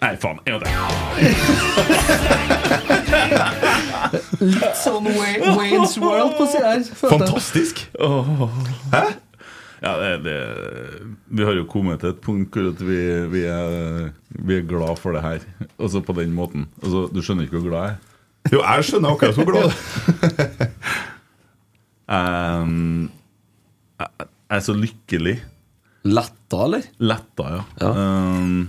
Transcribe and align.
Nei, 0.00 0.14
faen. 0.16 0.38
En 0.48 0.52
gang 0.54 0.62
til. 0.64 1.90
Litt 4.40 4.78
sånn 4.80 5.04
Way- 5.12 5.40
Waynes 5.58 5.96
World 6.00 6.36
på 6.38 6.46
sida 6.50 6.72
her. 6.76 6.84
Fantastisk! 7.02 7.82
Hæ? 8.00 9.02
Ja, 9.80 9.92
det, 9.96 10.08
det, 10.26 10.34
vi 11.32 11.44
har 11.48 11.54
jo 11.56 11.62
kommet 11.68 12.02
til 12.02 12.10
et 12.12 12.18
punkt 12.24 12.52
hvor 12.56 12.66
at 12.74 12.80
vi, 12.84 12.98
vi, 13.32 13.42
er, 13.48 14.10
vi 14.44 14.58
er 14.58 14.66
glad 14.68 14.98
for 15.00 15.16
det 15.16 15.22
her. 15.24 15.44
Altså 15.80 16.02
på 16.04 16.12
den 16.18 16.34
måten. 16.36 16.66
Altså, 16.82 17.06
du 17.14 17.20
skjønner 17.24 17.46
ikke 17.48 17.56
hvor 17.62 17.70
glad 17.70 17.86
jeg 17.86 17.94
er? 17.94 17.96
Jo, 18.54 18.60
jeg 18.64 18.88
skjønner 18.90 19.14
akkurat 19.14 19.36
hvor 19.40 19.48
glad 19.52 19.62
du 19.64 19.70
er. 19.70 20.56
Um, 22.10 23.04
jeg, 24.02 24.08
jeg 24.18 24.56
er 24.56 24.62
så 24.66 24.72
lykkelig. 24.74 25.34
Letta, 26.10 26.58
eller? 26.64 26.88
Letta, 26.98 27.44
ja. 27.54 27.90
Um, 27.92 28.64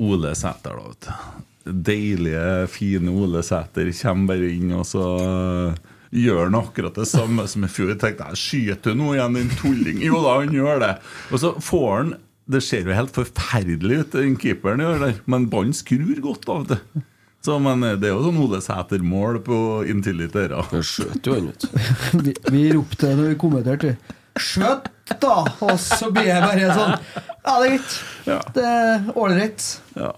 Ole 0.00 0.34
Sæter, 0.38 0.76
da, 0.76 0.92
vet 0.92 1.08
du. 1.08 1.42
Deilige, 1.64 2.66
fine 2.68 3.12
Ole 3.12 3.42
Sæter 3.44 3.88
kommer 4.02 4.34
bare 4.34 4.50
inn, 4.52 4.72
og 4.76 4.84
så 4.88 5.04
uh, 5.16 5.94
gjør 6.14 6.46
han 6.46 6.58
akkurat 6.58 7.00
det 7.00 7.08
samme 7.08 7.46
som 7.48 7.64
i 7.64 7.70
fjor. 7.72 7.94
Jeg 7.94 8.02
tenkte 8.02 8.28
jeg 8.32 8.42
skyter 8.42 8.98
nå 8.98 9.14
igjen, 9.14 9.40
din 9.40 9.56
tulling. 9.60 10.04
Jo 10.04 10.20
da, 10.24 10.36
han 10.42 10.54
gjør 10.54 10.84
det. 10.84 10.92
Og 11.30 11.42
så 11.42 11.54
får 11.62 11.90
han 11.94 12.14
Det 12.44 12.60
ser 12.60 12.84
jo 12.84 12.92
helt 12.92 13.14
forferdelig 13.16 14.02
ut, 14.02 14.16
den 14.18 14.34
keeperen 14.36 14.82
gjør 14.84 14.98
der, 15.00 15.20
men 15.32 15.46
ballen 15.48 15.72
skrur 15.72 16.18
godt, 16.20 16.44
da, 16.44 16.74
det. 16.74 17.04
Så, 17.44 17.58
men 17.60 17.82
eh, 17.84 17.96
det 18.00 18.10
er 18.10 18.12
jo 18.12 18.24
sånn 18.26 18.40
Ole 18.40 18.60
Sæter-mål 18.64 19.38
på 19.44 19.56
Intility 19.88 20.42
Era. 20.42 20.60
Det 20.68 20.82
Skjøt 20.84 21.28
jo 21.28 21.38
han, 21.38 21.48
vet 21.48 21.64
Vi, 22.26 22.34
vi 22.52 22.62
ropte 22.76 23.14
når 23.16 23.32
vi 23.32 23.38
kommenterte 23.40 23.94
Skjøtt, 24.40 24.90
da! 25.22 25.38
Og 25.62 25.76
så 25.80 26.10
blir 26.12 26.28
jeg 26.28 26.44
bare 26.44 26.76
sånn 26.76 27.33
Ja, 27.44 27.58
det 27.60 27.66
er 27.66 27.72
greit. 27.74 27.96
Ja. 28.24 28.38
Det 28.56 28.62
er 28.64 29.08
ålreit. 29.20 29.64
Ja. 29.98 30.14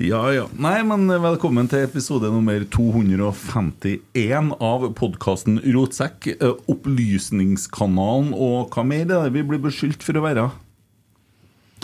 ja 0.00 0.20
ja. 0.32 0.46
Nei, 0.56 0.78
men 0.88 1.04
velkommen 1.20 1.68
til 1.68 1.84
episode 1.84 2.30
nummer 2.32 2.64
251 2.72 4.54
av 4.56 4.86
podkasten 4.96 5.60
Rotsekk. 5.74 6.30
eh, 6.38 6.54
Opplysningskanalen 6.72 8.32
og 8.32 8.72
hva 8.72 8.86
mer 8.88 9.04
er 9.04 9.10
det 9.28 9.34
vi 9.36 9.44
blir 9.50 9.60
beskyldt 9.60 10.06
for 10.06 10.16
å 10.16 10.24
være? 10.24 10.46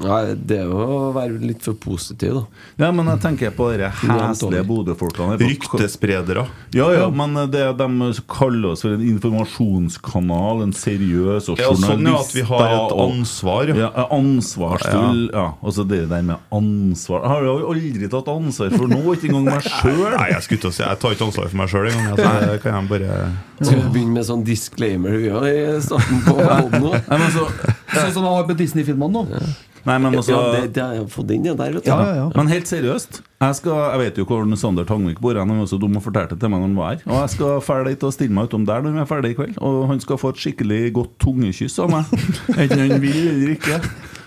Nei, 0.02 0.34
det 0.34 0.56
er 0.58 0.64
jo 0.66 0.78
å 0.82 1.10
være 1.14 1.38
litt 1.38 1.62
for 1.62 1.76
positiv, 1.78 2.34
da. 2.34 2.62
Ja, 2.82 2.88
men 2.90 3.06
jeg 3.12 3.20
tenker 3.22 3.52
på 3.54 3.68
de 3.78 3.86
heslige 3.86 4.64
Bodø-folkene. 4.66 5.36
Ryktespredere. 5.38 6.48
Ja, 6.74 6.88
ja, 6.96 7.04
men 7.14 7.36
det 7.52 7.60
er 7.62 7.76
de 7.78 8.08
kaller 8.26 8.72
oss 8.72 8.82
for 8.82 8.96
en 8.96 9.04
informasjonskanal, 9.06 10.64
en 10.64 10.74
seriøs 10.74 11.46
og 11.52 11.62
Ja, 11.62 11.70
sånn 11.78 12.02
ja, 12.08 12.16
at 12.18 12.34
vi 12.34 12.42
har 12.48 12.64
et 12.72 12.94
ansvar, 13.04 13.70
ja. 13.70 13.76
Ja, 13.84 14.06
ansvarsfull. 14.16 15.28
Ja. 15.30 15.46
Og 15.62 15.76
så 15.76 15.84
det 15.86 16.02
der 16.10 16.24
med 16.26 16.42
ansvar 16.54 17.22
Jeg 17.22 17.30
har 17.30 17.46
jo 17.46 17.54
aldri 17.72 18.08
tatt 18.10 18.30
ansvar 18.32 18.74
for 18.74 18.90
noe, 18.90 19.14
ikke 19.14 19.30
engang 19.30 19.46
meg 19.52 19.68
sjøl. 19.68 20.02
Nei, 20.18 20.30
jeg 20.34 20.46
skulle 20.48 20.64
til 20.64 20.72
å 20.72 20.74
si 20.74 20.82
Jeg 20.84 21.00
tar 21.04 21.14
ikke 21.14 21.28
ansvar 21.28 21.52
for 21.52 21.60
meg 21.60 21.70
sjøl 21.70 21.90
engang. 21.92 22.16
Altså, 22.16 22.32
det 22.50 22.58
kan 22.64 22.80
jeg 22.80 22.90
bare 22.90 23.20
Skal 23.60 23.78
vi 23.78 23.92
begynne 23.94 24.18
med 24.18 24.26
sånn 24.26 24.42
disclaimer 24.46 25.20
vi 25.22 25.30
har 25.34 25.46
i 25.52 25.62
starten 25.84 26.24
på 26.26 26.34
poden 26.40 26.82
nå? 26.82 26.96
Nei, 26.98 27.20
men 27.22 27.30
så 27.34 27.46
Sånn 27.94 28.10
som 28.16 28.26
de 28.26 28.32
har 28.32 28.48
på 28.48 28.58
Disney-filmene 28.58 29.22
nå. 29.22 29.44
Nei, 29.84 29.98
men 30.00 30.16
altså 30.16 30.32
Ja, 30.32 30.42
det, 30.54 30.72
det 30.76 30.82
har 30.82 30.94
jeg 30.96 31.08
fått 31.12 31.32
inn 31.34 31.44
der, 31.44 31.58
vet 31.58 31.84
du. 31.84 31.90
Ja, 31.90 31.98
ja, 32.00 32.14
ja. 32.22 32.26
Men 32.34 32.48
helt 32.48 32.70
seriøst, 32.70 33.20
jeg, 33.44 33.56
skal, 33.58 33.80
jeg 33.92 34.00
vet 34.00 34.20
jo 34.20 34.24
hvor 34.28 34.46
Sander 34.56 34.86
Tangvik 34.88 35.20
bor. 35.20 35.36
Han 35.36 35.52
var 35.58 35.68
så 35.68 35.78
dum 35.80 35.98
og 36.00 36.04
fortalte 36.06 36.38
det 36.38 36.44
til 36.44 36.52
meg 36.52 36.62
når 36.62 36.70
han 36.70 36.78
var 36.78 36.94
her. 36.94 37.04
Og 37.10 37.20
jeg 37.20 37.34
skal 37.36 37.60
ferdig 37.66 37.98
til 38.00 38.08
å 38.08 38.14
stille 38.16 38.36
meg 38.36 38.48
utom 38.48 38.64
der 38.68 38.84
når 38.84 38.96
vi 38.96 39.02
er 39.04 39.10
ferdig 39.10 39.34
i 39.34 39.38
kveld. 39.40 39.60
Og 39.60 39.84
han 39.90 40.00
skal 40.04 40.20
få 40.20 40.32
et 40.32 40.40
skikkelig 40.40 40.80
godt 40.96 41.16
tungekyss 41.26 41.78
av 41.84 41.92
meg. 41.92 42.14
Enten 42.60 42.84
han 42.86 42.96
vil 43.04 43.20
eller 43.34 43.56
ikke. 43.58 43.80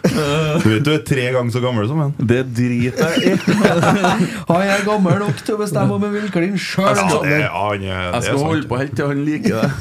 Du 0.63 0.69
vet 0.71 0.83
du 0.85 0.91
er 0.93 1.01
tre 1.07 1.25
ganger 1.35 1.51
så 1.53 1.59
gammel 1.63 1.87
som 1.89 1.99
han. 2.01 2.11
Det 2.19 2.41
driter 2.55 3.07
jeg 3.17 3.23
i. 3.27 3.29
Han 4.49 4.61
er 4.63 4.85
gammel 4.87 5.15
nok 5.21 5.37
til 5.45 5.53
å 5.55 5.57
bestemme 5.61 5.91
om 5.97 6.01
han 6.07 6.13
vil 6.15 6.29
kline 6.33 6.57
sjøl. 6.61 6.95
Ja, 6.95 7.01
det, 7.23 7.37
ja, 7.43 7.49
han 7.51 7.79
det 7.81 7.87
Jeg 7.89 7.97
er 8.07 8.11
skal 8.25 8.37
sant. 8.39 8.47
holde 8.47 8.67
på 8.71 8.75
helt 8.81 8.95
til 8.97 9.05
han 9.11 9.19
liker 9.27 9.53
det. 9.57 9.67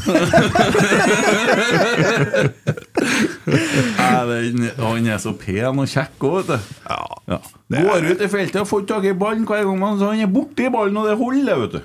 Nei, 3.97 4.27
den- 4.27 4.71
Han 4.79 5.07
er 5.07 5.19
så 5.23 5.33
pen 5.39 5.79
og 5.79 5.87
kjekk 5.89 6.21
òg, 6.21 6.37
vet 6.37 6.47
du. 6.49 6.59
Ja. 7.29 7.39
Går 7.71 8.05
ut 8.13 8.21
i 8.23 8.29
feltet 8.31 8.61
og 8.63 8.69
får 8.71 8.81
tak 8.89 9.05
i 9.05 9.13
ballen 9.13 9.45
hver 9.47 9.65
gang, 9.65 9.79
man, 9.81 9.99
så 9.99 10.05
han 10.13 10.21
er 10.23 10.27
borti 10.31 10.69
ballen, 10.71 10.97
og 10.97 11.07
det 11.09 11.17
holder, 11.19 11.57
vet 11.65 11.73
du. 11.73 11.81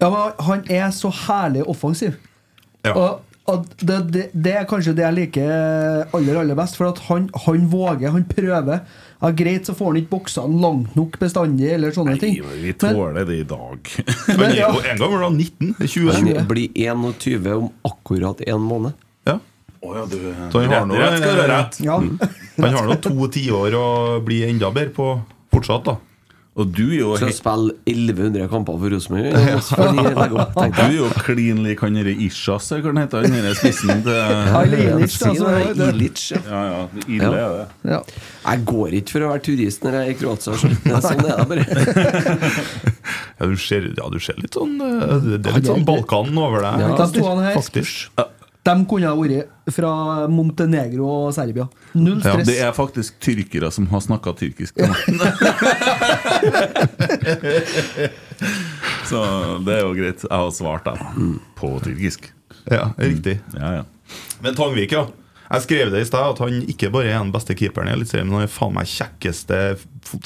Ja, 0.00 0.10
men 0.10 0.32
han 0.46 0.64
er 0.70 0.90
så 0.96 1.10
herlig 1.26 1.62
offensiv. 1.68 2.12
Ja. 2.84 2.92
Og 2.96 3.20
det, 3.80 3.96
det, 4.14 4.24
det 4.32 4.52
er 4.60 4.66
kanskje 4.68 4.92
det 4.96 5.04
jeg 5.04 5.16
liker 5.16 6.16
aller 6.16 6.40
aller 6.42 6.58
best. 6.58 6.76
For 6.78 6.90
at 6.90 7.00
han, 7.08 7.28
han 7.46 7.66
våger, 7.72 8.10
han 8.14 8.24
prøver. 8.28 8.82
Ja, 9.20 9.30
Greit, 9.36 9.66
så 9.68 9.74
får 9.76 9.90
han 9.90 9.98
ikke 10.00 10.12
boksene 10.14 10.60
langt 10.62 10.94
nok 10.96 11.18
bestandig, 11.20 11.68
eller 11.74 11.92
sånne 11.92 12.16
ting. 12.20 12.38
Nei, 12.40 12.50
ting. 12.54 12.62
vi 12.64 12.72
Men- 12.72 12.96
tåler 12.96 13.28
det 13.28 13.38
i 13.42 13.46
dag. 13.50 13.92
Han 14.30 14.44
er 14.46 14.56
jo 14.56 14.70
en 14.80 15.02
gang 15.02 15.12
var 15.12 15.24
han 15.26 15.36
19. 15.36 15.74
er 15.76 15.86
20. 15.86 16.12
Han 16.16 16.48
blir 16.48 16.68
21 16.86 17.50
om 17.56 17.68
akkurat 17.90 18.40
en 18.46 18.64
måned. 18.64 18.92
Ja. 19.28 19.38
Oh, 19.80 19.96
ja, 19.96 20.04
du 20.08 20.16
Så 20.52 20.60
han 20.60 20.72
har 20.72 20.86
nå 20.88 20.96
Rett 21.00 21.26
rett. 21.48 21.80
Ja. 21.84 21.98
Han 22.00 22.74
har 22.76 22.88
nå 22.88 22.96
to 23.00 23.28
tiår 23.32 23.76
å 23.76 23.86
bli 24.24 24.42
enda 24.48 24.70
bedre 24.72 24.92
på 24.96 25.10
fortsatt, 25.52 25.84
da. 25.88 25.96
Og 26.60 26.68
du 26.76 26.82
er 26.90 26.96
jo 26.98 27.10
Skal 27.16 27.30
spille 27.32 27.72
1100 27.88 28.48
kamper 28.52 28.76
for 28.82 28.92
Rosenborg. 28.92 29.30
Du 30.76 30.82
er 30.84 30.94
jo 30.96 31.06
klin 31.24 31.62
lik 31.64 31.80
han 31.84 31.96
derre 31.96 32.12
Ishas, 32.26 32.66
eller 32.74 32.84
hva 32.84 32.92
han 32.92 33.00
heter, 33.04 33.24
han 33.24 33.36
derre 33.38 33.54
spissen 33.56 34.02
til 34.04 34.16
Ilic, 34.60 35.16
da, 35.16 35.30
Si 35.30 35.40
så 35.40 35.52
det, 35.54 35.76
det- 35.78 35.88
Ilic, 35.94 36.24
ja. 36.34 36.40
Ja, 36.50 36.60
ja, 36.70 36.80
ille 37.06 37.30
er 37.30 37.54
det. 37.56 37.66
Ja. 37.94 38.00
Jeg 38.50 38.64
går 38.70 38.96
ikke 39.00 39.14
for 39.16 39.26
å 39.26 39.30
være 39.32 39.44
turist 39.48 39.86
når 39.86 39.96
jeg 39.98 40.02
er 40.02 40.10
i 40.10 40.18
Kroatia. 40.20 40.56
så 40.60 40.70
det 40.70 40.92
er 40.92 41.04
Sånn 41.06 41.24
er 41.24 41.40
det 41.40 41.48
bare. 41.50 41.64
Ja, 43.40 43.46
du 43.48 43.56
ser, 43.56 43.86
ja, 43.96 44.08
du 44.12 44.18
ser 44.20 44.36
litt 44.36 44.52
sånn 44.58 44.74
eh, 44.84 45.14
Det 45.40 45.48
er 45.48 45.54
litt 45.56 45.68
sånn 45.70 45.86
Balkan 45.88 46.36
over 46.38 46.60
deg. 46.66 46.84
Ja. 46.84 47.54
Faktisk. 47.56 48.10
De 48.66 48.74
kunne 48.88 49.08
ha 49.08 49.14
vært 49.16 49.72
fra 49.72 49.90
Montenegro 50.28 51.06
og 51.26 51.30
Serbia. 51.36 51.64
Null 51.96 52.18
Ja, 52.20 52.34
stress. 52.34 52.46
Det 52.50 52.58
er 52.60 52.72
faktisk 52.76 53.16
tyrkere 53.24 53.70
som 53.72 53.86
har 53.92 54.02
snakka 54.04 54.34
tyrkisk. 54.36 54.76
Ja. 54.76 54.90
Så 59.10 59.22
det 59.64 59.74
er 59.78 59.82
jo 59.84 59.94
greit. 59.96 60.22
Jeg 60.26 60.36
har 60.36 60.50
svart 60.54 60.84
da 60.86 60.94
på 61.58 61.72
tyrkisk. 61.84 62.28
Ja, 62.70 62.90
riktig. 63.00 63.38
Ja, 63.56 63.80
ja. 63.80 63.84
Men 64.44 64.54
Tangvik, 64.58 64.92
ja. 64.94 65.06
Jeg 65.50 65.64
skrev 65.64 65.90
det 65.90 66.04
i 66.04 66.06
stad, 66.06 66.28
at 66.36 66.38
han 66.44 66.60
ikke 66.70 66.92
bare 66.94 67.10
er 67.10 67.18
den 67.18 67.32
beste 67.34 67.56
keeperen 67.58 67.88
i 67.90 67.94
Eliteserien, 67.96 68.28
men 68.30 68.38
han 68.38 68.46
er 68.46 68.52
faen 68.52 68.74
meg 68.76 68.86
kjekkeste 68.90 69.56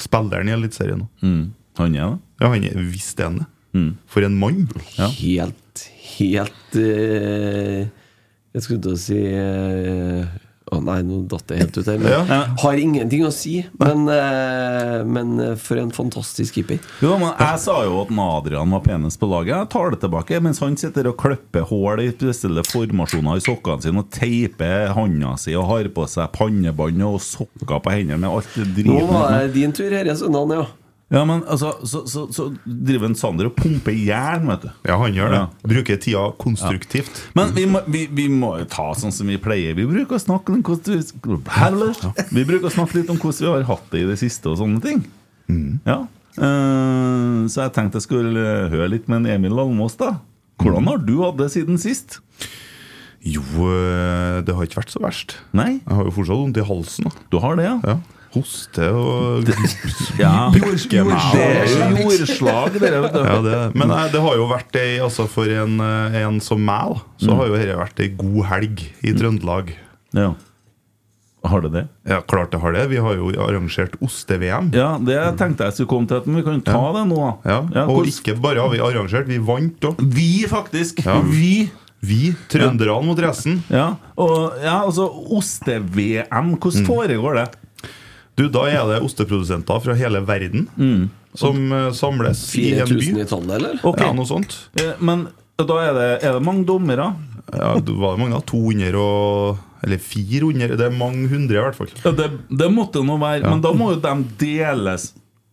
spilleren 0.03 0.51
i 0.51 0.53
Eliteserien. 0.53 1.05
Mm. 1.25 1.45
Han 1.79 1.95
er 1.97 2.11
det. 2.11 2.19
Ja, 2.43 2.51
han 2.53 2.67
er 2.67 2.83
visst 2.91 3.17
det. 3.17 3.31
Mm. 3.75 3.89
For 4.11 4.27
en 4.27 4.37
mann! 4.39 4.67
Ja. 4.99 5.07
Helt, 5.17 5.85
helt 6.19 6.77
eh, 6.79 7.87
Jeg 8.55 8.63
skulle 8.63 8.81
til 8.85 8.95
å 8.95 8.99
si 8.99 9.17
eh, 9.35 10.25
Å 10.73 10.79
nei, 10.81 11.01
nå 11.05 11.19
datt 11.29 11.43
det 11.51 11.59
helt 11.59 11.75
ut 11.77 11.89
her. 11.91 12.05
Ja. 12.09 12.37
Har 12.63 12.79
ingenting 12.81 13.21
å 13.27 13.29
si, 13.35 13.59
men, 13.77 14.07
eh, 14.09 15.03
men 15.05 15.35
eh, 15.43 15.51
for 15.61 15.77
en 15.77 15.91
fantastisk 15.93 16.55
keeper. 16.57 16.79
Jo, 17.03 17.11
men 17.21 17.35
Jeg 17.37 17.59
sa 17.61 17.75
jo 17.85 17.99
at 18.01 18.13
Adrian 18.23 18.73
var 18.73 18.81
penest 18.87 19.19
på 19.21 19.29
laget. 19.29 19.53
Jeg 19.53 19.69
tar 19.75 19.93
det 19.93 19.99
tilbake. 20.01 20.39
Mens 20.41 20.63
han 20.63 20.73
sitter 20.81 21.11
og 21.11 21.19
klipper 21.21 21.67
hull 21.69 22.01
i 22.01 22.07
spesielle 22.15 22.63
formasjoner 22.65 23.37
i 23.37 23.45
sokkene 23.45 23.85
sine 23.85 24.01
og 24.01 24.09
teiper 24.15 24.95
handa 24.97 25.35
si 25.37 25.53
og 25.53 25.67
har 25.69 25.91
på 25.93 26.07
seg 26.09 26.33
pannebånd 26.33 27.05
og 27.11 27.19
sokker 27.21 27.83
på 27.85 27.93
hendene 27.93 28.23
med 28.25 28.33
alt 28.39 28.49
det 28.57 28.65
Nå 28.65 28.73
driten. 28.79 29.13
var 29.13 29.37
det 29.43 29.53
din 29.59 29.75
tur 29.75 29.93
her 29.93 30.09
i 30.09 30.17
søndagen, 30.17 30.55
ja. 30.63 30.65
Ja, 31.13 31.21
men 31.27 31.43
altså, 31.45 31.75
så, 31.85 32.01
så, 32.09 32.23
så 32.33 32.47
driver 32.65 33.11
en 33.11 33.17
Sander 33.17 33.51
og 33.51 33.53
pumper 33.59 33.93
jern, 33.93 34.47
vet 34.49 34.63
du. 34.65 34.69
Ja, 34.89 34.97
han 34.97 35.13
gjør 35.13 35.29
det. 35.29 35.41
Ja. 35.43 35.69
Bruker 35.75 35.99
tida 36.01 36.23
konstruktivt. 36.41 37.21
Men 37.37 37.53
vi 37.53 37.67
må, 37.69 37.83
vi, 37.85 38.07
vi 38.09 38.25
må 38.31 38.55
jo 38.63 38.65
ta 38.69 38.87
sånn 38.97 39.13
som 39.13 39.29
vi 39.29 39.37
pleier. 39.41 39.77
Vi 39.77 39.85
bruker 39.89 40.17
å 40.17 40.23
snakke 40.23 40.55
vi, 40.57 40.63
vi 42.39 42.47
bruker 42.49 42.71
å 42.71 42.73
snakke 42.73 42.97
litt 42.97 43.13
om 43.13 43.21
hvordan 43.21 43.45
vi 43.45 43.53
har 43.53 43.69
hatt 43.69 43.87
det 43.93 44.01
i 44.01 44.09
det 44.09 44.17
siste 44.21 44.49
og 44.49 44.57
sånne 44.63 44.81
ting. 44.81 45.05
Ja. 45.85 46.01
Uh, 46.35 47.45
så 47.47 47.67
jeg 47.67 47.75
tenkte 47.77 48.01
jeg 48.01 48.07
skulle 48.09 48.49
høre 48.73 48.89
litt 48.91 49.05
med 49.11 49.21
en 49.21 49.37
Emil 49.37 49.61
Almås, 49.61 49.99
da. 50.01 50.17
Hvordan 50.61 50.89
har 50.89 51.05
du 51.05 51.19
hatt 51.21 51.37
det 51.37 51.51
siden 51.53 51.77
sist? 51.81 52.19
Jo, 53.25 53.41
eh, 53.41 54.41
det 54.45 54.53
har 54.53 54.67
ikke 54.67 54.83
vært 54.83 54.93
så 54.93 55.01
verst. 55.01 55.33
Nei? 55.57 55.79
Jeg 55.79 55.97
har 55.97 56.05
jo 56.05 56.13
fortsatt 56.13 56.37
vondt 56.37 56.59
i 56.61 56.65
halsen. 56.67 57.07
da 57.09 57.25
Du 57.33 57.39
har 57.41 57.57
det, 57.57 57.65
ja? 57.65 57.79
ja. 57.81 57.95
Hoste 58.35 58.89
og 58.91 59.47
Ja. 60.23 60.51
Jordslag. 60.51 61.11
Det 61.33 62.01
jordslag, 62.03 62.79
dere, 62.79 63.03
vet 63.05 63.15
du. 63.15 63.21
Ja, 63.23 63.37
det, 63.45 63.59
men 63.77 63.93
eh, 63.95 64.07
det 64.13 64.23
har 64.25 64.35
jo 64.39 64.49
vært 64.51 64.75
ei, 64.79 64.97
altså 65.03 65.27
for 65.31 65.49
en, 65.51 65.79
eh, 65.83 66.17
en 66.25 66.41
som 66.43 66.61
meg, 66.61 66.99
så 67.17 67.31
så 67.31 67.37
har 67.39 67.49
jo 67.49 67.55
dette 67.57 67.77
vært 67.79 68.03
ei 68.03 68.11
god 68.19 68.41
helg 68.51 68.83
i 69.03 69.15
Trøndelag. 69.15 69.71
Ja. 70.15 70.33
Har 71.45 71.61
det 71.61 71.71
det? 71.75 71.83
Ja, 72.09 72.21
klart 72.25 72.51
det 72.51 72.59
har 72.63 72.73
det. 72.73 72.87
Vi 72.89 72.97
har 73.01 73.17
jo 73.19 73.29
arrangert 73.43 73.95
oste-VM. 74.01 74.71
Ja, 74.73 74.95
det 74.97 75.17
tenkte 75.39 75.67
jeg 75.67 75.77
skulle 75.77 75.91
komme 75.91 76.09
til, 76.09 76.23
men 76.25 76.39
vi 76.41 76.45
kan 76.47 76.61
ta 76.65 76.81
det 76.95 77.03
nå. 77.11 77.21
Ja. 77.45 77.59
Ja, 77.75 77.85
og 77.91 78.09
ikke 78.09 78.37
bare 78.41 78.63
har 78.63 78.71
vi 78.73 78.81
arrangert, 78.81 79.29
vi 79.29 79.37
vant 79.37 79.89
òg. 79.89 80.01
Vi, 80.15 80.45
faktisk! 80.49 81.03
Ja. 81.05 81.19
Vi! 81.25 81.67
Vi, 82.05 82.33
trønderne 82.51 82.99
mot 83.05 83.19
resten. 83.21 83.63
Ja, 83.71 83.95
og 84.21 84.57
ja, 84.61 84.81
altså 84.85 85.07
Oste-VM, 85.33 86.51
hvordan 86.61 86.85
foregår 86.85 87.39
det? 87.39 87.45
Du, 88.35 88.47
Da 88.51 88.65
er 88.67 88.81
det 88.89 89.01
osteprodusenter 89.05 89.79
fra 89.83 89.93
hele 89.95 90.19
verden 90.27 90.67
som 91.35 91.71
eh, 91.71 91.89
samles 91.95 92.41
i 92.59 92.73
en 92.79 92.87
by. 92.87 92.99
4000 92.99 93.21
i 93.21 93.25
tallet, 93.29 93.53
eller? 93.59 93.79
Okay. 93.83 94.05
Ja, 94.07 94.13
noe 94.15 94.27
sånt. 94.27 94.57
Eh, 94.79 94.93
Men 94.99 95.27
da 95.59 95.77
er 95.83 95.93
det, 95.95 96.09
er 96.27 96.35
det 96.35 96.43
mange 96.43 96.65
dommere? 96.67 97.13
Ja, 97.55 97.75
det 97.79 97.93
var 97.95 98.17
mange 98.19 98.35
da? 98.35 98.41
200 98.49 98.95
og 98.99 99.57
Eller 99.85 99.99
400? 100.01 100.75
Det 100.79 100.87
er 100.87 100.95
mange 100.97 101.27
hundre, 101.29 101.59
i 101.59 101.61
hvert 101.61 101.77
fall. 101.77 101.91
Ja, 102.03 102.11
det, 102.17 102.31
det 102.49 102.71
måtte 102.73 103.03
nå 103.05 103.19
være, 103.21 103.45
men 103.45 103.61
da 103.61 103.71
må 103.77 103.91
jo 103.93 103.99
de 104.01 104.15
dele 104.41 104.95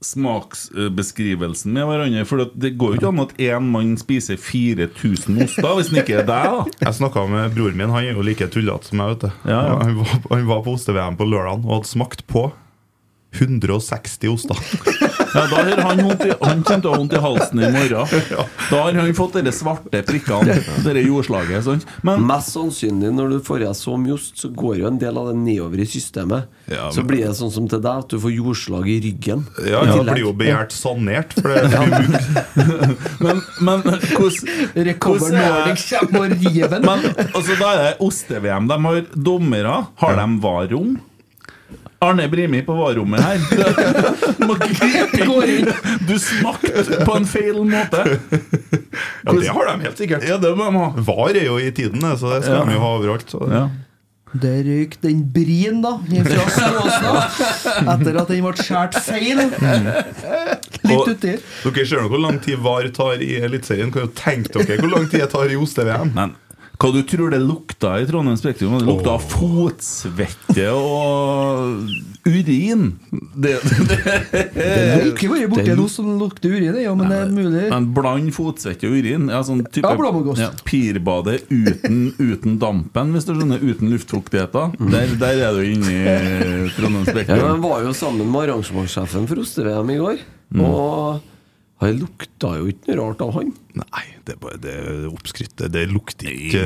smaksbeskrivelsen 0.02 1.72
med 1.76 1.86
hverandre. 1.86 2.24
For 2.26 2.46
det 2.58 2.72
går 2.80 2.94
jo 2.94 2.98
ikke 3.00 3.10
an 3.12 3.20
at 3.22 3.34
én 3.42 3.68
mann 3.74 3.92
spiser 4.00 4.38
4000 4.40 5.42
oster, 5.44 5.68
hvis 5.78 5.90
den 5.92 6.00
ikke 6.02 6.16
er 6.22 6.26
deg, 6.26 6.48
da. 6.56 6.64
Jeg 6.88 6.96
snakka 6.98 7.26
med 7.30 7.54
broren 7.56 7.78
min, 7.78 7.92
han 7.92 8.08
er 8.08 8.16
jo 8.16 8.24
like 8.26 8.48
tullete 8.52 8.88
som 8.90 8.98
meg. 9.02 9.12
vet 9.14 9.26
du 9.28 9.50
Ja, 9.52 9.60
ja. 9.68 9.76
Han, 9.84 10.00
var, 10.00 10.16
han 10.32 10.48
var 10.48 10.64
på 10.66 10.74
oste-VM 10.78 11.18
på 11.20 11.28
lørdag 11.28 11.62
og 11.62 11.76
hadde 11.76 11.90
smakt 11.92 12.24
på 12.30 12.48
160 13.32 14.28
oster. 14.28 14.56
Ja, 15.32 15.46
da 15.48 15.62
har 15.64 15.78
han, 15.80 16.00
vondt 16.04 16.24
i, 16.26 16.32
han 16.42 16.58
kommer 16.60 16.82
til 16.82 16.88
å 16.90 16.92
ha 16.92 16.98
vondt 17.00 17.14
i 17.16 17.20
halsen 17.24 17.60
i 17.64 17.68
morgen. 17.72 18.10
Da 18.72 18.80
har 18.82 18.96
han 18.98 19.14
fått 19.16 19.38
de 19.40 19.52
svarte 19.54 20.02
prikkene, 20.04 20.58
det 20.84 21.04
jordslaget. 21.06 21.64
Sånn. 21.64 21.80
Men 22.04 22.26
Mest 22.28 22.52
sannsynlig 22.52 23.14
når 23.16 23.30
du 23.32 23.36
får 23.46 23.62
i 23.62 23.66
deg 23.70 23.78
så 23.78 23.94
mye 24.00 24.12
ost, 24.18 24.34
så 24.42 24.50
går 24.52 24.82
jo 24.82 24.90
en 24.90 24.98
del 25.00 25.16
av 25.16 25.30
det 25.30 25.36
nedover 25.40 25.80
i 25.80 25.86
systemet. 25.88 26.50
Ja, 26.68 26.90
Så 26.92 27.04
blir 27.08 27.24
det 27.24 27.32
sånn 27.38 27.52
som 27.54 27.68
til 27.70 27.80
deg, 27.80 28.02
at 28.04 28.12
du 28.12 28.18
får 28.20 28.34
jordslag 28.34 28.90
i 28.92 28.98
ryggen. 29.06 29.46
Ja, 29.64 29.80
i 29.86 29.94
Det 29.96 30.04
blir 30.18 30.24
jo 30.26 30.34
begjært 30.36 30.76
sanert. 30.76 31.32
For 31.38 31.48
det 31.48 31.80
er 31.80 31.88
mye. 31.94 32.44
Men, 33.24 33.40
men 33.64 33.82
hvordan 33.86 34.84
Recover 34.90 35.32
er- 35.32 35.46
Nordic 35.46 35.86
kommer 35.94 36.26
og 36.26 36.36
river 36.44 36.72
den. 36.74 36.84
Men 36.86 37.08
altså, 37.32 37.56
da 37.56 37.70
er 37.72 37.82
det 37.86 37.94
oste-VM. 38.04 38.68
De 38.68 38.78
har 38.84 39.00
dommere. 39.30 39.78
Har 40.02 40.20
de 40.20 40.28
varrom? 40.44 40.92
Arne 42.02 42.24
Brimi 42.32 42.62
på 42.66 42.74
varrommet 42.74 43.22
her. 43.22 43.38
Du 46.08 46.18
smakte 46.18 47.04
på 47.06 47.14
en 47.16 47.26
feil 47.28 47.60
måte. 47.68 48.02
Ja, 49.22 49.32
det 49.32 49.48
har 49.48 49.66
de 49.70 49.80
helt 49.86 49.98
sikkert. 50.00 50.24
Ja, 50.28 50.36
det 50.42 50.50
må 50.58 50.64
de 50.70 50.76
ha. 50.82 50.88
VAR 51.06 51.36
er 51.38 51.46
jo 51.46 51.58
i 51.62 51.70
tiden, 51.74 52.02
så 52.18 52.32
det 52.34 52.42
skal 52.46 52.58
Ja. 52.60 52.64
de 52.68 52.72
jo 52.76 52.80
ha 52.82 52.90
overalt. 52.98 53.28
Så. 53.30 53.40
Ja. 53.52 53.64
Det 54.32 54.52
røyk 54.64 54.94
den 55.04 55.18
brien, 55.34 55.82
da, 55.84 55.90
fra 56.24 56.44
Snåsa. 56.54 57.10
Etter 57.82 58.16
at 58.22 58.28
den 58.32 58.40
ble 58.46 58.52
skåret 58.56 58.94
feil. 59.04 59.38
Litt 60.82 60.96
Og- 60.96 61.08
uti. 61.12 61.34
Dere 61.66 61.84
ser 61.86 62.00
nå 62.00 62.08
hvor 62.08 62.22
lang 62.22 62.38
tid 62.40 62.56
VAR 62.64 62.88
tar 62.96 63.20
i 63.20 63.34
Eliteserien. 63.44 63.92
Kan 63.92 64.02
jo 64.06 64.10
tenke 64.16 64.64
dere 64.64 64.80
hvor 64.80 64.90
lang 64.96 65.04
tid 65.12 65.20
det 65.20 65.28
tar 65.34 65.52
i 65.52 65.56
OSTVM. 65.60 66.14
Men 66.16 66.32
hva 66.82 66.90
du 66.90 67.02
tror 67.06 67.30
det 67.30 67.38
lukta 67.38 67.92
i 68.02 68.06
Trondheim 68.08 68.34
Spektrum? 68.38 68.72
Det 68.80 68.86
lukta 68.88 69.12
av 69.14 69.22
fotsvette 69.30 70.64
og 70.74 71.84
urin. 72.26 72.88
Det, 73.12 73.52
det, 73.88 73.98
Det 74.56 74.66
har 74.90 75.06
ikke 75.12 75.30
vært 75.30 75.52
borti 75.52 75.76
noe 75.78 75.92
som 75.92 76.10
lukter 76.18 76.56
urin, 76.56 76.80
ja, 76.82 76.94
men 76.98 77.12
det 77.12 77.20
er 77.20 77.30
mulig. 77.30 77.64
Men 77.70 77.88
bland 77.94 78.34
fotsvette 78.34 78.90
og 78.90 78.98
urin. 78.98 79.30
Ja, 79.30 79.44
sånn 79.46 79.62
type, 79.70 79.94
Ja, 79.94 80.34
ja 80.40 80.50
Pirbade 80.66 81.38
uten, 81.52 82.04
uten 82.18 82.58
dampen, 82.62 83.14
hvis 83.14 83.30
du 83.30 83.36
skjønner. 83.36 83.62
Uten 83.62 83.92
luftfuktigheten. 83.94 84.74
Der, 84.90 85.14
der 85.22 85.46
er 85.46 85.54
du 85.54 85.62
inne 85.62 85.92
i 85.94 86.70
Trondheim 86.74 87.06
Ja, 87.22 87.36
men 87.36 87.46
Jeg 87.46 87.60
var 87.62 87.86
jo 87.86 87.94
sammen 87.94 88.26
med 88.26 88.48
arrangementssjefen 88.48 89.30
for 89.30 89.46
oste-VM 89.46 89.94
i 89.94 90.00
går, 90.02 90.24
og 90.58 91.30
han 91.82 91.98
lukta 92.00 92.50
jo 92.60 92.68
ikke 92.72 92.94
noe 92.96 93.08
rart 93.10 93.22
av 93.24 93.32
han. 93.36 93.50
Nei, 93.78 94.04
det 94.26 94.34
er 94.36 94.38
bare 94.42 94.58
det 94.62 94.72
er. 94.78 95.68
Det 95.72 95.82
lukter 95.90 96.28
ikke 96.30 96.62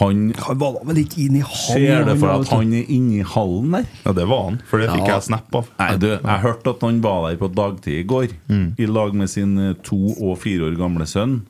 Han 0.00 0.22
Han 0.42 0.58
var 0.58 0.72
da 0.74 0.80
vel 0.88 0.98
ikke 1.04 1.20
inn 1.22 1.36
i 1.38 1.42
han. 1.44 1.54
ser 1.54 2.04
det 2.08 2.16
for 2.18 2.26
deg 2.32 2.44
at 2.44 2.52
han 2.56 2.72
er 2.74 2.88
inni 2.96 3.20
hallen 3.22 3.76
der. 3.76 3.86
Ja, 4.04 4.12
det 4.18 4.26
var 4.28 4.42
han, 4.48 4.60
for 4.66 4.82
det 4.82 4.88
fikk 4.90 5.06
Ja. 5.06 5.14
jeg 5.14 5.26
snap 5.28 5.54
av. 5.60 5.68
Nei, 5.78 5.90
du, 6.02 6.08
jeg 6.18 6.42
hørte 6.44 6.74
at 6.74 6.80
han 6.82 7.00
var 7.04 7.28
der 7.28 7.38
på 7.38 7.50
dagtid 7.54 8.00
i 8.00 8.06
går, 8.10 8.28
i 8.78 8.86
lag 8.90 9.14
med 9.14 9.30
sin 9.30 9.56
eh, 9.58 9.74
to 9.86 10.00
og 10.18 10.38
fire 10.42 10.66
år 10.70 10.76
gamle 10.80 11.06
sønn. 11.06 11.42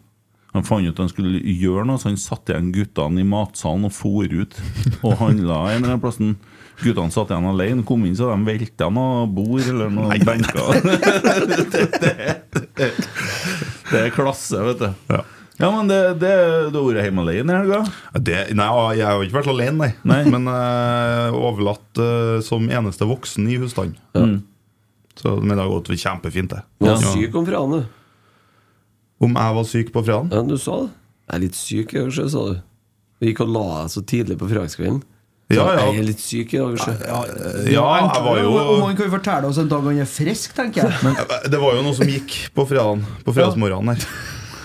Han 0.54 0.62
fant 0.62 0.86
ut 0.86 0.92
at 0.92 1.00
han 1.02 1.08
skulle 1.10 1.40
gjøre 1.40 1.86
noe, 1.88 1.98
så 1.98 2.12
han 2.12 2.20
satte 2.20 2.52
igjen 2.54 2.68
guttene 2.76 3.24
i 3.24 3.26
matsalen 3.26 3.88
og 3.88 3.92
for 3.96 4.22
ut 4.28 4.54
og 5.02 5.16
handla 5.18 5.56
en 5.72 5.80
eller 5.80 5.94
annen 5.96 6.04
plassen. 6.04 6.36
Guttene 6.84 7.12
satt 7.14 7.30
igjen 7.32 7.46
alene, 7.48 7.84
kom 7.88 8.04
inn 8.04 8.16
så 8.18 8.28
de 8.32 8.44
velta 8.46 8.90
noe 8.92 9.24
bord 9.32 9.62
eller 9.64 9.92
noen 9.92 10.24
benker. 10.26 10.82
det, 10.84 12.12
det, 12.76 12.90
det 13.90 14.02
er 14.02 14.12
klasse, 14.14 14.60
vet 14.68 14.82
du. 14.84 14.90
Ja. 15.14 15.22
Ja, 15.54 15.68
men 15.70 15.86
det, 15.86 15.98
det, 16.18 16.30
du 16.74 16.80
har 16.80 16.86
vært 16.88 17.06
hjemme 17.06 17.22
alene 17.22 17.52
i 17.54 17.58
helga? 17.60 17.76
Ja, 18.18 18.40
nei, 18.58 18.66
jeg 18.98 19.06
har 19.06 19.22
ikke 19.22 19.36
vært 19.36 19.50
alene, 19.52 19.76
nei. 19.78 19.90
Nei. 20.10 20.16
Men 20.34 20.48
uh, 20.50 21.30
overlatt 21.38 22.00
uh, 22.02 22.40
som 22.42 22.66
eneste 22.66 23.06
voksen 23.06 23.46
i 23.46 23.60
husstanden. 23.62 24.40
Så, 25.14 25.36
men 25.38 25.54
det 25.54 25.62
har 25.62 25.70
gått 25.70 25.92
kjempefint, 25.94 26.50
det. 26.50 26.64
Du 26.82 26.88
var 26.88 26.96
Ja. 26.98 27.12
syk 27.14 27.36
om 27.38 27.44
fredagen, 27.46 27.84
du. 27.84 28.48
Om 29.22 29.36
jeg 29.38 29.54
var 29.60 29.66
syk 29.70 29.92
på 29.94 30.02
fredagen? 30.02 30.32
Ja, 30.34 30.42
du 30.42 30.56
sa 30.58 30.80
det. 30.82 30.88
Jeg 31.28 31.36
er 31.38 31.42
litt 31.44 31.58
syk, 31.60 31.94
også, 32.02 32.24
sa 32.34 32.42
du. 32.48 32.56
Du 33.22 33.28
gikk 33.28 33.44
og 33.46 33.52
la 33.54 33.62
deg 33.76 33.92
så 33.94 34.02
tidlig 34.10 34.40
på 34.42 34.48
fredagskvelden. 34.50 35.04
Ja, 35.54 35.66
ja. 35.78 35.86
Jeg 35.92 36.02
er 36.02 36.08
litt 36.10 36.20
syk 36.24 36.54
i 36.54 36.60
dag, 36.62 36.76
kanskje. 36.76 36.94
Ja, 37.72 37.88
jeg 38.04 38.22
var 38.28 38.38
jo 38.42 38.54
Om 38.76 38.86
han 38.88 38.96
kan 39.00 39.10
fortelle 39.14 39.50
oss 39.50 39.58
en 39.62 39.68
dag 39.72 39.82
han 39.88 39.98
er 40.04 40.08
frisk, 40.10 40.54
tenker 40.56 40.88
jeg. 40.88 41.26
Det 41.50 41.60
var 41.60 41.76
jo 41.78 41.82
noe 41.86 41.94
som 41.96 42.08
gikk 42.08 42.38
på 42.54 42.66
fredagen 42.70 43.04
På 43.26 43.34
fredagsmorgenen 43.36 43.94
her. 43.94 44.08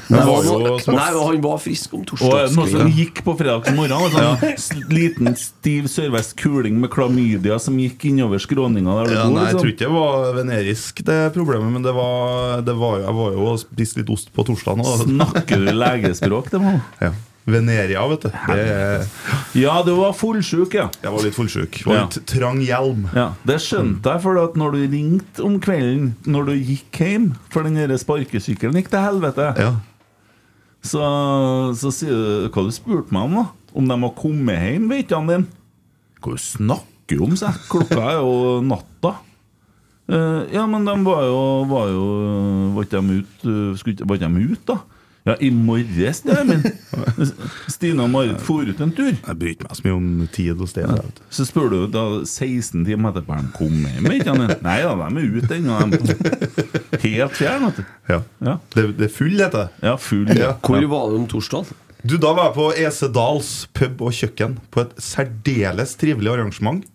Nei, 0.09 0.23
var 0.25 0.39
han 0.39 0.45
jo 0.47 0.53
var- 0.63 0.93
Nei, 0.95 1.09
han 1.13 1.41
var 1.43 1.59
frisk 1.61 1.91
om 1.93 2.01
Og 2.01 2.53
noe 2.55 2.67
som 2.71 2.87
gikk 2.97 3.19
på 3.27 3.35
fredagsmorgenen. 3.37 4.09
Sånn 4.09 4.25
ja. 4.25 4.87
Liten 4.89 5.35
stiv 5.37 5.85
sørvest 5.85 6.33
kuling 6.39 6.79
med 6.81 6.89
klamydia 6.89 7.59
som 7.61 7.77
gikk 7.77 8.07
innover 8.09 8.41
skråninga 8.41 8.95
der 9.03 9.13
Ja, 9.13 9.27
nei, 9.29 9.45
jeg 9.45 9.53
liksom. 9.53 9.61
tror 9.61 9.73
ikke 9.75 9.85
det 9.85 9.93
var 9.93 10.33
venerisk, 10.39 11.03
det 11.05 11.19
problemet, 11.35 11.71
men 11.77 11.85
det 11.85 11.93
var, 11.93 12.61
det 12.65 12.75
var 12.81 13.03
Jeg 13.05 13.13
var 13.21 13.31
jo 13.37 13.45
og 13.51 13.59
spiste 13.61 14.01
litt 14.01 14.09
ost 14.09 14.33
på 14.33 14.47
torsdag. 14.49 14.81
Snakker 15.05 15.61
du 15.67 15.71
legespråk, 15.77 16.49
det 16.49 16.61
må 16.65 16.73
Ja. 17.01 17.13
Veneria, 17.51 18.01
vet 18.11 18.21
du. 18.27 18.29
Det 18.47 19.61
Ja, 19.61 19.81
du 19.83 19.91
var 19.97 20.13
fullsjuk, 20.13 20.73
ja. 20.77 20.87
jeg 21.01 21.11
var 21.11 21.23
litt 21.25 21.35
fullsjuk. 21.35 21.79
Var 21.85 21.95
Ja. 21.95 22.03
litt 22.05 22.25
trang 22.29 22.59
hjelm. 22.61 23.07
Ja, 23.15 23.33
Det 23.45 23.57
skjønte 23.61 24.03
jeg, 24.13 24.21
for 24.21 24.37
at 24.43 24.55
når 24.59 24.71
du 24.77 24.81
ringte 24.95 25.43
om 25.45 25.59
kvelden 25.59 26.13
Når 26.25 26.45
du 26.45 26.53
gikk 26.57 26.91
hjem 27.03 27.29
For 27.49 27.63
den 27.63 27.75
sparkesykkelen 27.97 28.75
gikk 28.79 28.89
til 28.93 28.99
helvete 29.05 29.53
Ja. 29.59 29.71
Så, 30.81 31.01
så 31.75 31.91
sier 31.91 32.13
du 32.13 32.49
Hva 32.49 32.63
du 32.67 32.71
spurte 32.71 33.11
meg 33.11 33.23
om 33.29 33.39
da? 33.41 33.45
Om 33.75 33.87
de 33.89 33.97
har 34.01 34.13
kommet 34.17 34.61
hjem, 34.63 34.87
vet 34.89 35.11
han 35.11 35.27
din 35.27 35.47
Hva 36.21 36.35
du 36.35 36.41
snakker 36.41 37.21
om, 37.25 37.35
sa 37.35 37.51
jeg 37.51 37.65
Klokka 37.71 38.03
er 38.13 38.21
jo 38.21 38.61
natta 38.65 39.15
Eh, 40.09 40.45
Ja, 40.55 40.63
men 40.65 40.85
de 40.87 40.95
var 41.05 41.21
jo 41.27 41.41
Var 41.69 41.89
jo 41.93 42.05
Var 42.73 42.87
ikke 42.87 43.01
de 43.01 43.19
ute, 43.21 43.51
eh, 43.51 44.05
Var 44.09 44.17
ikke 44.17 44.31
de 44.33 44.47
ut 44.55 44.63
da? 44.71 44.79
Ja, 45.29 45.35
i 45.45 45.49
morges, 45.53 46.21
det 46.25 46.37
min 46.49 46.63
Stine 47.69 48.05
og 48.05 48.11
Marit 48.13 48.41
for 48.43 48.65
ut 48.65 48.79
en 48.81 48.93
tur 48.95 49.11
Jeg 49.11 49.35
bryr 49.39 49.53
ikke 49.53 49.67
meg 49.67 49.77
så 49.77 49.85
mye 49.85 49.95
om 49.97 50.07
tid 50.33 50.61
og 50.63 50.69
sted. 50.71 50.87
Ja. 50.89 51.25
så 51.33 51.45
spør 51.47 51.69
du 51.73 51.77
da 51.93 52.03
16 52.25 52.85
timer 52.87 53.13
etterpå 53.13 53.35
Er 53.37 53.45
de 53.45 53.53
kom 53.55 53.75
hjem, 53.85 54.09
ikke? 54.17 54.35
Nei 54.65 54.77
da, 54.85 54.95
de 54.97 55.23
er 55.23 55.37
ute 55.37 55.59
ennå 55.59 55.79
Helt 57.05 57.37
fjern, 57.37 57.69
Ja. 58.09 58.21
Ja, 58.43 58.57
Det, 58.73 58.87
det 58.97 59.09
er 59.09 59.13
full, 59.13 59.37
heter 59.39 59.67
det. 59.67 59.85
ja 59.85 59.95
full 60.01 60.29
Ja. 60.35 60.55
Hvor 60.65 60.89
var 60.91 61.11
du 61.11 61.19
om 61.21 61.27
torsdag? 61.29 61.69
Du, 62.01 62.15
Da 62.17 62.31
var 62.33 62.49
jeg 62.49 62.55
på 62.55 62.69
Esedals 62.79 63.51
pub 63.75 64.01
og 64.07 64.15
kjøkken 64.15 64.57
på 64.71 64.85
et 64.85 64.95
særdeles 65.03 65.97
trivelig 65.99 66.31
arrangement. 66.31 66.85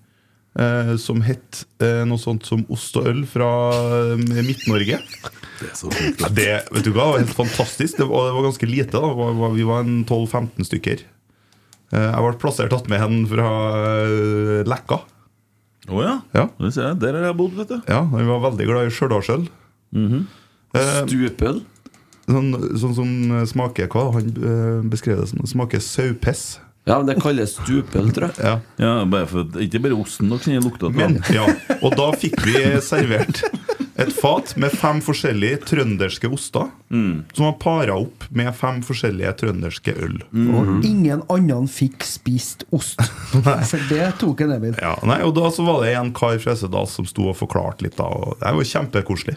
Eh, 0.54 0.92
som 1.02 1.18
het 1.26 1.64
eh, 1.82 2.04
noe 2.06 2.20
sånt 2.22 2.46
som 2.46 2.60
ost 2.70 2.94
og 3.00 3.08
øl 3.10 3.24
fra 3.26 3.48
eh, 4.14 4.20
Midt-Norge. 4.46 5.00
Ja, 6.20 6.28
det, 6.28 6.48
vet 6.74 6.86
du 6.86 6.92
hva, 6.92 7.08
det 7.08 7.12
var 7.14 7.18
helt 7.22 7.36
fantastisk. 7.36 7.98
Det 7.98 8.06
var, 8.10 8.28
det 8.28 8.36
var 8.36 8.46
ganske 8.48 8.68
lite. 8.68 9.00
da 9.00 9.50
Vi 9.56 9.66
var 9.68 9.84
en 9.84 10.04
12-15 10.04 10.68
stykker. 10.70 11.04
Eh, 11.94 12.08
jeg 12.08 12.24
ble 12.24 12.38
plassert 12.42 12.74
attmed 12.74 13.04
en 13.04 13.20
fra 13.30 13.50
eh, 14.08 14.72
Å 15.84 15.92
oh, 15.92 16.00
Ja. 16.32 16.48
det 16.58 16.72
ser 16.72 16.88
jeg. 16.88 17.00
der 17.02 17.18
har 17.18 17.28
jeg 17.28 17.36
bodd, 17.36 17.56
vet 17.58 17.68
du 17.68 17.76
Ja, 17.92 18.00
Han 18.08 18.30
var 18.30 18.40
veldig 18.48 18.66
glad 18.70 18.88
i 18.88 18.94
Stjørdalsøl. 18.94 19.46
Eh, 19.94 21.00
Stupøl? 21.04 21.62
sånn, 22.24 22.54
sånn 22.80 22.94
som 22.96 23.10
smaker 23.46 23.90
hva? 23.92 24.06
Han 24.16 24.88
beskrev 24.88 25.20
det 25.20 25.28
som 25.28 25.44
smaker 25.44 25.82
saupess. 25.84 26.54
Ja, 26.84 26.98
men 26.98 27.08
det 27.08 27.16
kalles 27.20 27.54
stupøl, 27.56 28.10
tror 28.12 28.28
jeg. 28.28 28.44
Ja. 28.44 28.54
Ja, 28.80 29.04
bare 29.08 29.28
for, 29.28 29.46
Ikke 29.64 29.80
bare 29.84 29.96
osten 29.96 30.28
dere 30.28 30.44
kjenner 30.44 30.66
lukta 30.66 30.90
ja, 31.32 31.46
og 31.80 31.94
da 31.96 32.10
fikk 32.20 32.36
vi 32.44 32.58
servert 32.84 33.40
et 33.94 34.10
fat 34.10 34.56
med 34.58 34.72
fem 34.74 34.98
forskjellige 35.04 35.60
trønderske 35.70 36.26
oster. 36.34 36.70
Som 36.90 37.44
var 37.46 37.54
para 37.62 37.94
opp 37.94 38.26
med 38.34 38.50
fem 38.58 38.80
forskjellige 38.82 39.32
trønderske 39.42 39.94
øl. 39.94 40.16
Og 40.34 40.86
ingen 40.86 41.22
annen 41.30 41.68
fikk 41.70 42.02
spist 42.06 42.66
ost. 42.74 43.00
For 43.70 43.86
det 43.90 44.08
tok 44.22 44.42
en 44.46 44.56
Emil. 44.56 44.74
Ja, 44.82 44.96
nei, 45.06 45.20
og 45.26 45.36
da 45.38 45.50
så 45.54 45.66
var 45.66 45.84
det 45.84 45.94
en 45.94 46.12
kar 46.16 46.40
fra 46.42 46.56
Esedal 46.56 46.90
som 46.90 47.06
sto 47.08 47.28
og 47.30 47.38
forklarte 47.38 47.86
litt. 47.86 47.96
da 48.00 48.08
og 48.10 48.38
Det 48.42 48.54
var 48.58 48.70
kjempekoselig. 48.74 49.36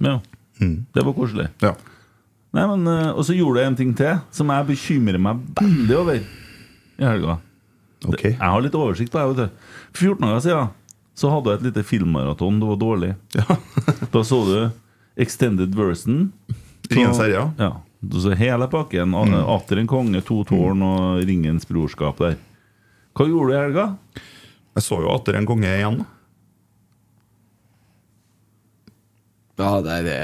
Ja, 0.00 0.18
Det 0.60 1.02
var 1.04 1.12
koselig 1.16 1.48
Ja. 1.64 1.72
Nei, 2.56 2.66
men, 2.66 2.86
eh, 2.86 3.10
Og 3.10 3.24
så 3.24 3.34
gjorde 3.36 3.60
jeg 3.60 3.66
en 3.66 3.76
ting 3.76 3.94
til 3.96 4.20
Som 4.30 4.48
jeg 4.48 4.66
bekymrer 4.70 5.18
meg 5.20 5.40
veldig 5.58 5.96
over 5.96 6.20
I 6.20 7.04
helga 7.04 7.38
Okay. 8.06 8.36
Jeg 8.36 8.38
har 8.38 8.60
litt 8.62 8.74
oversikt 8.76 9.14
da, 9.14 9.24
vet 9.26 9.50
14 9.96 10.20
dager 10.20 10.42
siden 10.44 10.68
Så 11.16 11.30
hadde 11.32 11.52
jeg 11.54 11.60
et 11.62 11.66
lite 11.70 11.82
filmmaraton 11.88 12.58
Det 12.60 12.68
var 12.68 12.80
dårlig 12.80 13.14
Ja. 13.36 13.56
Da 14.12 14.22
så 14.24 14.40
du 14.48 14.56
Extended 15.16 15.72
version 15.74 16.26
Ringens 16.90 17.18
herre, 17.18 17.46
ja. 17.58 17.70
Du 18.00 18.18
så 18.20 18.34
hele 18.36 18.68
pakken 18.70 19.14
mm. 19.16 19.34
Atter 19.56 19.80
en 19.80 19.88
konge, 19.90 20.20
to 20.22 20.42
tårn 20.46 20.82
og 20.86 21.22
ringens 21.26 21.64
brorskap 21.68 22.20
der 22.22 22.36
Hva 23.16 23.26
gjorde 23.30 23.48
du 23.48 23.56
i 23.56 23.62
helga? 23.62 23.86
Jeg 24.76 24.84
så 24.84 25.00
jo 25.00 25.08
atter 25.14 25.38
en 25.38 25.46
konge 25.48 25.70
igjen. 25.72 26.02
Ja, 29.56 29.70
det 29.80 29.94
er 29.94 30.02
det. 30.04 30.18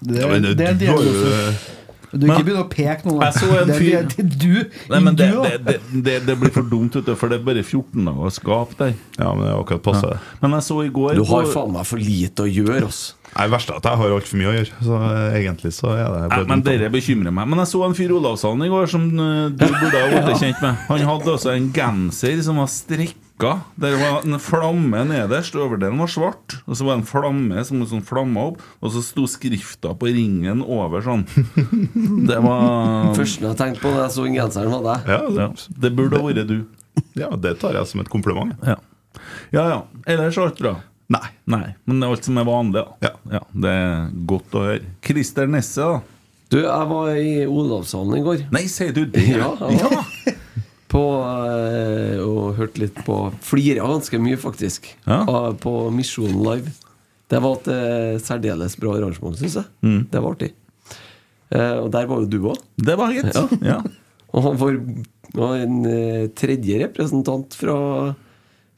Det, 0.00 0.20
Ja, 0.22 0.28
men 0.30 0.46
det 0.46 0.54
er 0.54 0.56
det, 0.56 0.70
du 0.78 0.86
del 0.86 0.94
har 0.94 1.02
jo- 1.04 1.77
også. 2.08 2.20
men, 2.22 2.30
ikke 2.32 2.46
begynne 2.48 2.64
å 2.64 2.70
peke 2.72 3.08
nå. 3.08 3.16
Jeg 3.22 3.36
så 3.36 3.48
en 3.52 3.68
Det 3.68 3.76
fyr- 3.78 4.08
det 4.08 4.16
det, 4.16 4.38
Du, 4.38 4.54
Nei, 4.92 5.00
men 5.04 5.18
det, 5.18 5.28
det, 5.92 6.16
det, 6.26 6.38
blir 6.40 6.52
for 6.54 6.66
dumt, 6.66 6.96
vet 6.96 7.06
du, 7.06 7.14
for 7.18 7.28
det 7.28 7.40
er 7.40 7.44
bare 7.46 7.62
14 7.62 8.08
dager 8.08 8.34
skap 8.34 8.74
der. 8.78 8.96
Ja, 9.18 9.34
men 9.34 9.44
det 9.44 9.52
er 9.52 9.60
akkurat 9.60 9.84
passe. 9.84 10.16
Ja. 10.16 10.40
Men 10.42 10.56
jeg 10.58 10.66
så 10.70 10.80
i 10.84 10.90
går 10.98 11.20
Du 11.20 11.24
har 11.28 11.48
faen 11.52 11.72
meg 11.76 11.88
for 11.88 12.02
lite 12.02 12.46
å 12.46 12.50
gjøre, 12.50 12.88
ass. 12.88 13.02
Nei, 13.34 13.44
Det 13.44 13.52
verste 13.52 13.74
er 13.74 13.82
at 13.82 13.86
jeg 13.90 14.00
har 14.00 14.16
altfor 14.16 14.40
mye 14.40 14.48
å 14.48 14.56
gjøre. 14.56 14.82
Så 14.88 14.98
egentlig 15.36 15.72
så 15.76 15.92
er 15.92 16.04
det 16.08 16.24
Nei, 16.32 16.42
men. 16.48 16.64
Dere 16.66 16.90
bekymrer 16.92 17.34
meg. 17.34 17.48
Men 17.52 17.62
jeg 17.64 17.72
så 17.74 17.84
en 17.86 17.96
fyr 17.98 18.14
Olavshallen 18.16 18.64
i 18.64 18.72
går 18.72 18.90
som 18.90 19.04
eh, 19.12 19.44
du 19.52 19.64
burde 19.68 20.02
ha 20.02 20.22
blitt 20.24 20.42
kjent 20.42 20.62
med. 20.64 20.84
Han 20.88 21.08
hadde 21.12 21.34
også 21.36 21.54
en 21.54 21.72
genser 21.76 22.40
som 22.46 22.60
var 22.62 22.70
strikka. 23.38 23.60
Der 23.76 23.96
var 23.96 24.22
en 24.24 24.38
flamme 24.38 25.04
nederst. 25.04 25.54
Overdelen 25.54 25.98
var 25.98 26.06
svart. 26.06 26.56
Og 26.66 26.76
så 26.76 26.84
var 26.84 26.96
det 26.96 27.02
en 27.02 27.06
flamme 27.06 27.64
som 27.64 27.86
sånn 27.86 28.02
flamma 28.02 28.48
opp, 28.50 28.60
og 28.80 28.92
så 28.92 29.02
sto 29.02 29.26
skrifta 29.26 29.94
på 29.94 30.06
ringen 30.06 30.62
over 30.62 31.00
sånn. 31.02 31.24
Det 32.26 32.38
var 32.42 33.14
Første 33.18 33.46
jeg 33.46 33.56
tenkte 33.56 33.80
på 33.82 33.92
da 33.94 34.06
jeg 34.06 34.14
så 34.14 34.24
den 34.26 34.36
genseren, 34.36 34.72
var 34.72 34.84
deg. 34.84 35.08
Ja, 35.08 35.22
ja, 35.22 35.48
det, 35.54 35.78
Det 35.78 35.94
burde 35.94 36.18
ha 36.18 36.26
vært 36.26 36.48
du. 36.48 36.58
ja, 37.14 37.30
det 37.36 37.58
tar 37.60 37.74
jeg 37.74 37.86
som 37.86 38.00
et 38.00 38.08
kompliment. 38.10 38.54
Ja 38.66 38.78
ja. 39.50 39.62
ja. 39.68 39.78
Ellers 40.06 40.36
er 40.36 40.48
alt 40.48 40.58
bra. 40.60 40.74
Nei. 41.08 41.24
Nei, 41.48 41.74
men 41.88 42.00
det 42.00 42.06
er 42.06 42.12
alt 42.12 42.26
som 42.26 42.38
er 42.38 42.44
vanlig. 42.44 42.82
Da. 43.00 43.12
Ja. 43.32 43.40
Det 43.52 43.72
er 43.72 44.10
godt 44.28 44.54
å 44.54 44.64
høre. 44.66 44.90
Christer 45.04 45.48
Nesse, 45.48 45.80
da? 45.80 46.02
Du, 46.48 46.58
jeg 46.62 46.88
var 46.88 47.08
i 47.16 47.32
Olavshallen 47.48 48.20
i 48.20 48.22
går. 48.24 48.44
Nei, 48.54 48.62
sier 48.72 48.92
du 48.96 49.02
det? 49.08 49.24
Ja, 49.36 49.50
var. 49.58 50.38
På, 50.88 51.02
eh, 51.44 52.16
og 52.24 52.56
hørte 52.56 52.80
litt 52.80 53.00
på 53.04 53.16
Flira 53.44 53.84
ganske 53.90 54.20
mye, 54.22 54.38
faktisk. 54.40 54.88
Ja. 55.04 55.20
På 55.60 55.90
Misjon 55.92 56.38
Live. 56.46 56.72
Det 57.28 57.40
var 57.44 57.58
et 57.58 57.68
eh, 57.74 58.14
særdeles 58.24 58.78
bra 58.80 58.94
arrangement, 58.96 59.36
syns 59.36 59.58
jeg. 59.60 59.68
Mm. 59.84 60.00
Det 60.08 60.22
var 60.24 60.36
artig. 60.36 60.52
Eh, 61.52 61.76
og 61.82 61.90
der 61.92 62.08
var 62.08 62.22
jo 62.22 62.30
du 62.32 62.38
òg. 62.54 62.62
Det 62.80 62.96
var 62.96 63.12
gitt. 63.12 63.34
Ja. 63.36 63.74
Ja. 63.74 63.82
Og 64.32 64.44
han 64.44 64.56
var, 64.60 64.78
en 65.60 65.76
tredje 66.36 66.80
representant 66.82 67.52
fra, 67.56 67.76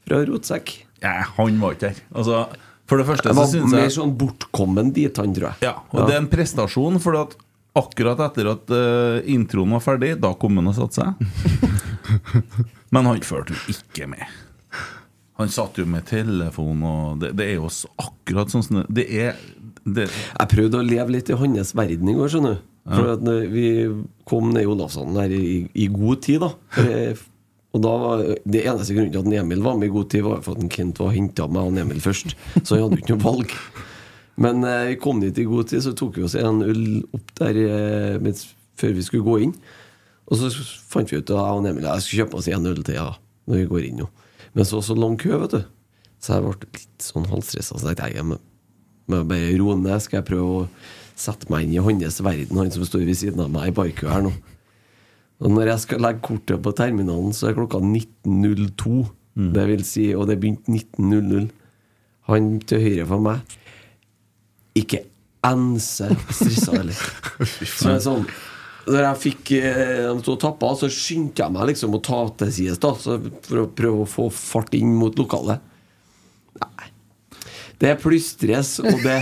fra 0.07 0.19
Rotsekk. 0.27 0.73
Ja, 1.03 1.21
han 1.37 1.59
var 1.63 1.75
ikke 1.75 1.89
der. 1.89 2.03
Altså, 2.11 2.43
for 2.91 2.99
det 2.99 3.07
første 3.07 3.31
så 3.35 3.47
syns 3.47 3.71
mer 3.71 3.85
jeg 3.85 3.95
sånn 3.95 4.13
bortkommen 4.19 4.91
dit, 4.95 5.15
han, 5.15 5.31
tror 5.35 5.51
jeg. 5.53 5.63
Ja, 5.69 5.77
og 5.91 6.09
det 6.09 6.15
er 6.17 6.21
en 6.25 6.29
prestasjon, 6.31 6.99
for 7.03 7.19
at 7.19 7.37
akkurat 7.77 8.19
etter 8.27 8.49
at 8.51 8.73
uh, 8.75 9.21
introen 9.31 9.71
var 9.77 9.83
ferdig, 9.85 10.17
da 10.19 10.33
kom 10.35 10.59
han 10.59 10.67
og 10.71 10.75
satte 10.75 10.99
seg. 10.99 11.61
Men 12.93 13.09
han 13.09 13.21
fulgte 13.25 13.55
jo 13.55 13.75
ikke 13.75 14.09
med. 14.11 14.25
Han 15.41 15.49
satt 15.49 15.79
jo 15.79 15.87
med 15.89 16.05
telefon, 16.09 16.83
og 16.85 17.21
det, 17.21 17.31
det 17.39 17.47
er 17.49 17.57
jo 17.57 17.69
akkurat 18.01 18.51
sånn 18.53 18.83
det, 18.93 19.07
er 19.09 19.39
det, 19.83 20.09
Jeg 20.11 20.51
prøvde 20.51 20.81
å 20.81 20.85
leve 20.85 21.15
litt 21.15 21.31
i 21.31 21.37
hans 21.39 21.73
verden 21.77 22.11
i 22.11 22.17
går, 22.17 22.29
skjønner 22.33 22.59
du. 22.59 22.67
For 22.91 23.11
at 23.13 23.25
vi 23.51 23.65
kom 24.25 24.49
ned 24.53 24.65
i 24.65 24.69
Olavshallen 24.69 25.19
her 25.21 25.33
i, 25.35 25.67
i 25.77 25.85
god 25.93 26.23
tid, 26.25 26.41
da. 26.41 26.49
Og 27.71 27.83
da 27.83 27.91
var 28.01 28.23
Det 28.43 28.63
eneste 28.67 28.95
grunnen 28.95 29.13
til 29.13 29.21
at 29.21 29.43
Emil 29.43 29.61
var 29.63 29.77
med 29.79 29.87
i 29.87 29.93
god 29.93 30.09
tid, 30.11 30.25
var 30.25 30.41
for 30.45 30.57
at 30.57 30.63
en 30.65 30.71
Kent 30.71 30.99
var 30.99 31.13
henta 31.15 31.47
med 31.47 31.69
han 31.69 31.83
Emil 31.85 32.01
først. 32.03 32.35
Så 32.63 32.75
han 32.75 32.87
hadde 32.87 32.99
ikke 32.99 33.15
noe 33.15 33.23
valg. 33.23 33.53
Men 34.41 34.65
eh, 34.65 34.87
vi 34.91 34.97
kom 35.01 35.21
dit 35.21 35.37
i 35.37 35.47
god 35.47 35.69
tid, 35.71 35.83
så 35.85 35.93
tok 35.97 36.17
vi 36.17 36.25
oss 36.25 36.35
en 36.39 36.63
øl 36.65 36.83
opp 37.15 37.31
der 37.39 37.61
eh, 37.61 38.17
mens, 38.23 38.47
før 38.79 38.95
vi 38.97 39.05
skulle 39.05 39.27
gå 39.27 39.37
inn. 39.45 39.55
Og 40.31 40.39
så 40.39 40.49
fant 40.91 41.11
vi 41.11 41.19
ut 41.19 41.27
at 41.27 41.35
jeg 41.35 41.59
og 41.59 41.67
Emil 41.67 41.87
jeg 41.87 42.05
skulle 42.05 42.23
kjøpe 42.23 42.39
oss 42.39 42.49
en 42.51 42.71
øl 42.71 42.81
til 42.87 42.97
ja, 42.97 43.09
når 43.49 43.61
vi 43.61 43.69
går 43.73 43.87
inn 43.89 44.01
nå. 44.01 44.07
Men 44.55 44.67
så 44.67 44.79
så 44.83 44.95
lang 44.97 45.17
kø, 45.19 45.35
vet 45.43 45.57
du. 45.57 45.61
Så 46.21 46.37
jeg 46.37 46.45
ble 46.45 46.69
litt 46.77 47.05
sånn 47.05 47.27
halvstressa. 47.31 47.79
Så 47.79 47.87
tenkte 47.87 48.09
jeg 48.09 48.19
jeg 48.21 48.27
må 48.29 48.39
bare 49.27 49.53
roe 49.59 49.77
ned. 49.79 49.97
Skal 50.03 50.21
jeg 50.21 50.29
prøve 50.31 50.63
å 50.63 50.67
sette 51.19 51.51
meg 51.51 51.67
inn 51.67 51.75
i 51.75 51.83
hans 51.83 52.21
verden, 52.23 52.57
han 52.57 52.71
som 52.73 52.85
står 52.87 53.05
ved 53.05 53.19
siden 53.19 53.43
av 53.43 53.51
meg 53.53 53.69
i 53.69 53.75
barkø 53.75 54.09
her 54.09 54.23
nå. 54.25 54.31
Og 55.41 55.53
når 55.53 55.73
jeg 55.73 55.83
skal 55.85 56.03
legge 56.05 56.23
kortet 56.25 56.61
på 56.63 56.73
terminalen, 56.77 57.33
så 57.33 57.49
er 57.49 57.57
klokka 57.57 57.81
19.02. 57.81 59.01
Det 59.55 59.63
vil 59.69 59.83
si, 59.87 60.11
og 60.13 60.27
det 60.29 60.37
begynte 60.41 60.73
19.00. 60.73 61.49
Han 62.29 62.51
til 62.69 62.83
høyre 62.83 63.07
for 63.09 63.25
meg 63.25 63.57
ikke 64.77 65.01
ense 65.43 66.07
stressa 66.29 66.75
heller. 66.77 66.99
Så 67.65 67.91
jeg 67.95 68.03
sånn 68.05 68.27
Når 68.87 69.03
jeg 69.05 69.21
fikk 69.25 69.51
de 69.51 70.15
to 70.25 70.35
å 70.35 70.41
tappe 70.41 70.69
av, 70.69 70.79
så 70.79 70.89
skyndte 70.91 71.43
jeg 71.43 71.53
meg 71.53 71.69
liksom 71.69 71.97
å 71.97 72.01
ta 72.03 72.23
til 72.41 72.53
sides 72.55 72.81
da, 72.81 72.95
så 72.97 73.19
for 73.45 73.65
å 73.65 73.67
prøve 73.77 74.05
å 74.05 74.09
få 74.09 74.29
fart 74.33 74.73
inn 74.77 74.95
mot 74.97 75.19
lokalet. 75.21 75.61
Nei. 76.61 76.91
Det 77.81 77.95
plystres, 77.97 78.75
og 78.83 78.99
det 79.01 79.17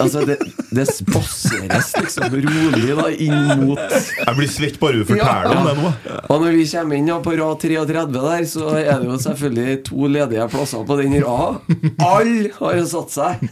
Altså, 0.00 0.22
det, 0.24 0.38
det 0.72 0.86
spasseres 0.88 1.90
liksom 1.98 2.36
rolig 2.46 2.94
da 2.96 3.08
inn 3.12 3.64
mot 3.66 3.80
Jeg 3.92 4.36
blir 4.38 4.48
svett 4.50 4.78
bare 4.80 5.02
du 5.02 5.04
forteller 5.08 5.52
om 5.52 5.68
det 5.68 5.74
nå. 5.76 5.92
Og 6.22 6.44
når 6.46 6.56
vi 6.56 6.66
kommer 6.70 6.96
inn 6.96 7.10
ja, 7.10 7.18
på 7.20 7.36
rad 7.36 7.60
33 7.60 8.06
der, 8.14 8.48
så 8.48 8.72
er 8.80 9.02
det 9.02 9.10
jo 9.10 9.20
selvfølgelig 9.26 9.78
to 9.90 10.10
ledige 10.16 10.48
plasser 10.54 10.86
på 10.88 10.98
den 11.02 11.18
rada. 11.20 11.78
Alle 12.08 12.52
har 12.56 12.80
jo 12.80 12.88
satt 12.88 13.16
seg! 13.18 13.48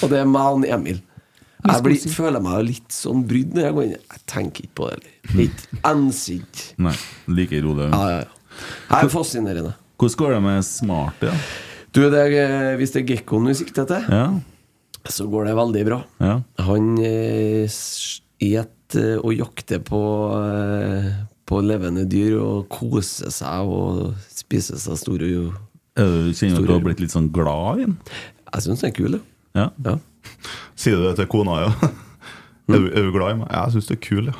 Og 0.00 0.12
det 0.12 0.22
er 0.22 0.30
meg 0.30 0.56
og 0.56 0.68
Emil. 0.78 1.02
Jeg 1.62 1.82
blir, 1.84 2.06
føler 2.10 2.42
meg 2.42 2.62
litt 2.66 2.94
sånn 2.94 3.20
brydd 3.28 3.52
når 3.54 3.66
jeg 3.68 3.74
går 3.76 3.84
inn. 3.86 3.92
Jeg 4.12 4.22
tenker 4.30 4.64
ikke 4.66 4.76
på 4.80 4.88
det. 4.90 5.12
litt 5.30 5.36
Litt 5.38 5.66
enser. 5.86 6.64
Nei, 6.82 6.94
like 7.30 7.60
rolig. 7.62 7.90
Ja, 7.92 8.00
ja, 8.10 8.22
ja. 8.24 8.62
Jeg 8.90 9.06
er 9.06 9.12
fascinerende. 9.12 9.74
Hvordan 10.02 10.18
går 10.18 10.34
det 10.34 10.40
med 10.42 10.64
smarte? 10.66 11.30
Ja? 11.30 11.36
Du, 11.92 12.00
det 12.10 12.22
er, 12.24 12.74
hvis 12.80 12.94
det 12.94 13.02
er 13.02 13.08
gekkoen 13.12 13.46
vi 13.50 13.54
sikter 13.54 13.86
til, 13.86 14.06
Ja. 14.10 14.26
så 15.06 15.26
går 15.30 15.46
det 15.50 15.56
veldig 15.58 15.84
bra. 15.86 16.00
ja. 16.24 16.40
Han 16.66 16.96
eh, 17.04 17.68
et 18.42 18.96
eh, 18.98 19.18
og 19.22 19.34
jakter 19.36 19.78
på, 19.86 20.02
eh, 20.42 21.10
på 21.46 21.60
levende 21.62 22.06
dyr 22.10 22.38
og 22.40 22.68
koser 22.72 23.30
seg 23.30 23.68
og 23.68 24.14
spiser 24.32 24.80
seg 24.82 24.98
store. 24.98 25.52
Er 25.94 26.32
Kjenner 26.32 26.56
du 26.58 26.62
at 26.64 26.68
du 26.68 26.72
har 26.74 26.86
blitt 26.86 27.00
litt 27.04 27.12
sånn 27.14 27.30
glad 27.30 27.82
i 27.82 27.86
den? 27.86 27.98
Jeg 28.52 28.64
syns 28.66 28.80
den 28.82 28.90
er 28.90 28.96
kul, 28.96 29.20
ja. 29.54 29.68
Ja. 29.84 29.98
Ja. 30.24 30.30
Sier 30.82 30.96
du 30.98 31.04
det 31.08 31.16
til 31.20 31.28
kona, 31.30 31.60
ja? 31.66 31.90
Er 32.72 32.78
du, 32.78 32.86
er 32.94 33.02
du 33.04 33.10
glad 33.12 33.34
i 33.34 33.38
meg? 33.40 33.48
Jeg 33.52 33.72
syns 33.74 33.88
du 33.90 33.94
er 33.94 34.00
kul, 34.02 34.28
ja. 34.30 34.34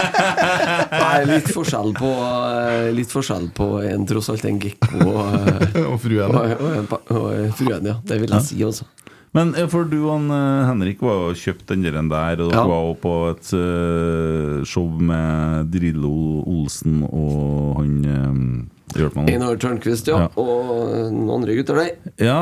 Nei, 1.00 1.24
litt 1.28 1.48
forskjell 1.52 1.92
på 1.96 2.10
eh, 2.12 2.88
Litt 2.94 3.12
forskjell 3.12 3.48
på 3.56 3.66
en 3.88 4.04
tross 4.08 4.28
alt 4.32 4.44
en 4.48 4.58
gekko 4.62 5.06
og, 5.08 5.36
Og 5.90 5.96
fruen. 6.02 6.34
og, 6.36 6.54
og, 6.60 6.96
og 7.16 7.54
fruen, 7.58 7.88
ja. 7.90 7.96
Det 8.06 8.20
vil 8.22 8.34
jeg 8.36 8.46
si, 8.46 8.60
altså. 8.66 8.86
Men 9.36 9.52
eh, 9.54 9.68
for 9.70 9.86
du 9.88 9.96
og 10.10 10.28
eh, 10.34 10.64
Henrik 10.68 11.02
var 11.06 11.30
jo 11.30 11.38
kjøpt 11.38 11.72
den 11.72 11.84
der, 11.86 12.40
og 12.42 12.50
dere 12.52 12.58
Ja. 12.60 12.66
var 12.68 12.84
jo 12.88 12.94
på 13.04 13.14
et 13.30 13.52
eh, 13.58 14.60
show 14.68 14.88
med 15.10 15.70
Drillo 15.74 16.12
Olsen 16.50 17.00
og 17.06 17.80
han 17.80 17.96
meg. 19.14 19.28
Einar 19.30 19.54
Tørnquist, 19.62 20.08
ja. 20.10 20.24
Ja. 20.26 20.30
Og 20.34 21.10
noen 21.14 21.30
andre 21.40 21.54
gutter 21.60 21.78
der. 21.78 21.92
Ja, 22.18 22.40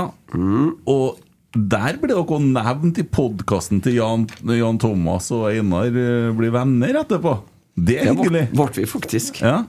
og 0.88 1.18
der 1.56 1.96
ble 2.00 2.12
dere 2.12 2.40
nevnt 2.44 2.98
i 3.00 3.06
podkasten 3.08 3.80
til 3.84 3.96
Jan, 3.96 4.26
Jan 4.44 4.80
Thomas 4.82 5.30
og 5.32 5.46
Einar 5.48 5.88
eh, 5.88 6.28
blir 6.36 6.52
venner 6.52 7.00
etterpå. 7.00 7.38
Det 7.78 8.00
er 8.02 8.12
hyggelig. 8.12 8.48
Det 8.50 8.58
ble, 8.58 8.68
vi 8.76 8.86
faktisk. 8.90 9.40
Ja. 9.40 9.62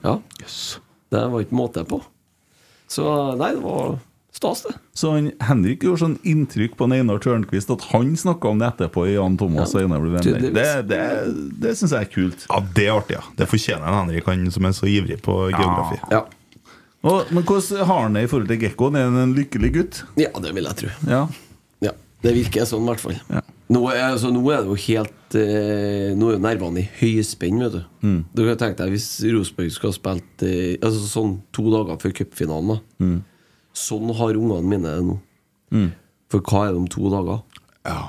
Det 1.10 1.26
var 1.32 1.44
ikke 1.46 1.58
måte 1.58 1.86
på. 1.88 2.02
Så 2.90 3.06
nei, 3.38 3.54
det 3.56 3.62
var 3.64 4.00
stas, 4.34 4.64
det. 4.66 4.74
Så 4.98 5.14
han, 5.14 5.30
Henrik 5.46 5.84
gjorde 5.86 6.02
sånn 6.04 6.18
inntrykk 6.28 6.76
på 6.80 6.88
Einar 6.90 7.22
Tørnquist 7.24 7.72
at 7.74 7.86
han 7.94 8.12
snakka 8.18 8.52
om 8.52 8.62
det 8.62 8.72
etterpå 8.74 9.06
i 9.10 9.14
Jan 9.16 9.38
Thomas 9.40 9.76
og 9.76 9.84
Einar 9.84 10.02
blir 10.04 10.18
venner. 10.18 10.48
Det, 10.50 10.68
det, 10.90 11.02
det 11.64 11.76
syns 11.80 11.96
jeg 11.96 12.08
er 12.08 12.12
kult. 12.12 12.48
Ja, 12.50 12.62
Det 12.76 12.88
er 12.88 12.96
artig, 12.98 13.20
ja. 13.20 13.24
Det 13.40 13.48
fortjener 13.52 13.88
en 13.88 14.02
Henrik, 14.02 14.28
han 14.30 14.48
som 14.54 14.68
er 14.68 14.76
så 14.78 14.90
ivrig 14.90 15.20
på 15.26 15.38
geografi. 15.54 16.02
Ja. 16.12 16.26
Og, 17.08 17.30
men 17.32 17.46
hvordan 17.48 17.86
har 17.88 18.02
han 18.08 18.18
det 18.18 18.26
i 18.26 18.32
forhold 18.32 18.50
til 18.52 18.60
Gekkoen? 18.66 18.98
Er 19.00 19.06
han 19.08 19.22
en 19.22 19.38
lykkelig 19.38 19.70
gutt? 19.78 20.02
ja, 20.20 20.34
det 20.44 20.52
vil 20.58 20.68
jeg 20.68 20.82
tro. 20.82 20.96
Ja. 21.08 21.22
Det 22.24 22.34
virker 22.36 22.68
sånn, 22.68 22.84
i 22.84 22.92
hvert 22.92 23.04
fall. 23.04 23.18
Ja. 23.32 23.42
Nå, 23.70 23.84
altså, 23.94 24.32
nå 24.34 24.42
er 24.50 24.64
det 24.66 24.72
jo 24.72 24.78
helt 24.82 25.36
eh, 25.38 26.10
Nå 26.18 26.32
er 26.32 26.38
jo 26.40 26.42
nervene 26.42 26.82
i 26.82 26.88
høyspenn, 27.00 27.60
vet 27.62 27.76
du. 27.76 27.82
Mm. 28.02 28.20
Du 28.34 28.42
kan 28.48 28.58
tenke 28.64 28.80
deg 28.82 28.96
hvis 28.96 29.10
Rosenborg 29.30 29.76
skulle 29.76 29.94
ha 29.94 29.98
spilt 30.00 30.46
eh, 30.48 30.72
Altså 30.82 31.04
sånn 31.06 31.36
to 31.56 31.68
dager 31.70 32.00
før 32.02 32.16
cupfinalen, 32.18 32.72
da. 32.74 33.06
Mm. 33.06 33.20
Sånn 33.78 34.16
har 34.18 34.40
ungene 34.40 34.66
mine 34.66 34.96
det 34.96 35.06
nå. 35.06 35.20
For 36.34 36.42
hva 36.50 36.64
er 36.66 36.74
det 36.74 36.82
om 36.82 36.90
to 36.90 37.12
dager? 37.14 37.44
Ja. 37.86 38.00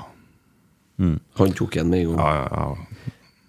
Han 1.39 1.53
tok 1.57 1.77
en 1.81 1.93
med 1.93 2.03
en 2.07 2.11
gang. 2.11 2.19
Ja, 2.21 2.33
ja, 2.41 2.65
ja. 2.73 2.90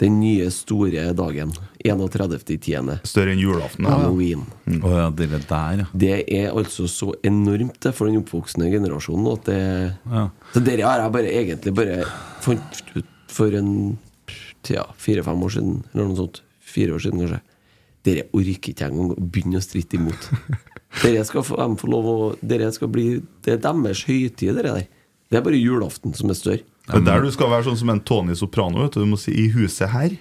Den 0.03 0.19
nye, 0.19 0.49
store 0.51 1.13
dagen. 1.15 1.53
31.10. 1.85 2.91
Større 3.07 3.35
enn 3.37 3.43
julaften. 3.43 3.87
Ja. 3.87 3.95
Halloween. 4.01 4.45
Oh, 4.81 4.91
ja, 4.91 5.05
det 5.15 5.29
der, 5.31 5.83
ja. 5.83 5.87
Det 5.95 6.17
er 6.27 6.49
altså 6.51 6.89
så 6.91 7.13
enormt 7.23 7.87
for 7.95 8.11
den 8.11 8.19
oppvoksende 8.19 8.71
generasjonen 8.73 9.29
at 9.33 9.47
det 9.47 9.61
Ja. 10.11 10.25
Så 10.55 10.63
dere 10.67 10.89
har 10.89 11.05
jeg 11.05 11.15
bare 11.15 11.31
egentlig 11.31 11.75
bare 11.79 12.01
fant 12.43 12.83
ut 12.97 13.07
for 13.31 13.55
en 13.55 13.99
ja, 14.71 14.85
fire-fem 14.99 15.43
år 15.43 15.55
siden, 15.55 15.79
eller 15.93 16.11
noe 16.11 16.19
sånt. 16.19 16.43
Fire 16.73 16.97
år 16.97 17.03
siden, 17.05 17.23
kanskje. 17.23 17.41
Dere 18.03 18.27
orker 18.35 18.73
ikke 18.73 18.89
engang 18.89 19.15
å 19.15 19.21
begynne 19.23 19.61
å 19.61 19.65
stritte 19.65 19.99
imot. 20.01 20.29
Dere 21.05 21.23
skal 21.25 21.47
få, 21.47 21.57
de 21.63 21.79
få 21.81 21.89
lov 21.89 22.09
å 22.11 22.17
Dere 22.43 22.67
skal 22.75 22.91
bli 22.93 23.07
Det 23.45 23.55
er 23.55 23.63
deres 23.63 24.03
høytid, 24.05 24.51
dere 24.59 24.75
der. 24.75 24.91
Det 25.31 25.39
er 25.39 25.47
bare 25.47 25.57
julaften 25.63 26.13
som 26.19 26.29
er 26.29 26.37
større. 26.37 26.67
Det 26.89 26.99
er 26.99 27.05
der 27.07 27.23
du 27.23 27.31
skal 27.35 27.51
være 27.53 27.69
sånn 27.69 27.79
som 27.79 27.93
en 27.93 28.01
Tony 28.03 28.35
Soprano. 28.39 28.83
Vet 28.83 28.97
du. 28.97 29.05
du 29.05 29.11
må 29.13 29.19
si 29.21 29.35
'i 29.35 29.51
huset 29.55 29.93
her'. 29.93 30.19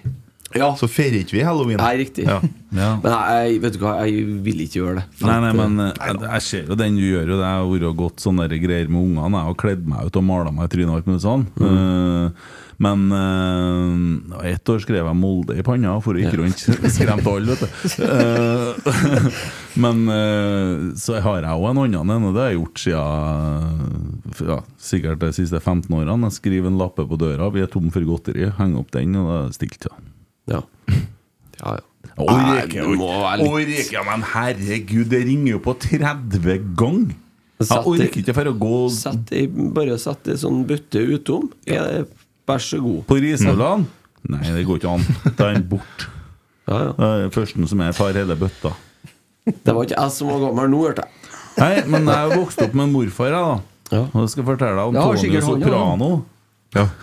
Ja. 0.52 0.72
Så 0.76 0.88
feirer 0.90 1.22
ikke 1.22 1.38
vi 1.38 1.44
halloween. 1.46 1.80
Nei, 1.80 1.94
riktig. 2.02 2.26
Ja. 2.28 2.38
ja. 2.82 2.90
Men 3.02 3.12
jeg, 3.12 3.60
vet 3.62 3.76
du 3.76 3.84
hva, 3.84 3.94
jeg 4.04 4.26
vil 4.44 4.64
ikke 4.66 4.80
gjøre 4.82 4.96
det. 5.00 5.04
Nei, 5.24 5.38
nei, 5.46 5.52
men 5.56 5.86
eh, 5.86 5.92
jeg, 5.96 6.18
jeg 6.26 6.46
ser 6.48 6.72
jo 6.72 6.78
den 6.78 6.98
du 7.00 7.04
gjør 7.06 7.34
jo 7.34 7.38
det. 7.40 7.46
Har 7.48 7.68
vært 7.70 8.00
gått 8.02 8.24
sånne 8.24 8.48
greier 8.52 8.90
med 8.92 9.00
ungene. 9.00 9.38
Jeg 9.38 9.48
har 9.48 9.60
kledd 9.64 9.86
meg 9.88 10.10
ut 10.10 10.20
og 10.20 10.26
mala 10.28 10.52
meg 10.54 10.68
i 10.68 10.74
trynet 10.74 10.92
og 10.92 11.00
alt 11.00 11.08
mulig 11.10 11.24
sånn. 11.24 11.46
Eh, 11.68 12.50
men 12.82 13.02
uh, 13.14 14.46
ett 14.48 14.68
år 14.72 14.80
skrev 14.82 15.06
jeg 15.06 15.18
Molde 15.18 15.54
i 15.58 15.64
panna 15.66 15.94
for 16.02 16.18
å 16.18 16.22
gikk 16.22 16.34
rundt. 16.40 16.64
Skremte 16.96 17.30
alle, 17.30 17.54
vet 17.54 17.62
du. 17.62 18.02
Uh, 18.02 19.28
men 19.84 20.02
uh, 20.10 20.90
så 20.98 21.20
har 21.22 21.44
jeg 21.44 21.52
òg 21.52 21.68
en 21.70 21.82
annen 21.84 22.14
en, 22.16 22.28
og 22.30 22.34
det 22.34 22.42
har 22.42 22.50
jeg 22.50 22.58
gjort 22.58 22.82
siden 22.82 24.50
ja, 24.50 24.58
sikkert 24.82 25.22
de 25.22 25.30
siste 25.36 25.60
15 25.60 25.86
årene. 25.94 26.30
Jeg 26.30 26.38
skriver 26.40 26.72
en 26.72 26.80
lappe 26.80 27.06
på 27.06 27.20
døra. 27.20 27.52
Vi 27.54 27.62
er 27.62 27.70
tom 27.70 27.88
for 27.94 28.06
godteri. 28.08 28.50
Henger 28.58 28.82
opp 28.82 28.92
den, 28.96 29.16
og 29.20 29.30
da 29.30 29.38
er 29.38 29.48
det 29.48 29.58
stilt. 29.60 29.88
Ja. 29.88 30.58
ja. 30.58 30.62
ja, 31.62 31.78
ja. 31.78 31.88
Orker 32.18 32.48
det 32.50 32.64
ikke. 32.66 33.84
ikke, 33.86 34.02
men 34.04 34.24
herregud, 34.34 35.06
det 35.12 35.22
ringer 35.28 35.54
jo 35.54 35.60
på 35.64 35.76
30 35.86 36.74
ganger! 36.76 37.18
Jeg 37.62 37.86
orker 37.86 38.18
ikke 38.22 38.34
for 38.34 38.50
å 38.50 38.54
gå 38.58 38.78
Sett 38.90 39.32
bare 39.76 39.94
sett 40.00 40.30
ei 40.32 40.38
sånn 40.40 40.64
bøtte 40.66 41.02
utom. 41.14 41.46
Er 41.68 41.84
det, 41.86 42.21
vær 42.48 42.58
så 42.62 42.78
god. 42.82 43.00
på 43.08 43.14
Riseholland. 43.22 43.82
Nei, 44.32 44.44
det 44.54 44.64
går 44.68 44.76
ikke 44.80 44.92
an. 44.92 45.04
Da 45.36 45.42
er 45.48 45.52
han 45.56 45.66
bort. 45.68 45.98
Ja, 46.70 46.76
ja. 46.78 46.90
Det 46.98 47.06
er 47.26 47.30
Førsten 47.34 47.66
som 47.70 47.78
er, 47.82 47.92
tar 47.96 48.12
hele 48.14 48.36
bøtta. 48.38 48.70
Det 49.46 49.72
var 49.74 49.82
ikke 49.86 49.98
jeg 49.98 50.10
som 50.14 50.26
var 50.30 50.38
gammel 50.44 50.66
nå, 50.70 50.78
hørte 50.86 51.02
jeg. 51.06 51.12
Nei, 51.58 51.74
men 51.90 52.00
jeg 52.08 52.18
er 52.30 52.36
vokst 52.38 52.62
opp 52.64 52.74
med 52.78 52.86
morfar, 52.94 53.30
jeg, 53.34 53.42
da. 53.42 53.54
Ja. 53.92 54.02
Og 54.14 54.20
jeg 54.22 54.30
skal 54.36 54.44
fortelle 54.46 54.76
deg 54.78 54.86
om 54.88 54.94
Ja, 54.96 55.02
Tony. 55.10 55.40
Soprano. 55.44 56.10
Ja. 56.72 56.84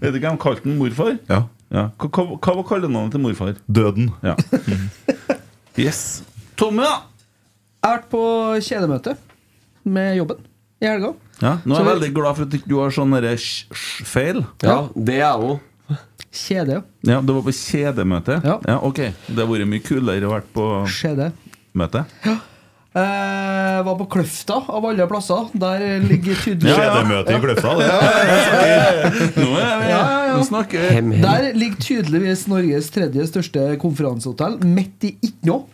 Vet 0.00 0.14
du 0.14 0.18
hva 0.22 0.30
de 0.30 0.36
kalte 0.40 0.64
den 0.64 0.78
morfar? 0.80 1.12
Ja. 1.28 1.40
Ja. 1.70 1.84
Hva, 2.00 2.06
hva, 2.08 2.22
hva 2.38 2.52
var 2.60 2.64
kallenavnet 2.70 3.12
til 3.14 3.20
morfar? 3.26 3.52
Døden. 3.66 4.06
Ja. 4.26 4.34
Yes. 5.78 6.22
Tommy, 6.58 6.82
da? 6.82 6.96
Jeg 7.80 7.86
har 7.86 7.92
vært 7.94 8.08
på 8.12 8.20
kjedemøte 8.66 9.12
med 9.88 10.16
jobben 10.18 10.38
i 10.82 10.84
helga. 10.90 11.10
Ja, 11.40 11.54
nå 11.64 11.74
er 11.74 11.80
jeg 11.80 11.88
veldig 11.94 12.12
glad 12.14 12.36
for 12.36 12.44
at 12.48 12.54
ikke 12.58 12.68
du 12.68 12.76
har 12.82 12.92
sånn 12.94 13.14
sj-sj-feil. 13.16 14.42
Ja, 14.62 14.76
det 14.94 15.18
er 15.18 15.24
jeg 15.24 15.48
òg. 15.50 15.66
Kjede, 16.30 16.76
ja. 16.76 16.82
Ja, 17.16 17.20
Du 17.26 17.32
var 17.34 17.42
på 17.42 17.50
kjedemøte? 17.56 18.36
Ja. 18.46 18.76
ok 18.86 19.00
Det 19.26 19.40
har 19.40 19.48
vært 19.50 19.66
mye 19.66 19.82
kulere 19.82 20.28
å 20.28 20.34
vært 20.36 20.52
på 20.54 20.66
kjedemøte. 20.86 21.34
møte. 21.74 22.04
Eh, 22.90 23.82
var 23.86 23.94
på 24.00 24.06
Kløfta, 24.10 24.56
av 24.66 24.86
alle 24.86 25.06
plasser. 25.10 25.48
Der 25.62 25.82
ligger 26.02 26.38
tydelig 26.42 26.74
Kjedemøte 26.74 27.34
i 27.36 27.42
Kløfta. 27.42 27.74
Det. 27.78 27.88
Nå 29.38 29.50
er 29.58 29.76
vi 29.82 29.90
Ja, 29.90 30.00
ja, 30.06 30.22
ja. 30.30 30.36
Nå 30.36 30.46
snakker 30.46 30.86
vi. 31.10 31.20
Der 31.22 31.50
ligger 31.58 31.82
tydeligvis 31.86 32.46
Norges 32.50 32.90
tredje 32.94 33.26
største 33.30 33.68
konferansehotell, 33.82 34.58
midt 34.66 35.06
i 35.06 35.16
ikke 35.22 35.50
noe. 35.50 35.64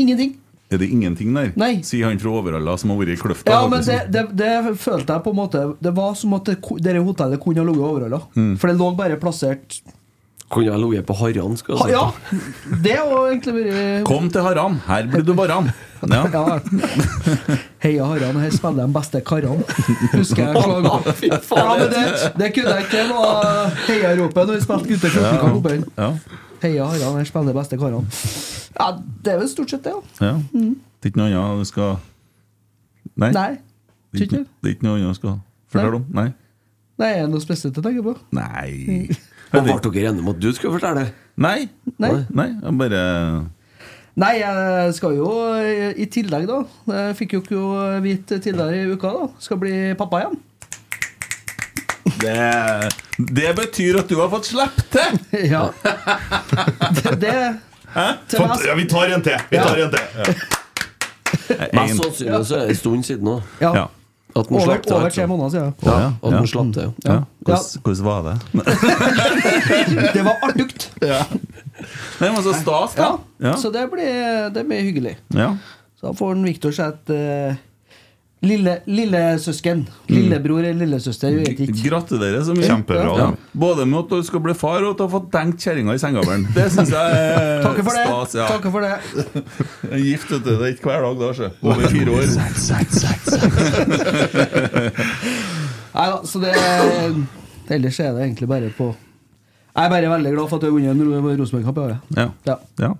Ingenting. 0.00 0.36
Er 0.70 0.78
det 0.78 0.86
ingenting 0.94 1.32
der? 1.34 1.48
Nei. 1.58 1.72
Sier 1.82 2.06
han 2.06 2.20
fra 2.22 2.30
Overhalla 2.38 2.76
som 2.78 2.92
har 2.92 3.00
vært 3.00 3.16
i 3.16 3.20
Kløfta. 3.20 3.50
Ja, 3.50 3.64
men 3.70 3.82
det, 3.82 3.96
det, 4.14 4.26
det 4.38 4.50
følte 4.78 5.16
jeg 5.16 5.24
på 5.24 5.32
en 5.34 5.38
måte 5.40 5.64
Det 5.82 5.90
var 5.96 6.12
som 6.18 6.36
at 6.38 6.46
det, 6.46 6.60
dette 6.84 7.02
hotellet 7.02 7.42
kunne 7.42 7.64
ha 7.64 7.66
ligget 7.66 7.88
overalt. 7.88 8.28
Mm. 8.38 8.52
For 8.60 8.70
det 8.70 8.76
lå 8.78 8.90
bare 8.98 9.16
plassert 9.18 9.80
Kunne 10.50 10.70
ha 10.70 10.78
ligget 10.82 11.06
på 11.06 11.14
Haran, 11.18 11.56
skal 11.58 11.74
jeg 11.74 11.82
si. 11.82 11.94
Ja! 11.94 12.78
Det 12.86 12.94
har 13.00 13.16
egentlig 13.32 13.54
vært 13.58 14.06
Kom 14.08 14.30
til 14.34 14.46
Haran, 14.46 14.78
her 14.86 15.10
blir 15.10 15.26
du 15.26 15.34
varan. 15.38 15.70
Ja. 16.00 16.22
Ja. 16.32 16.54
Heia 17.84 18.06
Haran, 18.08 18.38
her 18.40 18.50
spiller 18.54 18.86
de 18.86 18.92
beste 18.94 19.20
karene. 19.20 19.66
Husker 20.14 20.46
jeg 20.46 20.54
faen, 21.50 21.58
Ja, 21.60 21.74
men 21.76 21.90
det, 21.92 22.04
det 22.40 22.48
kunne 22.56 22.76
jeg 22.78 22.86
ikke. 22.86 23.02
Var 23.10 23.74
heiaropet 23.84 24.48
når 24.48 24.54
vi 24.56 24.62
spilte 24.64 24.88
gutter 24.94 25.12
14 25.18 25.26
Ja, 25.26 25.66
her. 25.68 25.84
Ja. 26.00 26.46
Heia 26.60 26.84
Harald, 26.84 27.16
han 27.16 27.26
spiller 27.26 27.52
de 27.52 27.56
beste 27.56 27.78
karene. 27.80 28.04
Ja, 28.76 28.90
det 29.24 29.32
er 29.32 29.40
vel 29.40 29.48
stort 29.50 29.72
sett 29.72 29.84
det, 29.84 29.94
ja. 29.94 30.30
ja. 30.30 30.34
Det 30.52 31.08
er 31.08 31.12
ikke 31.12 31.20
noe 31.22 31.32
annet 31.32 31.64
du 31.64 31.68
skal 31.70 31.96
Nei? 33.20 33.30
Nei. 33.34 33.50
Det 34.12 34.20
er 34.20 34.26
ikke, 34.26 34.44
det 34.44 34.68
er 34.68 34.74
ikke 34.76 34.86
noe 34.86 34.98
annet 34.98 35.14
du 35.14 35.20
skal 35.20 35.38
fortelle 35.72 36.00
om? 36.00 36.04
Nei? 36.16 36.28
Nei, 37.00 37.10
er 37.16 37.24
det 37.24 37.32
noe 37.32 37.42
spesielt 37.44 37.78
å 37.80 37.84
tenke 37.84 38.04
på? 38.04 38.14
Nei 38.36 39.08
Og 39.50 39.64
ble 39.64 39.78
dere 39.86 40.10
enige 40.12 40.22
om 40.22 40.30
at 40.34 40.42
du 40.42 40.50
skulle 40.54 40.76
fortelle 40.76 41.06
det? 41.06 41.14
Nei. 41.40 41.64
Nei. 41.96 42.12
Nei, 42.28 42.48
jeg 42.60 42.76
bare 42.82 43.02
Nei, 44.20 44.34
jeg 44.42 44.94
skal 44.98 45.16
jo 45.16 45.30
i 45.96 46.06
tillegg, 46.12 46.48
da 46.50 46.60
Jeg 46.92 47.16
fikk 47.22 47.36
jo 47.38 47.42
ikke 47.44 47.64
vite 48.04 48.40
tidligere 48.42 48.82
i 48.84 48.92
uka, 48.92 49.12
da. 49.16 49.28
Skal 49.40 49.60
bli 49.62 49.74
pappa 49.98 50.24
igjen. 50.24 50.36
Det, 52.18 52.90
det 53.18 53.50
betyr 53.56 53.98
at 54.00 54.08
du 54.08 54.16
har 54.20 54.28
fått 54.32 54.46
slippe 54.50 54.82
til! 54.90 55.18
Ja. 55.50 55.66
Det, 56.94 57.14
det 57.20 57.34
til 58.30 58.38
Fant, 58.38 58.60
ja, 58.66 58.74
vi 58.78 58.84
tar 58.90 59.14
en 59.14 59.22
til! 59.24 59.38
Vi 59.50 59.56
Ja. 59.56 59.64
tar 59.66 59.76
en 59.84 59.90
til. 59.90 60.00
Ja. 60.18 60.24
Mest 61.74 61.96
sannsynlig 62.02 62.44
så 62.46 62.54
er 62.56 62.60
det 62.60 62.68
en 62.74 62.78
stund 62.78 63.04
siden 63.06 63.24
nå. 63.26 63.40
Ja. 63.60 63.72
Ja. 63.74 63.86
At 64.36 64.46
den 64.46 64.56
Over, 64.56 64.64
slapp 64.68 64.82
til. 64.86 64.92
over 64.94 65.04
altså. 65.08 65.20
tre 65.20 65.26
måneder 65.26 65.50
siden. 65.50 65.74
Ja, 65.82 65.90
Ja, 65.90 66.06
at 66.06 66.32
ja. 66.32 66.38
den 66.38 66.46
slapp 66.46 66.72
til. 66.74 66.92
Ja. 67.04 67.12
Ja. 67.12 67.20
Hvordan, 67.40 67.64
hvordan 67.82 68.04
var 68.04 68.20
det? 68.28 68.36
Det 70.14 70.22
var 70.24 70.36
artig. 70.46 70.90
Nei, 72.20 72.28
men 72.30 72.42
så 72.44 72.52
stas, 72.54 72.94
da. 72.94 73.02
Ja. 73.02 73.48
Ja. 73.48 73.56
Så 73.58 73.70
det 73.74 73.86
blir, 73.90 74.50
det 74.54 74.62
blir 74.68 74.80
hyggelig. 74.86 75.16
Ja. 75.34 75.56
Så 76.00 76.06
da 76.06 76.12
får 76.16 76.34
den 76.38 76.46
Viktor 76.46 76.72
seg 76.76 76.94
et 76.94 77.10
uh, 77.16 77.58
lille, 78.42 78.74
lillesøsken. 78.88 79.82
Lillebror 80.08 80.58
eller 80.64 80.78
lillesøster, 80.86 81.28
Jeg 81.34 81.38
vet 81.44 81.60
ikke. 81.66 81.74
Gratulerer 81.90 82.42
så 82.46 82.54
mye. 82.56 82.66
Kjempebra. 82.68 83.16
Ja. 83.18 83.26
Både 83.52 83.84
med 83.86 83.98
at 84.04 84.08
du 84.14 84.22
skal 84.24 84.40
bli 84.44 84.54
far, 84.56 84.80
og 84.82 84.90
at 84.94 84.98
du 84.98 85.04
har 85.04 85.12
fått 85.12 85.28
tenkt 85.34 85.60
kjerringa 85.66 85.92
i 85.94 86.00
sengegavlen. 86.00 86.46
Det 86.54 86.66
syns 86.72 86.90
jeg 86.94 87.06
er 87.20 87.62
Takk 87.66 87.78
for 87.84 87.92
det. 87.98 88.06
stas. 88.06 88.34
Ja. 88.40 88.46
Takk 88.48 88.64
for 88.72 88.80
det. 88.86 88.94
Gift, 90.06 90.30
vet 90.32 90.44
du. 90.46 90.50
Det 90.56 90.64
er 90.70 90.72
ikke 90.76 90.88
hver 90.90 91.00
dag, 91.04 91.14
da. 91.20 91.28
sjø. 91.36 91.48
Over 91.62 91.84
fire 91.92 92.10
år. 92.16 92.24
Nei 95.90 96.06
da, 96.06 96.20
så 96.24 96.38
det 96.42 96.54
Ellers 97.70 97.98
er 98.02 98.12
det 98.14 98.22
egentlig 98.24 98.48
bare 98.50 98.70
på 98.74 98.86
Jeg 98.94 99.84
er 99.84 99.90
bare 99.92 100.10
veldig 100.10 100.32
glad 100.34 100.48
for 100.50 100.56
at 100.58 100.62
du 100.64 100.66
har 100.70 100.74
vunnet 100.74 100.90
en 100.94 101.02
Ro- 101.06 101.34
Rosenborg-kamp 101.38 101.76
i 101.78 101.82
år. 101.84 101.92
Ja. 102.18 102.24
Ja. 102.48 102.56
ja. 102.82 102.90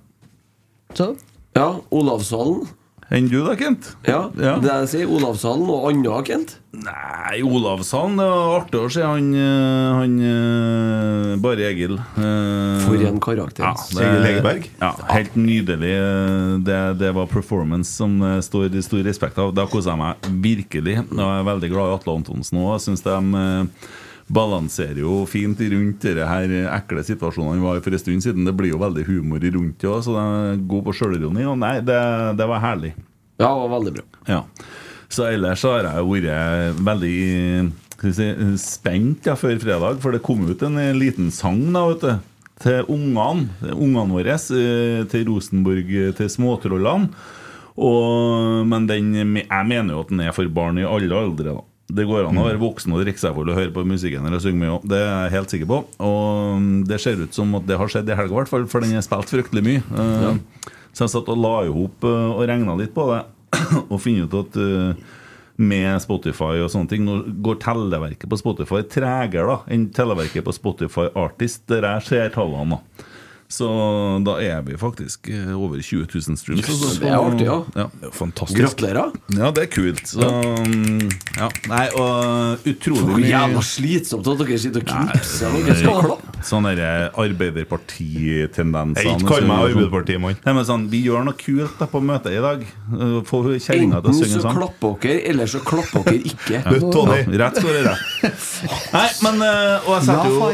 Så 0.95 1.09
Ja, 1.55 1.65
Olavshallen. 1.91 2.67
Enn 3.11 3.25
du 3.27 3.41
da, 3.43 3.53
Kent? 3.59 3.89
Ja, 4.07 4.29
Ja. 4.39 4.53
det 4.63 4.71
jeg 4.71 4.87
sier, 4.87 5.09
Olavshallen 5.11 5.67
og 5.67 5.89
Anna, 5.89 6.21
Kent. 6.23 6.53
Nei, 6.71 7.41
Olavshallen 7.43 8.15
Det 8.15 8.27
var 8.29 8.53
artig 8.61 8.79
å 8.79 8.89
se 8.93 9.01
han, 9.03 9.25
eh, 9.35 9.89
han 9.97 10.13
eh, 10.23 11.35
Bare 11.43 11.65
Egil. 11.67 11.97
eh, 11.99 12.85
For 12.85 12.95
en 13.09 13.19
karakter. 13.19 13.65
Ja, 13.67 13.73
det, 13.91 14.05
Egil 14.07 14.23
Hegerberg? 14.29 14.69
Ja, 14.79 14.93
helt 15.11 15.35
nydelig. 15.35 15.91
Det, 16.63 16.79
det 17.03 17.11
var 17.13 17.27
performance 17.27 17.91
som 17.91 18.15
det 18.23 18.37
står 18.47 18.71
i 18.79 18.81
stor 18.87 19.03
respekt 19.03 19.37
av. 19.43 19.51
Da 19.53 19.67
kosa 19.67 19.91
jeg 19.91 19.99
meg 19.99 20.31
virkelig. 20.47 20.97
Og 21.11 21.19
jeg 21.19 21.41
er 21.41 21.49
veldig 21.51 21.69
glad 21.75 21.91
i 21.91 21.97
Atle 21.99 22.15
Antonsen 22.21 22.61
òg. 22.63 22.71
Jeg 22.79 22.85
syns 22.87 23.03
de 23.03 23.67
balanserer 24.31 25.01
jo 25.03 25.21
fint 25.29 25.59
rundt 25.73 26.05
de 26.05 26.25
her 26.27 26.53
ekle 26.71 27.03
situasjonene 27.05 27.59
vi 27.59 27.65
var 27.65 27.79
i 27.79 27.83
for 27.83 27.95
en 27.95 28.01
stund 28.01 28.25
siden. 28.25 28.47
Det 28.47 28.55
blir 28.57 28.73
jo 28.73 28.81
veldig 28.81 29.05
humor 29.09 29.43
rundt 29.43 29.81
det 29.81 29.89
òg, 29.89 30.01
så 30.05 30.15
de 30.15 30.23
er 30.23 30.63
gode 30.71 30.87
på 30.87 30.95
sjølironi. 30.99 31.45
Og 31.51 31.59
nei, 31.59 31.75
det, 31.85 31.99
det 32.39 32.47
var 32.49 32.63
herlig. 32.63 32.93
Ja, 33.41 33.49
det 33.49 33.61
var 33.65 33.73
veldig 33.75 33.93
bra. 33.97 34.05
Ja. 34.29 34.41
Så 35.11 35.27
ellers 35.27 35.63
har 35.67 35.87
jeg 35.89 36.07
vært 36.07 36.83
veldig 36.87 37.15
si, 38.15 38.27
spent 38.61 39.27
ja, 39.27 39.35
før 39.39 39.57
fredag, 39.59 39.99
for 40.03 40.15
det 40.15 40.23
kom 40.25 40.45
ut 40.47 40.63
en 40.67 40.79
liten 40.95 41.31
sang 41.35 41.65
da, 41.73 41.83
vet 41.91 42.05
du, 42.05 42.29
til 42.61 42.93
ungene, 42.93 43.49
ungene 43.73 44.07
våre, 44.13 44.37
eh, 44.37 45.01
til 45.11 45.27
Rosenborg, 45.27 45.91
til 46.17 46.31
småtrollene. 46.31 47.11
Og, 47.81 48.61
men 48.67 48.85
den, 48.85 49.13
jeg 49.15 49.67
mener 49.67 49.95
jo 49.95 50.03
at 50.03 50.09
den 50.11 50.23
er 50.23 50.33
for 50.35 50.47
barn 50.53 50.79
i 50.79 50.87
alle 50.87 51.17
aldre. 51.17 51.55
da 51.55 51.70
det 51.95 52.07
går 52.09 52.27
an 52.27 52.39
å 52.39 52.47
være 52.47 52.61
voksen 52.61 52.93
og 52.95 53.03
drikke 53.03 53.21
seg 53.21 53.35
full 53.35 53.51
og 53.51 53.57
høre 53.57 53.73
på 53.75 53.83
musikken 53.87 54.27
eller 54.27 54.41
synge 54.43 54.61
mye. 54.61 54.79
Det 54.87 54.99
er 54.99 55.09
jeg 55.09 55.33
helt 55.35 55.55
sikker 55.55 55.69
på. 55.71 55.79
Og 56.07 56.59
mm, 56.61 56.75
det 56.89 56.99
ser 57.03 57.21
ut 57.21 57.37
som 57.37 57.55
at 57.59 57.67
det 57.69 57.79
har 57.79 57.91
skjedd 57.91 58.11
i 58.11 58.17
helga, 58.17 58.33
i 58.33 58.39
hvert 58.41 58.51
fall, 58.51 58.67
for 58.71 58.83
den 58.83 58.97
er 58.97 59.05
spilt 59.05 59.33
fryktelig 59.33 59.63
mye. 59.67 59.83
Ja. 59.91 60.35
Så 60.91 61.05
jeg 61.05 61.13
satt 61.13 61.31
og 61.31 61.39
la 61.39 61.55
i 61.65 61.71
hop 61.71 62.05
eh, 62.07 62.29
og 62.35 62.45
regna 62.49 62.75
litt 62.79 62.93
på 62.95 63.07
det, 63.11 63.23
og 63.91 63.97
finner 64.03 64.27
ut 64.27 64.37
at 64.41 64.59
eh, 64.59 65.09
med 65.61 66.01
Spotify 66.03 66.55
og 66.63 66.71
sånne 66.73 66.89
ting 66.89 67.03
Nå 67.05 67.19
går 67.45 67.59
telleverket 67.61 68.29
på 68.31 68.39
Spotify 68.39 68.81
tregere 68.89 69.45
da 69.45 69.57
enn 69.71 69.89
telleverket 69.93 70.47
på 70.47 70.55
Spotify 70.55 71.09
Artist, 71.19 71.67
der 71.69 71.85
jeg 71.87 72.07
ser 72.07 72.35
tallene. 72.35 72.79
da 72.79 73.09
så 73.51 73.67
da 74.23 74.37
er 74.39 74.61
vi 74.63 74.77
faktisk 74.79 75.27
eh, 75.31 75.49
over 75.51 75.81
20 75.83 76.05
000 76.07 76.37
streams. 76.39 76.69
altså. 76.69 76.91
det 77.01 77.09
er 77.11 77.17
artig, 77.19 77.45
ja. 77.49 77.57
ja. 77.75 77.85
Det 77.99 78.07
er 78.07 78.13
Fantastisk. 78.15 78.59
Gratulerer. 78.61 79.11
Ja, 79.35 79.49
det 79.51 79.65
er 79.65 79.69
kult. 79.73 80.01
Så, 80.07 80.23
mm, 80.23 81.11
ja. 81.35 81.49
Nei, 81.67 81.83
og 81.99 82.63
utrolig 82.71 83.17
mye 83.17 83.27
jævla 83.33 83.63
slitsomt 83.67 84.29
at 84.31 84.41
dere 84.45 84.59
sitter 84.63 84.85
og 84.85 84.89
knipser 84.93 85.51
når 85.51 85.67
dere 85.67 85.77
skal 85.81 85.99
klappe. 86.07 86.43
Sånne 86.47 86.73
der 86.79 87.11
Arbeiderpartitendenser. 87.21 89.05
Jeg 89.05 89.19
ikke 89.19 89.29
kall 89.33 89.47
meg 89.51 89.65
Arbeiderpartimann. 89.67 90.39
Nei, 90.47 90.55
men 90.57 90.67
sånn, 90.71 90.87
Vi 90.91 91.03
gjør 91.05 91.27
noe 91.27 91.37
kult 91.37 91.75
da 91.79 91.87
på 91.91 92.01
møtet 92.07 92.37
i 92.39 92.41
dag. 92.43 92.65
Uh, 92.91 93.19
Få 93.27 93.43
kjerringa 93.51 93.99
til 94.01 94.11
å 94.11 94.15
Enten 94.15 94.19
synge 94.23 94.37
så 94.39 94.45
sang. 94.47 94.59
klapper 94.59 94.99
dere, 95.03 95.21
eller 95.31 95.51
så 95.51 95.61
klapper 95.65 96.07
dere 96.07 96.23
ikke. 96.31 96.59
Ja. 96.61 96.77
Tony. 96.91 97.21
Ja, 97.21 97.39
rett 97.45 97.59
skal 97.59 97.73
være 97.75 97.87
rett. 97.91 98.45
Nei, 98.95 99.07
men 99.27 99.43
Og 99.45 99.97
jeg 99.97 100.07
setter 100.07 100.37
jo. 100.37 100.53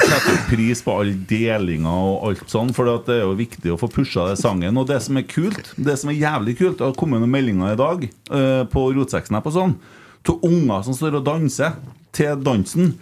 Setter 0.00 0.40
pris 0.48 0.82
på 0.84 0.94
all 1.02 1.12
delinga 1.28 1.92
og 1.92 2.26
alt 2.30 2.52
sånn, 2.52 2.72
for 2.76 2.88
det 2.88 3.16
er 3.18 3.24
jo 3.26 3.36
viktig 3.38 3.74
å 3.74 3.78
få 3.80 3.90
pusha 3.92 4.28
det 4.30 4.38
sangen. 4.40 4.78
Og 4.80 4.88
det 4.88 5.00
som 5.04 5.18
er 5.20 5.28
kult, 5.28 5.72
det 5.76 5.98
som 6.00 6.12
er 6.12 6.20
jævlig 6.20 6.56
kult, 6.60 6.78
det 6.80 6.88
har 6.88 6.98
kommet 6.98 7.22
noen 7.22 7.34
meldinger 7.34 7.74
i 7.74 7.80
dag 7.80 8.06
eh, 8.08 8.62
på 8.72 8.88
her 8.88 9.02
og 9.02 9.56
sånn, 9.56 9.78
til 10.22 10.38
unger 10.48 10.84
som 10.86 10.96
står 10.96 11.18
og 11.20 11.26
danser 11.26 11.80
til 12.14 12.38
dansen. 12.44 12.94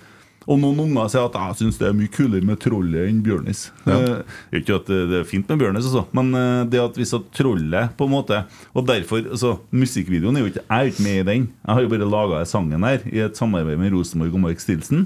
Og 0.51 0.57
noen 0.59 0.81
unger 0.87 1.11
sier 1.13 1.27
at 1.29 1.37
jeg 1.37 1.59
syns 1.61 1.79
det 1.79 1.91
er 1.91 1.97
mye 1.97 2.11
kulere 2.11 2.47
med 2.47 2.59
trollet 2.63 3.11
enn 3.11 3.21
Bjørnis. 3.23 3.67
Eh, 3.85 4.23
ikke 4.57 4.79
at 4.81 4.89
det 4.89 5.01
det 5.11 5.19
er 5.21 5.29
fint 5.29 5.51
med 5.53 5.61
Bjørnis, 5.61 5.87
altså, 5.91 6.07
men 6.17 6.33
eh, 6.35 6.63
det 6.73 6.81
at 6.83 6.97
hvis 6.99 7.13
at 7.15 7.29
trollet 7.37 7.93
på 7.99 8.09
en 8.09 8.15
måte 8.15 8.39
Og 8.75 8.87
derfor, 8.89 9.21
altså 9.23 9.59
Musikkvideoen 9.71 10.39
er 10.39 10.45
jo 10.45 10.51
ikke 10.53 10.65
Jeg 10.65 10.79
er 10.79 10.91
ikke 10.91 11.05
med 11.07 11.19
i 11.19 11.27
den. 11.29 11.45
Jeg 11.67 11.75
har 11.75 11.85
jo 11.85 11.93
bare 11.93 12.09
laga 12.17 12.41
sangen 12.49 12.89
her 12.89 13.05
i 13.13 13.23
et 13.27 13.39
samarbeid 13.39 13.79
med 13.79 13.93
Rosenborg 13.95 14.35
og 14.35 14.43
Mark 14.49 14.65
Stilson. 14.65 15.05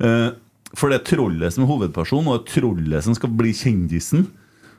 Eh, 0.00 0.30
for 0.78 0.92
det 0.92 1.00
er 1.00 1.08
trollet 1.16 1.54
som 1.54 1.64
er 1.64 1.70
hovedpersonen, 1.72 2.32
og 2.34 2.46
trollet 2.50 3.06
som 3.06 3.16
skal 3.16 3.32
bli 3.34 3.52
kjendisen. 3.56 4.28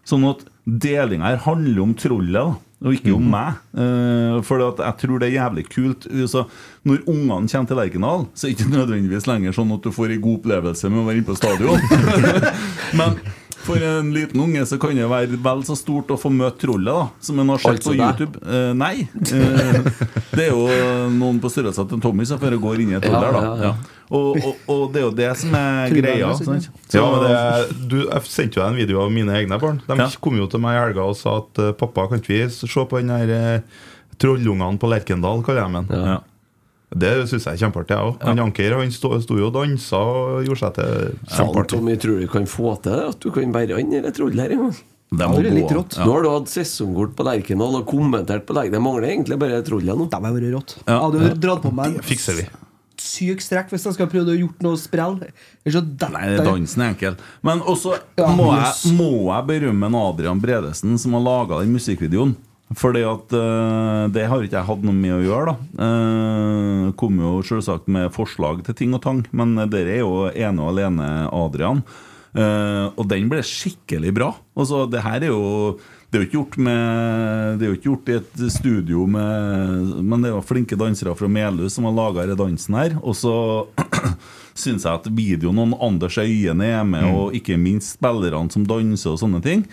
Sånn 0.08 0.23
at 0.30 0.45
delinga 0.65 1.27
her 1.34 1.41
handler 1.45 1.84
om 1.84 1.95
trollet, 1.97 2.56
og 2.82 2.95
ikke 2.95 3.13
om 3.13 3.27
meg. 3.30 3.60
Eh, 3.77 4.39
for 4.47 4.63
jeg 4.63 4.95
tror 5.04 5.21
det 5.21 5.27
er 5.30 5.36
jævlig 5.36 5.67
kult. 5.69 6.08
Så 6.32 6.47
når 6.88 7.04
ungene 7.06 7.51
kommer 7.51 7.69
til 7.69 7.77
Lerkendal, 7.77 8.25
så 8.34 8.47
er 8.47 8.56
det 8.56 8.58
ikke 8.58 8.73
nødvendigvis 8.73 9.30
lenger 9.30 9.54
sånn 9.54 9.75
at 9.75 9.86
du 9.86 9.93
får 9.93 10.15
en 10.15 10.23
god 10.23 10.39
opplevelse 10.39 10.89
med 10.89 11.04
å 11.04 11.06
være 11.06 11.21
inne 11.21 11.30
på 11.30 11.38
stadion. 11.38 11.77
Men 12.99 13.19
for 13.62 13.77
en 13.86 14.10
liten 14.15 14.41
unge 14.41 14.65
så 14.65 14.80
kan 14.82 14.97
det 14.97 15.06
være 15.12 15.38
vel 15.45 15.62
så 15.67 15.75
stort 15.77 16.10
å 16.10 16.17
få 16.17 16.32
møte 16.34 16.63
trollet, 16.63 16.89
da, 16.89 17.04
som 17.21 17.43
en 17.43 17.54
har 17.54 17.62
sett 17.62 17.77
Altså 17.77 17.93
på. 17.93 18.01
YouTube. 18.01 18.41
Eh, 18.49 18.71
nei. 18.73 18.95
Eh, 19.30 20.06
det 20.34 20.47
er 20.47 20.54
jo 20.56 20.65
noen 21.13 21.38
på 21.43 21.51
størrelse 21.54 21.86
til 21.91 22.01
Tommy 22.01 22.25
som 22.25 22.41
går 22.41 22.82
inn 22.82 22.95
i 22.95 22.97
et 22.97 23.06
troll 23.06 23.21
der, 23.27 23.38
da. 23.38 23.58
Ja. 23.69 23.75
Og, 24.12 24.36
og, 24.43 24.56
og 24.67 24.82
det 24.91 25.00
er 25.00 25.06
jo 25.06 25.12
det 25.15 25.30
som 25.39 25.54
er 25.56 25.93
greia. 25.95 26.32
sikkert. 26.36 26.65
Ja, 26.91 27.04
men 27.13 27.21
det, 27.24 27.78
du, 27.88 27.97
jeg 28.10 28.28
sendte 28.28 28.60
jo 28.60 28.63
deg 28.65 28.74
en 28.74 28.80
video 28.82 29.00
av 29.06 29.13
mine 29.15 29.38
egne 29.39 29.60
barn. 29.62 29.80
De 29.88 29.95
Ja. 30.02 30.10
kom 30.19 30.36
jo 30.36 30.50
til 30.52 30.60
meg 30.60 30.76
i 30.76 30.82
helga 30.84 31.06
og 31.08 31.15
sa 31.15 31.38
at 31.39 31.62
eh, 31.63 31.71
pappa, 31.80 32.10
kan 32.12 32.19
ikke 32.19 32.34
vi 32.34 32.41
se 32.52 32.67
på 32.91 33.00
den 33.00 33.13
der 33.13 33.32
eh, 33.38 33.80
Trollungene 34.21 34.78
på 34.82 34.89
Lerkendal, 34.91 35.39
kaller 35.47 35.63
jeg. 35.63 35.88
Ja. 35.95 36.17
Det 36.91 37.12
syns 37.32 37.45
jeg 37.47 37.56
er 37.56 37.62
kjempeartig, 37.63 37.95
jeg 37.95 38.04
òg. 38.12 38.17
Han 38.28 38.39
Anker 38.43 38.74
han 38.76 38.91
sto, 38.91 39.13
sto 39.24 39.38
jo 39.39 39.47
og 39.47 39.54
dansa 39.56 40.02
og 40.04 40.41
gjorde 40.43 40.60
seg 40.60 40.74
til 40.76 41.13
kjempeartig. 41.32 41.78
Tommy, 41.78 41.95
tror 42.04 42.19
du 42.19 42.28
kan 42.36 42.50
få 42.52 42.74
til 42.84 42.91
det? 43.00 43.06
At 43.13 43.19
du 43.24 43.30
kan 43.32 43.54
være 43.56 43.78
han 43.80 43.93
eller 44.02 44.12
trollet 44.17 44.43
her 44.43 44.58
en 44.58 44.65
gang? 44.67 44.82
Det 45.12 45.28
må 45.28 45.39
det 45.43 45.50
litt 45.56 45.71
rått. 45.76 45.95
Ja. 46.00 46.06
Nå 46.08 46.13
har 46.17 46.24
du 46.24 46.30
hatt 46.32 46.52
sesongkort 46.52 47.15
på 47.17 47.24
Lerkendal 47.28 47.80
og 47.82 47.88
kommentert 47.89 48.45
på 48.47 48.54
Lerkendal. 48.56 48.76
Det 48.78 48.84
mangler 48.86 49.08
egentlig 49.10 49.39
bare 49.41 49.58
trollet 49.67 49.97
nå. 50.00 50.06
Det 50.12 50.19
har 50.19 50.36
vært 50.36 50.52
rått. 50.54 50.76
Ja. 50.86 50.93
Jeg 50.93 51.02
hadde 51.08 51.32
dratt 51.47 51.63
på 51.65 51.71
meg 51.80 51.97
Det 51.97 52.06
fikser 52.12 52.38
vi. 52.38 52.45
Syk 53.01 53.41
strekk 53.43 53.73
hvis 53.73 53.87
jeg 53.87 53.97
skal 53.97 54.09
prøve 54.11 54.33
å 54.33 54.37
gjort 54.37 54.61
noe 54.65 54.79
sprell. 54.79 55.17
Nei, 55.21 56.23
dansen 56.37 56.85
er 56.85 56.93
enkel. 56.93 57.17
Men 57.45 57.63
også 57.65 57.97
Ja, 58.19 58.29
må, 58.37 58.51
jeg, 58.53 58.93
må 58.97 59.11
jeg 59.31 59.49
berømme 59.49 59.91
Adrian 60.01 60.41
Bredesen, 60.41 60.95
som 61.01 61.17
har 61.17 61.25
laga 61.25 61.61
den 61.63 61.73
musikkvideoen. 61.75 62.37
Fordi 62.77 63.01
at 63.03 63.33
uh, 63.35 64.05
Det 64.13 64.27
har 64.31 64.43
ikke 64.45 64.55
jeg 64.55 64.67
hatt 64.69 64.85
noe 64.87 64.95
med 64.95 65.17
å 65.17 65.23
gjøre. 65.25 65.51
da 65.51 65.87
uh, 65.87 66.85
Kom 66.99 67.19
jo 67.19 67.39
selvsagt 67.45 67.89
med 67.91 68.13
forslag 68.15 68.63
til 68.67 68.77
ting 68.77 68.95
og 68.95 69.03
tang, 69.03 69.25
men 69.35 69.57
dere 69.71 69.97
er 69.97 70.05
jo 70.05 70.29
ene 70.31 70.63
og 70.63 70.71
alene 70.71 71.09
Adrian. 71.35 71.83
Uh, 72.31 72.87
og 72.95 73.09
den 73.11 73.27
ble 73.31 73.43
skikkelig 73.43 74.13
bra. 74.15 74.29
Altså, 74.55 74.85
det 74.87 75.03
her 75.03 75.19
er 75.19 75.33
jo 75.33 75.79
det 76.12 76.17
er 76.17 76.24
jo 76.24 76.28
ikke 76.28 76.39
gjort 76.39 76.56
med 76.60 77.60
Det 77.60 77.63
er 77.63 77.69
jo 77.69 77.78
ikke 77.78 77.88
gjort 77.88 78.10
i 78.12 78.15
et 78.19 78.41
studio 78.52 79.06
med 79.08 80.02
Men 80.04 80.26
det 80.26 80.34
var 80.36 80.43
flinke 80.43 80.76
dansere 80.80 81.13
fra 81.15 81.30
Melhus 81.32 81.78
som 81.78 81.88
har 81.88 81.95
laga 81.95 82.26
denne 82.26 82.39
dansen 82.39 82.76
her. 82.76 82.97
Og 83.00 83.15
så 83.15 83.36
syns 84.62 84.84
jeg 84.84 84.91
at 84.91 85.08
videoen 85.15 85.62
om 85.63 85.78
Anders 85.80 86.17
Øyen 86.19 86.60
er 86.65 86.84
med, 86.84 87.08
og 87.15 87.38
ikke 87.38 87.56
minst 87.58 87.95
spillerne 87.95 88.52
som 88.52 88.67
danser 88.67 89.13
og 89.13 89.21
sånne 89.21 89.39
ting. 89.45 89.63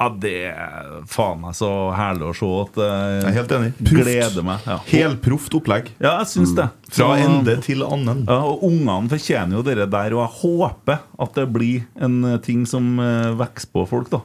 Ja, 0.00 0.06
det 0.22 0.36
er 0.48 0.92
faen 1.10 1.42
meg 1.42 1.56
så 1.58 1.68
herlig 1.92 2.30
å 2.30 2.36
se 2.38 2.50
at 2.62 2.78
eh, 2.80 3.10
Jeg 3.18 3.26
er 3.32 3.36
helt 3.40 3.54
enig. 3.58 3.72
Gleder 3.90 4.46
meg. 4.46 4.62
Ja. 4.70 4.78
Helproft 4.94 5.58
opplegg. 5.58 5.90
Ja, 5.98 6.14
jeg 6.22 6.30
syns 6.30 6.54
det. 6.56 6.70
Fra 6.94 7.10
ende 7.20 7.58
til 7.66 7.82
annen. 7.84 8.22
Ja, 8.30 8.38
og 8.46 8.62
Ungene 8.70 9.10
fortjener 9.10 9.58
jo 9.58 9.66
dere 9.66 9.90
der, 9.90 10.14
og 10.16 10.22
jeg 10.22 10.36
håper 10.38 11.02
at 11.26 11.36
det 11.36 11.50
blir 11.52 11.82
en 12.00 12.22
ting 12.46 12.62
som 12.70 12.94
eh, 13.02 13.32
vokser 13.42 13.74
på 13.74 13.90
folk. 13.90 14.14
da 14.14 14.22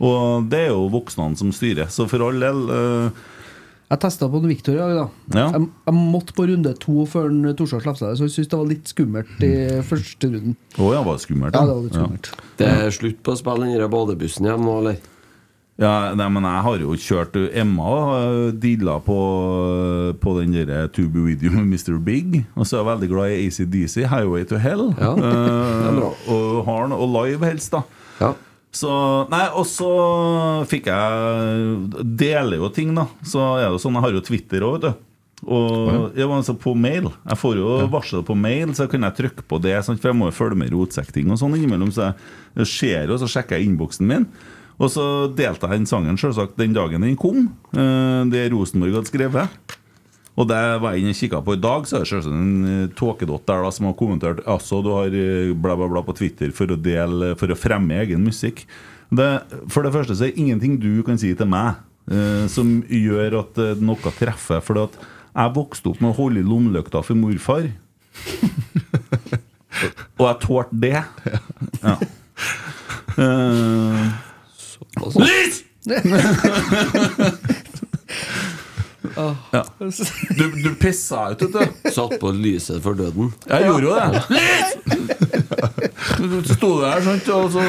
Og 0.00 0.48
det 0.50 0.64
er 0.66 0.72
jo 0.72 0.88
voksne 0.90 1.36
som 1.38 1.52
styrer, 1.54 1.86
så 1.92 2.08
for 2.10 2.24
all 2.26 2.40
del 2.42 2.64
eh, 2.74 3.22
Jeg 3.92 4.00
testa 4.02 4.26
på 4.32 4.40
en 4.40 4.48
Victor 4.48 4.74
i 4.74 4.80
dag. 4.80 4.94
da 4.96 5.38
Ja. 5.38 5.46
jeg, 5.58 5.68
jeg 5.86 5.94
måtte 5.94 6.34
på 6.34 6.48
runde 6.50 6.74
to 6.82 7.04
før 7.06 7.28
en 7.30 7.54
Torstad 7.54 7.82
slapp 7.84 7.98
seg, 8.00 8.16
så 8.18 8.26
jeg 8.26 8.34
syntes 8.34 8.50
det 8.50 8.58
var 8.58 8.70
litt 8.72 8.88
skummelt 8.90 9.42
i 9.46 9.54
første 9.86 10.30
runden. 10.32 10.56
Oh, 10.78 10.90
ja, 10.92 11.02
var 11.04 11.14
det 11.18 11.26
skummelt? 11.28 11.54
Ja, 11.54 11.66
det 11.68 11.74
var 11.76 11.82
litt 11.84 11.94
skummelt. 11.98 12.30
Det 12.58 12.70
er 12.70 12.90
slutt 12.90 13.20
på 13.22 13.34
å 13.36 13.38
spille 13.38 13.68
den 13.70 13.90
badebussen 13.92 14.48
hjem 14.50 14.64
nå, 14.66 14.78
eller? 14.82 14.96
Ja, 15.74 16.14
nei, 16.14 16.28
men 16.30 16.44
jeg 16.46 16.62
har 16.62 16.82
jo 16.84 16.94
kjørt 17.02 17.34
Emma 17.50 17.86
uh, 18.14 18.52
deala 18.54 19.00
på, 19.02 19.16
på 20.22 20.34
den 20.38 20.52
der 20.54 20.86
To 20.94 21.08
Be 21.10 21.24
With 21.24 21.42
You 21.42 21.50
med 21.50 21.66
Mr. 21.66 21.96
Big. 21.98 22.44
Og 22.54 22.62
så 22.66 22.76
er 22.78 22.82
jeg 22.84 22.88
veldig 22.92 23.08
glad 23.10 23.32
i 23.34 23.40
ACDC, 23.48 23.96
Highway 24.06 24.44
to 24.46 24.60
Hell. 24.62 24.92
Ja, 25.02 25.14
Eh, 25.18 25.98
og, 26.30 26.64
har 26.66 26.92
og 26.94 27.08
live 27.10 27.44
helst, 27.46 27.74
da. 27.74 27.82
Ja. 28.20 28.32
Så, 28.74 28.90
nei, 29.30 29.44
og 29.54 29.66
så 29.70 29.88
fikk 30.66 30.88
jeg 30.90 32.04
Deler 32.18 32.58
jo 32.58 32.70
ting, 32.74 32.94
da. 32.96 33.04
Så 33.26 33.38
er 33.58 33.68
det 33.68 33.74
jo 33.76 33.82
sånn, 33.84 33.94
jeg 34.00 34.02
har 34.08 34.16
jo 34.16 34.22
Twitter 34.26 34.66
òg, 34.66 34.78
vet 34.80 34.86
du. 34.88 35.10
Og 35.44 36.16
jeg 36.16 36.24
var 36.30 36.38
altså 36.40 36.54
på 36.56 36.72
mail. 36.78 37.10
Jeg 37.28 37.36
får 37.36 37.58
jo 37.60 37.68
varsel 37.92 38.22
på 38.24 38.34
mail, 38.38 38.72
så 38.74 38.86
kan 38.88 39.04
jeg 39.04 39.16
trykke 39.18 39.44
på 39.50 39.58
det. 39.62 39.74
Sant? 39.84 40.00
For 40.00 40.10
jeg 40.10 40.16
må 40.18 40.30
jo 40.30 40.36
følge 40.38 40.56
med 40.62 40.72
rotsekting 40.72 41.30
og 41.30 41.38
sånn 41.40 41.54
innimellom. 41.58 41.90
Så 41.92 42.10
jeg 42.56 42.70
ser 42.70 43.12
jo, 43.12 43.18
så 43.20 43.28
sjekker 43.30 43.58
jeg 43.60 43.68
innboksen 43.68 44.08
min. 44.08 44.26
Og 44.80 44.88
så 44.90 45.04
delte 45.36 45.68
jeg 45.68 45.82
den 45.84 45.86
sangen 45.90 46.16
selvsagt 46.18 46.56
den 46.58 46.72
dagen 46.74 47.04
den 47.04 47.14
kom. 47.20 47.44
eh, 47.76 48.24
Det 48.32 48.48
Rosenborg 48.54 48.96
hadde 48.96 49.10
skrevet. 49.12 49.76
Og 50.34 50.48
det 50.50 50.58
var 50.82 50.90
jeg 50.94 51.00
inne 51.04 51.12
og 51.14 51.18
kikka 51.20 51.38
på 51.46 51.54
i 51.54 51.60
dag, 51.62 51.84
så 51.86 51.94
er 51.96 52.00
det 52.02 52.08
selvsagt 52.10 52.34
en 52.34 52.66
eh, 52.66 52.88
tåkedott 52.98 53.44
der 53.46 53.60
da 53.62 53.68
som 53.74 53.86
har 53.86 53.94
kommentert 53.98 54.40
Altså, 54.50 54.80
du 54.82 54.88
har 54.90 55.06
eh, 55.14 55.52
bla, 55.54 55.76
bla, 55.78 55.86
bla 55.92 56.02
på 56.06 56.16
Twitter 56.18 56.50
for 56.54 56.66
å, 56.74 56.76
dele, 56.80 57.34
for 57.38 57.46
å 57.52 57.56
fremme 57.58 57.94
egen 58.02 58.24
musikk. 58.26 58.58
Det, 59.14 59.28
for 59.70 59.80
det 59.86 59.92
første 59.94 60.14
så 60.16 60.24
er 60.26 60.30
det 60.32 60.40
ingenting 60.42 60.72
du 60.82 61.02
kan 61.06 61.18
si 61.20 61.30
til 61.38 61.48
meg 61.50 61.68
eh, 62.10 62.46
som 62.50 62.82
gjør 62.90 63.30
at 63.44 63.54
eh, 63.62 63.78
noe 63.78 64.10
treffer. 64.18 64.60
For 64.64 64.74
at 64.82 64.92
jeg 65.34 65.54
vokste 65.54 65.88
opp 65.92 66.00
med 66.02 66.10
å 66.10 66.18
holde 66.18 66.40
i 66.42 66.48
lommelykta 66.48 66.98
for 67.06 67.14
morfar. 67.18 67.64
Og 70.18 70.24
jeg 70.26 70.36
tålte 70.42 70.74
det. 70.82 71.02
Ja. 71.82 71.94
Eh, 73.22 74.04
Lys! 75.14 75.62
ja. 79.52 79.62
Du, 80.38 80.44
du 80.64 80.70
pissa 80.80 81.26
ut, 81.34 81.42
vet 81.44 81.52
du. 81.84 81.90
Satt 81.92 82.16
på 82.22 82.30
lyset 82.34 82.80
for 82.84 82.96
døden. 82.98 83.32
Jeg 83.50 83.68
gjorde 83.68 83.84
jo 83.84 83.94
det. 83.98 84.22
Lys! 84.34 84.68
Du 86.18 86.38
sto 86.54 86.70
der, 86.80 87.00
sant, 87.04 87.28
og 87.34 87.50
så 87.52 87.64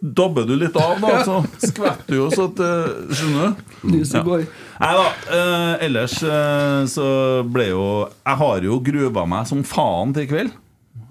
dabber 0.00 0.46
du 0.46 0.54
litt 0.58 0.76
av, 0.78 0.98
da. 1.02 1.22
Så 1.26 1.38
skvetter 1.68 2.12
du 2.14 2.16
jo 2.20 2.28
så 2.34 2.46
at 2.50 2.60
eh, 2.62 3.14
Skjønner 3.18 3.50
du? 3.50 3.64
Lyset 3.94 4.24
går. 4.26 4.44
Nei 4.78 4.92
da. 4.98 5.06
eh, 5.38 5.72
ellers 5.88 6.14
eh, 6.22 6.80
så 6.90 7.06
ble 7.50 7.66
jo 7.72 7.84
Jeg 8.06 8.38
har 8.42 8.66
jo 8.68 8.78
gruva 8.86 9.24
meg 9.30 9.48
som 9.50 9.64
faen 9.66 10.14
til 10.14 10.26
i 10.26 10.30
kveld. 10.30 10.54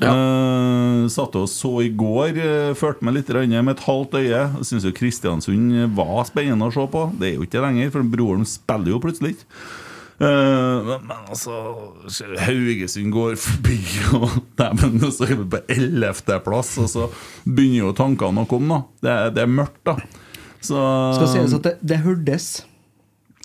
Eh, 0.05 1.07
satt 1.09 1.35
og 1.39 1.47
så 1.49 1.71
i 1.81 1.89
går, 1.97 2.37
uh, 2.37 2.75
følte 2.77 3.05
meg 3.07 3.15
litt 3.17 3.31
grann 3.31 3.49
med 3.65 3.73
et 3.77 3.83
halvt 3.87 4.13
øye. 4.19 4.43
Syns 4.67 4.85
jo 4.85 4.91
Kristiansund 4.93 5.73
var 5.97 6.27
spennende 6.29 6.67
å 6.69 6.73
se 6.75 6.85
på. 6.93 7.03
Det 7.17 7.31
er 7.31 7.35
jo 7.39 7.45
ikke 7.47 7.57
det 7.57 7.63
lenger, 7.65 7.91
for 7.95 8.03
broren 8.13 8.45
spiller 8.45 8.93
jo 8.93 8.99
plutselig 9.01 9.35
ikke. 9.35 9.47
Uh, 10.17 10.97
men, 10.97 11.11
altså 11.29 11.53
Haugesund 12.41 13.11
går 13.13 13.35
forbi, 13.41 13.77
og 14.17 14.37
Dæven, 14.57 14.99
så 15.13 15.27
er 15.27 15.35
vi 15.43 15.49
på 15.53 15.63
ellevteplass, 15.75 16.75
og 16.81 16.89
så 16.93 17.07
begynner 17.45 17.83
jo 17.87 17.95
tankene 17.97 18.45
å 18.45 18.49
komme. 18.49 18.79
da 19.01 19.05
Det, 19.05 19.15
er- 19.17 19.33
det 19.37 19.43
er 19.45 19.51
mørkt, 19.59 19.81
da. 19.85 19.97
Så 20.61 20.77
Skal 21.17 21.27
sies 21.35 21.53
at 21.53 21.67
det, 21.69 21.75
det 21.85 21.99
hørtes 22.05 22.47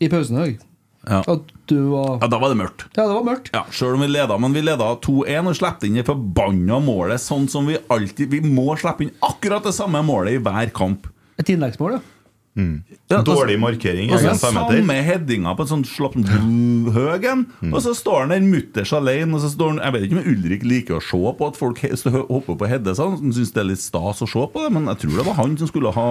i 0.02 0.08
pausen 0.08 0.36
i 0.36 0.40
dag 0.46 0.60
ja. 1.08 1.20
at 1.20 1.52
du 1.70 1.78
var 1.90 2.20
ja, 2.20 2.28
da 2.30 2.38
var 2.38 2.52
det 2.52 2.58
mørkt. 2.60 2.86
Ja, 2.94 3.06
det 3.06 3.16
var 3.16 3.26
mørkt. 3.26 3.50
Ja, 3.54 3.64
Sjøl 3.74 3.96
om 3.96 4.04
vi 4.04 4.10
leda, 4.12 4.38
men 4.40 4.54
vi 4.56 4.64
leda 4.64 4.92
2-1 5.02 5.50
og 5.50 5.58
slapp 5.58 5.84
inn 5.86 5.98
det 5.98 6.06
forbanna 6.08 6.78
målet 6.82 7.22
sånn 7.22 7.48
som 7.50 7.68
vi 7.70 7.78
alltid 7.92 8.30
Vi 8.32 8.42
må 8.44 8.76
slippe 8.80 9.06
inn 9.06 9.14
akkurat 9.24 9.66
det 9.66 9.74
samme 9.76 10.02
målet 10.06 10.38
i 10.38 10.42
hver 10.42 10.72
kamp. 10.76 11.08
Et 11.40 11.54
innleggsmål, 11.54 11.98
ja. 11.98 12.02
Ja, 13.08 13.22
Dårlig 13.24 13.56
markering. 13.60 14.10
Og 14.12 14.20
så 14.20 14.28
egen 14.28 14.40
samme 14.40 14.96
headinga 15.06 15.54
på 15.56 15.64
en 15.64 15.70
sånn 15.70 15.84
slapp 15.88 16.16
høg 16.92 17.26
en. 17.30 17.46
Og 17.70 17.78
så 17.84 17.94
står 17.96 18.26
han 18.26 18.34
der 18.34 18.44
mutters 18.44 18.92
alene. 18.96 19.32
Og 19.36 19.44
så 19.44 19.52
står 19.54 19.74
han, 19.74 19.80
jeg 19.80 19.96
vet 19.96 20.08
ikke 20.08 20.18
om 20.18 20.32
Ulrik 20.34 20.66
liker 20.68 20.98
å 20.98 21.04
se 21.04 21.20
på 21.38 21.48
at 21.48 21.60
folk 21.60 21.80
hopper 21.82 22.58
på 22.60 22.68
Hedde. 22.68 22.96
Han 23.00 23.32
syns 23.32 23.54
det 23.54 23.62
er 23.64 23.70
litt 23.72 23.84
stas 23.84 24.20
å 24.24 24.28
se 24.28 24.44
på 24.52 24.66
det, 24.66 24.72
men 24.74 24.90
jeg 24.92 25.04
tror 25.04 25.16
det 25.18 25.28
var 25.30 25.40
han 25.40 25.56
som 25.60 25.70
skulle 25.70 25.94
ha 25.96 26.08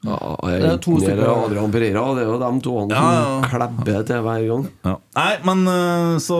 Ja, 0.00 0.16
Det 0.40 0.64
er 0.64 0.78
to 0.80 0.94
stykker. 0.96 1.26
Adrian 1.28 1.72
Pereira. 1.74 2.02
Det 2.16 2.22
er 2.22 2.28
jo 2.30 2.38
de 2.40 2.50
to 2.64 2.76
han 2.78 2.88
Ja, 2.94 3.00
ja. 3.12 3.48
klebber 3.50 4.06
til 4.08 4.22
hver 4.24 4.46
gang. 4.48 4.62
Ja. 4.86 4.94
Nei, 5.18 5.34
men 5.44 5.66
eh, 5.68 6.14
så 6.24 6.38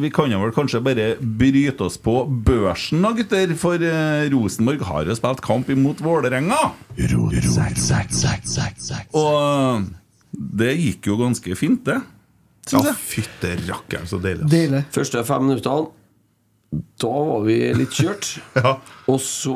vi 0.00 0.08
kan 0.16 0.32
jo 0.32 0.38
vel 0.40 0.54
kanskje 0.56 0.80
bare 0.86 1.10
bryte 1.20 1.84
oss 1.84 1.98
på 2.00 2.14
børsen 2.46 3.04
da, 3.04 3.10
gutter. 3.18 3.52
For 3.60 3.76
eh, 3.84 4.30
Rosenborg 4.32 4.80
har 4.88 5.04
jo 5.10 5.18
spilt 5.18 5.44
kamp 5.44 5.68
imot 5.76 6.00
Vålerenga. 6.00 6.62
Og 9.16 9.84
det 10.56 10.72
gikk 10.80 11.10
jo 11.12 11.18
ganske 11.20 11.56
fint, 11.58 11.84
det. 11.86 12.00
Ja, 12.66 12.80
Synes 12.80 12.88
jeg. 12.88 12.96
fytte 12.98 13.52
rakkeren, 13.68 14.08
så 14.10 14.18
deilig. 14.18 14.48
Deilig. 14.50 14.80
Første 14.94 15.20
fem 15.28 15.44
minuttene 15.46 15.86
Da 16.72 17.08
var 17.08 17.44
vi 17.46 17.58
litt 17.78 17.94
kjørt. 17.94 18.32
Ja. 18.58 18.76
Og 19.08 19.20
så 19.22 19.54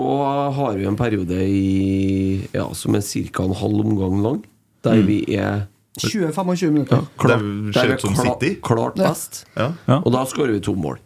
har 0.54 0.76
vi 0.78 0.84
en 0.86 0.96
periode 0.96 1.40
i 1.42 2.46
Ja, 2.54 2.68
som 2.76 2.94
er 2.94 3.02
ca. 3.02 3.42
en 3.44 3.54
halv 3.58 3.80
omgang 3.84 4.20
lang, 4.22 4.40
der 4.86 5.02
vi 5.02 5.24
er 5.34 5.66
20-25 5.98 6.70
minutter. 6.70 7.02
klart, 7.18 7.40
Det 7.42 7.74
der 7.74 7.80
ser 7.80 7.88
vi 7.88 7.94
ut 7.94 8.00
som 8.00 8.12
er 8.14 8.16
kla- 8.16 8.38
City. 8.38 8.52
klart 8.62 8.94
best. 8.96 9.44
Ja. 9.56 9.72
Og 10.04 10.12
da 10.14 10.22
skårer 10.30 10.52
vi 10.54 10.60
to 10.60 10.74
mål. 10.78 10.98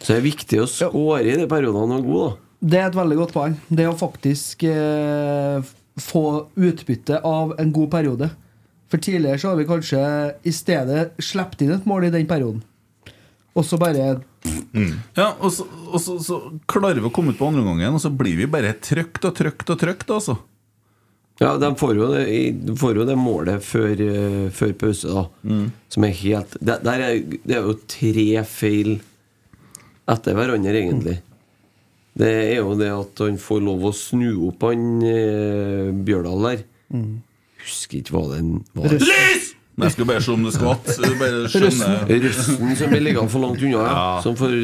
Så 0.00 0.14
det 0.14 0.16
er 0.18 0.26
viktig 0.26 0.60
å 0.64 0.66
skåre 0.68 1.22
i 1.24 1.36
de 1.38 1.46
periodene 1.46 1.94
og 1.94 2.00
er 2.00 2.06
god, 2.08 2.24
da. 2.30 2.36
Det 2.60 2.78
er 2.80 2.86
et 2.90 2.96
veldig 2.98 3.16
godt 3.22 3.32
poeng. 3.32 3.54
Det 3.70 3.86
å 3.88 3.94
faktisk 3.96 4.64
eh, 4.68 5.62
få 6.00 6.24
utbytte 6.60 7.20
av 7.24 7.54
en 7.60 7.70
god 7.72 7.90
periode. 7.94 8.30
For 8.90 8.98
tidligere 8.98 9.38
så 9.38 9.52
har 9.52 9.56
vi 9.60 9.64
kanskje 9.68 10.02
i 10.44 10.52
stedet 10.52 11.12
sluppet 11.22 11.62
inn 11.64 11.72
et 11.78 11.86
mål 11.86 12.08
i 12.08 12.10
den 12.10 12.26
perioden. 12.28 12.62
Og 13.58 13.64
så 13.66 13.78
bare 13.80 14.04
Ja, 15.16 15.32
og 15.42 15.50
så, 15.52 15.66
og 15.90 15.98
så, 16.00 16.14
så 16.22 16.36
klarer 16.70 17.00
vi 17.02 17.08
å 17.08 17.12
komme 17.14 17.32
ut 17.34 17.38
på 17.40 17.48
andre 17.50 17.64
gangen, 17.66 17.96
og 17.98 18.02
så 18.02 18.12
blir 18.14 18.38
vi 18.38 18.46
bare 18.50 18.72
trøkt 18.78 19.26
og 19.26 19.34
trøkt 19.36 19.72
og 19.74 19.80
trøkt, 19.80 20.12
altså. 20.14 20.36
Ja, 21.40 21.54
de 21.56 21.70
får 21.80 21.94
jo 21.96 22.06
det, 22.12 22.24
de 22.66 22.74
får 22.76 22.98
jo 23.00 23.06
det 23.08 23.16
målet 23.16 23.64
før, 23.64 23.94
eh, 24.04 24.50
før 24.52 24.74
pause, 24.80 25.08
da. 25.16 25.24
Som 25.90 26.04
er 26.06 26.14
helt 26.20 26.54
det, 26.60 26.76
der 26.84 27.04
er, 27.06 27.18
det 27.48 27.56
er 27.56 27.66
jo 27.66 27.78
tre 27.90 28.26
feil 28.48 28.92
etter 30.10 30.36
hverandre, 30.36 30.76
egentlig. 30.82 31.16
Det 32.20 32.28
er 32.28 32.58
jo 32.60 32.74
det 32.76 32.90
at 32.92 33.22
han 33.24 33.38
får 33.40 33.62
lov 33.64 33.84
å 33.88 33.92
snu 33.96 34.28
opp 34.50 34.66
han 34.68 34.86
eh, 35.06 35.90
Bjørdal 36.04 36.46
der. 36.48 36.64
Husker 37.64 38.00
ikke 38.00 38.16
hva 38.16 38.24
den 38.36 38.60
var. 38.76 38.92
Lys! 39.00 39.49
Men 39.80 39.88
jeg 39.88 39.96
skulle 39.96 40.10
bare 40.12 40.22
se 40.24 40.32
om 40.34 40.44
det 40.44 40.54
skvatt. 40.54 40.90
Røsten 41.00 42.76
som 42.76 42.92
blir 42.92 43.04
liggende 43.04 43.32
for 43.32 43.44
langt 43.44 43.62
unna, 43.64 43.84
ja. 43.88 44.02
som 44.24 44.36
får 44.38 44.56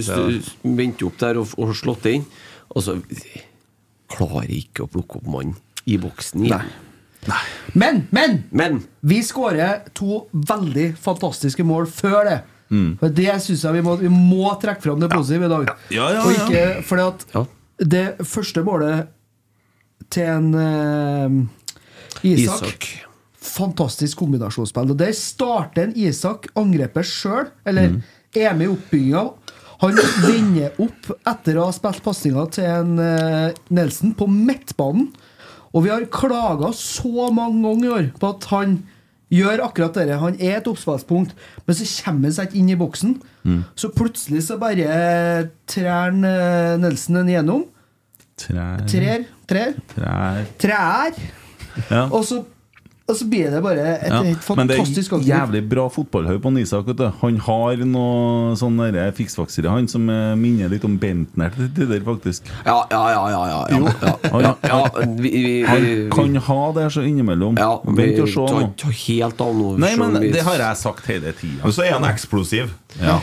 vente 0.63 1.07
opp 1.09 1.17
der 1.23 1.41
og, 1.41 1.55
og 1.59 1.73
slått 1.79 2.09
inn. 2.13 2.27
Og 2.77 2.85
så 2.85 2.99
klarer 4.13 4.53
ikke 4.53 4.85
å 4.85 4.91
plukke 4.91 5.21
opp 5.21 5.31
mannen 5.31 5.57
i 5.87 5.97
boksen 6.03 6.45
igjen. 6.47 6.69
Men, 7.75 8.05
men! 8.15 8.37
Men 8.55 8.83
Vi 9.01 9.19
skårer 9.27 9.89
to 9.97 10.27
veldig 10.31 10.93
fantastiske 11.03 11.65
mål 11.67 11.89
før 11.91 12.21
det. 12.29 12.37
Mm. 12.71 12.97
For 13.01 13.15
Det 13.15 13.35
syns 13.43 13.65
jeg 13.67 13.79
vi 13.79 13.83
må, 13.87 13.97
vi 13.99 14.11
må 14.13 14.51
trekke 14.63 14.83
fram 14.83 15.03
det 15.03 15.11
positive 15.13 15.49
i 15.49 15.53
dag. 15.53 15.73
Ja, 15.95 16.09
ja, 16.15 16.23
Og 16.27 16.33
ja. 16.35 16.47
ikke 16.47 16.87
fordi 16.87 17.07
at 17.07 17.27
Ja. 17.35 17.45
det 17.95 18.07
første 18.27 18.63
målet 18.67 19.09
til 20.11 20.23
en 20.31 20.55
uh, 20.55 21.47
Isak, 22.23 22.67
Isak 22.67 22.89
Fantastisk 23.47 24.19
kombinasjonsspill. 24.21 24.91
Og 24.95 24.99
Der 25.01 25.13
starter 25.17 25.87
en 25.87 25.95
Isak 25.97 26.49
angrepet 26.59 27.07
sjøl, 27.09 27.51
eller 27.67 27.89
Mm. 27.89 28.03
er 28.37 28.55
med 28.55 28.67
i 28.67 28.73
oppbygginga. 28.75 29.25
Han 29.81 29.95
vender 30.25 30.73
opp 30.81 31.11
etter 31.29 31.59
å 31.61 31.67
ha 31.69 31.73
spilt 31.77 32.03
pasninga 32.03 32.47
til 32.51 32.65
en 32.65 32.99
eh, 32.99 33.53
Nelson 33.71 34.15
på 34.17 34.27
midtbanen. 34.29 35.11
Og 35.75 35.85
vi 35.85 35.91
har 35.93 36.07
klaga 36.09 36.71
så 36.73 37.29
mange 37.33 37.61
ganger 37.63 37.85
i 37.85 37.95
år 37.99 38.07
på 38.19 38.29
at 38.33 38.45
han 38.55 38.79
gjør 39.31 39.61
akkurat 39.67 39.93
dette. 39.99 40.17
Han 40.23 40.37
er 40.41 40.57
et 40.61 40.69
oppspillspunkt, 40.71 41.35
men 41.67 41.77
så 41.77 41.85
kommer 42.05 42.29
han 42.31 42.33
seg 42.33 42.47
ikke 42.49 42.59
inn 42.63 42.71
i 42.73 42.77
boksen. 42.81 43.17
Så 43.77 43.91
plutselig 43.93 44.43
så 44.47 44.57
bare 44.59 45.51
trær 45.69 46.15
eh, 46.15 46.77
Nelson 46.81 47.19
den 47.21 47.29
gjennom. 47.35 47.67
Trær, 48.37 48.81
Trær. 48.89 49.25
Trær. 49.49 49.75
trær 49.97 50.45
trær. 50.61 51.21
Ja. 51.91 52.07
Og, 52.11 52.23
så, 52.25 52.41
og 53.07 53.15
så 53.15 53.27
blir 53.31 53.53
det 53.55 53.61
bare 53.63 53.83
et 54.03 54.11
Ja, 54.11 54.21
helt 54.27 54.49
Men 54.59 54.67
det 54.67 54.77
er 54.81 55.21
jævlig 55.23 55.61
bra 55.71 55.85
fotballhøy 55.95 56.41
på 56.43 56.51
Isak. 56.59 56.89
vet 56.89 57.15
Han 57.21 57.37
har 57.39 57.85
noe 57.87 58.57
sånn 58.59 58.81
derre 58.81 59.13
fiksfakser 59.15 59.69
i 59.69 59.71
han 59.71 59.87
som 59.87 60.09
eh, 60.11 60.35
minner 60.35 60.73
litt 60.73 60.83
om 60.85 60.97
Bentner 60.99 61.55
til 61.55 61.71
tider, 61.77 62.03
faktisk. 62.03 62.51
Ja, 62.67 62.81
ja, 62.91 63.03
ja, 63.15 63.23
ja, 63.31 63.45
ja, 63.47 63.61
ja, 63.71 63.79
ja, 64.03 64.17
Han, 64.33 64.43
ja, 64.43 64.53
ja 64.67 65.07
vi, 65.23 65.31
vi, 65.31 65.55
han 65.71 65.89
kan 66.11 66.35
ha 66.49 66.73
det 66.81 66.89
så 66.97 67.07
innimellom. 67.07 67.63
ja, 67.63 67.71
Vent 67.87 68.21
og 68.25 68.29
se 68.35 68.51
tar 68.51 68.67
nå. 68.67 68.93
helt 69.07 69.47
av 69.47 69.55
noe, 69.55 69.79
Nei, 69.87 69.95
men 70.03 70.19
det 70.27 70.43
har 70.43 70.67
jeg 70.67 70.83
sagt 70.83 71.07
hele 71.07 71.31
tida. 71.39 71.63
Og 71.63 71.79
så 71.79 71.87
er 71.87 71.95
han 71.95 72.11
eksplosiv. 72.11 72.75
Ja. 72.99 73.21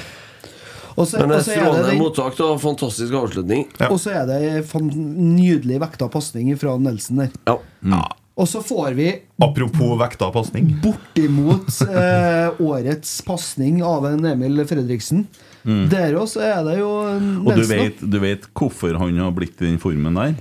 Og 0.96 1.08
så, 1.10 1.20
Men 1.20 1.34
det 1.34 1.42
er 1.42 1.48
strålende 1.58 2.00
mottak 2.00 2.40
og 2.46 2.60
fantastisk 2.62 3.16
avslutning. 3.18 3.68
Ja. 3.82 3.92
og 3.92 4.00
så 4.00 4.14
er 4.16 4.28
det 4.30 4.42
en 4.80 4.92
nydelig 5.36 5.82
vekta 5.84 6.08
pasning 6.14 6.54
fra 6.62 6.78
Nelson 6.80 7.26
der. 7.26 7.34
Ja. 7.50 8.04
Og 8.34 8.48
så 8.50 8.64
får 8.66 8.96
vi 8.98 9.08
Apropos 9.46 9.94
vekta 10.00 10.32
pasning. 10.34 10.72
bortimot 10.82 11.70
eh, 11.86 12.62
årets 12.66 13.12
pasning 13.28 13.84
av 13.86 14.08
en 14.10 14.26
Emil 14.26 14.64
Fredriksen. 14.66 15.28
Der 15.64 16.16
også 16.20 16.42
er 16.44 16.64
det 16.66 16.80
jo 16.82 16.90
Mm. 17.14 17.46
Og 17.48 17.56
du 17.56 17.64
vet, 17.70 18.02
du 18.02 18.18
vet 18.20 18.48
hvorfor 18.58 18.98
han 19.00 19.18
har 19.22 19.32
blitt 19.32 19.62
i 19.62 19.70
den 19.70 19.78
formen 19.80 20.18
der? 20.18 20.34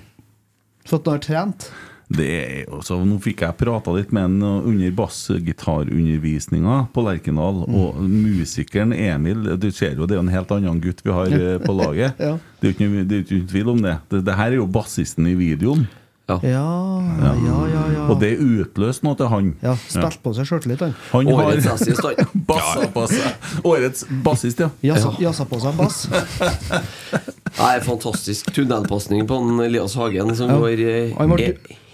for 0.88 0.98
at 0.98 1.07
han 1.07 1.14
har 1.14 1.22
trent. 1.22 1.68
Det 2.12 2.26
er 2.28 2.64
jo 2.66 2.81
så, 2.85 2.96
Nå 3.07 3.16
fikk 3.22 3.40
jeg 3.44 3.57
prata 3.57 3.92
litt 3.94 4.11
med 4.12 4.22
han 4.26 4.42
under 4.68 4.90
bassgitarundervisninga 4.98 6.87
på 6.92 7.05
Lerkendal. 7.07 7.62
Mm. 7.68 7.76
Og 7.78 8.00
musikeren 8.02 8.92
Emil 8.92 9.46
Du 9.61 9.70
ser 9.72 9.94
jo 9.96 10.07
det 10.09 10.16
er 10.18 10.24
en 10.24 10.33
helt 10.33 10.50
annen 10.52 10.81
gutt 10.83 11.00
vi 11.05 11.12
har 11.14 11.33
eh, 11.33 11.59
på 11.62 11.76
laget. 11.76 12.18
Ja. 12.22 12.37
Det 12.61 12.68
er 12.68 12.72
jo 12.72 12.74
ikke, 13.05 13.20
ikke 13.22 13.48
tvil 13.50 13.68
om 13.72 13.81
det. 13.83 13.96
det. 14.12 14.24
Det 14.26 14.35
her 14.38 14.52
er 14.52 14.59
jo 14.61 14.66
bassisten 14.70 15.26
i 15.26 15.35
videoen. 15.38 15.87
Ja, 16.30 16.38
ja, 16.46 17.32
ja. 17.42 17.82
ja, 17.92 18.04
Og 18.08 18.20
det 18.22 18.37
utløste 18.40 19.04
noe 19.04 19.18
til 19.18 19.28
han. 19.28 19.48
ja 19.62 19.74
Spilte 19.82 20.20
på 20.22 20.32
seg 20.37 20.46
sjøltillit, 20.48 20.80
han. 20.85 20.94
Han 21.12 21.28
Årets 21.35 21.66
bassist, 21.66 22.04
han. 22.06 22.30
bassa 22.48 22.87
på 22.94 23.04
seg. 23.11 23.50
Årets 23.68 24.06
bassist, 24.24 24.62
ja. 24.62 24.70
Jazza, 24.87 25.12
jazza 25.20 25.46
på 25.50 25.58
seg 25.62 25.76
bass. 25.80 26.04
Nei, 27.62 27.74
fantastisk 27.85 28.52
tunnelpasning 28.54 29.26
på 29.28 29.40
en 29.42 29.61
Elias 29.66 29.96
Hagen 29.98 30.35
som 30.38 30.50
Ja. 30.50 30.58
går 30.62 30.80
eh, 30.87 31.14
Han 31.18 31.35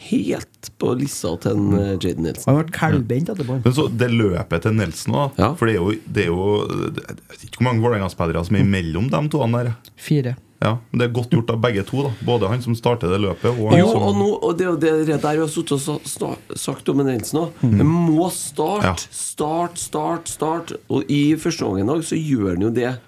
helt 0.09 0.71
på 0.81 0.93
lissa 0.97 1.35
til 1.43 1.53
en 1.57 1.79
eh, 1.79 1.95
Jaden 2.01 2.25
Nelson. 2.29 2.49
Han 2.55 2.63
ble 2.63 2.73
kalvbent 2.77 3.33
etterpå. 3.35 3.59
Men 3.65 3.75
så 3.77 3.89
det 3.91 4.11
løpet 4.13 4.63
til 4.65 4.77
Nelson 4.79 5.15
òg, 5.15 5.41
Ja. 5.41 5.55
for 5.59 5.67
det 5.67 5.75
er 5.77 5.81
jo, 5.83 5.97
det 6.07 6.23
er 6.25 6.31
jo 6.33 6.69
Jeg 6.69 7.17
vet 7.33 7.45
ikke 7.49 7.59
hvor 7.59 7.69
mange 7.69 7.83
Vålerenga-spillere 7.85 8.45
som 8.45 8.57
er 8.57 8.65
imellom 8.65 9.11
de 9.11 9.29
to 9.29 9.43
der. 9.57 9.73
Fire. 9.97 10.37
Ja, 10.61 10.73
men 10.91 10.99
Det 10.99 11.07
er 11.09 11.13
godt 11.15 11.31
gjort 11.31 11.51
av 11.51 11.61
begge 11.63 11.85
to. 11.87 12.03
da 12.03 12.11
Både 12.27 12.49
han 12.49 12.61
som 12.63 12.75
starter 12.75 13.09
det 13.13 13.21
løpet, 13.23 13.53
og 13.61 13.71
han 13.71 13.79
Jo, 13.79 13.93
som 13.93 14.03
og, 14.03 14.17
nå, 14.19 14.29
og 14.43 14.57
det 14.59 14.67
er 14.67 14.77
det 14.83 15.07
det 15.07 15.19
der 15.23 15.37
vi 15.37 15.45
har 15.45 15.53
sittet 15.53 15.89
og 15.89 16.59
sagt 16.59 16.89
om 16.89 17.01
en 17.01 17.07
Nilsen 17.07 17.39
òg. 17.45 17.51
Mm. 17.63 17.77
Det 17.79 17.87
må 17.87 18.31
starte, 18.35 18.85
Ja. 18.89 18.95
start, 19.11 19.79
start, 19.79 20.29
start. 20.29 20.73
Og 20.91 21.05
i 21.09 21.37
første 21.37 21.63
omgang 21.65 21.85
i 21.89 21.93
dag 21.95 22.03
så 22.05 22.17
gjør 22.19 22.49
han 22.57 22.61
jo 22.67 22.71
det 22.71 22.99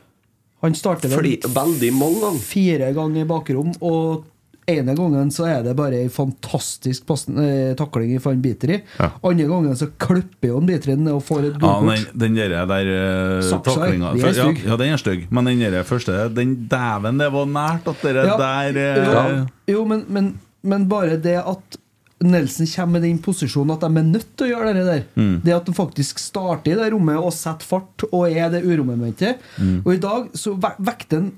Han 0.62 0.74
starter 0.74 1.08
vel 1.08 1.18
fordi, 1.18 1.36
veldig 1.48 1.92
mange 1.96 2.20
ganger. 2.20 2.38
fire 2.40 2.92
ganger 2.94 3.20
i 3.22 3.24
bakrom, 3.24 3.74
og 3.80 4.24
ene 4.70 4.94
gangen 4.98 5.32
så 5.34 5.46
er 5.50 5.64
det 5.66 5.74
bare 5.78 6.00
ei 6.04 6.10
fantastisk 6.12 7.10
eh, 7.10 7.72
takling 7.78 8.14
for 8.20 8.32
han 8.32 8.42
biter 8.44 8.74
i. 8.76 8.78
Ja. 8.98 9.10
Andre 9.26 9.48
gangen 9.50 9.76
så 9.78 9.90
klipper 10.00 10.54
han 10.56 10.68
biter 10.68 10.94
inn 10.94 11.10
og 11.12 11.22
får 11.26 11.50
et 11.50 11.60
Ja, 11.60 11.74
den, 11.86 12.06
den 12.24 12.38
der, 12.38 12.56
der 12.70 12.92
uh, 13.40 13.50
taklinga 13.66 14.14
de 14.14 14.24
er 14.30 14.40
ja, 14.40 14.48
ja, 14.70 14.78
den 14.80 14.94
er 14.94 15.02
stygg. 15.02 15.26
Men 15.30 15.50
den 15.50 15.64
der 15.64 15.84
første 15.86 16.28
Den 16.34 16.56
dæven, 16.70 17.20
det 17.20 17.30
var 17.34 17.50
nært 17.50 17.90
at 17.90 18.06
dere 18.06 18.26
Ja, 18.30 18.38
der 18.40 18.80
eh. 18.80 19.44
Jo, 19.70 19.84
men, 19.88 20.04
men, 20.08 20.34
men 20.62 20.88
bare 20.90 21.18
det 21.20 21.38
at 21.40 21.80
Nelson 22.20 22.68
kommer 22.68 22.98
med 22.98 23.06
den 23.08 23.20
posisjonen 23.24 23.72
at 23.74 23.84
de 23.84 23.88
er 23.96 24.08
nødt 24.10 24.32
til 24.36 24.50
å 24.50 24.50
gjøre 24.50 24.72
det 24.76 24.82
der. 24.84 25.04
Mm. 25.16 25.36
Det 25.44 25.54
at 25.56 25.68
de 25.68 25.72
faktisk 25.76 26.20
starter 26.20 26.74
i 26.74 26.76
det 26.76 26.90
rommet 26.92 27.16
og 27.16 27.32
setter 27.32 27.68
fart 27.68 28.04
og 28.10 28.26
er 28.28 28.50
det 28.52 28.60
uromomentet. 28.66 29.40
Mm. 29.56 29.78
Og 29.86 29.94
i 29.94 30.02
dag 30.02 30.28
så 30.36 30.52
vekter 30.60 31.22
han 31.22 31.30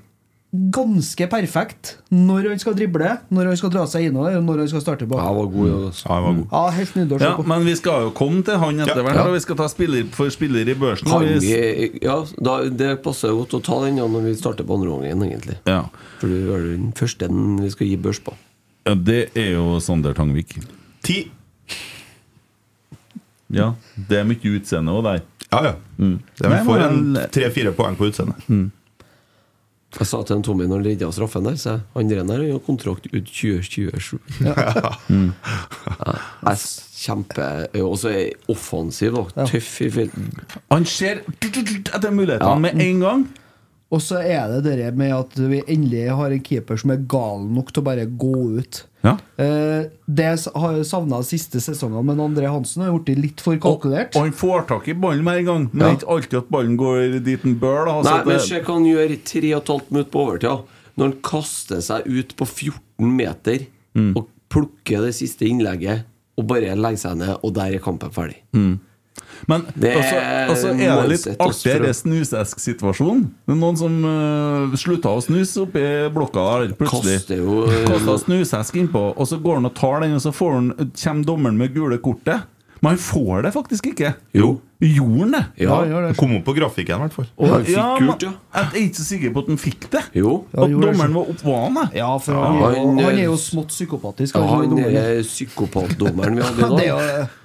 ganske 0.53 1.25
perfekt 1.31 1.95
når 2.13 2.51
han 2.51 2.59
skal 2.61 2.75
drible, 2.77 3.07
når 3.33 3.47
han 3.49 3.57
skal 3.57 3.71
dra 3.73 3.87
seg 3.89 4.05
innover, 4.11 4.35
og 4.37 4.43
når 4.45 4.59
han 4.61 4.67
skal 4.69 4.83
starte 4.83 5.07
bak. 5.09 5.17
Ja, 5.23 5.31
var 5.33 5.47
god. 5.49 5.69
ja. 5.71 5.91
Han 6.11 6.23
var 6.27 6.35
god. 6.37 6.43
Ja, 6.51 6.61
helt 6.75 6.95
nydelig 6.99 7.15
å 7.15 7.19
se 7.23 7.25
Ja, 7.25 7.31
på. 7.39 7.45
men 7.49 7.65
vi 7.65 7.73
skal 7.79 8.03
jo 8.05 8.11
komme 8.19 8.43
til 8.45 8.59
han 8.61 8.79
etter 8.85 9.01
hvert, 9.01 9.17
ja. 9.17 9.23
og 9.25 9.33
vi 9.33 9.41
skal 9.41 9.57
ta 9.57 9.67
spiller 9.71 10.05
for 10.13 10.29
spiller 10.35 10.69
i 10.69 10.75
børsen. 10.77 11.09
Han, 11.09 11.25
ja, 12.05 12.17
da, 12.49 12.53
det 12.69 12.91
passer 13.05 13.33
godt 13.33 13.55
å 13.57 13.61
ta 13.65 13.79
den 13.87 13.97
ja, 13.97 14.05
når 14.05 14.27
vi 14.29 14.35
starter 14.37 14.67
på 14.69 14.77
andre 14.77 14.93
omgangen, 14.93 15.25
egentlig. 15.31 15.57
ja. 15.65 15.81
For 16.21 16.29
du 16.29 16.53
er 16.53 16.67
den 16.69 16.91
første 17.01 17.27
den 17.33 17.57
vi 17.63 17.71
skal 17.73 17.89
gi 17.89 17.97
børs 18.05 18.21
på. 18.23 18.35
ja, 18.85 18.93
det 18.93 19.21
er 19.33 19.55
jo 19.57 19.79
Sander 19.81 20.13
Tangvik. 20.13 20.53
Ti. 21.03 21.17
Ja, 23.53 23.73
det 24.09 24.21
er 24.21 24.29
mye 24.29 24.53
utseende 24.57 24.93
òg 24.97 25.03
der. 25.09 25.19
Ja, 25.53 25.59
ja. 25.67 25.73
Mm. 25.97 26.15
Det 26.39 26.61
får 26.65 26.85
en 26.87 27.03
tre-fire 27.33 27.73
poeng 27.77 27.97
på 27.99 28.07
utseendet. 28.09 28.47
Jeg 29.99 30.07
sa 30.09 30.23
til 30.25 30.35
en 30.39 30.43
Tommy 30.45 30.65
når 30.65 30.79
han 30.81 30.85
redda 30.87 31.11
straffen 31.13 31.45
der, 31.45 31.55
så 31.61 31.69
jeg, 31.75 31.81
han 31.95 32.09
der 32.29 32.37
har 32.41 32.47
jo 32.47 32.57
kontrakt 32.65 33.05
ut 33.13 33.25
2027. 33.29 34.19
Mm. 35.13 35.33
Ja, 35.87 36.13
jeg 36.47 36.51
er 36.53 36.61
kjempe 37.03 37.45
Og 37.83 37.97
så 37.99 38.09
er 38.09 38.29
offensiv 38.49 39.17
og 39.19 39.31
tøff 39.49 39.81
i 39.83 39.89
filmen. 39.91 40.31
Han 40.71 40.85
ser 40.89 41.21
etter 41.43 42.11
mulighetene 42.11 42.49
Ja. 42.49 42.55
med 42.59 42.81
en 42.81 42.99
gang. 43.03 43.25
Og 43.93 44.01
så 44.01 44.17
er 44.25 44.49
det 44.61 44.71
det 44.79 44.87
med 44.97 45.11
at 45.13 45.35
vi 45.37 45.59
endelig 45.69 46.07
har 46.17 46.33
en 46.33 46.41
keeper 46.41 46.79
som 46.81 46.89
er 46.95 47.03
gal 47.05 47.43
nok 47.45 47.69
til 47.69 47.83
å 47.83 47.85
bare 47.85 48.07
gå 48.09 48.31
ut. 48.57 48.79
Ja. 49.05 49.11
Eh, 49.37 49.83
det 50.09 50.29
har 50.55 50.77
jeg 50.79 50.87
savna 50.89 51.19
siste 51.27 51.61
sesongen, 51.61 52.01
men 52.07 52.21
André 52.23 52.49
Hansen 52.49 52.81
har 52.81 52.89
gjort 52.93 53.05
det 53.11 53.17
litt 53.19 53.43
for 53.43 53.59
kalkulert. 53.61 54.15
og 54.15 54.23
han 54.25 54.31
får 54.33 54.65
tak 54.71 54.87
i 54.89 54.95
ballen 54.97 55.23
med 55.27 55.43
en 55.43 55.45
gang. 55.45 55.69
Men 55.73 55.79
Ja. 55.79 55.91
det 55.93 55.93
er 55.93 56.05
ikke 56.07 56.15
alltid 56.15 56.37
at 56.39 56.49
ballen 56.49 56.77
går 56.77 57.23
dit 57.23 57.43
den 57.43 57.59
bør. 57.59 57.85
Da. 57.85 57.91
Nei, 57.91 58.01
Altså, 58.01 58.25
men 58.25 58.37
det- 58.37 58.47
se 58.47 58.61
hva 58.61 58.73
han 58.73 58.85
gjør 58.85 59.11
i 59.43 59.53
og 59.53 59.61
et 59.61 59.67
halvt 59.67 60.11
på 60.11 60.25
overtida. 60.25 60.63
Når 60.97 61.03
han 61.03 61.21
kaster 61.21 61.77
seg 61.81 62.07
ut 62.07 62.35
på 62.37 62.45
14 62.47 63.15
meter 63.17 63.65
Mm. 63.95 64.17
og 64.17 64.27
plukker 64.49 65.05
det 65.05 65.13
siste 65.13 65.45
innlegget 65.45 66.05
og 66.37 66.47
bare 66.47 66.75
legger 66.75 66.97
seg 66.97 67.17
ned, 67.17 67.37
og 67.43 67.53
der 67.53 67.75
er 67.75 67.79
kampen 67.79 68.09
ferdig. 68.09 68.37
Men 69.51 69.65
også, 69.67 70.19
er 70.19 70.51
også 70.53 70.71
er 70.71 70.83
det 70.83 71.09
litt 71.11 71.27
artig 71.43 71.75
det 71.83 71.91
snusesk-situasjonen. 71.99 73.25
Det 73.43 73.55
er 73.55 73.59
noen 73.59 73.79
som 73.79 73.97
uh, 74.07 74.77
slutta 74.79 75.11
å 75.11 75.23
snuse 75.23 75.65
oppi 75.65 75.83
blokka 76.13 76.45
der 76.63 76.75
plutselig. 76.79 77.19
Kaster 77.19 77.41
jo 77.41 77.63
eh, 77.67 77.83
Kasta 77.89 78.17
snusesk 78.23 78.79
innpå, 78.79 79.03
og 79.11 79.29
så 79.29 79.39
går 79.43 79.59
han 79.59 79.69
og 79.69 79.75
tar 79.77 80.03
den, 80.05 80.15
og 80.17 80.23
så 80.23 80.33
får 80.35 80.57
han, 80.59 80.71
kommer 80.95 81.27
dommeren 81.27 81.59
med 81.59 81.75
gule 81.75 81.99
kortet. 82.03 82.47
Men 82.83 82.97
han 82.97 82.99
får 82.99 83.45
det 83.45 83.51
faktisk 83.55 83.85
ikke. 83.93 84.09
Jo. 84.35 84.47
Gjorde 84.83 85.19
han 85.21 85.29
det? 85.31 85.41
Ja. 85.63 85.69
Ja, 85.69 85.75
gjør 85.87 86.01
det. 86.09 86.15
Kom 86.19 86.33
opp 86.35 86.43
på 86.43 86.55
grafikken, 86.57 86.97
i 86.97 87.03
hvert 87.05 87.13
fall. 87.15 87.27
Og 87.39 87.47
han 87.53 87.61
fikk 87.63 87.77
Ja, 87.77 87.85
gult, 88.01 88.25
ja. 88.25 88.31
Jeg 88.57 88.65
er 88.67 88.79
ikke 88.81 88.97
så 88.99 89.05
sikker 89.07 89.31
på 89.31 89.43
at 89.45 89.51
han 89.53 89.59
fikk 89.61 89.87
det. 89.93 90.01
Jo. 90.19 90.33
Ja, 90.51 90.65
At 90.65 90.73
gjorde 90.73 90.89
dommeren 90.89 91.15
var 91.15 91.29
oppvarende. 91.31 91.85
Ja, 91.95 92.09
for 92.25 92.41
han, 92.41 92.57
er 92.59 92.75
jo, 92.75 92.81
han, 92.89 92.99
han 93.05 93.21
er 93.21 93.23
jo 93.29 93.37
smått 93.39 93.71
psykopatisk. 93.71 94.35
Ja, 94.35 94.43
han 94.51 94.75
han 94.75 94.99
er 94.99 95.23
psykopatdommeren 95.23 96.35
vi 96.41 96.43
hadde 96.49 96.83
i 96.83 96.91
dag. 96.91 96.91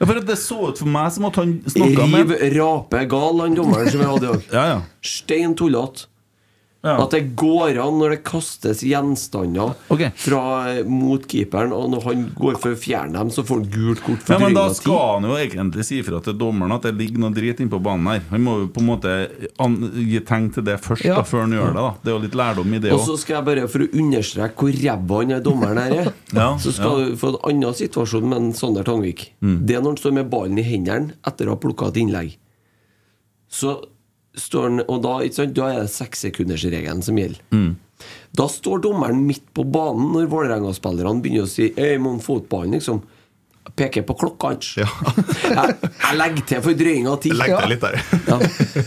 Ja, 0.01 0.09
for 0.11 0.18
at 0.24 0.27
Det 0.33 0.38
så 0.42 0.59
ut 0.72 0.83
for 0.83 0.90
meg 0.98 1.14
som 1.14 1.31
at 1.31 1.38
han 1.38 1.55
snakka 1.70 2.09
med 2.11 2.35
Riv 2.35 2.59
rape 2.59 3.05
gal, 3.14 3.42
han 3.44 3.55
dommeren 3.62 3.90
som 3.94 4.03
vi 4.03 4.11
hadde 4.11 4.24
i 4.24 4.33
dag. 4.33 4.48
Ja, 4.59 4.66
ja. 4.74 4.81
Stein 5.14 5.55
tullete. 5.55 6.09
Ja. 6.87 6.95
At 7.03 7.11
det 7.11 7.33
går 7.35 7.81
an 7.83 7.97
når 7.99 8.12
det 8.14 8.19
kastes 8.23 8.85
gjenstander 8.87 9.73
okay. 9.91 10.12
fra, 10.14 10.43
mot 10.87 11.25
keeperen, 11.27 11.73
og 11.75 11.88
når 11.91 12.05
han 12.07 12.21
går 12.38 12.61
for 12.62 12.77
å 12.77 12.79
fjerne 12.79 13.19
dem, 13.19 13.33
så 13.35 13.43
får 13.47 13.59
han 13.59 13.73
gult 13.73 14.03
kort 14.05 14.23
for 14.23 14.37
Ja, 14.37 14.38
men 14.45 14.55
Da 14.55 14.69
skal 14.77 15.01
han 15.17 15.27
jo 15.27 15.35
egentlig 15.35 15.88
si 15.88 15.99
fra 16.07 16.21
til 16.23 16.37
dommeren 16.38 16.77
at 16.77 16.87
det 16.87 16.95
ligger 17.01 17.25
noe 17.25 17.35
drit 17.35 17.64
innpå 17.64 17.81
banen 17.83 18.07
her. 18.12 18.23
Han 18.31 18.47
må 18.47 18.55
jo 18.61 18.71
på 18.71 18.85
en 18.85 18.91
måte 18.93 19.17
gi 19.59 20.23
tegn 20.29 20.49
til 20.55 20.69
det 20.71 20.79
først, 20.85 21.03
Ja. 21.09 21.19
da, 21.19 21.27
før 21.27 21.49
han 21.49 21.59
gjør 21.59 21.75
det. 21.75 21.83
da 21.83 21.91
Det 21.99 22.12
er 22.12 22.17
jo 22.17 22.23
litt 22.29 22.38
lærdom 22.45 22.79
i 22.79 22.83
det 22.87 22.95
Og 22.95 23.05
så 23.09 23.19
skal 23.19 23.41
jeg 23.41 23.49
bare, 23.51 23.67
for 23.75 23.83
å 23.83 23.91
understreke 24.05 24.62
hvor 24.62 24.81
ræva 24.85 25.21
han 25.25 25.35
er 25.35 25.45
dommeren 25.51 25.83
her 25.83 25.99
er, 25.99 26.14
Ja, 26.38 26.49
så 26.62 26.79
skal 26.79 27.03
du 27.03 27.19
få 27.19 27.35
en 27.35 27.43
annen 27.43 27.75
situasjon 27.75 28.29
med 28.29 28.38
en 28.38 28.53
Sander 28.55 28.87
Tangvik. 28.87 29.33
Mm. 29.43 29.67
Det 29.67 29.75
er 29.75 29.83
når 29.83 29.97
han 29.97 30.03
står 30.07 30.19
med 30.23 30.31
ballen 30.31 30.62
i 30.62 30.71
hendene 30.71 31.19
etter 31.27 31.51
å 31.51 31.59
ha 31.59 31.62
plukka 31.67 31.91
et 31.91 32.05
innlegg. 32.07 32.37
Så 33.51 33.81
står 34.40 34.64
han 34.68 34.81
Og 34.88 35.03
da, 35.05 35.18
ikke 35.27 35.40
sant, 35.42 35.55
da 35.59 35.68
er 35.74 35.85
det 35.85 35.92
sekssekundersregelen 35.94 37.03
som 37.05 37.18
gjelder. 37.18 37.42
Mm. 37.55 37.77
Da 38.38 38.46
står 38.48 38.83
dommeren 38.85 39.22
midt 39.27 39.46
på 39.57 39.64
banen 39.66 40.12
når 40.14 40.29
Vålerenga-spillerne 40.31 41.22
begynner 41.24 41.46
å 41.48 41.51
si 41.51 41.72
Øy, 41.74 41.96
må 42.03 42.16
fotballen, 42.22 42.77
liksom. 42.79 43.01
Peker 43.79 44.03
på 44.09 44.14
klokka 44.16 44.48
hans. 44.55 44.68
Ja. 44.81 44.87
jeg, 45.59 45.74
jeg 45.85 46.16
legger 46.16 46.44
til 46.48 46.62
for 46.64 46.79
drøyinga 46.79 47.11
av 47.12 47.18
tid. 47.22 47.35
Legg 47.37 47.53
til 47.53 47.72
litt 47.74 47.83
der. 47.85 47.98
Ja. 48.31 48.38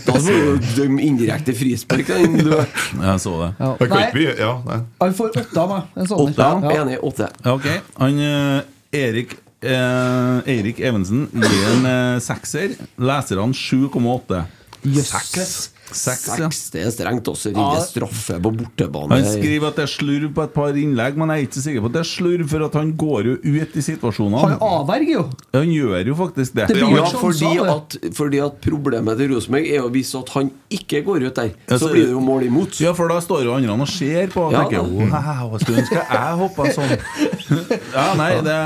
Da 0.08 0.16
får 0.16 0.32
jo 0.40 0.56
dømme 0.80 1.04
indirekte 1.06 1.54
frispark. 1.54 2.10
den. 2.10 2.34
Jeg 3.06 3.20
så 3.22 3.36
det. 3.44 3.50
ja. 3.60 3.70
Nei, 3.92 4.24
Ja, 4.40 4.50
nei. 4.66 4.80
han 5.04 5.14
får 5.20 5.38
åtte 5.38 5.62
av 5.62 5.70
meg. 5.76 6.02
Sånn. 6.10 6.24
Åtte, 6.26 6.48
Ja. 6.66 6.74
enig. 6.82 6.98
Åtte. 7.08 7.28
Okay. 7.54 7.78
Han 8.00 8.18
uh, 8.18 8.58
Erik 8.92 9.36
uh, 9.62 10.42
Eirik 10.50 10.80
Evensen 10.82 11.28
gir 11.30 11.62
en 11.76 11.86
uh, 11.86 12.18
sekser. 12.20 12.74
Leserne 12.98 13.46
7,8. 13.54 14.42
Yes. 14.84 15.08
Sag 15.10 15.36
es. 15.36 15.70
Seks, 15.96 16.26
ja. 16.28 16.36
Seks, 16.40 16.60
det 16.74 16.82
er 16.86 16.92
strengt 16.94 17.28
også. 17.30 17.52
Ja. 17.52 17.58
Ringe 17.58 17.84
straffe 17.86 18.38
på 18.42 18.52
bortebane. 18.58 19.18
Han 19.18 19.26
skriver 19.28 19.68
at 19.70 19.78
det 19.80 19.84
er 19.86 19.92
slurv 19.92 20.28
på 20.36 20.44
et 20.46 20.54
par 20.56 20.78
innlegg, 20.78 21.18
men 21.20 21.32
jeg 21.34 21.42
er 21.44 21.48
ikke 21.48 21.62
sikker 21.66 21.84
på 21.84 21.90
at 21.92 21.96
det 21.96 22.02
er 22.02 22.10
slurv, 22.10 22.46
for 22.52 22.66
at 22.68 22.78
han 22.80 22.92
går 23.00 23.28
jo 23.30 23.34
ut 23.42 23.76
i 23.78 23.84
situasjonene. 23.88 24.42
Han 24.42 24.56
avverger 24.68 25.12
jo. 25.14 25.24
Han 25.56 25.72
gjør 25.72 26.10
jo 26.12 26.18
faktisk 26.22 26.56
det. 26.58 26.68
Det 26.72 26.78
blir 26.78 26.88
jo 26.88 27.02
Ja, 27.02 27.08
fordi 27.22 27.52
at, 27.66 27.96
fordi 28.16 28.40
at 28.44 28.58
problemet 28.64 29.18
til 29.20 29.32
Rosenborg 29.34 29.68
er 29.72 29.84
å 29.84 29.90
vise 29.92 30.18
at 30.20 30.32
han 30.36 30.50
ikke 30.72 31.02
går 31.06 31.26
ut 31.28 31.40
der, 31.40 31.52
så 31.78 31.90
blir 31.92 32.06
det 32.08 32.14
jo 32.14 32.22
mål 32.24 32.46
imot. 32.48 32.78
Ja, 32.82 32.92
for 32.96 33.10
da 33.12 33.18
står 33.22 33.44
jo 33.46 33.54
andre 33.56 33.74
og 33.76 33.88
ser 33.90 34.30
på 34.32 34.46
og 34.48 34.54
Ja, 34.54 34.64
tenker. 34.64 34.88
Wow, 35.12 35.56
skulle 35.60 35.82
ønske 35.82 36.00
jeg 36.00 36.38
hoppa 36.42 36.68
sånn. 36.74 36.96
Ja, 37.92 38.12
nei, 38.16 38.30
det, 38.44 38.56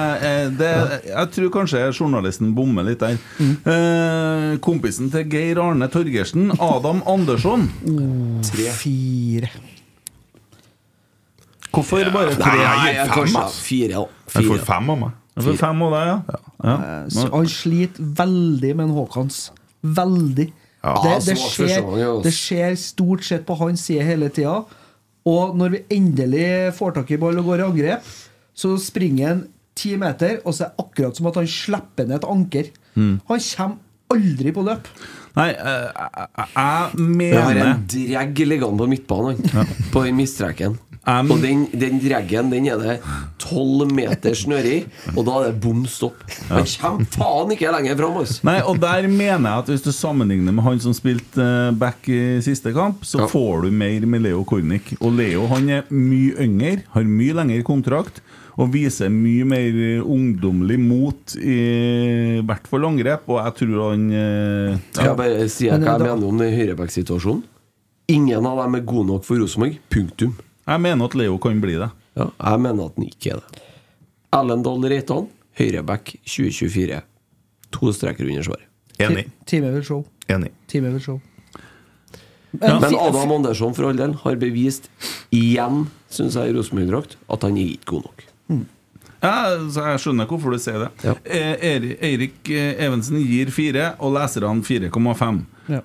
det 0.59 0.69
Jeg 1.09 1.31
tror 1.35 1.51
kanskje 1.55 1.81
journalisten 1.97 2.53
bommer 2.57 2.87
litt 2.87 3.01
der. 3.03 3.17
Eh, 3.43 4.57
kompisen 4.63 5.11
til 5.13 5.27
Geir 5.33 5.59
Arne 5.63 5.89
Torgersen, 5.93 6.53
Adam 6.63 7.03
Andersson. 7.17 7.67
Fire. 8.79 9.51
Hvorfor 11.77 12.13
bare 12.13 12.37
tre? 12.39 12.53
Nei, 12.57 12.93
jeg 12.95 13.09
fem, 13.09 13.15
kanskje 13.19 13.47
fire. 13.61 14.05
Jeg 14.33 14.49
får 14.49 14.63
fem 14.69 14.93
av 14.95 15.01
meg. 15.03 15.17
Jeg 15.37 15.45
får 15.51 15.59
fem 15.61 15.83
av 15.85 15.97
deg, 15.97 16.07
ja. 16.09 16.19
ja. 16.31 16.41
ja. 16.71 16.77
Så 17.13 17.27
Han 17.35 17.51
sliter 17.53 18.13
veldig 18.23 18.71
med 18.79 18.87
en 18.87 18.95
Håkans. 18.97 19.41
Veldig. 19.97 20.47
Ja, 20.87 20.95
det, 21.03 21.15
det, 21.27 21.35
skjer, 21.41 21.73
ja, 21.99 22.11
ass. 22.13 22.23
det 22.25 22.33
skjer 22.37 22.77
stort 22.79 23.25
sett 23.27 23.45
på 23.49 23.57
hans 23.59 23.83
side 23.89 24.05
hele 24.07 24.31
tida. 24.33 24.61
Og 25.27 25.57
når 25.59 25.75
vi 25.75 25.83
endelig 25.97 26.49
får 26.79 26.95
tak 27.01 27.11
i 27.13 27.19
ball 27.21 27.41
og 27.43 27.51
går 27.51 27.65
i 27.65 27.67
angrep, 27.67 28.11
så 28.57 28.77
springer 28.81 29.33
han 29.33 29.43
ti 29.77 29.97
meter, 30.01 30.39
og 30.47 30.55
så 30.57 30.69
er 30.69 30.73
det 30.73 30.87
akkurat 30.87 31.19
som 31.19 31.29
at 31.29 31.41
han 31.41 31.51
slipper 31.51 32.07
ned 32.09 32.21
et 32.21 32.29
anker. 32.31 32.71
Mm. 32.95 33.17
Han 33.29 33.43
kommer 33.51 34.15
aldri 34.17 34.55
på 34.55 34.65
løp. 34.65 34.89
Nei, 35.37 35.51
jeg 35.53 35.93
jeg, 35.93 36.49
jeg 36.57 37.07
Vi 37.21 37.31
har 37.37 37.61
en 37.67 37.87
dregg 37.93 38.43
liggende 38.49 38.81
på 38.81 38.89
midtbanen, 38.89 39.41
ja. 39.53 39.65
På 39.93 40.05
den 40.07 40.17
midtstreken. 40.17 40.79
Um, 41.07 41.29
og 41.31 41.39
den, 41.39 41.61
den 41.71 42.01
dreggen 42.03 42.49
den 42.51 42.65
er 42.67 42.81
det 42.83 42.95
tolv 43.39 43.85
meter 43.95 44.35
snøre 44.35 44.71
i, 44.73 44.79
og 45.13 45.21
da 45.29 45.37
er 45.39 45.53
det 45.53 45.61
bom 45.63 45.85
stopp. 45.87 46.25
Han 46.49 46.65
kommer 46.81 47.07
faen 47.15 47.53
ikke 47.55 47.71
lenger 47.77 47.95
fram, 48.01 48.17
altså. 48.25 48.41
Nei, 48.49 48.57
og 48.67 48.81
der 48.83 49.07
mener 49.07 49.47
jeg 49.53 49.63
at 49.63 49.71
hvis 49.71 49.85
du 49.87 49.93
sammenligner 49.95 50.57
med 50.57 50.67
han 50.67 50.81
som 50.83 50.97
spilte 50.99 51.45
eh, 51.47 51.71
back 51.79 52.09
i 52.11 52.19
siste 52.43 52.73
kamp, 52.75 53.05
så 53.07 53.21
Ja. 53.23 53.29
får 53.31 53.69
du 53.69 53.71
mer 53.71 54.09
med 54.11 54.25
Leo 54.27 54.43
Kornic. 54.43 54.97
Og 54.99 55.15
Leo 55.21 55.47
han 55.53 55.71
er 55.77 55.87
mye 55.95 56.35
yngre, 56.43 56.81
har 56.97 57.07
mye 57.07 57.39
lengre 57.39 57.63
kontrakt 57.63 58.19
og 58.57 58.71
viser 58.73 59.11
mye 59.13 59.45
mer 59.49 59.75
ungdommelig 60.01 60.79
mot, 60.81 61.35
i 61.37 62.41
hvert 62.47 62.69
fall 62.71 62.87
angrep. 62.89 63.27
Og 63.29 63.41
jeg 63.43 63.57
tror 63.61 63.83
han 63.91 64.07
eh, 64.17 64.79
Skal 64.95 65.11
jeg 65.11 65.19
bare 65.21 65.49
si 65.53 65.69
hva 65.69 65.77
jeg 65.77 66.01
mener 66.01 66.25
om 66.31 66.41
den 66.41 66.57
høyreback-situasjonen? 66.57 67.45
Ingen 68.17 68.47
av 68.47 68.63
dem 68.63 68.79
er 68.79 68.85
gode 68.87 69.11
nok 69.11 69.27
for 69.27 69.43
Rosenborg. 69.43 69.77
Punktum. 69.93 70.37
Jeg 70.67 70.83
mener 70.83 71.09
at 71.11 71.17
Leo 71.19 71.37
kan 71.43 71.61
bli 71.63 71.77
det. 71.81 71.91
Ja, 72.17 72.31
jeg 72.31 72.63
mener 72.65 72.89
at 72.89 72.97
han 72.97 73.09
ikke 73.11 73.35
er 73.35 73.43
det. 73.43 73.63
Ellendal 74.37 74.87
Reitan, 74.91 75.29
høyreback 75.59 76.15
2024. 76.25 77.01
To 77.77 77.93
streker 77.93 78.29
under 78.29 78.47
svaret. 78.47 78.69
Enig. 79.03 79.27
Time 79.45 79.73
vil 79.75 79.85
show. 79.85 80.05
Enig. 80.33 80.53
Time 80.71 80.95
vil 80.95 81.03
show. 81.03 81.21
Men 82.57 82.95
Adam 82.97 83.35
Andersson 83.35 83.75
for 83.77 83.91
all 83.91 83.99
del 83.99 84.15
har 84.23 84.39
bevist 84.41 84.89
igjen, 85.35 85.85
syns 86.09 86.39
jeg, 86.39 86.55
i 86.55 86.57
Rosenborg-drakt, 86.57 87.19
at 87.29 87.45
han 87.45 87.59
er 87.61 87.75
ikke 87.75 87.91
god 87.93 88.07
nok. 88.09 88.26
Ja, 89.23 89.33
så 89.73 89.87
Jeg 89.91 90.03
skjønner 90.05 90.29
hvorfor 90.31 90.55
du 90.55 90.61
sier 90.61 90.87
det. 90.87 90.91
Ja. 91.07 91.15
Eh, 91.25 91.91
Eirik 92.11 92.51
eh, 92.53 92.77
Evensen 92.87 93.19
gir 93.25 93.51
fire, 93.55 93.95
og 93.99 94.15
leserne 94.17 94.63
4,5. 94.67 95.41
Ja. 95.73 95.83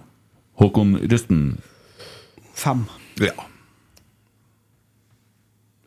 Håkon 0.62 0.98
Rusten. 1.12 1.42
Fem. 2.54 2.86
Ja. 3.22 3.34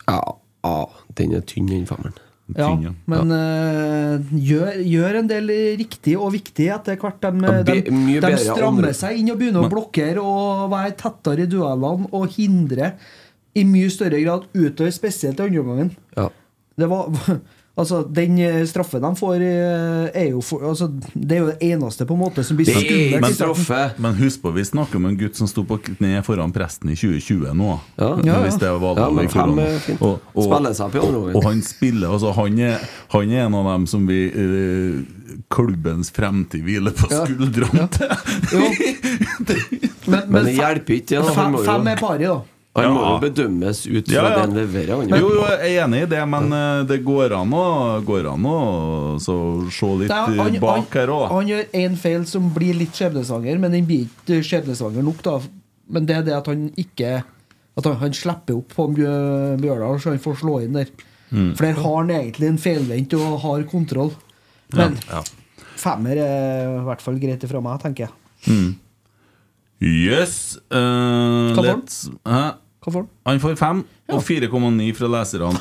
Ja, 0.09 0.21
ja 0.65 0.77
den 1.19 1.35
er 1.37 1.45
tynn, 1.47 1.69
den 1.71 1.87
femmeren. 1.89 2.17
Ja, 2.53 2.67
men 2.77 2.83
ja. 2.85 2.91
men 3.09 3.31
eh, 3.33 4.33
gjør, 4.37 4.75
gjør 4.85 5.17
en 5.23 5.29
del 5.31 5.53
riktig 5.81 6.13
og 6.21 6.35
viktig 6.35 6.67
etter 6.75 6.99
hvert. 7.01 7.23
De, 7.25 7.31
Ja, 7.41 7.63
de, 7.65 7.77
de 8.21 8.33
strammer 8.43 8.91
andre. 8.91 8.93
seg 8.97 9.21
inn 9.21 9.31
og 9.33 9.39
begynner 9.41 9.65
å 9.65 9.71
blokkere 9.73 10.21
og 10.21 10.67
være 10.75 10.93
tettere 11.01 11.47
i 11.47 11.49
duellene 11.49 12.11
og 12.13 12.35
hindre 12.37 12.95
i 13.57 13.65
mye 13.65 13.89
større 13.93 14.21
grad 14.21 14.49
utover, 14.53 14.93
spesielt 14.93 15.41
i 15.41 15.47
andre 15.47 15.63
omgangen. 15.63 15.95
Ja. 16.19 16.29
Det 16.77 16.87
var 16.91 17.11
Altså, 17.75 18.05
Den 18.07 18.39
eh, 18.39 18.61
straffen 18.71 19.03
de 19.03 19.17
får, 19.19 19.35
eh, 19.43 20.11
er 20.15 20.29
jo 20.31 20.41
for, 20.47 20.63
altså, 20.69 20.87
Det 21.15 21.33
er 21.33 21.41
jo 21.41 21.47
det 21.49 21.73
eneste 21.73 22.07
på 22.07 22.15
en 22.15 22.21
måte 22.21 22.45
som 22.47 22.57
blir 22.57 22.69
skummelt. 22.71 23.27
i 23.27 23.35
straffe. 23.35 23.81
Men 23.99 24.15
husk 24.15 24.43
på, 24.43 24.53
vi 24.55 24.63
snakker 24.65 24.97
om 25.01 25.09
en 25.11 25.17
gutt 25.19 25.35
som 25.37 25.51
sto 25.51 25.65
på 25.67 25.81
kne 25.83 26.23
foran 26.23 26.55
presten 26.55 26.93
i 26.93 26.95
2020 26.95 27.51
nå. 27.59 27.73
Ja. 27.99 28.13
Men 28.15 28.27
Ja, 28.27 28.37
ja. 28.37 28.43
Hvis 28.45 28.61
det 28.63 28.71
var 28.71 29.01
Ja, 29.01 29.11
men 29.11 29.29
fem 29.29 29.59
fint. 29.81 30.03
Og, 30.03 30.21
og, 30.35 31.43
han 31.45 31.63
spiller 31.63 32.15
altså 32.15 32.31
han 32.33 32.59
er, 32.59 32.79
han 33.09 33.31
er 33.31 33.47
en 33.47 33.55
av 33.55 33.65
dem 33.73 33.87
som 33.87 34.07
vi 34.07 34.31
uh, 34.31 35.03
Klubbens 35.51 36.11
fremtid 36.15 36.63
hviler 36.63 36.95
på 36.95 37.11
Ja. 37.11 37.27
skuldrene 37.27 37.89
til. 37.91 38.07
men, 39.41 39.59
Men, 40.07 40.23
Men 40.31 40.45
det 40.45 40.55
hjelper 40.55 40.95
ikke. 40.95 41.25
Fem, 41.35 41.59
fem 41.65 41.87
er 41.91 41.97
pari, 41.99 42.25
da. 42.25 42.41
Han 42.75 42.91
må 42.91 43.03
jo 43.07 43.19
bedømmes 43.23 43.81
ut 43.87 44.09
fra 44.09 44.15
Ja, 44.17 44.23
ja. 44.25 44.31
det 44.35 44.41
han 44.41 44.55
leverer. 44.59 45.03
Jo, 45.15 45.29
jo, 45.31 45.43
jeg 45.47 45.77
er 45.77 45.85
enig 45.85 46.01
i 46.03 46.07
det, 46.11 46.23
men 46.29 46.49
eh, 46.53 46.81
det 46.91 46.97
går 47.07 47.35
an 47.39 47.53
å, 47.55 47.67
går 48.05 48.27
an 48.33 48.49
å 48.51 48.57
så, 49.23 49.37
se 49.71 49.91
litt 50.01 50.11
eh, 50.11 50.33
han, 50.41 50.59
bak 50.63 50.97
her 50.99 51.13
òg. 51.15 51.29
han 51.31 51.47
gjør 51.53 51.69
én 51.85 51.95
feil 52.01 52.25
som 52.27 52.49
blir 52.57 52.75
litt 52.75 52.99
skjebnesvanger, 52.99 53.61
men 53.63 53.77
den 53.77 53.87
blir 53.87 54.09
ikke 54.09 54.41
skjebnesvanger 54.43 55.07
nok. 55.07 55.23
da 55.23 55.37
Men 55.95 56.07
det 56.09 56.17
er 56.17 56.27
det 56.27 56.35
at 56.35 56.47
han 56.51 56.67
ikke 56.81 57.23
At 57.77 57.85
han, 57.87 57.97
han 58.03 58.13
slipper 58.15 58.55
opp 58.59 58.75
på 58.75 58.89
Bjø- 58.95 59.57
Bjørdal, 59.63 60.01
så 60.03 60.11
han 60.15 60.19
får 60.23 60.37
slå 60.43 60.61
inn 60.63 60.77
der. 60.79 60.91
Mm. 61.31 61.55
For 61.57 61.65
der 61.67 61.79
har 61.83 61.97
han 62.01 62.11
egentlig 62.15 62.47
en 62.53 62.59
feilvendt 62.63 63.15
og 63.19 63.41
har 63.43 63.65
kontroll. 63.71 64.13
Men 64.75 64.95
Ja. 65.11 65.23
femmer 65.79 66.17
er 66.23 66.69
i 66.81 66.85
hvert 66.87 67.03
fall 67.03 67.19
greit 67.19 67.43
ifra 67.43 67.61
meg, 67.63 67.81
tenker 67.83 68.07
jeg. 68.07 68.13
Mm. 68.47 68.75
Yes, 69.85 70.57
Hva 70.71 71.55
får 71.59 71.67
han? 72.25 72.55
Hva 72.85 72.93
får 72.93 73.01
han? 73.01 73.09
Han 73.31 73.41
får 73.41 73.57
fem, 73.59 73.83
og 74.13 74.23
4,9 74.27 74.91
fra 74.99 75.09
leserne. 75.17 75.61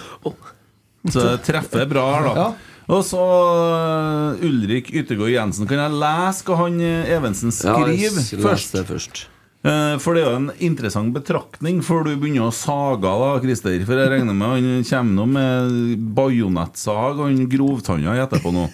Så 1.14 1.20
det 1.24 1.38
treffer 1.48 1.86
bra 1.92 2.04
her, 2.14 2.28
da. 2.30 2.34
Ja. 2.36 2.48
Og 2.94 3.04
så 3.08 3.20
uh, 3.24 4.44
Ulrik 4.44 4.90
Yttergård 4.92 5.32
Jensen. 5.32 5.68
Kan 5.70 5.80
jeg 5.80 5.96
lese 6.02 6.44
hva 6.50 6.58
han 6.66 6.82
eh, 6.84 7.12
Evensen 7.16 7.54
Ja, 7.64 7.78
jeg 7.88 8.12
skriver 8.12 8.26
s- 8.26 8.34
først? 8.44 8.74
det 8.76 8.84
først. 8.90 9.22
Eh, 9.64 9.96
For 10.04 10.16
det 10.16 10.24
er 10.26 10.28
jo 10.28 10.40
en 10.42 10.50
interessant 10.66 11.14
betraktning 11.16 11.80
før 11.86 12.04
du 12.08 12.12
begynner 12.20 12.50
å 12.50 12.56
saga, 12.56 13.14
da, 13.22 13.30
Christer. 13.44 13.78
For 13.88 14.00
jeg 14.00 14.12
regner 14.12 14.36
med 14.36 14.52
han 14.52 14.88
kommer 14.90 15.16
nå 15.16 15.28
med 15.32 16.04
bajonettsag 16.18 17.22
og 17.22 17.30
han 17.30 17.48
grovtanna 17.52 18.18
etterpå 18.26 18.52
nå. 18.56 18.66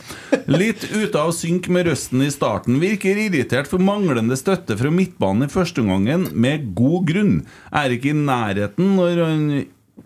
Litt 0.50 0.88
ute 0.90 1.22
av 1.22 1.34
synk 1.38 1.70
med 1.74 1.92
røsten 1.92 2.26
i 2.26 2.32
starten. 2.34 2.80
Virker 2.82 3.22
irritert 3.28 3.70
for 3.70 3.82
manglende 3.84 4.38
støtte 4.40 4.78
fra 4.80 4.90
midtbanen 4.94 5.46
i 5.46 5.54
førsteomgangen, 5.54 6.32
med 6.34 6.72
god 6.78 7.06
grunn. 7.12 7.36
Er 7.70 7.94
ikke 7.94 8.14
i 8.14 8.18
nærheten 8.18 8.96
når 8.98 9.26
han 9.26 9.44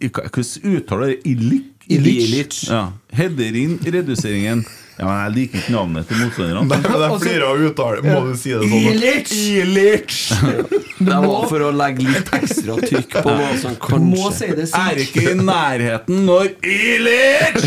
Hvordan 0.01 0.73
uttaler 0.73 1.11
det? 1.11 1.19
Ilic? 1.29 1.67
Ilic. 1.85 2.55
Ja. 2.65 2.87
Header 3.13 3.55
inn 3.59 3.75
reduseringen. 3.85 4.63
Ja, 4.97 5.05
men 5.07 5.15
Jeg 5.23 5.33
liker 5.35 5.57
ikke 5.63 5.73
navnet 5.73 6.07
til 6.09 6.19
motstanderne. 6.21 6.67
De 6.69 7.19
flirer 7.23 7.45
av 7.47 7.61
uttale. 7.67 8.01
Må 8.05 8.19
du 8.27 8.35
si 8.37 8.51
det 8.53 8.67
sånn? 8.69 8.87
Ilic! 8.91 9.31
Ilic! 9.33 10.17
Det 11.03 11.17
var 11.25 11.47
for 11.49 11.63
å 11.65 11.71
legge 11.75 12.05
litt 12.05 12.29
ekstra 12.37 12.77
trykk 12.79 13.15
på 13.25 13.31
hva 13.35 13.49
som 13.59 13.73
Du 13.75 14.05
må 14.05 14.29
si 14.31 14.47
det 14.55 14.69
Er 14.69 14.99
sikkert. 15.01 15.01
ikke 15.03 15.33
i 15.33 15.41
nærheten 15.41 16.21
når 16.29 16.53
Ilic 16.63 17.57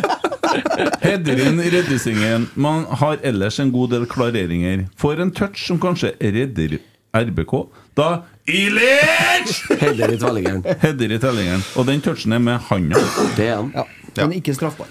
Header 1.04 1.40
inn 1.46 1.62
redusingen. 1.72 2.48
Man 2.58 2.84
har 3.00 3.20
ellers 3.24 3.60
en 3.62 3.70
god 3.72 3.94
del 3.94 4.06
klareringer. 4.10 4.84
Får 5.00 5.22
en 5.24 5.30
touch 5.32 5.62
som 5.68 5.80
kanskje 5.80 6.12
redder 6.20 6.76
RBK. 7.16 7.54
Da 7.96 8.10
Ilic 8.50 9.54
heller 9.80 10.12
i 10.12 10.18
tvellingeren 10.20 11.62
i. 11.62 11.66
Og 11.78 11.86
den 11.88 12.02
touchen 12.04 12.34
er 12.36 12.42
med 12.42 12.60
handa. 12.68 13.00
Det 13.38 13.48
er 13.48 13.60
han. 13.62 13.72
Ja, 14.16 14.26
men 14.26 14.36
ikke 14.42 14.54
straffbar. 14.58 14.90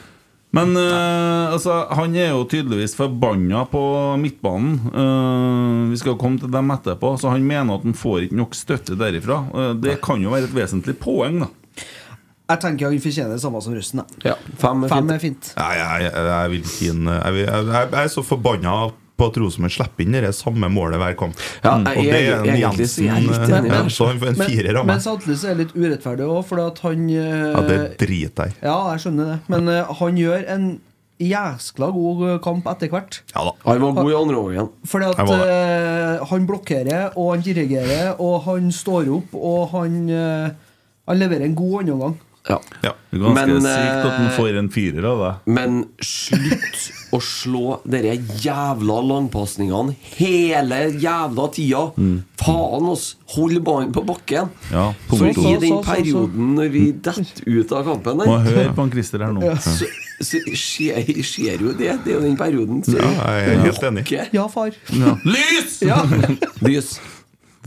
Men 0.55 0.73
uh, 0.73 1.53
altså, 1.53 1.83
han 1.93 2.15
er 2.17 2.31
jo 2.31 2.45
tydeligvis 2.49 2.95
forbanna 2.97 3.67
på 3.69 3.81
midtbanen. 4.17 4.79
Uh, 4.89 5.91
vi 5.91 5.99
skal 6.01 6.17
komme 6.17 6.41
til 6.41 6.49
dem 6.53 6.73
etterpå. 6.73 7.13
Så 7.21 7.29
han 7.29 7.45
mener 7.45 7.77
at 7.77 7.85
han 7.85 7.97
får 7.97 8.25
ikke 8.27 8.39
nok 8.39 8.57
støtte 8.57 8.97
derifra. 8.97 9.43
Uh, 9.53 9.71
det 9.77 9.99
kan 10.05 10.21
jo 10.23 10.33
være 10.33 10.49
et 10.49 10.55
vesentlig 10.57 10.97
poeng, 11.01 11.43
da. 11.45 11.51
Jeg 12.49 12.61
tenker 12.63 12.89
han 12.89 13.01
fortjener 13.03 13.35
det 13.37 13.43
samme 13.43 13.59
som 13.61 13.75
russen. 13.77 14.01
Ja, 14.25 14.33
fem 14.57 14.87
er 14.87 14.89
Fem 14.89 15.03
fint. 15.03 15.13
er 15.13 15.21
fint. 15.21 15.51
Nei, 15.59 15.73
jeg, 15.77 16.07
jeg, 16.07 16.29
jeg 16.31 16.53
vil 16.55 16.63
jeg, 16.65 17.43
jeg 17.45 17.67
jeg 17.69 17.99
er 18.01 18.09
så 18.09 18.23
forbanna 18.25 18.77
på 19.19 19.27
at 19.29 19.37
Rosenborg 19.43 19.75
slipper 19.75 20.05
inn 20.05 20.15
det 20.17 20.33
samme 20.37 20.69
målet 20.71 20.99
hver 21.01 21.15
kamp. 21.19 21.37
Ja, 21.63 21.75
Mm. 21.77 21.85
jeg 21.85 21.97
Og 21.97 22.03
det 22.03 22.19
er- 22.23 22.43
en 22.49 22.59
Jensen, 22.63 23.05
ja. 23.05 23.83
Så 23.89 24.07
han 24.07 24.19
får 24.19 24.27
en 24.33 24.35
firer 24.47 24.75
av 24.79 24.85
men 24.85 24.95
meg. 24.95 25.03
samtidig 25.03 25.37
så 25.37 25.49
er 25.51 25.55
det 25.55 25.67
litt 25.67 25.75
urettferdig 25.75 26.25
òg, 26.27 26.43
for 26.45 26.59
at 26.65 26.79
han 26.79 27.09
eh, 27.09 27.53
Ja, 27.53 27.61
det 27.67 27.97
driter 27.99 28.45
jeg. 28.49 28.53
Ja, 28.63 28.91
jeg 28.93 28.99
skjønner 29.05 29.25
det. 29.33 29.39
Men 29.49 29.67
uh, 29.69 29.93
han 29.99 30.15
gjør 30.17 30.45
en 30.49 30.69
jæskla 31.19 31.91
god 31.91 32.41
kamp 32.41 32.65
etter 32.71 32.87
hvert. 32.93 33.19
Ja 33.35 33.43
da. 33.43 33.51
Han 33.65 33.81
var 33.81 33.91
god 34.03 34.11
i 34.11 34.15
andre 34.15 34.35
omgang. 34.39 34.69
Fordi 34.87 35.05
at 35.09 35.19
uh, 35.19 35.41
eh, 35.43 36.25
han 36.29 36.47
blokkerer, 36.47 37.11
og 37.17 37.33
han 37.35 37.43
dirigerer, 37.43 38.15
og 38.19 38.43
han 38.45 38.71
står 38.71 39.09
opp, 39.17 39.33
og 39.35 39.69
han, 39.73 40.09
uh, 40.09 40.49
han 41.09 41.19
leverer 41.19 41.43
en 41.49 41.55
god 41.59 41.81
andreomgang. 41.83 42.17
Ja. 42.47 42.55
Ja. 42.81 42.93
Det 43.11 43.17
er 43.17 43.23
ganske 43.23 43.45
Men, 43.49 43.61
sykt 43.65 44.05
at 44.05 44.13
han 44.13 44.25
eh, 44.27 44.35
får 44.37 44.57
en 44.61 44.67
firer 44.73 45.05
av 45.09 45.19
deg. 45.21 45.49
Men 45.57 45.79
slutt 46.05 46.83
å 47.17 47.19
slå 47.25 47.63
dere 47.89 48.13
jævla 48.43 48.99
langpasningene 49.09 49.95
hele 50.15 50.79
jævla 51.01 51.47
tida. 51.55 51.81
Faen, 52.39 52.87
oss! 52.93 53.09
Hold 53.35 53.59
ballen 53.65 53.91
på 53.93 54.03
bakken. 54.07 54.49
Ja, 54.71 54.87
Så 55.11 55.19
i 55.25 55.33
den 55.33 55.35
så, 55.35 55.81
så. 55.81 55.81
perioden 55.89 56.53
når 56.57 56.71
vi 56.73 56.83
detter 56.93 57.43
ut 57.49 57.73
av 57.77 57.89
kampen 57.91 58.23
Må 58.23 58.39
høre 58.45 58.69
på 58.73 58.85
han 58.85 58.93
Christer 58.93 59.25
her 59.25 59.35
nå. 59.35 59.53
så, 59.61 59.89
så 60.23 60.41
skjer, 60.57 61.11
skjer 61.25 61.65
jo 61.67 61.73
det. 61.77 61.91
Det 62.05 62.13
er 62.13 62.17
jo 62.17 62.23
den 62.25 62.37
perioden. 62.39 62.81
Så 62.87 62.97
Ja, 62.97 63.11
jeg 63.35 63.53
er 63.57 63.63
helt 63.67 63.87
enig. 63.91 64.07
Ja, 64.37 64.47
far. 64.53 64.73
Lys! 65.27 65.79
Ja. 65.85 66.01
Lys. 66.65 66.95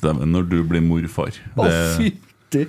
Dæven, 0.03 0.33
når 0.35 0.49
du 0.51 0.59
blir 0.66 0.83
morfar. 0.83 1.35
Å, 1.55 1.66
Det, 1.68 1.81
fytti. 1.99 2.66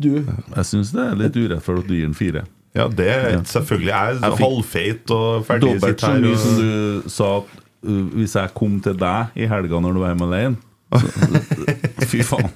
Du. 0.00 0.14
jeg 0.56 0.66
syns 0.68 0.94
det 0.96 1.02
er 1.04 1.18
litt 1.20 1.36
urettferdig 1.36 1.84
at 1.84 1.90
du 1.90 1.94
gir 1.98 2.08
en 2.08 2.16
fire. 2.16 2.44
Ja, 2.76 2.86
det 2.86 3.08
er 3.10 3.40
selvfølgelig. 3.50 3.90
Jeg 3.90 4.18
er 4.22 4.36
halvfeit 4.38 5.12
og 5.14 5.44
ferdig 5.46 5.74
Dobbelt 5.74 6.00
så 6.00 6.12
her 6.12 6.20
mye 6.22 6.38
som 6.38 6.58
du 6.60 7.08
sa 7.10 7.30
at 7.40 7.54
uh, 7.82 8.02
hvis 8.14 8.36
jeg 8.38 8.54
kom 8.54 8.78
til 8.84 8.98
deg 9.00 9.40
i 9.42 9.48
helga 9.50 9.80
når 9.82 9.96
du 9.96 10.02
var 10.04 10.14
hjemme 10.14 10.28
alene. 10.30 10.56
Fy 12.10 12.22
faen. 12.26 12.50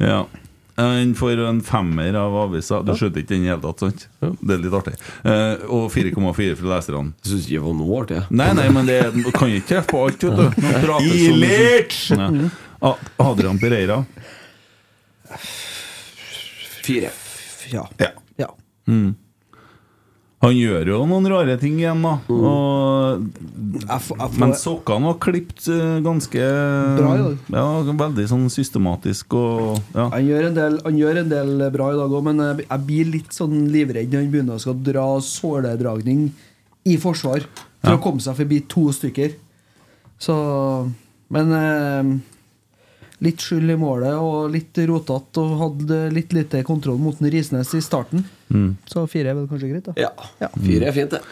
Ja. 0.00 0.24
Han 0.80 1.14
får 1.14 1.42
en 1.44 1.60
femmer 1.60 2.16
av 2.16 2.36
avisa. 2.46 2.80
Du 2.84 2.94
skjønte 2.96 3.20
ikke 3.20 3.34
den 3.34 3.44
i 3.44 3.50
det 3.50 3.52
hele 3.52 3.62
tatt, 3.66 3.82
sant? 3.84 4.06
Det 4.40 4.54
er 4.54 4.62
litt 4.64 4.76
artig. 4.76 4.94
Uh, 5.20 5.64
og 5.68 5.86
4,4 5.92 6.56
fra 6.56 6.70
leserne. 6.72 7.12
Jeg 7.20 7.32
syns 7.34 7.48
ikke 7.48 7.58
det 7.58 7.64
var 7.66 7.76
noe 7.82 8.00
artig. 8.00 8.20
Nei, 8.40 8.50
nei, 8.56 8.68
men 8.72 8.88
det 8.88 9.00
kan 9.36 9.52
ikke 9.52 9.68
treffe 9.74 9.92
på 9.92 10.04
alt, 10.06 10.24
vet 10.24 10.36
du. 10.40 10.44
Ja. 12.80 12.94
Adrian 13.20 13.58
Pereira. 13.60 13.98
Fire. 16.84 17.10
Ja. 17.70 17.84
Ja. 18.00 18.12
ja. 18.40 18.48
Han 20.40 20.54
gjør 20.56 20.88
jo 20.88 20.98
noen 21.04 21.26
rare 21.28 21.58
ting 21.60 21.76
igjen, 21.82 22.00
da. 22.00 22.14
Og, 22.32 23.26
Jeg 23.84 24.00
får, 24.06 24.16
jeg 24.22 24.38
men 24.40 24.54
får, 24.54 24.60
sokkene 24.62 25.10
var 25.10 25.18
klipt 25.20 25.66
eh, 25.68 25.98
ganske 26.04 26.46
Bra 26.96 27.10
i 27.12 27.20
dag. 27.20 27.42
Ja, 27.52 27.64
veldig 28.00 28.24
sånn 28.30 28.46
systematisk 28.52 29.36
og 29.36 29.82
ja. 29.92 30.06
han, 30.14 30.24
gjør 30.24 30.48
en 30.48 30.56
del, 30.56 30.78
han 30.86 30.96
gjør 31.02 31.20
en 31.22 31.34
del 31.34 31.52
bra 31.74 31.90
i 31.92 31.98
dag 32.00 32.16
òg, 32.16 32.24
men 32.30 32.40
jeg, 32.46 32.64
jeg 32.70 32.86
blir 32.88 33.12
litt 33.18 33.36
sånn 33.36 33.68
livredd 33.74 34.08
når 34.14 34.24
han 34.24 34.32
begynner 34.32 34.56
å 34.56 34.64
skal 34.64 34.80
dra 34.88 35.06
såledragning 35.28 36.30
i 36.88 36.96
forsvar 37.00 37.44
for 37.44 37.92
Ja. 37.92 37.98
å 37.98 38.02
komme 38.04 38.20
seg 38.24 38.36
forbi 38.40 38.62
to 38.68 38.88
stykker. 38.96 39.36
Så 40.20 40.34
Men 41.32 41.52
eh, 41.56 42.10
litt 43.24 43.44
skyld 43.44 43.74
i 43.74 43.76
målet 43.80 44.16
og 44.16 44.50
litt 44.54 44.78
rotete 44.88 45.42
og 45.42 45.56
hadde 45.60 46.00
litt 46.14 46.32
lite 46.36 46.62
kontroll 46.66 47.00
mot 47.00 47.18
Risnes 47.20 47.74
i 47.76 47.82
starten. 47.84 48.24
Mm. 48.48 48.74
Så 48.88 49.04
fire 49.10 49.32
er 49.32 49.38
vel 49.38 49.48
kanskje 49.50 49.72
greit, 49.72 49.88
da. 49.90 49.96
Ja. 50.00 50.10
Ja. 50.40 50.50
Fire 50.56 50.88
er 50.88 50.96
fint, 50.96 51.16
det. 51.16 51.22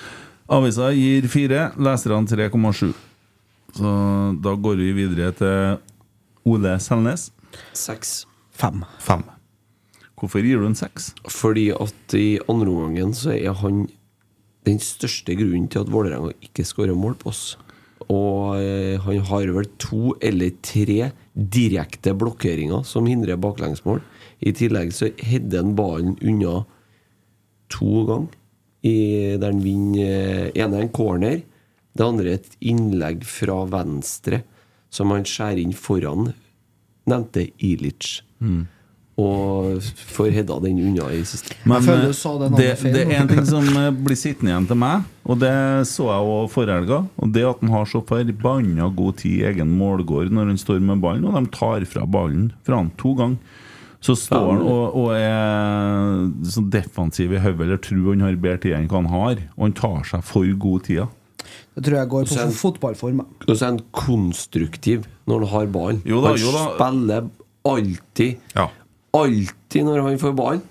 Avisa 0.48 0.90
gir 0.96 1.28
fire, 1.28 1.70
leserne 1.76 2.28
3,7. 2.28 2.92
Så 3.76 3.90
da 4.44 4.54
går 4.56 4.78
vi 4.80 4.92
videre 4.96 5.32
til 5.36 6.48
Ole 6.48 6.78
Selnes. 6.80 7.28
Seks. 7.76 8.22
Fem. 8.58 8.82
Fem. 9.02 9.24
Hvorfor 10.18 10.42
gir 10.42 10.58
du 10.58 10.66
en 10.66 10.78
seks? 10.78 11.12
Fordi 11.30 11.68
at 11.74 12.16
i 12.18 12.40
andre 12.50 12.72
omgangen 12.72 13.14
så 13.14 13.36
er 13.36 13.54
han 13.60 13.86
den 14.66 14.80
største 14.82 15.36
grunnen 15.38 15.68
til 15.70 15.84
at 15.84 15.92
Vålerenga 15.92 16.34
ikke 16.44 16.66
skårer 16.66 16.96
mål 16.98 17.14
på 17.20 17.30
oss. 17.30 17.56
Og 18.12 18.56
eh, 18.60 18.96
han 19.04 19.20
har 19.28 19.52
vel 19.52 19.68
to 19.80 20.14
eller 20.24 20.54
tre 20.64 21.10
direkte 21.34 22.14
blokkeringer 22.16 22.86
som 22.88 23.08
hindrer 23.08 23.40
baklengsmål. 23.40 24.00
I 24.40 24.54
tillegg 24.56 24.94
så 24.96 25.10
hedder 25.18 25.64
han 25.64 25.76
ballen 25.78 26.16
unna 26.22 26.62
to 27.72 28.04
ganger. 28.08 28.34
Der 28.88 29.44
han 29.44 29.60
vinner 29.60 30.48
eh, 30.48 30.50
ene 30.56 30.84
en 30.84 30.92
corner, 30.94 31.42
det 31.98 32.04
andre 32.06 32.36
et 32.38 32.52
innlegg 32.62 33.24
fra 33.26 33.64
venstre 33.68 34.44
som 34.94 35.10
han 35.12 35.26
skjærer 35.26 35.64
inn 35.64 35.74
foran 35.76 36.30
nevnte 37.10 37.48
Ilic. 37.64 38.20
Og 39.18 39.82
får 40.14 40.30
hedda 40.30 40.60
den 40.62 40.78
unna 40.78 41.08
i 41.10 41.24
siste. 41.26 41.56
Men 41.66 41.82
det 41.82 43.00
er 43.02 43.14
en 43.18 43.30
ting 43.30 43.46
som 43.48 43.66
eh, 43.66 43.90
blir 43.90 44.18
sittende 44.18 44.52
igjen 44.52 44.68
til 44.70 44.78
meg, 44.78 45.08
og 45.26 45.40
det 45.42 45.54
så 45.90 46.06
jeg 46.06 46.28
òg 46.36 46.52
forrige 46.52 46.76
helga. 46.78 47.00
Og 47.18 47.32
det 47.34 47.42
at 47.48 47.64
han 47.64 47.74
har 47.74 47.88
så 47.90 48.02
forbanna 48.06 48.86
god 48.94 49.18
tid 49.24 49.40
i 49.40 49.48
egen 49.50 49.74
målgård 49.80 50.30
når 50.30 50.52
han 50.52 50.60
står 50.62 50.78
med 50.86 51.02
ballen, 51.02 51.26
og 51.26 51.34
de 51.34 51.50
tar 51.56 51.86
fra 51.90 52.06
ballen 52.06 52.52
fra 52.62 52.78
han 52.78 52.92
to 53.00 53.16
ganger. 53.18 53.56
Så 54.00 54.14
står 54.14 54.52
han 54.52 54.60
og, 54.62 54.94
og 54.94 55.08
er 55.16 56.28
sånn 56.46 56.68
defensiv 56.70 57.34
i 57.34 57.40
hodet, 57.42 57.64
eller 57.66 57.80
tror 57.82 58.12
han 58.12 58.22
har 58.28 58.38
bedre 58.38 58.62
tid 58.62 58.76
enn 58.78 58.86
hva 58.86 59.00
han 59.02 59.10
har. 59.10 59.40
Og 59.56 59.64
han 59.66 59.74
tar 59.80 60.04
seg 60.06 60.22
for 60.26 60.46
god 60.62 60.86
tid. 60.86 61.16
Det 61.74 61.84
tror 61.86 61.98
jeg 61.98 62.10
går 62.12 62.30
på 62.30 62.38
en, 62.42 62.54
fotballform. 62.54 63.24
jeg. 63.24 63.48
Og 63.48 63.52
så 63.56 63.58
er 63.64 63.72
han 63.72 63.82
konstruktiv 63.94 65.10
når 65.26 65.44
han 65.44 65.52
har 65.56 65.70
ballen. 65.74 66.00
Han 66.06 66.38
jo 66.38 66.54
da. 66.54 66.64
spiller 66.76 67.28
alltid 67.68 68.54
Ja. 68.54 68.68
Alltid 69.16 69.86
når 69.86 70.02
han 70.04 70.18
får 70.20 70.34
ballen, 70.36 70.64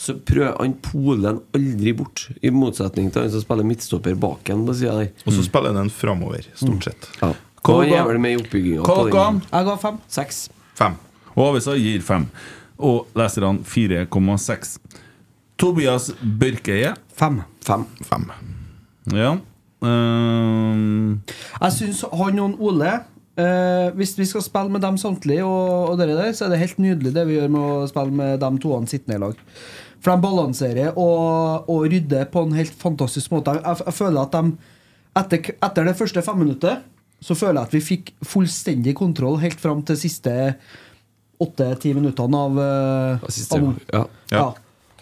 så 0.00 0.14
prøver 0.16 0.56
han 0.56 0.74
poler 0.80 1.26
han 1.28 1.42
aldri 1.56 1.92
bort. 1.96 2.24
I 2.40 2.52
motsetning 2.54 3.10
til 3.12 3.26
han 3.26 3.32
som 3.34 3.42
spiller 3.44 3.68
midtstopper 3.68 4.16
bak 4.20 4.48
en 4.52 4.64
på 4.66 4.76
sida 4.78 4.96
der. 4.96 5.10
Og 5.26 5.36
så 5.36 5.44
spiller 5.44 5.74
han 5.74 5.84
den 5.84 5.92
framover, 5.92 6.46
stort 6.56 6.88
sett. 6.88 7.10
Ja. 7.20 7.34
Hva 7.60 7.82
er 7.84 8.06
vel 8.08 8.20
med 8.22 8.32
i 8.32 8.40
oppbygginga 8.40 8.86
på 8.88 9.02
den. 9.12 9.42
Jeg 9.50 9.68
ga 9.68 9.76
fem. 9.82 10.00
Seks. 10.08 10.40
Fem. 10.78 10.96
Og 11.34 11.50
avisa 11.50 11.76
gir 11.76 12.00
fem. 12.04 12.24
Og 12.80 13.10
leserne 13.18 13.60
4,6. 13.68 14.78
Tobias 15.60 16.08
Børkeie. 16.40 16.94
Fem. 17.12 17.42
Fem. 17.60 17.84
Fem. 18.08 18.30
Ja. 19.12 19.36
Um. 19.84 21.20
Jeg 21.60 21.72
syns 21.76 22.04
han 22.12 22.40
og 22.40 22.60
Ole 22.64 22.94
eh, 23.40 23.90
Hvis 23.98 24.16
vi 24.18 24.26
skal 24.28 24.44
spille 24.44 24.72
med 24.72 24.84
dem 24.84 24.98
samtlige, 25.00 25.44
og, 25.46 25.92
og 25.92 26.00
dere 26.00 26.18
der, 26.18 26.34
så 26.36 26.46
er 26.46 26.54
det 26.54 26.62
helt 26.62 26.80
nydelig 26.82 27.14
det 27.16 27.26
vi 27.28 27.38
gjør 27.38 27.52
med 27.52 27.62
å 27.66 27.88
spille 27.90 28.18
med 28.22 28.40
dem 28.42 28.60
toene 28.62 28.90
sittende 28.90 29.18
i 29.18 29.22
lag. 29.24 29.40
For 30.00 30.12
de 30.12 30.24
balanserer 30.24 30.94
og, 30.94 31.68
og 31.68 31.88
rydder 31.92 32.28
på 32.32 32.44
en 32.46 32.54
helt 32.56 32.76
fantastisk 32.80 33.34
måte. 33.34 33.58
Jeg, 33.58 33.82
jeg, 33.84 33.96
føler 33.96 34.22
at 34.22 34.36
de 34.36 34.76
etter, 35.20 35.52
etter 35.58 35.90
det 35.90 35.98
første 35.98 36.24
femminuttet 36.24 36.86
så 37.20 37.36
føler 37.36 37.58
jeg 37.58 37.68
at 37.68 37.74
vi 37.76 37.82
fikk 37.84 38.14
fullstendig 38.24 38.94
kontroll 38.96 39.36
helt 39.42 39.60
fram 39.60 39.82
til 39.84 39.98
siste 40.00 40.32
åtte-ti 41.40 41.92
minuttene 41.96 42.40
av, 42.46 42.58
uh, 42.60 43.28
Siste, 43.32 43.58
av 43.58 43.92
ja. 43.92 44.02
ja. 44.32 44.46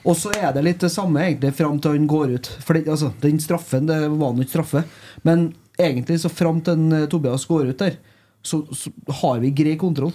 Og 0.07 0.17
så 0.19 0.33
er 0.39 0.53
det 0.55 0.65
litt 0.67 0.83
det 0.83 0.91
samme 0.95 1.23
egentlig 1.25 1.53
fram 1.59 1.79
til 1.83 1.97
han 1.97 2.07
går 2.11 2.35
ut. 2.37 2.51
For 2.65 2.79
det, 2.79 2.87
altså, 2.91 3.11
Den 3.23 3.41
straffen, 3.43 3.89
det 3.91 3.99
var 4.15 4.35
nå 4.35 4.45
ikke 4.45 4.55
straffe. 4.57 4.85
Men 5.27 5.51
egentlig 5.79 6.21
så 6.23 6.31
fram 6.31 6.61
til 6.65 6.79
en, 6.79 6.93
eh, 6.93 7.09
Tobias 7.11 7.47
går 7.47 7.73
ut 7.73 7.83
der, 7.83 7.99
så, 8.43 8.63
så 8.73 8.93
har 9.21 9.39
vi 9.43 9.53
grei 9.57 9.77
kontroll. 9.81 10.15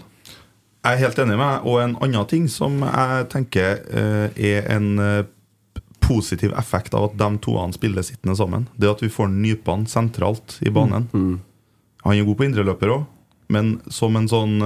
Jeg 0.84 0.98
er 0.98 1.04
helt 1.06 1.22
enig 1.24 1.38
med 1.38 1.46
deg. 1.46 1.70
Og 1.70 1.80
en 1.84 1.96
annen 2.04 2.28
ting 2.30 2.50
som 2.52 2.82
jeg 2.84 3.30
tenker 3.32 3.80
eh, 3.88 4.44
er 4.52 4.68
en 4.76 4.92
eh, 5.00 5.24
positiv 6.04 6.52
effekt 6.60 6.96
av 6.98 7.12
at 7.12 7.18
de 7.20 7.30
toene 7.44 7.76
spiller 7.76 8.04
sittende 8.04 8.36
sammen, 8.36 8.68
det 8.76 8.90
er 8.90 8.98
at 8.98 9.04
vi 9.06 9.12
får 9.12 9.32
Nypan 9.32 9.86
sentralt 9.88 10.58
i 10.66 10.74
banen. 10.74 11.08
Han 12.04 12.18
er 12.18 12.28
god 12.28 12.40
på 12.40 12.48
indreløper 12.50 12.92
òg, 12.92 13.06
men 13.56 13.78
som 13.88 14.20
en 14.20 14.28
sånn 14.28 14.58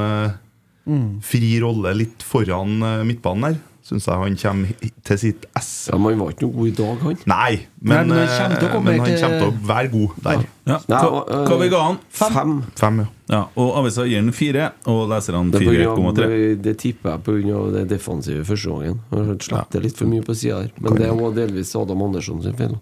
mm. 0.88 1.10
fri 1.24 1.60
rolle 1.64 1.94
litt 1.98 2.24
foran 2.26 2.80
eh, 2.82 3.04
midtbanen 3.08 3.50
der, 3.50 3.60
syns 3.88 4.08
jeg 4.10 4.20
han 4.20 4.38
kommer 4.42 4.88
til 5.08 5.20
sitt 5.22 5.46
ess. 5.56 5.72
ja, 5.92 6.00
men 6.00 6.16
han 6.16 6.24
var 6.24 6.34
ikke 6.34 6.48
noe 6.48 6.58
god 6.58 6.70
i 6.70 6.76
dag, 6.80 7.04
han. 7.04 7.20
Nei, 7.32 7.52
Nei, 7.52 7.60
men, 7.80 8.10
men 8.14 8.24
han 8.24 8.34
kommer 8.34 8.58
til 8.58 8.66
å 8.66 8.70
eh, 8.70 8.74
komme 8.74 8.96
men 8.96 9.04
han 9.04 9.20
kommer 9.22 9.44
til 9.44 9.52
å 9.52 9.70
være 9.74 9.94
god 9.94 10.18
der. 10.26 10.48
ja. 10.74 10.80
Nei, 10.88 11.04
Hva, 11.04 11.22
eh, 11.22 11.46
hva 11.52 11.62
vi 11.62 11.70
ga 11.74 11.86
han? 11.86 12.02
Fem. 12.22 12.58
Fem, 12.82 13.04
ja. 13.04 13.14
Ja, 13.28 13.42
og 13.60 13.74
avisa 13.82 14.06
gir 14.08 14.22
den 14.22 14.32
fire, 14.32 14.70
og 14.88 15.10
leserne 15.12 15.52
Det, 15.52 15.60
er 15.60 15.90
på 15.92 16.00
4,3. 16.00 16.62
det 16.64 16.78
tipper 16.80 17.12
jeg 17.12 17.24
pga. 17.26 17.58
det 17.74 17.84
defensive 17.90 18.46
første 18.48 18.70
gangen. 18.72 19.02
Han 19.12 19.66
det 19.72 19.82
litt 19.84 19.98
for 19.98 20.08
mye 20.08 20.24
på 20.24 20.36
sida 20.36 20.62
her. 20.62 20.72
Men 20.80 20.96
det 20.96 21.10
var 21.12 21.36
delvis 21.36 21.76
Adam 21.76 22.02
Andersson 22.08 22.42
sin 22.44 22.56
feil. 22.56 22.78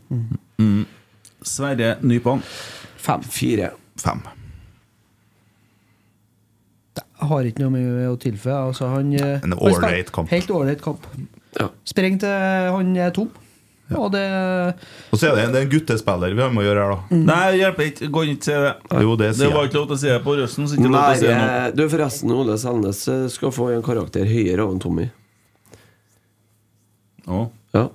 Sverre 1.45 1.95
Nypan. 2.01 2.41
Fem. 2.97 3.23
Fire. 3.23 3.71
Fem. 4.01 4.21
Jeg 6.95 7.29
har 7.29 7.47
ikke 7.47 7.63
noe 7.63 7.73
mye 7.73 8.09
å 8.11 8.17
tilføye. 8.21 8.59
Altså, 8.69 8.89
han, 8.91 9.13
eh, 9.13 9.39
En 9.41 9.53
han 9.55 9.59
ålreit 9.59 10.11
kamp. 10.11 10.29
Helt 10.29 10.51
ålreit 10.51 10.81
kamp. 10.81 11.05
Ja. 11.59 11.69
Spreng 11.87 12.19
til 12.19 12.29
han 12.29 12.95
er 12.97 13.09
tom. 13.15 13.31
Og 13.93 14.07
det 14.11 14.21
Og 15.13 15.19
så 15.19 15.27
er 15.29 15.35
det, 15.35 15.49
det 15.53 15.59
er 15.59 15.65
en 15.67 15.69
guttespiller 15.69 16.33
vi 16.33 16.41
har 16.41 16.53
med 16.53 16.63
å 16.63 16.65
gjøre 16.65 16.85
her, 16.85 16.93
da. 16.95 17.17
Nei, 17.19 17.41
det 17.53 17.59
hjelper 17.59 17.89
ikke. 17.91 18.07
Går 18.15 18.31
ikke 18.31 18.45
til 18.45 18.47
si 18.47 18.55
det. 18.63 19.03
Jo, 19.05 19.17
det 19.19 19.27
Det 19.37 19.49
var 19.53 19.67
ikke 19.69 19.77
lov 19.77 19.85
til 19.91 19.97
å 19.97 19.99
si 20.01 20.09
det 20.09 20.23
på 20.23 20.37
røsten. 20.39 20.69
Så 20.69 20.79
ikke 20.79 20.89
lov 20.89 20.95
til 20.95 21.11
å 21.11 21.19
si 21.19 21.27
det 21.27 21.35
nå. 21.41 21.75
Du, 21.77 21.83
forresten, 21.91 22.33
Ole 22.33 22.57
Selnes 22.61 23.03
eh, 23.13 23.27
skal 23.35 23.53
få 23.53 23.69
en 23.75 23.85
karakter 23.85 24.25
høyere 24.25 24.65
av 24.65 24.73
en 24.73 24.81
Tommy. 24.81 25.05
Å, 27.29 27.45
Ja. 27.75 27.85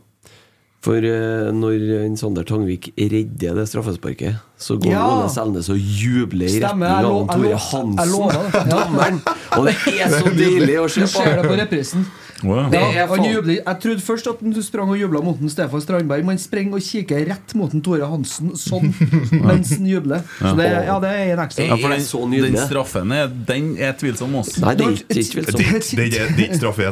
For 0.80 0.96
uh, 1.04 1.50
når 1.52 1.82
en 2.06 2.14
Sander 2.16 2.46
Tangvik 2.48 2.86
redder 2.96 3.58
det 3.58 3.66
straffesparket, 3.68 4.38
så 4.56 4.78
går 4.80 4.94
Ja. 4.94 5.02
Ole 5.12 5.26
Selnes 5.28 5.68
og 5.68 5.76
jubler 5.76 6.48
i 6.48 6.62
retning 6.62 6.86
jeg 6.88 7.10
av 7.10 7.26
Tore. 7.34 7.58
Hansen, 7.66 8.48
dommeren. 8.72 9.20
Og 9.58 9.68
det 9.68 9.74
er 9.92 10.14
så 10.14 10.32
deilig 10.40 10.78
å 10.80 10.88
se 10.88 11.04
Du 11.04 11.12
ser 11.12 11.42
det 11.42 11.68
på! 11.68 12.00
På 12.40 12.56
ja. 12.56 12.64
Ja, 12.74 13.06
han 13.06 13.08
faen- 13.20 13.50
Jeg 13.54 13.76
trodde 13.84 14.04
først 14.04 14.26
at 14.30 14.40
han 14.44 14.54
sprang 14.64 14.90
og 14.92 14.98
jubla 15.00 15.20
mot 15.24 15.40
en 15.40 15.52
Stefan 15.52 15.80
Strandberg, 15.84 16.24
men 16.24 16.34
han 16.36 16.42
sprenger 16.42 16.78
og 16.78 16.84
kikker 16.84 17.24
rett 17.28 17.54
mot 17.58 17.72
en 17.76 17.82
Tore 17.84 18.08
Hansen 18.10 18.52
sånn 18.58 18.90
mens 19.48 19.74
han 19.76 19.86
jubler. 19.86 20.24
Så 20.40 20.54
det, 20.58 20.68
ja, 20.88 20.98
det 21.02 21.12
er 21.14 21.32
en 21.36 21.44
ekstra. 21.44 21.68
Ja, 21.70 21.78
for 21.80 21.94
er 21.94 22.00
den, 22.00 22.44
den 22.48 22.58
straffen 22.66 23.12
er, 23.16 23.30
den 23.52 23.70
er 23.78 23.96
tvilsom. 24.00 24.34
Også. 24.40 24.60
Nei, 24.64 24.74
det 24.80 24.86
er 24.86 24.98
ikke, 24.98 25.16
er 25.20 25.40
vel 25.40 25.48
Det, 25.50 25.56
det, 25.56 25.96
det, 25.96 26.10
det 26.10 26.20
er 26.20 26.44
ikke 26.48 26.60
straffe 26.60 26.84
i 26.84 26.90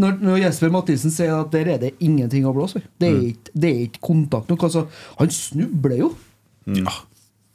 når, 0.00 0.18
når 0.24 0.42
Jesper 0.44 0.72
Mathisen 0.74 1.14
sier 1.14 1.36
at 1.40 1.52
der 1.54 1.74
er 1.76 1.84
det 1.88 1.92
ingenting 2.00 2.46
å 2.48 2.54
blåse 2.56 2.78
for. 2.78 2.88
Det 3.00 3.08
er 3.10 3.20
ikke, 3.32 3.54
det 3.54 3.70
er 3.74 3.84
ikke 3.88 4.02
kontakt 4.10 4.50
nok. 4.52 4.66
Altså, 4.68 4.86
han 5.18 5.30
snubler 5.34 5.96
jo. 6.04 6.12
Ja. 6.70 6.92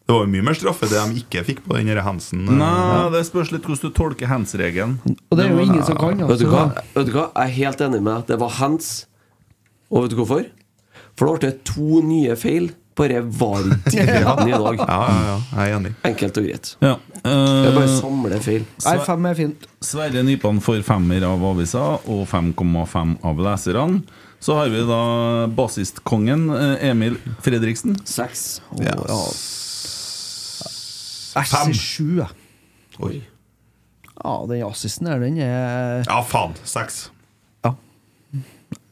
Det 0.06 0.14
var 0.14 0.22
jo 0.22 0.30
mye 0.30 0.45
mer 0.45 0.53
straffe 0.53 0.86
det 0.89 0.99
de 1.01 1.22
ikke 1.24 1.41
fikk 1.47 1.64
på 1.66 1.78
den 1.80 1.97
Hansen. 2.06 2.43
eh, 2.47 2.53
Nei, 2.60 3.10
det 3.16 3.24
spørs 3.26 3.51
litt 3.51 3.64
hvordan 3.66 3.89
du 3.89 3.95
tolker 3.97 4.28
hands-regelen. 4.30 4.99
Og 5.32 5.38
det 5.38 5.45
er 5.47 5.49
jo 5.49 5.64
ingen 5.66 5.84
som 5.84 5.97
kan. 5.97 6.20
Vet 6.28 6.39
du, 6.39 6.45
Altså. 6.45 6.51
hva? 6.51 6.84
vet 6.93 7.06
du 7.08 7.12
hva? 7.16 7.32
Jeg 7.34 7.49
er 7.49 7.56
helt 7.58 7.82
enig 7.82 8.01
med 8.03 8.14
at 8.20 8.28
det 8.28 8.39
var 8.39 8.49
hands. 8.62 9.08
Og 9.89 10.03
vet 10.06 10.12
du 10.14 10.18
hvorfor? 10.22 10.45
For 11.18 11.38
det 11.39 11.39
ble 11.41 11.51
to 11.66 12.01
nye 12.06 12.36
feil 12.38 12.70
bare 12.95 13.22
VAR-tidligere 13.24 14.45
i 14.47 14.51
dag. 14.51 14.78
Ja, 14.88 14.99
ja, 15.10 15.24
ja, 15.26 15.39
jeg 15.58 15.72
er 15.72 15.76
enig. 15.80 15.93
Enkelt 16.08 16.38
og 16.38 16.45
greit. 16.45 16.70
Ja. 16.86 16.93
er 17.26 17.76
bare 17.76 17.89
samle 17.89 17.97
samler 17.97 18.45
feil. 18.45 18.64
Nei, 18.86 18.95
fem 19.10 19.26
er 19.26 19.36
fint. 19.41 19.66
Sverre 19.84 20.24
Nypan 20.24 20.62
får 20.64 20.84
femmer 20.88 21.26
av 21.28 21.43
avisa 21.49 21.84
og 22.06 22.24
5,5 22.30 23.18
av 23.26 23.41
leserne. 23.49 24.03
Så 24.39 24.53
har 24.60 24.70
vi 24.70 24.86
da 24.86 25.47
bassistkongen 25.58 26.49
eh, 26.53 26.89
Emil 26.91 27.18
Fredriksen. 27.41 27.97
Seks. 28.06 28.62
Ja. 28.80 28.93
Jeg 31.36 31.49
Fem. 31.51 31.73
sier 31.73 31.79
sju, 31.81 32.15
jeg. 32.21 32.27
Oi. 33.03 33.21
Ja, 34.23 34.36
den 34.47 34.63
assisten 34.63 35.09
der, 35.09 35.19
den 35.19 35.38
er 35.43 36.05
Ja, 36.07 36.21
faen. 36.23 36.55
Seks. 36.63 37.09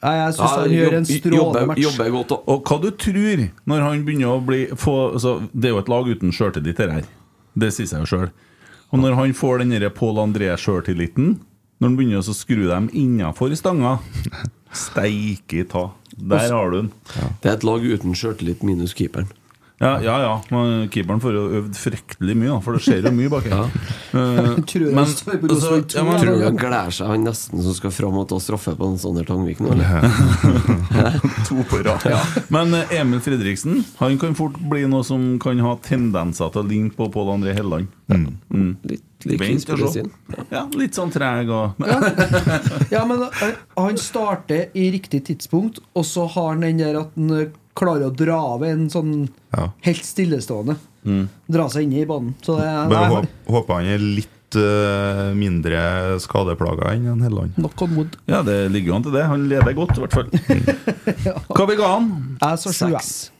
Nei, 0.03 0.15
Jeg 0.19 0.33
syns 0.35 0.39
Ja, 0.43 0.59
han 0.59 0.73
gjør 0.75 0.93
en 0.97 1.05
strålende 1.07 1.67
match. 1.67 1.79
jobber 1.81 2.09
godt 2.11 2.31
også. 2.35 2.43
Og 2.51 2.63
hva 2.67 2.81
du 2.81 2.89
tror 2.91 3.49
når 3.65 3.81
han 3.85 4.05
begynner 4.05 4.33
å 4.33 4.45
bli 4.45 4.65
få, 4.75 5.13
altså, 5.13 5.47
Det 5.55 5.69
er 5.69 5.73
jo 5.73 5.77
et 5.79 5.89
lag 5.89 6.07
uten 6.11 6.31
sjøltillit, 6.31 6.75
det 6.75 6.91
her. 6.91 7.03
Det 7.57 7.71
sier 7.73 7.87
seg 7.87 8.03
jo 8.03 8.05
sjøl. 8.11 8.31
Og 8.91 8.99
når 8.99 9.15
han 9.15 9.33
får 9.33 9.59
den 9.63 9.89
Pål 9.91 10.19
André-sjøltilliten, 10.27 11.39
når 11.79 11.87
han 11.87 11.95
begynner 11.97 12.19
å 12.19 12.33
skru 12.35 12.67
dem 12.67 12.89
innafor 12.93 13.55
stanga 13.55 13.99
Steike 14.73 15.63
ta. 15.69 15.91
Der 16.17 16.51
har 16.51 16.69
du 16.71 16.81
den. 16.81 16.91
Det 17.41 17.49
er 17.49 17.53
et 17.57 17.63
lag 17.63 17.81
uten 17.81 18.13
sjøltillit 18.13 18.61
minus 18.63 18.93
keeperen. 18.93 19.27
Ja, 19.81 19.97
ja, 19.99 20.13
ja. 20.21 20.33
Men 20.53 20.87
keeperen 20.93 21.19
får 21.19 21.33
jo 21.35 21.41
øvd 21.59 21.75
fryktelig 21.75 22.35
mye, 22.39 22.51
da, 22.53 22.59
for 22.63 22.77
det 22.77 22.83
skjer 22.85 23.07
jo 23.07 23.11
mye 23.17 23.31
baki. 23.33 23.49
Ja. 23.57 23.65
Uh, 24.13 24.59
men 24.93 24.99
altså, 25.01 25.31
ja, 25.89 26.03
men- 26.05 26.19
Tror 26.21 26.35
du 26.37 26.43
han 26.45 26.57
gleder 26.59 26.91
seg, 26.93 27.07
han 27.09 27.23
nesten 27.25 27.63
som 27.65 27.73
skal 27.73 27.89
fram 27.91 28.19
og 28.21 28.27
ta 28.29 28.37
straffe 28.37 28.75
på 28.77 28.85
en 28.91 28.99
Sander 29.01 29.25
Tangvik 29.25 29.57
nå? 29.65 29.71
Eller? 29.73 30.05
To 31.49 31.63
på 31.65 31.79
rad. 31.83 32.05
Men 32.53 32.75
eh, 32.77 32.93
Emil 32.99 33.19
Fredriksen 33.25 33.79
Han 33.97 34.19
kan 34.21 34.35
fort 34.37 34.59
bli 34.69 34.83
noe 34.89 35.01
som 35.07 35.39
kan 35.41 35.57
ha 35.65 35.73
tendenser 35.81 36.53
til 36.53 36.61
å 36.61 36.67
ligne 36.69 36.93
på 36.93 37.07
Pål 37.13 37.33
André 37.39 37.55
Helleland. 37.57 37.89
Mm. 38.13 38.77
Litt 38.85 39.25
lik 39.25 39.41
Vent 39.41 39.73
og 39.73 39.81
se. 39.87 39.91
sin. 40.03 40.13
Ja, 40.53 40.67
litt 40.77 40.93
sånn 40.99 41.09
treg 41.13 41.49
og 41.49 41.81
Ja, 42.93 43.01
men 43.09 43.25
han- 43.33 43.57
Han 43.77 43.97
starter 43.97 44.69
i 44.77 44.91
riktig 44.93 45.23
tidspunkt, 45.31 45.79
og 45.97 46.05
så 46.05 46.27
har 46.29 46.51
han 46.53 46.61
den 46.69 46.77
der 46.85 46.99
at 47.01 47.17
han 47.17 47.51
klarer 47.75 48.07
å 48.09 48.15
dra 48.15 48.37
av 48.55 48.63
en 48.67 48.87
sånn 48.89 49.29
Ja. 49.55 49.69
helt 49.81 50.05
stillestående. 50.05 50.75
Dra 51.51 51.65
seg 51.69 51.83
inn 51.83 51.93
i 51.99 52.05
banen. 52.07 52.33
Så 52.41 52.55
det 52.59 52.67
Bare 52.89 53.09
nei, 53.09 53.09
håp, 53.15 53.27
håper 53.49 53.73
han 53.81 53.85
er 53.91 53.97
litt 53.99 54.55
eh, 54.55 55.33
mindre 55.35 56.19
skadeplaga 56.23 56.93
enn 56.93 57.07
en 57.11 57.21
Helland. 57.25 57.55
Knock 57.57 57.81
on 57.81 57.95
wood. 57.97 58.17
Ja, 58.29 58.41
det 58.45 58.71
ligger 58.71 58.93
jo 58.93 58.95
an 58.99 59.03
til 59.03 59.11
det. 59.17 59.23
Han 59.27 59.47
leder 59.49 59.73
godt, 59.73 59.97
i 59.97 60.03
hvert 60.05 60.13
fall. 60.13 60.29
Hva 61.57 61.65
vi 61.69 61.75
ga 61.79 61.89
han? 61.97 62.11
Jeg 62.41 62.59
sa. 62.63 62.71
Seks. 62.77 63.31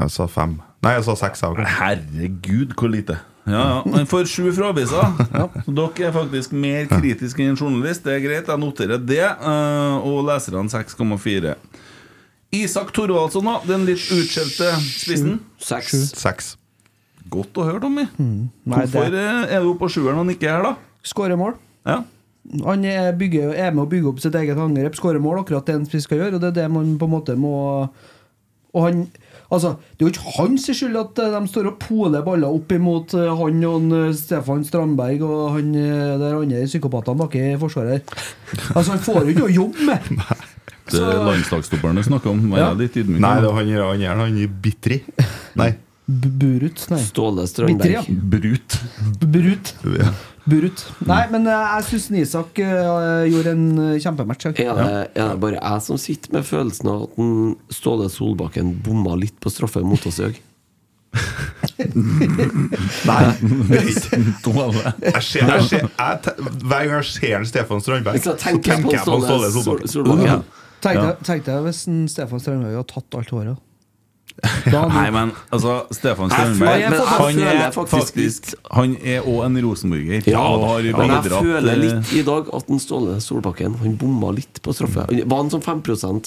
Jeg 0.00 0.10
sa 0.14 0.26
fem. 0.26 0.56
Nei, 0.82 0.94
jeg 0.96 1.04
sa 1.06 1.14
seks. 1.20 1.44
Jeg. 1.44 1.68
Herregud, 1.78 2.72
hvor 2.74 2.90
lite. 2.90 3.18
Ja, 3.46 3.60
ja. 3.60 3.78
Han 3.92 4.06
får 4.06 4.26
sju 4.30 4.48
fra 4.54 4.68
avisa. 4.72 5.02
Så 5.66 5.72
Dere 5.74 6.08
er 6.08 6.12
faktisk 6.14 6.52
mer 6.54 6.86
kritiske 6.90 7.42
enn 7.42 7.52
en 7.54 7.58
journalist. 7.58 8.04
Det 8.06 8.16
er 8.16 8.22
greit, 8.24 8.46
jeg 8.50 8.62
noterer 8.62 8.98
det. 9.02 9.20
eh, 9.22 9.94
Og 10.06 10.24
leserne 10.26 10.64
6,4. 10.70 11.54
Isak 12.52 12.90
Thorvaldsson, 12.92 13.46
da. 13.48 13.60
Den 13.64 13.86
litt 13.88 14.02
utskjelte 14.12 14.74
spissen. 14.84 15.38
Seks. 15.62 15.94
Seks. 16.20 16.50
Godt 17.32 17.56
å 17.56 17.64
høre, 17.64 17.80
Tommy. 17.80 18.04
Nei, 18.18 18.48
Hvorfor 18.68 19.12
det 19.14 19.24
er 19.24 19.62
du 19.62 19.70
oppe 19.70 19.86
på 19.86 19.94
sjueren 19.94 20.18
og 20.18 20.26
han 20.26 20.34
ikke 20.34 20.50
er 20.50 20.58
her, 20.58 20.66
da? 20.66 20.74
Skårer 21.08 21.40
mål. 21.40 21.56
Ja. 21.88 22.02
Han 22.66 22.84
er, 22.84 23.12
bygger, 23.16 23.54
er 23.54 23.72
med 23.72 23.86
å 23.86 23.90
bygge 23.90 24.10
opp 24.10 24.20
sitt 24.20 24.36
eget 24.36 24.58
angrep, 24.60 24.96
skårer 24.98 25.22
mål, 25.22 25.44
akkurat 25.44 25.68
det 25.68 25.78
en 25.78 25.86
spiss 25.88 26.04
skal 26.08 26.20
gjøre. 26.20 26.36
Og 26.36 26.42
det 26.42 26.50
er 26.52 26.58
det 26.60 26.68
man 26.74 26.96
på 27.00 27.08
en 27.08 27.14
måte 27.14 27.38
må 27.38 27.54
Og 28.72 28.86
han 28.86 29.04
Altså, 29.52 29.74
Det 29.92 30.00
er 30.00 30.06
jo 30.06 30.12
ikke 30.14 30.32
hans 30.38 30.62
skyld 30.64 30.96
at 30.96 31.18
eh, 31.20 31.34
de 31.34 31.48
står 31.50 31.66
og 31.68 31.74
poler 31.82 32.22
baller 32.24 32.54
opp 32.56 32.72
imot 32.72 33.12
eh, 33.18 33.28
han 33.36 33.64
og 33.68 33.74
han, 33.74 33.90
eh, 33.98 34.14
Stefan 34.16 34.64
Strandberg 34.64 35.24
og 35.26 35.42
han 35.58 35.74
der 35.76 36.38
andre 36.38 36.62
psykopatene 36.64 37.20
baki 37.20 37.42
i 37.50 37.58
forsvaret. 37.60 38.14
Altså, 38.72 38.94
han 38.94 39.04
får 39.04 39.20
jo 39.26 39.34
ikke 39.34 39.44
noe 39.44 39.56
jobb 39.58 39.84
med! 39.90 40.08
Det 40.90 40.98
er 41.00 41.22
landslagsstopperen 41.28 41.96
du 41.96 42.02
snakker 42.02 42.30
om. 42.32 42.40
Vær 42.50 42.58
Ja. 42.58 42.72
litt 42.74 42.96
ydmyk. 42.96 43.20
Nei, 43.22 43.36
det 43.40 43.48
er 43.48 43.54
han 43.54 44.00
gjør 44.00 44.16
han 44.24 44.36
i 44.38 44.46
Bitri. 44.46 45.02
Nei. 45.56 45.70
B- 46.08 46.28
Burut, 46.42 46.82
nei. 46.90 46.98
Ståle 46.98 47.44
Strømberg. 47.46 47.92
ja. 47.92 48.02
Brut. 48.08 48.80
Brut. 49.22 49.72
Ja. 49.98 50.10
Burut. 50.44 50.82
Nei, 51.06 51.20
men 51.30 51.46
eh, 51.46 51.76
jeg 51.78 51.84
syns 51.92 52.10
Isak 52.18 52.58
eh, 52.58 53.28
gjorde 53.30 53.52
en 53.54 53.66
eh, 53.94 53.98
kjempematch. 54.02 54.48
jeg. 54.50 54.66
Er 54.66 54.74
det, 54.74 55.10
er 55.14 55.28
det 55.30 55.40
bare 55.40 55.60
jeg 55.62 55.82
som 55.86 55.96
sitter 56.02 56.32
med 56.34 56.44
følelsen 56.48 56.88
av 56.90 57.04
at 57.06 57.74
Ståle 57.78 58.08
Solbakken 58.10 58.74
bomma 58.82 59.14
litt 59.16 59.38
på 59.40 59.48
straffe 59.54 59.80
mot 59.86 60.04
oss 60.10 60.18
i 60.18 60.22
dag? 60.26 60.40
Nei. 63.06 63.22
Jeg 63.72 65.22
ser, 65.22 65.44
jeg 65.44 65.62
ser, 65.68 65.82
jeg, 65.84 66.34
hver 66.64 66.86
gang 66.88 66.94
jeg 67.02 67.08
ser 67.12 67.44
Stefan 67.48 67.82
Strandberg, 67.84 68.18
Så 68.22 68.32
så 68.32 68.38
tenker 68.40 68.72
jeg 68.76 68.84
på 68.86 68.92
jeg 68.94 69.02
Ståle 69.04 69.88
Solbakken. 69.92 70.42
Tenk 70.82 71.44
deg 71.46 71.66
hvis 71.66 71.84
en 71.90 72.08
Stefan 72.10 72.42
Strandberg 72.42 72.80
hadde 72.80 72.90
tatt 72.92 73.20
alt 73.20 73.34
håret. 73.34 73.68
Nei, 74.72 75.08
men 75.12 75.32
altså 75.52 75.82
Stefan 75.92 76.30
Strømberg 76.32 76.84
Han 77.10 77.40
er 77.44 77.74
faktisk 77.74 78.54
Han 78.72 78.94
er 78.96 79.26
òg 79.28 79.42
en 79.44 79.58
rosenborger. 79.66 80.24
Ja, 80.30 80.40
og 80.40 80.64
har 80.70 80.86
men 80.96 81.12
jeg 81.12 81.34
føler 81.34 81.72
eh, 81.74 81.80
litt 81.82 82.14
i 82.16 82.22
dag 82.26 82.48
at 82.56 82.70
den 82.70 82.80
Ståle 82.80 83.18
Solbakken 83.22 83.76
Han 83.82 83.98
bomma 84.00 84.32
litt 84.34 84.62
på 84.64 84.74
straffe. 84.76 85.04
Var 85.12 85.42
han 85.42 85.52
som 85.52 85.62
5 85.62 85.82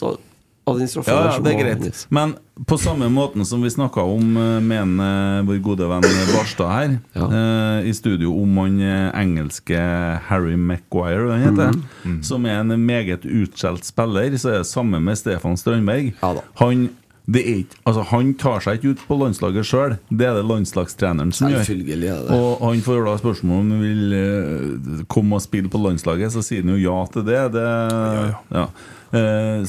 av, 0.05 0.19
av? 0.67 0.79
Ja, 0.81 1.17
ja, 1.35 1.39
det 1.45 1.51
er 1.53 1.59
greit. 1.61 2.05
Men 2.09 2.33
på 2.65 2.77
samme 2.79 3.09
måten 3.11 3.45
som 3.45 3.61
vi 3.61 3.69
snakka 3.69 4.01
om 4.01 4.35
eh, 4.39 4.59
med 4.63 4.99
eh, 5.05 5.41
vår 5.47 5.61
gode 5.65 5.87
venn 5.91 6.05
Barstad 6.33 6.71
her, 6.73 6.97
Ja. 7.13 7.27
eh, 7.29 7.89
i 7.89 7.93
studio 7.93 8.33
om 8.41 8.57
han 8.63 8.79
eh, 8.81 9.11
engelske 9.21 9.79
Harry 10.29 10.55
Maguire, 10.55 11.31
han 11.31 11.41
heter, 11.49 11.81
Mm. 12.05 12.19
som 12.23 12.45
er 12.45 12.59
en 12.61 12.75
meget 12.85 13.25
utskjelt 13.25 13.83
spiller, 13.85 14.37
så 14.37 14.49
er 14.53 14.57
det 14.61 14.67
samme 14.69 14.99
med 15.01 15.17
Stefan 15.17 15.57
Strandberg. 15.57 16.13
Ja 16.21 16.33
da. 16.37 16.41
han, 16.61 16.89
det 17.27 17.41
er 17.41 17.55
ikke, 17.63 17.79
altså, 17.89 18.01
han 18.11 18.33
tar 18.37 18.59
seg 18.61 18.77
ikke 18.77 18.91
ut 18.93 18.99
på 19.07 19.15
landslaget 19.17 19.65
sjøl, 19.65 19.95
det 20.13 20.27
er 20.27 20.35
det 20.37 20.43
landslagstreneren 20.45 21.31
som 21.33 21.49
gjør. 21.49 21.63
Og 22.29 22.61
han 22.69 22.83
får 22.85 23.05
da 23.07 23.15
spørsmål 23.17 23.59
om 23.63 23.71
han 23.71 23.81
vil 23.81 24.13
eh, 24.13 25.05
komme 25.09 25.35
og 25.39 25.41
spille 25.41 25.69
på 25.73 25.81
landslaget, 25.81 26.31
så 26.31 26.43
sier 26.45 26.61
han 26.61 26.75
jo 26.77 26.83
ja 26.85 26.99
til 27.11 27.25
det. 27.25 27.41
det 27.57 27.65
ja. 27.65 28.63
Eh, 28.63 28.93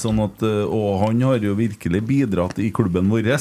sånn 0.00 0.18
at, 0.24 0.42
eh, 0.42 0.64
og 0.66 1.00
han 1.04 1.22
har 1.26 1.38
jo 1.44 1.54
virkelig 1.58 2.02
bidratt 2.08 2.58
i 2.62 2.72
klubben 2.74 3.08
vår. 3.12 3.34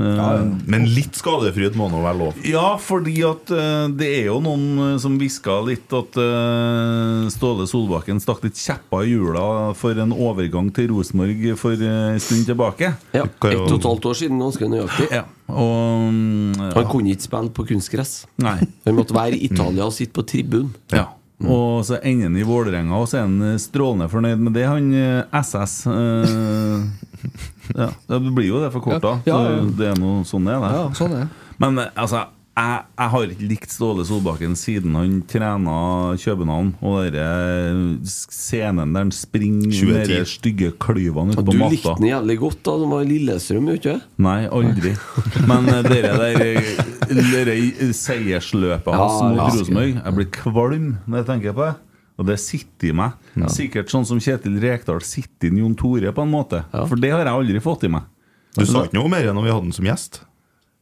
Ja, 0.00 0.38
Men 0.72 0.86
litt 0.88 1.18
skadefryd 1.20 1.74
må 1.76 1.84
nå 1.92 1.98
være 2.00 2.16
lov. 2.16 2.38
ja, 2.48 2.78
fordi 2.80 3.18
at 3.28 3.50
eh, 3.52 3.90
det 3.92 4.06
er 4.22 4.30
jo 4.30 4.38
noen 4.40 4.64
eh, 4.80 4.94
som 5.02 5.18
hviska 5.20 5.58
litt 5.66 5.92
at 5.92 6.16
eh, 6.16 7.28
Ståle 7.34 7.66
Solbakken 7.68 8.22
stakk 8.24 8.40
litt 8.46 8.56
kjepper 8.56 9.04
i 9.04 9.12
hjula 9.12 9.44
for 9.76 9.92
en 10.00 10.14
overgang 10.16 10.72
til 10.72 10.88
Rosenborg 10.94 11.44
for 11.60 11.76
eh, 11.76 12.14
en 12.14 12.24
stund 12.24 12.48
tilbake. 12.48 12.94
Ja, 13.12 13.26
Ett 13.28 13.44
og 13.68 13.76
et 13.76 13.88
halvt 13.90 14.08
år 14.14 14.16
siden, 14.22 14.40
ganske 14.40 14.70
nøyaktig. 14.72 15.10
Ja, 15.12 15.26
og 15.52 16.08
ja. 16.56 16.72
Han 16.78 16.88
kunne 16.88 17.12
ikke 17.12 17.28
spille 17.28 17.52
på 17.52 17.68
kunstgress. 17.68 18.22
Nei. 18.40 18.62
Han 18.88 18.96
måtte 18.96 19.12
være 19.16 19.36
i 19.36 19.44
Italia 19.50 19.90
og 19.90 19.92
sitte 19.92 20.16
på 20.16 20.24
tribunen. 20.24 20.72
Ja. 20.94 21.10
Og 21.48 21.84
så 21.86 21.98
ender 22.02 22.28
han 22.28 22.36
i 22.38 22.44
Vålerenga, 22.46 22.98
og 22.98 23.08
så 23.10 23.20
er 23.20 23.26
han 23.26 23.38
eh, 23.52 23.58
strålende 23.62 24.08
fornøyd 24.12 24.42
med 24.42 24.54
det. 24.56 24.66
Han 24.68 24.92
eh, 24.94 25.40
SS 25.42 25.76
eh, 25.90 26.84
Ja, 27.82 27.88
det 28.10 28.20
blir 28.34 28.48
jo 28.48 28.60
det 28.62 28.72
forkorta. 28.74 29.16
Ja, 29.28 29.38
ja, 29.38 29.56
ja. 29.56 29.64
Det 29.78 29.90
er 29.92 29.98
noe 30.00 30.22
sånn 30.28 30.46
det 30.48 30.54
er. 30.56 30.64
det. 30.66 30.72
Ja, 30.76 30.86
sånn 30.98 31.16
er. 31.20 31.28
Men 31.62 31.82
eh, 31.82 31.92
altså, 31.94 32.24
jeg, 32.52 32.80
jeg 32.98 33.10
har 33.14 33.30
ikke 33.32 33.46
likt 33.48 33.72
Ståle 33.72 34.04
Solbakken 34.04 34.52
siden 34.60 34.96
han 34.98 35.12
trena 35.28 35.76
København. 36.20 36.72
Og 36.84 37.06
den 37.14 37.84
scenen 38.08 38.92
der 38.92 39.06
han 39.06 39.12
springer 39.16 39.70
2010. 39.72 39.92
med 39.92 40.10
de 40.10 40.18
stygge 40.28 40.72
klyvene 40.82 41.32
ute 41.32 41.40
Ja, 41.40 41.46
på 41.46 41.54
du 41.54 41.62
likte 41.72 41.94
den 41.96 42.10
jævlig 42.10 42.36
godt 42.42 42.60
da 42.68 42.74
den 42.82 42.92
var 42.92 43.06
i 43.06 43.08
Lillestrøm, 43.08 43.70
gjorde 43.72 43.80
du 43.80 43.88
ikke? 43.94 43.96
Nei, 44.26 44.36
aldri. 44.58 44.92
Men 45.48 45.70
det 45.70 45.78
dere 45.88 46.12
der 46.20 47.52
eh, 47.54 47.94
seiersløpet 47.96 48.92
hans 49.00 49.16
Ja, 49.16 49.30
mot 49.30 49.40
ja. 49.40 49.48
Rosenborg 49.56 49.94
Jeg 49.96 50.16
blir 50.18 50.28
kvalm 50.36 50.90
når 51.06 51.22
jeg 51.22 51.28
tenker 51.30 51.56
på 51.56 51.66
det. 51.70 51.74
Og 52.20 52.28
det 52.28 52.36
sitter 52.38 52.90
i 52.90 52.96
meg. 53.00 53.14
Sikkert 53.50 53.88
sånn 53.90 54.04
som 54.06 54.20
Kjetil 54.20 54.58
Rekdal 54.62 55.00
sitter 55.06 55.48
i 55.48 55.62
Jon 55.62 55.72
Tore, 55.78 56.12
på 56.12 56.26
en 56.26 56.30
måte. 56.30 56.60
For 56.70 57.00
det 57.00 57.10
har 57.14 57.24
jeg 57.24 57.32
aldri 57.32 57.62
fått 57.64 57.88
i 57.88 57.90
meg. 57.90 58.04
Du 58.52 58.66
sa 58.68 58.84
ikke 58.84 58.98
noe 58.98 59.08
mer 59.08 59.30
når 59.32 59.46
vi 59.46 59.54
hadde 59.54 59.66
den 59.70 59.74
som 59.74 59.88
gjest. 59.88 60.20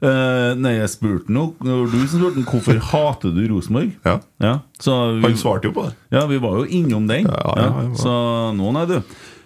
Eh, 0.00 0.50
nei, 0.56 0.78
jeg 0.78 0.88
spurte 0.94 1.32
noe 1.34 1.52
du 1.60 1.96
spurte 2.08 2.38
den, 2.38 2.46
hvorfor 2.48 2.78
hater 2.90 3.34
du 3.36 3.42
Rosenborg. 3.50 3.92
Ja. 4.06 4.54
så 4.80 4.96
vi, 5.18 5.26
Han 5.26 5.36
svarte 5.36 5.68
jo 5.68 5.76
på 5.76 5.84
det. 5.88 5.94
Ja, 6.14 6.24
vi 6.30 6.40
var 6.40 6.56
jo 6.62 6.64
innom 6.64 7.08
den. 7.10 7.28
Ja, 7.28 7.40
ja, 7.44 7.62
Ja, 7.62 7.68
ja, 7.68 7.86
ja. 7.90 8.00
Så 8.00 8.14
nå, 8.56 8.72
nei, 8.76 8.86
du. 8.88 9.00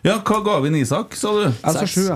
Ja, 0.07 0.21
hva 0.21 0.43
ga 0.47 0.61
vi 0.63 0.71
Isak, 0.79 1.17
sa 1.19 1.33
du? 1.35 1.47
Jeg 1.49 1.75
sa 1.75 1.87
sju. 1.89 2.07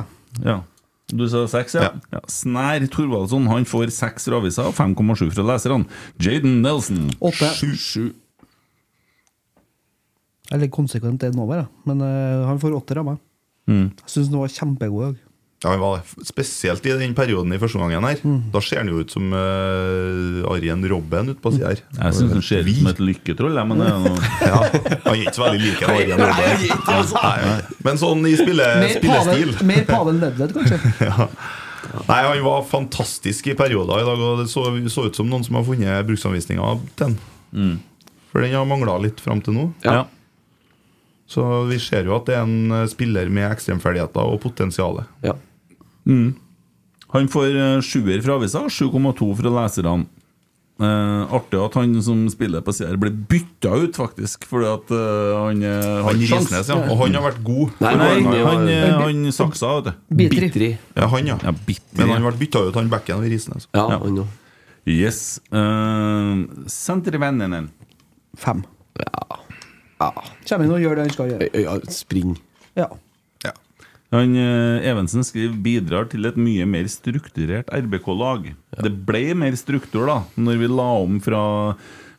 Ja. 0.45 0.61
Du 1.09 1.25
sa 1.29 1.47
seks, 1.49 1.75
ja. 1.75 1.89
Ja. 1.89 2.19
ja. 2.19 2.21
Snær 2.29 2.85
Thorvaldsson 2.93 3.47
han 3.49 3.65
får 3.69 3.89
seks 3.97 4.29
fra 4.29 4.39
avisa 4.43 4.67
og 4.69 4.75
5,7 4.77 5.31
fra 5.33 5.45
leserne. 5.55 5.89
Jaden 6.21 6.61
Nelson 6.63 7.09
Åtte. 7.25 7.49
Sju. 7.57 8.11
Jeg 10.49 10.57
er 10.57 10.63
litt 10.67 10.75
konsekvent 10.75 11.25
det 11.25 11.33
nå, 11.37 11.47
bare. 11.49 11.67
Men 11.89 12.05
uh, 12.05 12.45
han 12.49 12.61
får 12.61 12.77
åtter 12.77 13.01
av 13.01 13.09
meg. 13.09 13.25
Mm. 13.69 13.89
Jeg 14.05 14.13
syns 14.13 14.31
han 14.31 14.43
var 14.43 14.53
kjempegod 14.53 15.01
i 15.01 15.09
dag. 15.09 15.25
Ja, 15.65 15.73
han 15.73 15.81
var. 15.83 16.03
Spesielt 16.23 16.85
i 16.87 16.93
den 17.01 17.15
perioden 17.19 17.51
i 17.51 17.59
første 17.59 17.81
gangen 17.81 18.05
her. 18.07 18.21
Da 18.55 18.61
ser 18.63 18.79
han 18.85 18.91
jo 18.93 19.01
ut 19.03 19.11
som 19.11 19.25
uh, 19.35 20.45
Arjen 20.53 20.85
Robben 20.87 21.33
utpå 21.33 21.51
sida 21.51 21.73
her. 21.73 21.81
Jeg 21.97 22.15
syns 22.15 22.35
han 22.37 22.45
ser 22.47 22.61
ut 22.63 22.77
som 22.77 22.91
et 22.93 23.01
lykketroll, 23.03 23.57
jeg, 23.59 23.67
men 23.67 23.83
det 23.83 23.89
er 23.91 24.05
noe 24.05 24.29
Ja, 24.53 24.61
han 25.03 25.09
er 25.17 25.23
ikke 25.25 25.35
så 25.35 25.43
veldig 25.43 25.63
lik 25.65 25.83
Arjen 25.83 26.23
Robben. 26.23 26.63
Nei, 27.17 27.57
Men 27.89 27.99
sånn 27.99 28.29
i 28.31 28.37
spille, 28.39 28.69
Mer 28.85 28.93
spillestil 28.95 29.51
Pavel, 29.57 29.67
mer 29.73 29.89
Pavel 29.89 30.21
Nedved, 30.21 30.55
kanskje. 30.61 30.79
Nei, 32.13 32.21
Han 32.29 32.45
var 32.47 32.63
fantastisk 32.71 33.51
i 33.51 33.57
perioder 33.59 34.05
i 34.05 34.07
dag, 34.07 34.23
og 34.29 34.45
det 34.45 34.47
så, 34.53 34.69
så 34.95 35.09
ut 35.09 35.19
som 35.19 35.27
noen 35.31 35.47
som 35.47 35.59
har 35.59 35.67
funnet 35.67 36.07
bruksanvisninga 36.07 36.71
til 37.01 37.17
den. 37.17 37.75
For 38.31 38.45
den 38.47 38.55
har 38.55 38.69
mangla 38.69 38.95
litt 39.03 39.19
fram 39.25 39.43
til 39.43 39.59
nå. 39.59 39.67
Ja. 39.83 40.05
Så 41.29 41.43
vi 41.69 41.81
ser 41.83 42.07
jo 42.07 42.15
at 42.17 42.31
det 42.31 42.39
er 42.39 42.47
en 42.47 42.87
spiller 42.89 43.27
med 43.33 43.51
ekstremferdigheter 43.51 44.23
og 44.23 44.39
potensial. 44.47 45.03
Ja. 45.27 45.35
Han 46.09 47.29
får 47.33 47.57
eh, 47.57 47.81
sjuer 47.85 48.23
fra 48.25 48.37
avisa, 48.39 48.67
7,2 48.69 49.29
fra 49.39 49.53
leserne. 49.63 50.07
Eh, 50.79 51.33
artig 51.35 51.59
at 51.59 51.75
han 51.75 51.97
som 52.07 52.21
spiller 52.31 52.63
på 52.63 52.71
sida, 52.77 52.95
ble 53.01 53.11
bytta 53.11 53.73
ut, 53.83 53.97
faktisk. 53.99 54.45
Fordi 54.47 54.69
at 54.71 54.93
uh, 54.95 55.47
han 55.49 55.63
har 55.67 56.03
Han 56.07 56.21
sjans- 56.23 56.47
Risnes, 56.53 56.69
ja. 56.71 56.77
Og 56.87 57.01
han 57.03 57.17
har 57.19 57.25
vært 57.33 57.41
god. 57.43 57.73
Nei, 57.83 57.95
Nei, 57.99 58.11
han 58.15 58.29
var- 58.29 58.53
han, 58.53 58.69
eh, 58.69 59.01
han 59.03 59.33
saksa, 59.35 59.73
vet 59.83 59.89
du. 59.89 60.15
Bitri. 60.21 60.69
Ja, 60.95 61.09
han, 61.11 61.27
ja. 61.27 61.39
Ja, 61.43 61.51
bitri. 61.67 61.99
Men 62.05 62.15
han 62.21 62.29
ble 62.29 62.39
bytta 62.45 62.63
ut, 62.69 62.75
han 62.79 62.89
backen 62.93 63.21
ved 63.25 63.33
Risnes. 63.35 63.67
Ja, 63.75 63.89
Ja. 63.91 63.99
han 64.05 64.17
ja. 64.23 64.27
Yes. 64.89 65.41
Uh, 65.53 66.47
Sentervennene. 66.71 67.69
Fem. 68.39 68.63
Ja. 68.97 70.13
Kommer 70.49 70.65
inn 70.65 70.73
og 70.73 70.81
gjør 70.81 70.95
det 70.95 71.05
han 71.09 71.11
skal 71.11 71.33
gjøre. 71.33 71.49
Ja, 71.65 71.75
spring. 71.91 72.37
Ja. 72.79 72.87
Ja. 74.11 74.19
Han, 74.23 74.33
eh, 74.41 74.87
Evensen 74.89 75.21
skriver 75.27 75.57
bidrar 75.61 76.07
til 76.09 76.25
et 76.25 76.37
mye 76.41 76.65
mer 76.67 76.87
strukturert 76.89 77.69
RBK-lag. 77.69 78.55
Det 78.83 78.93
ble 79.05 79.35
mer 79.37 79.53
struktur 79.61 80.07
da 80.09 80.23
Når 80.41 80.59
vi 80.63 80.69
la 80.73 80.87
om 81.03 81.19
fra 81.21 81.43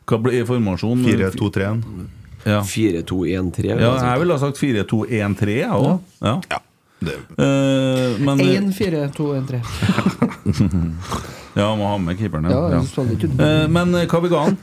Hva 0.06 0.18
ble 0.22 0.44
formasjonen? 0.46 1.02
4-2-3-1. 1.04 1.82
Ja. 2.46 2.60
4-2-1-3. 2.62 3.74
ja, 3.80 3.90
jeg 4.00 4.20
ville 4.22 4.32
ha 4.32 4.40
sagt 4.40 4.56
4-2-1-3, 4.62 5.56
jeg 5.60 5.70
òg. 5.70 5.98
Ja. 6.22 6.36
Ja. 6.50 6.58
Det, 7.00 7.14
Uh, 7.40 8.18
men 8.20 8.40
1, 8.44 8.72
4, 8.76 9.06
2, 9.16 9.26
1, 9.38 9.46
3. 9.48 9.60
Ja, 11.56 11.70
må 11.76 11.88
ha 11.88 11.96
med 11.98 12.18
keeperen. 12.20 12.44
Ja, 12.50 12.68
Ja. 12.70 12.80
ja. 12.82 12.82
Eh, 12.84 13.68
men 13.72 13.92
hva 14.06 14.20
vi 14.22 14.28
ga 14.28 14.42
han? 14.46 14.58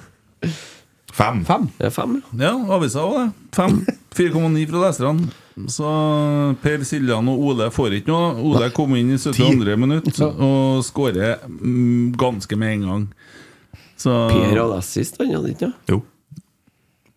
fem. 1.18 1.42
Fem. 1.46 1.66
Det 1.80 1.88
er 1.90 1.94
fem, 1.96 2.22
ja. 2.38 2.52
Ja, 2.52 2.54
avisa 2.76 3.02
òg 3.04 3.18
det. 3.18 3.98
4,9 4.16 4.68
fra 4.72 4.84
leserne. 4.86 5.30
Så 5.66 5.90
Per 6.62 6.84
Siljan 6.86 7.30
og 7.32 7.42
Ole 7.50 7.72
får 7.74 7.98
ikke 8.00 8.14
noe. 8.14 8.30
Ole 8.46 8.70
kom 8.76 8.94
inn 8.98 9.16
i 9.16 9.18
72. 9.18 9.74
minutt 9.80 10.20
og 10.28 10.84
skårer 10.86 11.42
mm, 11.50 12.14
ganske 12.20 12.60
med 12.60 12.76
en 12.76 12.86
gang. 12.92 13.08
Så 13.98 14.14
Per 14.30 14.54
hadde 14.54 14.78
assist, 14.78 15.18
han 15.18 15.34
hadde 15.34 15.56
ikke? 15.56 15.72
Jo. 15.90 16.04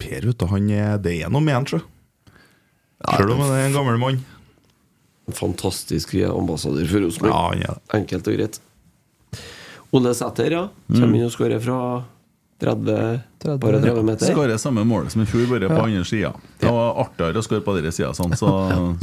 Per, 0.01 0.25
vet 0.31 0.41
du, 0.41 0.47
han 0.49 0.71
er, 0.73 0.95
det 1.05 1.19
er 1.21 1.33
noe 1.33 1.45
med 1.45 1.59
han, 1.59 1.69
sjø. 1.69 1.83
Sjøl 3.05 3.35
om 3.35 3.43
han 3.45 3.53
er 3.59 3.67
en 3.67 3.77
gammel 3.77 4.01
mann. 4.01 4.23
Fantastisk 5.37 6.17
ambassadør 6.25 6.89
for 6.89 7.05
Rosenborg. 7.05 7.61
Ja, 7.61 7.75
er. 7.75 7.83
Enkelt 8.01 8.33
og 8.33 8.39
greit. 8.39 8.61
Ole 9.93 10.15
Sæther, 10.17 10.57
ja. 10.57 10.65
Kommer 10.89 11.19
inn 11.19 11.29
og 11.29 11.35
skårer 11.35 11.61
fra 11.63 11.79
30, 12.61 13.21
30. 13.43 13.59
bare 13.63 13.81
30 13.81 14.03
meter. 14.05 14.33
skårer 14.35 14.61
samme 14.61 14.85
mål 14.85 15.09
som 15.11 15.23
i 15.23 15.27
fjor, 15.29 15.47
bare 15.51 15.71
på 15.73 15.81
andre 15.81 16.05
sida. 16.05 16.33
Det 16.61 16.69
var 16.77 17.01
artigere 17.05 17.41
å 17.41 17.47
skåre 17.47 17.65
på 17.65 17.77
denne 17.79 17.93
sida, 17.95 18.13
sånn, 18.17 18.37
så 18.37 18.51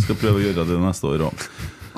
skal 0.03 0.19
prøve 0.21 0.41
å 0.41 0.45
gjøre 0.45 0.67
det 0.69 0.79
neste 0.83 1.09
år 1.09 1.27
òg. 1.31 1.47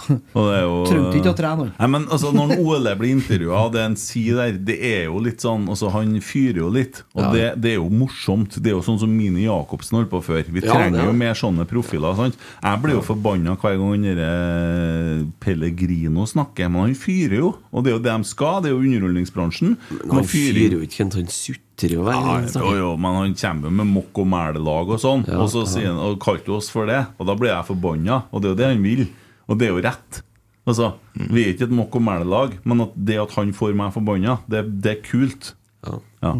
Og 0.09 0.43
det 0.47 0.55
er 0.57 0.63
jo 0.63 0.75
Trengte 0.89 1.19
ikke 1.19 1.33
å 1.33 1.37
trene, 1.37 1.57
han. 1.65 1.71
Nei, 1.79 1.87
men 1.95 2.07
altså, 2.09 2.31
Når 2.35 2.55
Ole 2.63 2.95
blir 2.99 3.13
intervjua, 3.15 3.65
det 3.73 3.81
han 3.85 3.95
sier 3.99 4.39
der, 4.39 4.57
det 4.69 4.77
er 4.89 5.03
jo 5.09 5.19
litt 5.25 5.43
sånn 5.45 5.67
altså, 5.69 5.91
Han 5.93 6.15
fyrer 6.23 6.61
jo 6.63 6.69
litt. 6.73 7.03
Og 7.15 7.23
Ja. 7.23 7.31
det, 7.33 7.45
det 7.61 7.71
er 7.73 7.79
jo 7.79 7.89
morsomt. 7.89 8.57
Det 8.61 8.71
er 8.71 8.77
jo 8.77 8.83
sånn 8.85 8.99
som 9.01 9.11
Mini 9.15 9.45
Jacobsen 9.47 9.99
holdt 9.99 10.11
på 10.11 10.21
før. 10.23 10.43
Vi 10.49 10.61
trenger 10.65 10.99
er 11.03 11.09
jo 11.11 11.13
mer 11.17 11.33
sånne 11.37 11.65
profiler. 11.69 12.15
Sant? 12.19 12.37
Jeg 12.63 12.81
blir 12.83 12.97
jo 12.97 13.05
forbanna 13.05 13.55
hver 13.59 13.77
gang 13.77 13.93
han 13.93 15.29
Pellegrino 15.39 16.25
snakker, 16.29 16.69
men 16.69 16.87
han 16.87 16.95
fyrer 16.97 17.39
jo. 17.41 17.53
Og 17.73 17.83
det 17.85 17.91
er 17.93 17.97
jo 17.97 18.03
det 18.03 18.13
de 18.17 18.29
skal, 18.29 18.61
det 18.63 18.71
er 18.71 18.75
jo 18.75 18.83
underholdningsbransjen. 18.83 19.75
Men 20.03 20.15
han 20.19 20.27
fyrer 20.29 20.75
jo 20.77 20.81
ikke, 20.85 21.07
han 21.15 21.29
sutter 21.33 21.93
jo 21.95 22.03
Ja, 22.09 22.39
jo, 22.43 22.73
jo, 22.75 22.89
men 22.99 23.15
han 23.21 23.35
kommer 23.39 23.69
jo 23.69 23.75
med 23.79 23.87
mokk 23.93 24.19
og 24.23 24.27
mælelag 24.33 24.93
og 24.95 24.99
sånn. 25.01 25.23
Ja, 25.29 25.39
og 25.43 25.49
så 25.53 25.63
sier 25.69 25.91
han, 25.91 26.01
og 26.03 26.19
kalte 26.23 26.51
oss 26.57 26.69
for 26.73 26.89
det. 26.89 27.05
Og 27.19 27.29
da 27.29 27.35
blir 27.39 27.53
jeg 27.53 27.67
forbanna. 27.69 28.23
Og 28.33 28.41
det 28.43 28.49
er 28.49 28.55
jo 28.55 28.59
det 28.63 28.71
han 28.73 28.83
vil. 28.83 29.05
Og 29.49 29.57
det 29.59 29.67
er 29.67 29.73
jo 29.73 29.81
rett. 29.81 30.21
Altså, 30.69 30.91
Vi 31.17 31.41
er 31.43 31.53
ikke 31.55 31.65
et 31.65 31.73
mokk 31.73 31.95
og 31.97 32.03
mælelag, 32.05 32.59
men 32.63 32.81
at 32.85 32.91
det 32.95 33.17
at 33.23 33.31
han 33.39 33.51
får 33.57 33.73
meg 33.75 33.91
forbanna, 33.95 34.37
det, 34.47 34.63
det 34.83 34.91
er 34.97 35.01
kult. 35.09 35.53
Ja. 35.87 35.97
Ja. 36.23 36.33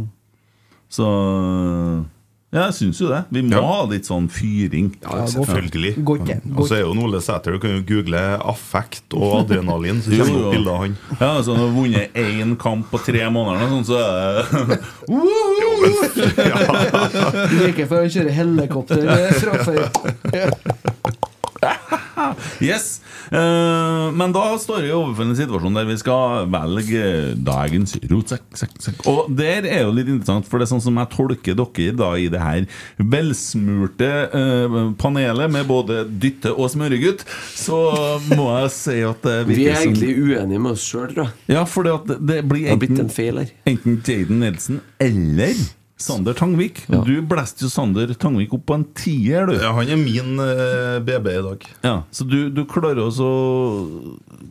Så 0.89 1.05
Ja, 2.51 2.64
jeg 2.66 2.74
syns 2.80 2.97
jo 3.01 3.07
det. 3.12 3.20
Vi 3.30 3.43
må 3.45 3.51
Ja. 3.53 3.62
ha 3.62 3.84
litt 3.86 4.07
sånn 4.10 4.26
fyring. 4.34 4.88
Ja, 5.03 5.26
selvfølgelig. 5.30 5.91
Og 6.57 6.66
så 6.66 6.76
er 6.78 6.82
jo 6.82 6.95
Ole 6.97 7.20
Sæter, 7.22 7.51
du 7.53 7.60
kan 7.62 7.76
jo 7.76 7.84
google 7.86 8.18
affekt 8.41 9.14
og 9.14 9.43
adrenalin, 9.43 10.01
så 10.01 10.10
kommer 10.18 10.34
det 10.34 10.45
opp 10.47 10.53
bilder 10.55 10.72
av 10.74 10.80
han. 10.82 10.95
Ja, 11.20 11.30
altså 11.38 11.53
Når 11.53 11.62
du 11.62 11.66
har 11.68 11.76
vunnet 11.78 12.10
én 12.18 12.55
kamp 12.57 12.89
på 12.89 12.97
tre 13.05 13.22
måneder, 13.30 13.70
sånn, 13.70 13.86
så 13.86 14.01
er 14.01 14.10
det 14.66 14.80
Like 17.62 17.86
før 17.89 18.01
han 18.01 18.10
kjører 18.14 18.34
helikopter 18.34 19.05
eh, 19.14 19.32
framfor. 19.43 19.78
Yes. 22.66 22.99
Uh, 23.32 24.10
men 24.16 24.34
da 24.36 24.43
står 24.60 24.84
vi 24.86 24.91
overfor 24.95 25.28
en 25.28 25.38
situasjon 25.38 25.78
der 25.78 25.88
vi 25.89 25.97
skal 26.01 26.47
velge 26.51 27.03
dagens 27.45 27.95
rotsekk. 28.12 28.45
sekk, 28.57 28.76
sekk. 28.84 29.03
Og 29.10 29.30
der 29.38 29.68
er 29.70 29.84
jo 29.86 29.93
litt 29.95 30.10
interessant, 30.12 30.47
for 30.49 30.60
det 30.60 30.68
er 30.68 30.74
sånn 30.74 30.84
som 30.88 30.99
jeg 30.99 31.12
tolker 31.16 31.57
dere 31.60 31.95
da 31.99 32.12
i 32.20 32.28
det 32.32 32.41
her 32.41 32.68
velsmurte 32.99 34.12
uh, 34.34 34.78
panelet 34.99 35.51
med 35.53 35.68
både 35.70 36.03
dytte 36.10 36.53
og 36.55 36.72
smøregutt, 36.74 37.26
så 37.55 37.80
må 38.34 38.49
jeg 38.62 38.72
si 38.76 38.99
at 39.07 39.24
det 39.26 39.38
Vi 39.49 39.60
virker 39.60 39.72
er 39.72 39.82
som 39.84 39.91
egentlig 39.93 40.14
uenige 40.20 40.64
med 40.66 40.72
oss 40.76 40.86
sjøl, 40.89 41.10
tror 41.14 41.28
jeg. 41.30 41.36
Ja, 41.55 41.66
for 41.70 41.88
det, 41.88 42.20
det 42.20 42.41
blir 42.49 42.68
Det 42.68 42.76
har 42.76 42.82
blitt 42.82 42.95
enten, 42.95 43.10
en 43.10 43.14
feil 43.20 43.43
her. 43.43 43.51
enten 43.70 43.99
Jaden 44.05 44.41
Nelson 44.43 44.82
eller 44.99 45.60
Sander 45.99 46.33
Tangvik. 46.33 46.85
Ja. 46.87 47.01
Du 47.03 47.11
blæste 47.27 47.65
jo 47.65 47.69
Sander 47.71 48.13
Tangvik 48.15 48.53
opp 48.55 48.65
på 48.69 48.77
en 48.79 48.85
tier, 48.95 49.49
du. 49.49 49.53
Ja, 49.59 49.73
han 49.75 49.89
er 49.91 49.99
min 49.99 50.39
uh, 50.39 50.99
BB 51.03 51.27
i 51.33 51.41
dag. 51.43 51.65
Ja, 51.83 51.95
så 52.15 52.23
du, 52.27 52.37
du 52.55 52.63
klarer 52.69 53.01
også 53.03 53.27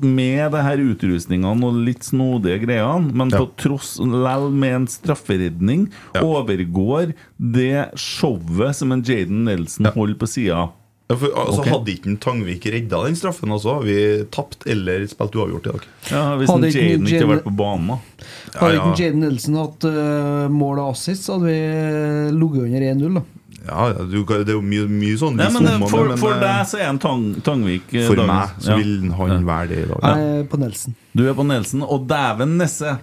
Med 0.05 0.53
det 0.53 0.62
her 0.62 0.82
utrustningene 0.84 1.66
og 1.66 1.78
litt 1.86 2.05
snodige 2.07 2.61
greiene, 2.66 3.12
men 3.16 3.32
Ja. 3.32 3.40
på 3.40 3.49
tross 3.59 3.96
Lell 3.99 4.51
med 4.55 4.74
en 4.82 4.86
strafferedning 4.92 5.88
Ja. 6.14 6.20
overgår 6.22 7.14
det 7.38 7.90
showet 7.99 8.76
som 8.76 8.92
en 8.92 9.03
Jaden 9.03 9.44
Nelson 9.49 9.86
Ja. 9.88 9.92
holder 9.96 10.14
på 10.20 10.28
sida. 10.28 10.68
Ja, 11.09 11.17
for, 11.17 11.33
altså, 11.41 11.63
okay. 11.63 11.73
Hadde 11.73 11.93
ikke 11.95 12.11
en 12.11 12.19
Tangvik 12.21 12.67
redda 12.69 12.99
den 13.07 13.15
straffen, 13.17 13.53
altså, 13.55 13.79
vi 13.81 13.97
tapt 14.35 14.67
eller 14.69 15.07
spilt 15.09 15.39
uavgjort 15.41 15.69
i 15.71 15.73
dag. 15.73 15.87
Ja, 16.11 16.25
hvis 16.37 16.53
Hadde 16.53 16.69
Jaden 16.69 17.09
ikke 17.09 17.23
hadde 17.23 17.31
vært 17.31 17.47
på 17.47 17.53
banen, 17.57 17.95
da. 17.95 18.27
Hadde 18.59 18.75
ja. 18.75 18.83
ikke 18.83 19.07
Jaden 19.07 19.25
Nelson 19.25 19.57
hatt 19.57 19.89
uh, 19.89 20.45
mål 20.53 20.83
og 20.83 20.93
assist, 20.93 21.25
så 21.25 21.39
hadde 21.39 21.49
vi 21.49 21.57
eh, 21.65 22.29
ligget 22.37 22.69
under 22.69 22.87
1-0. 22.93 23.17
da 23.17 23.25
Ja, 23.71 23.89
ja, 23.95 24.05
du, 24.05 24.19
Det 24.21 24.53
er 24.53 24.55
jo 24.59 24.63
mye, 24.65 24.85
mye 25.01 25.17
sånn 25.21 25.41
ja, 25.41 25.49
men, 25.55 25.71
for, 25.89 26.13
men, 26.13 26.21
for 26.21 26.37
eh, 26.37 26.45
deg 26.45 26.69
så 26.69 26.83
er 26.83 26.91
en 26.91 27.01
tang, 27.01 27.29
Tangvik 27.47 27.89
For 27.95 28.21
dagens- 28.21 28.35
meg 28.35 28.65
så 28.67 28.75
ja. 28.75 28.81
vil 28.83 29.13
han 29.17 29.49
være 29.49 29.73
det 29.73 29.85
i 29.87 29.89
dag. 29.95 30.05
Jeg 30.05 30.35
er 30.43 30.49
på 30.53 30.61
Nelson. 30.61 30.99
Du 31.17 31.25
er 31.25 31.39
på 31.41 31.49
Nelson, 31.49 31.89
og 31.89 32.05
dæven 32.13 32.59
nesse! 32.61 32.99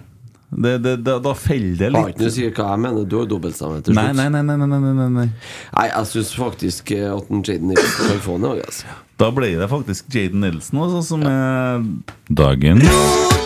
Det, 0.50 0.76
det, 0.78 0.92
da, 1.02 1.16
da 1.18 1.32
feller 1.34 1.74
det 1.80 1.88
Har 1.90 2.06
litt. 2.06 2.16
ikke 2.16 2.22
noe 2.22 2.30
å 2.30 2.34
si 2.36 2.44
hva 2.46 2.66
jeg 2.70 2.82
mener. 2.84 3.04
Du 3.10 3.16
har 3.18 3.26
dobbeltstemme 3.30 3.80
til 3.82 3.96
slutt. 3.96 3.98
nei, 3.98 4.28
nei. 4.30 4.42
nei, 4.46 4.56
nei, 4.56 4.68
nei, 4.70 4.92
nei, 4.94 5.08
nei. 5.16 5.26
Nei, 5.74 5.86
jeg 5.90 6.10
syns 6.12 6.30
faktisk 6.38 6.92
eh, 6.94 7.08
at 7.10 7.32
Jaden 7.48 7.72
Nilsen 7.72 8.12
kan 8.12 8.22
få 8.24 8.38
den. 8.38 8.62
Altså. 8.62 8.94
Da 9.18 9.30
ble 9.34 9.50
det 9.58 9.68
faktisk 9.72 10.14
Jaden 10.14 10.44
Nilsen 10.46 10.78
også, 10.86 11.02
som 11.10 11.26
er 11.26 11.82
dagens 12.30 13.45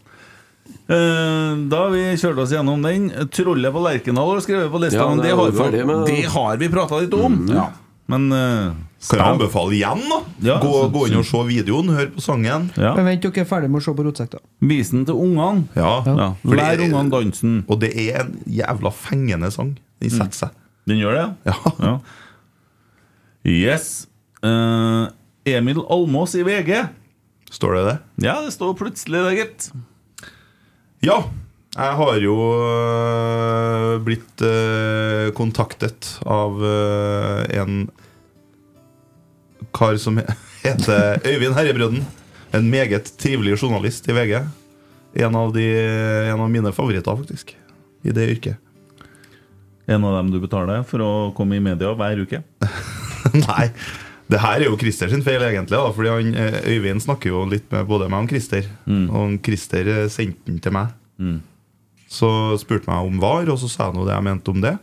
Eh, 0.91 1.55
Da 1.71 1.77
har 1.85 1.91
vi 1.93 2.01
kjørt 2.19 2.37
oss 2.43 2.51
gjennom 2.51 2.81
den. 2.83 3.09
Trollet 3.31 3.71
på 3.73 3.81
Lerkendal 3.85 4.33
har 4.33 4.41
skrevet 4.43 4.71
på 4.73 4.79
lista. 4.83 4.97
Ja, 4.99 5.09
men 5.09 5.21
det 5.23 5.29
det 5.31 5.37
har, 5.37 5.51
jo 5.51 5.85
med- 5.87 6.05
det 6.07 6.25
har 6.33 6.57
vi 6.57 6.67
prata 6.69 6.99
litt 6.99 7.13
om. 7.15 7.47
Ja. 7.47 7.69
Men 8.11 8.25
uh, 8.33 8.73
Kan 9.07 9.19
jeg 9.19 9.27
anbefale 9.37 9.71
igjen, 9.77 10.01
da? 10.09 10.17
Ja, 10.43 10.57
gå, 10.59 10.71
så- 10.73 10.89
gå 10.91 11.05
inn 11.07 11.15
og 11.21 11.25
se 11.25 11.37
videoen, 11.47 11.87
hør 11.95 12.09
på 12.11 12.21
sangen. 12.21 12.69
ja. 12.75 12.93
Men 12.97 13.05
vent, 13.05 13.21
dere 13.23 13.41
er 13.41 13.45
ferdig 13.47 13.69
med 13.71 13.79
å 13.81 13.83
se 13.85 13.93
på 13.95 14.03
Rotsekk, 14.03 14.31
da. 14.31 14.39
Vis 14.67 14.89
den 14.91 15.05
til 15.05 15.15
ungene. 15.15 15.63
Ja, 15.75 16.03
Ja. 16.05 16.33
Lær 16.43 16.77
ungene 16.83 17.09
dansen. 17.09 17.63
Og 17.69 17.79
det 17.79 17.93
er 17.95 18.19
en 18.25 18.35
jævla 18.45 18.91
fengende 18.91 19.49
sang. 19.51 19.77
Den 20.01 20.09
setter 20.09 20.33
seg. 20.33 20.49
Den 20.87 20.97
gjør 20.97 21.13
det, 21.15 21.35
Ja. 21.45 21.55
ja? 21.79 21.99
Yes. 23.45 24.07
Uh, 24.43 25.07
Emil 25.45 25.81
Almås 25.89 26.35
i 26.35 26.43
VG. 26.43 26.87
Står 27.51 27.75
det 27.75 27.85
det? 27.87 27.97
Ja, 28.27 28.41
det 28.45 28.51
står 28.53 28.75
plutselig 28.77 29.23
det, 29.25 29.33
gitt. 29.39 29.71
Ja. 31.01 31.23
Jeg 31.71 31.95
har 31.97 32.17
jo 32.19 32.33
øh, 32.61 33.93
blitt 34.05 34.41
øh, 34.43 35.31
kontaktet 35.33 36.09
av 36.27 36.59
øh, 36.61 37.47
en 37.57 37.85
kar 39.73 39.95
som 39.97 40.19
heter 40.65 41.23
Øyvind 41.25 41.55
Herrebrøden. 41.55 42.03
En 42.53 42.69
meget 42.69 43.13
trivelig 43.17 43.55
journalist 43.55 44.09
i 44.11 44.13
VG. 44.13 44.43
En 45.25 45.35
av, 45.35 45.55
de, 45.55 45.65
en 46.29 46.43
av 46.43 46.51
mine 46.51 46.75
favoritter, 46.75 47.15
faktisk, 47.17 47.55
i 48.03 48.13
det 48.13 48.27
yrket. 48.35 48.59
En 49.89 50.05
av 50.05 50.19
dem 50.19 50.29
du 50.35 50.37
betaler 50.43 50.83
for 50.87 51.01
å 51.01 51.11
komme 51.35 51.57
i 51.57 51.63
media 51.63 51.95
hver 51.97 52.21
uke. 52.21 52.43
Nei, 53.47 53.71
det 54.31 54.39
her 54.39 54.63
er 54.63 54.69
jo 54.69 54.79
Christer 54.79 55.11
sin 55.11 55.23
feil, 55.25 55.43
egentlig. 55.43 55.75
da 55.75 55.91
Fordi 55.91 56.11
han, 56.13 56.33
eh, 56.35 56.59
Øyvind 56.71 57.03
snakker 57.03 57.33
jo 57.33 57.45
litt 57.51 57.67
med 57.71 57.87
både 57.89 58.09
meg 58.11 58.25
og 58.25 58.33
Christer. 58.33 58.67
Og 58.87 59.39
Christer 59.45 59.87
eh, 59.91 60.09
sendte 60.09 60.47
den 60.47 60.59
til 60.63 60.75
meg. 60.75 60.95
Så 62.11 62.29
spurte 62.59 62.89
meg 62.91 63.07
om 63.07 63.21
VAR, 63.23 63.47
og 63.51 63.59
så 63.61 63.69
sa 63.71 63.87
jeg 63.89 63.99
nå 63.99 64.07
det 64.07 64.17
jeg 64.17 64.27
mente 64.27 64.51
om 64.51 64.63
det. 64.63 64.75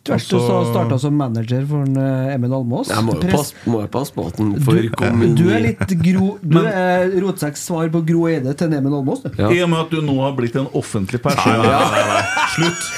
Tvers 0.00 0.28
du 0.28 0.38
så 0.40 0.60
starta 0.64 0.96
som 0.98 1.16
manager 1.16 1.66
for 1.68 1.84
en, 1.84 1.96
uh, 1.96 2.32
Emil 2.32 2.54
Almås. 2.56 2.88
Jeg 2.88 3.04
må 3.04 3.18
jo 3.18 3.28
passe, 3.28 3.56
passe 3.92 4.14
på 4.16 4.24
at 4.30 4.38
han 4.40 4.54
får 4.64 4.78
komme 4.96 5.26
inn 5.26 5.34
Du 5.36 5.50
er 5.52 5.60
litt 5.60 5.92
gro 6.00 6.30
Du 6.54 6.56
er 6.62 7.12
Rotsekks 7.20 7.66
svar 7.68 7.90
på 7.92 8.00
Gro 8.08 8.24
Eide 8.30 8.54
til 8.56 8.72
Emil 8.78 8.96
Almås. 8.96 9.26
Ja. 9.36 9.50
I 9.52 9.60
og 9.66 9.68
med 9.74 9.82
at 9.82 9.92
du 9.92 10.00
nå 10.04 10.16
har 10.22 10.32
blitt 10.38 10.56
en 10.56 10.70
offentlig 10.72 11.20
person 11.26 11.52
Nei, 11.52 11.74
nei, 11.92 12.06
nei, 12.14 12.22
Slutt! 12.56 12.88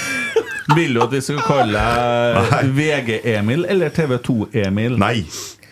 Vil 0.77 0.95
du 0.95 1.01
at 1.03 1.11
vi 1.11 1.19
skal 1.19 1.41
kalle 1.43 1.81
deg 1.83 2.71
VG-Emil 2.77 3.65
eller 3.67 3.91
TV2-Emil? 3.91 4.95
Nei, 5.01 5.17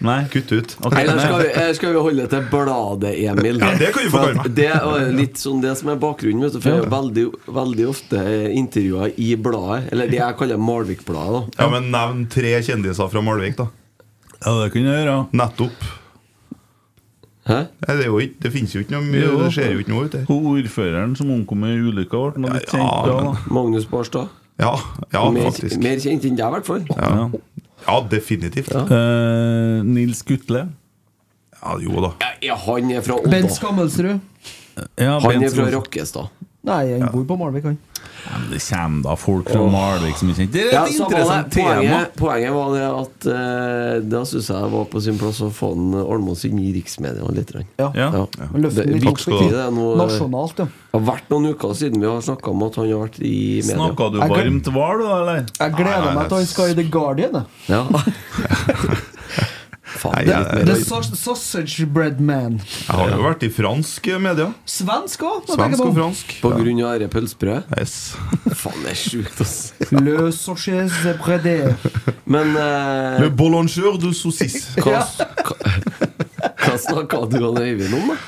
Nei. 0.02 0.18
kutt 0.34 0.52
ut. 0.52 0.76
Okay. 0.82 1.04
Eller 1.04 1.16
nei. 1.20 1.26
skal 1.26 1.44
vi, 1.44 1.74
skal 1.78 1.94
vi 1.96 2.02
holde 2.08 2.26
det 2.26 2.30
til 2.34 2.48
Bladet-Emil? 2.52 3.60
Ja, 3.62 3.72
det 3.78 3.92
kan 3.94 4.04
vi 4.06 4.10
få 4.10 4.24
høre 4.24 4.34
kalle 4.34 4.48
meg. 4.48 4.56
Det 4.58 4.68
er 4.74 5.14
litt 5.18 5.42
sånn 5.42 5.62
det 5.64 5.76
som 5.80 5.92
er 5.94 6.02
bakgrunnen. 6.02 6.42
Vet 6.46 6.58
du, 6.58 6.60
for 6.64 6.74
jeg 6.74 6.86
er 6.86 6.92
veldig, 6.96 7.26
veldig 7.62 7.88
ofte 7.92 8.26
intervjua 8.62 9.12
i 9.22 9.30
bladet, 9.38 9.92
eller 9.94 10.12
det 10.12 10.20
jeg 10.20 10.38
kaller 10.42 10.62
Malvik-bladet. 10.72 11.44
Ja, 11.62 11.70
men 11.74 11.92
Nevn 11.94 12.28
tre 12.34 12.58
kjendiser 12.66 13.12
fra 13.14 13.24
Malvik, 13.26 13.58
da. 13.62 13.70
Ja, 14.42 14.56
det 14.64 14.72
kunne 14.74 14.90
jeg 14.96 15.06
gjøre. 15.06 15.18
Nettopp. 15.38 15.90
Hæ? 17.46 17.56
Nei, 17.58 17.96
det, 17.98 18.04
er 18.04 18.10
jo 18.10 18.20
ikke, 18.22 18.38
det 18.44 18.52
finnes 18.54 18.74
jo 18.76 18.84
ikke 18.84 18.94
noe 18.94 19.06
mye, 19.06 19.30
det 19.42 19.48
skjer 19.56 19.72
jo 19.74 19.82
ikke 19.82 19.94
noe 19.96 20.06
ut. 20.06 20.20
Hun 20.30 20.52
ordføreren 20.52 21.16
som 21.18 21.32
omkom 21.34 21.66
i 21.66 21.74
ulykka, 21.78 22.28
ble 22.36 22.44
nå 22.44 22.52
litt 22.54 22.70
Ja, 22.70 22.78
kjent 22.78 23.18
men- 23.18 23.32
da. 23.32 23.54
Magnus 23.58 23.88
Barstad. 23.90 24.38
Ja, 24.62 24.76
ja 25.10 25.24
mer, 25.34 25.48
faktisk. 25.50 25.80
mer 25.82 25.98
kjent 25.98 26.26
enn 26.28 26.36
deg, 26.38 26.46
i 26.46 26.54
hvert 26.54 26.68
fall. 26.68 26.84
Ja, 26.92 27.30
ja 27.88 27.98
definitivt. 28.12 28.72
Ja. 28.74 28.84
Uh, 28.86 29.84
Nils 29.88 30.22
Gutle. 30.28 30.68
jo 31.82 32.02
da. 32.02 32.14
Ja, 32.42 32.56
han 32.58 32.92
er 32.92 33.02
fra 33.06 33.20
Bent 33.22 33.46
Odda. 33.46 33.56
Skammelsrud. 33.56 34.20
Ja, 34.98 35.20
Han 35.20 35.28
Bent 35.30 35.46
er 35.46 35.56
fra. 35.56 35.70
Rakkestad. 35.78 36.30
Nei, 36.66 36.84
han 37.00 37.10
bor 37.14 37.26
på 37.30 37.38
Malvik, 37.42 37.66
han. 37.70 37.78
Men 38.30 38.44
det 38.52 38.60
kommer 38.64 39.04
da 39.06 39.16
folk 39.20 39.50
fra 39.50 39.64
Malvik 39.74 40.20
som 40.20 40.30
er. 40.32 40.40
Det 40.52 40.62
er 40.62 40.70
et 40.70 40.76
ja, 40.76 40.84
interessant 41.06 41.50
det. 41.50 41.56
tema. 41.58 41.74
poenget, 41.74 42.14
poenget 42.20 42.54
var 42.56 42.76
det 42.76 42.84
at 42.90 43.28
uh, 43.32 44.10
da 44.14 44.24
syns 44.30 44.50
jeg 44.52 44.66
det 44.66 44.72
var 44.76 44.88
på 44.92 45.04
sin 45.04 45.20
plass 45.22 45.42
å 45.42 45.50
få 45.56 45.72
en 45.78 45.98
Almås 46.02 46.46
inn 46.48 46.60
i 46.62 46.72
riksmedia 46.76 47.34
litt. 47.36 47.54
Ja. 47.82 47.90
Ja. 47.98 48.10
Ja. 48.22 48.26
Er 48.48 48.92
litt 48.94 49.08
opp 49.10 49.24
det 49.26 49.68
noe- 49.76 49.98
Nasjonalt, 50.02 50.64
ja. 50.64 50.70
Det 50.92 51.00
har 51.00 51.06
vært 51.08 51.30
noen 51.32 51.54
uker 51.56 51.76
siden 51.78 52.04
vi 52.04 52.10
har 52.10 52.22
snakka 52.24 52.52
om 52.52 52.66
at 52.68 52.78
han 52.80 52.90
har 52.90 53.06
vært 53.06 53.22
i 53.24 53.36
media. 53.64 53.78
Snakka 53.78 54.10
du 54.12 54.20
varmt 54.22 54.74
var, 54.76 55.00
du, 55.00 55.08
eller? 55.08 55.46
Jeg 55.60 55.78
gleder 55.80 56.12
meg 56.18 56.28
til 56.28 56.42
han 56.42 56.52
skal 56.52 56.74
i 56.74 56.78
The 56.82 56.90
Guardian. 56.92 57.42
jeg. 57.42 57.72
Ja. 57.72 59.02
Faen, 60.02 60.26
det, 60.26 60.34
det 60.34 60.66
det, 60.66 60.76
The 60.82 61.16
Sausage 61.16 61.86
Bread 61.86 62.20
Man. 62.20 62.58
Jeg 62.88 62.98
har 62.98 63.12
jo 63.14 63.22
vært 63.22 63.44
i 63.46 63.52
fransk 63.54 64.08
media. 64.24 64.48
Svensk 64.66 65.26
òg, 65.28 65.52
Svensk 65.52 65.84
og 65.86 65.94
fransk. 66.00 66.34
På 66.42 66.54
grunn 66.56 66.82
av 66.88 66.96
dette 66.98 67.12
pølsebrødet? 67.14 67.70
Yes. 67.78 67.96
Faen, 68.64 68.82
det 68.82 68.96
er 68.96 68.98
sjukt, 68.98 69.44
ass. 69.46 69.56
Le 69.94 70.32
sausage 70.34 71.16
Bredé. 71.22 71.58
Men 72.26 72.56
uh, 72.58 73.22
Le 73.22 73.30
boulanger 73.30 74.02
du 74.02 74.10
saucisse. 74.18 74.74
hva, 74.82 75.06
hva, 75.46 75.58
hva 76.66 76.78
snakka 76.82 77.26
du 77.30 77.42
og 77.44 77.62
Øyvind 77.62 77.94
om, 78.00 78.14
da? 78.16 78.20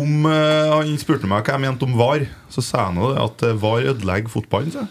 Om, 0.00 0.26
uh, 0.26 0.78
han 0.80 0.98
spurte 1.02 1.30
meg 1.30 1.46
hva 1.46 1.56
jeg 1.56 1.62
mente 1.68 1.86
om 1.86 1.94
VAR. 1.98 2.26
Så 2.50 2.64
sa 2.66 2.88
jeg 2.88 2.98
nå 2.98 3.12
det 3.14 3.22
at 3.22 3.46
eh, 3.46 3.58
VAR 3.58 3.92
ødelegger 3.94 4.34
fotballen. 4.34 4.74
jeg. 4.74 4.90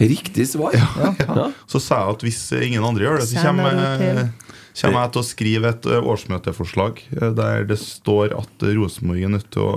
Riktig 0.00 0.44
svar. 0.50 0.74
Ja. 0.76 1.48
Så 1.70 1.80
sa 1.80 2.02
jeg 2.02 2.16
at 2.18 2.26
hvis 2.26 2.40
eh, 2.52 2.66
ingen 2.68 2.84
andre 2.84 3.06
gjør 3.06 3.22
det, 3.22 3.30
så 3.30 3.40
kommer, 3.40 3.78
eh, 3.96 4.26
kommer 4.82 5.06
jeg 5.06 5.14
til 5.14 5.22
å 5.22 5.26
skrive 5.30 5.72
et 5.72 5.88
eh, 5.88 6.10
årsmøteforslag 6.12 7.00
eh, 7.16 7.30
der 7.38 7.64
det 7.70 7.78
står 7.80 8.34
at 8.36 8.66
eh, 8.66 8.76
Rosenborg 8.76 9.24
er 9.24 9.32
nødt 9.38 9.48
til 9.56 9.64
å 9.64 9.74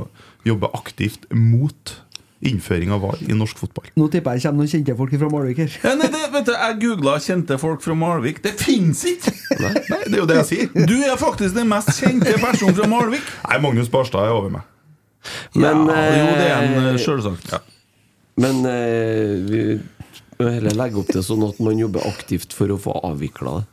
jobbe 0.47 0.71
aktivt 0.75 1.27
mot 1.31 1.95
innføring 2.39 2.91
av 2.95 3.01
VAR 3.03 3.19
i 3.27 3.35
norsk 3.35 3.57
fotball. 3.59 3.89
Nå 3.99 4.07
tipper 4.11 4.35
jeg 4.37 4.39
det 4.39 4.47
kommer 4.47 4.63
noen 4.63 4.71
kjente 4.71 4.95
folk 4.95 5.15
fra 5.19 5.29
Malvik 5.31 5.57
her. 5.59 5.73
Ja, 5.83 5.95
nei, 5.99 6.07
det, 6.13 6.21
vet 6.35 6.45
du, 6.47 6.53
Jeg 6.55 6.77
googla 6.83 7.15
kjente 7.23 7.57
folk 7.59 7.83
fra 7.83 7.95
Malvik. 7.99 8.39
Det 8.43 8.53
fins 8.59 9.03
ikke! 9.11 9.33
Nei, 9.59 9.73
det 10.05 10.13
er 10.13 10.21
jo 10.21 10.27
det 10.29 10.37
jeg 10.41 10.47
sier. 10.51 10.87
Du 10.87 10.95
er 11.03 11.19
faktisk 11.19 11.57
den 11.57 11.67
mest 11.71 11.91
kjente 11.99 12.35
personen 12.39 12.77
fra 12.79 12.87
Malvik. 12.91 13.27
Nei, 13.43 13.59
Magnus 13.67 13.91
Barstad 13.91 14.27
er 14.27 14.35
over 14.35 14.55
meg. 14.55 14.67
Men, 15.51 15.83
ja, 15.91 16.03
jo, 16.15 16.31
det 16.39 16.47
er 16.47 16.91
en 16.93 16.99
sjølsagt. 17.03 17.51
Ja. 17.51 17.59
Men 18.39 18.61
eh, 18.71 19.35
vi 19.51 19.63
heller 20.47 20.71
legge 20.79 21.01
opp 21.01 21.09
til 21.11 21.23
sånn 21.25 21.43
at 21.49 21.59
man 21.59 21.79
jobber 21.81 22.05
aktivt 22.07 22.53
for 22.55 22.71
å 22.71 22.79
få 22.79 22.95
avvikla 23.03 23.57
det. 23.59 23.65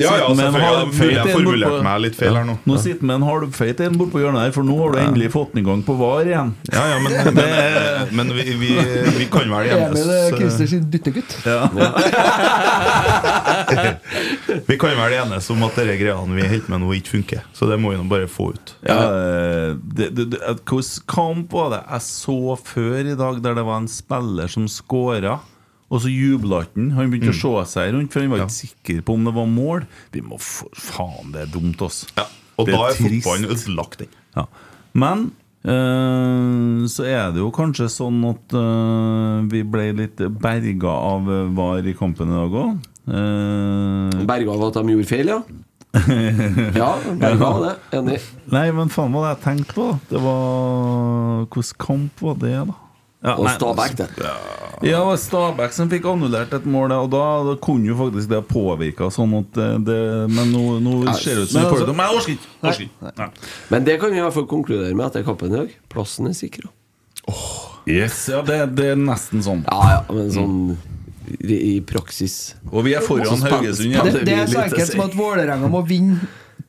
Ja, 0.00 0.14
ja, 0.16 0.28
selvfølgelig. 0.32 1.12
Jeg 1.12 1.18
har 1.20 1.42
bortpå- 1.44 1.82
meg 1.84 2.00
litt 2.00 2.14
feil 2.16 2.32
her 2.38 2.44
nå. 2.48 2.54
Nå 2.64 2.76
sitter 2.80 3.04
med 3.04 3.16
en 3.18 3.24
halvfeit 3.28 3.80
en 3.84 3.98
bortpå 4.00 4.22
hjørnet 4.22 4.46
her, 4.46 4.52
for 4.54 4.62
nå 4.64 4.78
har 4.78 4.92
du 4.94 4.98
endelig 5.02 5.28
fått 5.34 5.52
den 5.52 5.60
i 5.60 5.66
gang 5.66 5.82
på 5.84 5.92
VAR 5.98 6.24
igjen. 6.24 6.54
Ja, 6.72 6.84
ja, 6.88 6.98
men, 7.04 7.34
men, 7.36 8.16
men 8.16 8.32
vi, 8.32 8.46
vi, 8.62 8.70
vi 9.18 9.26
kan 9.28 9.44
vel 9.52 9.68
Emil 9.68 9.76
er 9.76 9.90
enes 9.90 10.38
Christer 10.38 10.66
sin 10.72 10.86
dyttegutt. 10.88 11.36
Vi 14.66 14.78
kan 14.80 14.96
vel 14.96 15.12
enes 15.20 15.50
om 15.52 15.62
at 15.68 15.76
de 15.76 15.84
greiene 16.00 16.34
vi 16.38 16.46
holder 16.48 16.70
med 16.72 16.80
nå, 16.82 16.90
ikke 16.96 17.12
funker. 17.18 17.44
Så 17.52 17.68
det 17.70 17.76
må 17.80 17.92
vi 17.92 18.00
nå 18.00 18.08
bare 18.10 18.28
få 18.30 18.50
ut. 18.56 18.72
Ja, 18.86 18.96
eh, 19.04 19.76
Hvilken 20.00 21.04
kamp 21.12 21.52
var 21.52 21.70
det 21.76 21.82
jeg 21.84 22.02
så 22.08 22.56
før 22.56 23.00
i 23.04 23.16
dag, 23.20 23.42
der 23.44 23.54
det 23.60 23.64
var 23.68 23.82
en 23.82 23.88
spiller 23.90 24.48
som 24.50 24.64
scora? 24.70 25.38
Og 25.90 26.04
så 26.04 26.10
jubla 26.12 26.62
ikke 26.64 26.78
han. 26.78 26.90
Han 26.94 27.10
begynte 27.10 27.32
å 27.34 27.38
se 27.40 27.72
seg 27.74 27.92
rundt, 27.96 28.12
for 28.14 28.22
han 28.22 28.30
var 28.30 28.44
ikke 28.44 28.54
sikker 28.60 29.00
på 29.06 29.16
om 29.18 29.24
det 29.26 29.32
var 29.34 29.48
mål. 29.50 29.86
Vi 30.14 30.22
må 30.22 30.38
for, 30.38 30.70
Faen, 30.78 31.32
det 31.34 31.42
er 31.46 31.50
dumt, 31.50 31.82
ass. 31.82 32.04
Og 32.60 32.68
Det 32.68 32.74
da 32.76 32.82
er 32.86 32.92
er 32.92 32.98
fotballen 33.00 33.50
ødelagt, 33.50 33.96
den. 34.04 34.12
Ja. 34.36 34.44
Men 34.94 35.24
øh, 35.66 36.84
så 36.90 37.06
er 37.10 37.32
det 37.34 37.42
jo 37.42 37.50
kanskje 37.54 37.88
sånn 37.90 38.20
at 38.28 38.54
øh, 38.58 39.48
vi 39.50 39.64
ble 39.66 39.88
litt 40.04 40.22
berga 40.42 40.94
av 41.10 41.26
eh, 41.30 41.48
VAR 41.58 41.90
i 41.90 41.96
kampen 41.98 42.30
i 42.30 42.38
dag 42.38 42.56
òg. 42.62 42.86
Berga 44.30 44.54
av 44.54 44.64
at 44.68 44.78
de 44.78 44.94
gjorde 44.94 45.10
feil, 45.10 45.32
ja? 45.34 45.40
Ja, 46.78 46.92
berga 47.18 47.48
av 47.48 47.64
det. 47.64 47.72
Enig. 47.98 48.20
Nei, 48.54 48.68
men 48.76 48.92
faen 48.94 49.10
hva 49.16 49.32
jeg 49.32 49.42
tenkte 49.42 49.74
på. 49.74 49.88
Det 50.12 50.22
var 50.22 51.48
Hvilken 51.50 51.80
kamp 51.82 52.22
var 52.22 52.38
det, 52.44 52.54
da? 52.70 52.76
Ja, 53.22 53.34
Og 53.36 53.50
Stabæk, 53.52 53.96
det. 53.98 54.06
Ja, 54.16 54.34
det 54.80 54.92
var 55.04 55.16
Stabæk 55.20 55.74
som 55.76 55.90
fikk 55.92 56.06
annullert 56.08 56.54
et 56.56 56.64
mål, 56.64 56.92
og 56.96 57.10
da, 57.12 57.24
da 57.50 57.54
kunne 57.60 57.84
jo 57.90 57.96
faktisk 57.98 58.30
det 58.32 58.38
påvirka 58.48 59.10
sånn 59.12 59.34
at 59.42 59.50
det, 59.58 59.66
det 59.84 59.98
Men 60.32 60.48
nå, 60.54 60.62
nå 60.80 60.94
ser 61.20 61.36
det 61.36 61.42
ut 61.44 61.50
som 61.52 61.60
men 61.60 61.66
vi 61.68 61.74
altså- 61.74 61.86
det 61.90 61.96
Men 61.96 62.06
jeg 62.06 62.16
orker 62.16 62.32
ikke! 62.32 62.86
Ikke. 62.86 63.12
Nei. 63.20 63.28
Men 63.74 63.84
det 63.84 63.98
kan 64.00 64.10
vi 64.14 64.16
i 64.16 64.24
hvert 64.24 64.32
fall 64.38 64.46
konkludere 64.48 64.94
med 64.96 65.06
etter 65.10 65.26
kampen 65.26 65.52
i 65.52 65.56
dag. 65.58 65.74
Plassen 65.92 66.30
er 66.32 66.32
sikra. 66.38 66.72
Yes, 67.86 68.28
ja, 68.32 68.40
det, 68.46 68.56
det 68.76 68.88
er 68.94 68.98
nesten 68.98 69.42
sånn. 69.44 69.62
Ja, 69.68 69.80
ja, 69.98 70.00
men 70.14 70.32
sånn 70.32 70.56
i, 71.40 71.76
i 71.76 71.80
praksis. 71.86 72.54
Og 72.72 72.84
vi 72.88 72.94
er 72.96 73.04
foran 73.04 73.40
Haugesund. 73.44 73.92
Ja. 73.94 74.02
Det, 74.08 74.24
det 74.26 74.34
er 74.34 74.48
så 74.50 74.64
enkelt 74.64 74.90
som 74.94 75.04
at 75.04 75.14
Vålerenga 75.16 75.68
må 75.70 75.84
vinne 75.86 76.18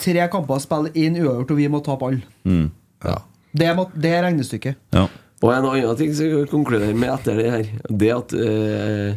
tre 0.01 0.27
kamper, 0.31 0.59
spille 0.63 0.91
én 0.97 1.15
uavgjort, 1.19 1.51
og 1.55 1.57
vi 1.63 1.67
må 1.71 1.79
tape 1.85 2.07
alle. 2.11 2.21
Mm. 2.47 2.67
Ja. 3.07 3.17
Det, 3.55 3.71
må- 3.77 3.89
det 3.95 4.11
er 4.19 4.23
regnestykket. 4.27 4.75
Ja. 4.95 5.07
Og 5.41 5.49
en 5.55 5.65
annen 5.71 5.95
ting 5.97 6.11
som 6.13 6.27
jeg 6.27 6.43
kan 6.43 6.51
konkludere 6.51 6.93
med 6.97 7.09
etter 7.15 7.39
det 7.39 7.51
her, 7.51 7.69
det 7.89 8.11
at 8.13 8.33
eh, 8.37 9.15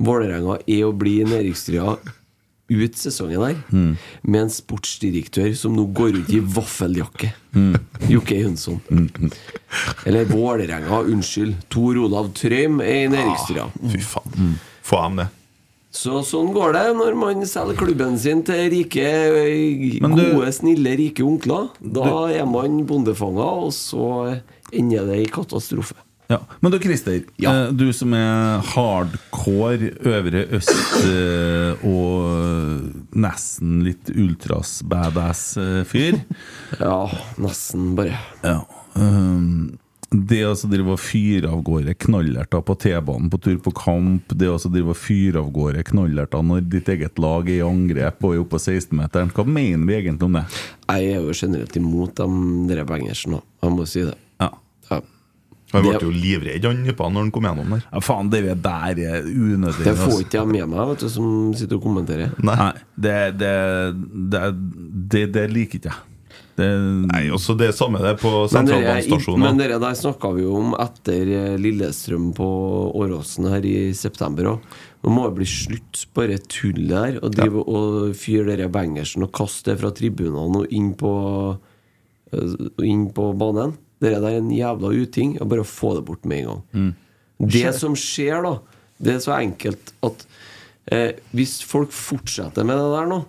Vålerenga 0.00 0.56
er 0.66 0.86
å 0.88 0.94
bli 0.96 1.20
Næringsstria 1.28 1.92
ut 2.70 2.94
sesongen 2.98 3.42
her, 3.42 3.56
Mm. 3.74 3.96
med 4.22 4.40
en 4.44 4.50
sportsdirektør 4.54 5.50
som 5.58 5.74
nå 5.74 5.84
går 5.94 6.20
ut 6.20 6.28
i 6.30 6.38
vaffeljakke. 6.40 7.32
Mm. 7.54 7.74
Jokke 8.08 8.38
Jønsson. 8.38 8.78
Eller 10.06 10.24
Vålerenga, 10.30 11.00
unnskyld. 11.02 11.56
Tor 11.68 11.98
Olav 11.98 12.30
Trøim 12.38 12.80
er 12.80 13.04
i 13.04 13.08
nedrykkstrua. 13.10 13.66
Fy 13.90 13.98
faen. 14.06 14.54
Få 14.86 15.02
ham 15.02 15.18
det. 15.22 15.28
Så 15.90 16.20
sånn 16.22 16.52
går 16.54 16.72
det 16.76 16.84
når 16.94 17.16
man 17.18 17.40
selger 17.50 17.74
klubben 17.80 18.16
sin 18.18 18.44
til 18.46 18.68
rike, 18.70 19.06
Men 20.00 20.14
du- 20.14 20.22
gode, 20.36 20.52
snille, 20.54 20.92
rike 20.96 21.24
onkler. 21.26 21.70
Da 21.82 22.28
er 22.30 22.46
man 22.46 22.84
bondefanga, 22.86 23.42
og 23.66 23.72
så 23.74 24.40
ender 24.72 25.06
det 25.10 25.18
i 25.24 25.30
katastrofe. 25.30 25.94
Ja. 26.30 26.38
Men 26.62 26.70
du 26.70 26.78
Christer, 26.78 27.24
Ja. 27.42 27.50
eh, 27.66 27.72
du 27.72 27.92
som 27.92 28.14
er 28.14 28.60
hardcore 28.62 29.90
Øvre 30.06 30.44
Øst 30.54 30.70
eh, 31.10 31.74
og 31.84 33.16
nesten 33.18 33.82
litt 33.82 34.12
ultras 34.14 34.76
badass 34.86 35.56
eh, 35.58 35.82
fyr 35.90 36.20
Ja, 36.78 37.08
nesten 37.36 37.96
bare. 37.96 38.16
ja. 38.44 38.60
um, 38.94 39.76
Det 40.10 40.40
å 40.42 40.54
drive 40.66 40.96
og 40.96 40.98
fyre 40.98 41.52
av 41.54 41.60
gårde 41.62 41.92
knallerter 42.02 42.64
på 42.66 42.74
T-banen 42.82 43.28
på 43.30 43.38
tur 43.44 43.60
på 43.62 43.70
kamp, 43.78 44.32
det 44.34 44.48
å 44.50 44.56
drive 44.64 44.90
og 44.90 44.98
fyre 44.98 45.38
av 45.38 45.52
gårde 45.54 45.84
knallerter 45.86 46.42
når 46.42 46.64
ditt 46.72 46.90
eget 46.90 47.20
lag 47.22 47.46
er 47.46 47.60
i 47.60 47.62
angrep 47.62 48.26
og 48.26 48.34
er 48.34 48.42
oppe 48.42 48.56
på 48.56 48.62
16-meteren, 48.64 49.30
hva 49.36 49.44
mener 49.46 49.86
vi 49.86 50.00
egentlig 50.00 50.26
om 50.26 50.40
det? 50.40 50.44
Jeg 50.90 51.14
er 51.14 51.22
jo 51.22 51.38
generelt 51.44 51.78
imot 51.78 52.18
de 52.18 52.28
der 52.72 52.82
bangersene, 52.88 53.38
da. 53.38 53.54
jeg 53.62 53.76
må 53.76 53.86
si 53.86 54.04
det. 54.08 54.18
Ja. 54.42 54.50
Ja. 54.90 55.00
Han 55.70 55.86
ble 55.86 55.96
jo 56.02 56.10
livredd 56.10 56.66
han 56.66 56.82
nypa 56.82 57.06
når 57.06 57.28
han 57.28 57.32
kom 57.34 57.46
gjennom 57.46 57.74
der. 57.76 57.86
Ja, 57.86 58.02
faen, 58.02 58.34
det 58.34 58.42
der 58.66 59.04
er 59.06 59.22
unødvendig. 59.22 59.86
Det 59.86 59.94
får 59.94 60.08
altså. 60.08 60.20
ikke 60.26 60.40
jeg 60.40 60.50
med 60.56 60.72
meg, 60.74 60.86
vet 60.90 61.06
du, 61.06 61.10
som 61.14 61.32
sitter 61.54 61.78
og 61.78 61.86
kommenterer. 61.86 62.34
Nei, 62.42 62.72
det, 62.98 63.18
det, 63.38 63.56
det, 64.34 64.46
det, 65.14 65.26
det 65.38 65.50
liker 65.54 65.78
ikke 65.78 65.92
jeg. 65.92 66.06
Det, 66.58 66.66
Nei, 67.08 67.22
også 67.32 67.54
det 67.56 67.70
samme 67.76 68.00
det 68.02 68.16
på 68.20 68.30
sentralbanestasjonen. 68.52 69.40
men 69.46 69.60
det 69.60 69.68
der 69.80 69.96
snakka 69.96 70.32
vi 70.36 70.42
jo 70.44 70.56
om 70.58 70.74
etter 70.82 71.30
eh, 71.36 71.58
Lillestrøm 71.60 72.30
på 72.36 72.48
Åråsen 73.00 73.48
her 73.52 73.64
i 73.64 73.92
september 73.96 74.50
òg. 74.54 74.66
Nå 75.00 75.12
må 75.14 75.24
det 75.28 75.38
bli 75.38 75.46
slutt 75.48 76.02
bare 76.16 76.36
tullet 76.50 76.90
der. 76.92 77.20
Og 77.24 77.32
drive 77.32 77.62
og 77.64 78.10
fyre 78.20 78.44
dere 78.50 78.68
bangersen 78.72 79.24
og 79.24 79.32
kaste 79.36 79.72
det 79.72 79.78
fra 79.80 79.92
tribunene 79.96 80.64
og 80.64 80.74
inn 80.76 80.90
på, 81.00 81.12
eh, 82.34 82.56
inn 82.84 83.06
på 83.16 83.30
banen. 83.40 83.76
Dere 84.00 84.20
der 84.20 84.34
er 84.34 84.42
en 84.42 84.52
jævla 84.52 84.92
uting. 84.92 85.38
Og 85.40 85.48
bare 85.48 85.64
få 85.64 85.94
det 85.96 86.04
bort 86.08 86.28
med 86.28 86.42
en 86.44 86.50
gang. 86.50 86.94
Det 87.40 87.72
som 87.78 87.96
skjer, 87.96 88.42
da, 88.44 88.58
det 89.00 89.14
er 89.16 89.22
så 89.24 89.32
enkelt 89.38 89.94
at 90.04 90.26
eh, 90.92 91.14
hvis 91.32 91.62
folk 91.64 91.94
fortsetter 91.96 92.66
med 92.68 92.76
det 92.76 92.90
der 92.92 93.08
nå 93.08 93.22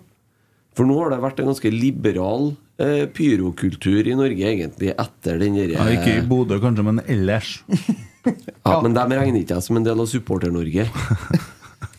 For 0.76 0.84
nå 0.88 0.98
har 0.98 1.10
det 1.12 1.22
vært 1.24 1.40
en 1.40 1.48
ganske 1.48 1.70
liberal 1.72 2.50
eh, 2.80 3.06
pyrokultur 3.12 4.08
i 4.08 4.16
Norge, 4.18 4.48
egentlig, 4.48 4.92
etter 4.96 5.40
den 5.42 5.58
derre 5.58 5.78
ja, 5.78 5.88
ikke 5.98 6.18
i 6.20 6.26
Bodø, 6.28 6.60
kanskje, 6.62 6.86
men 6.88 7.02
ellers. 7.06 7.56
ja, 8.64 8.78
Men 8.82 8.94
dem 8.96 9.16
regner 9.18 9.42
ikke 9.42 9.58
jeg 9.58 9.66
som 9.68 9.80
en 9.80 9.88
del 9.88 10.04
av 10.04 10.10
Supporter-Norge. 10.12 10.88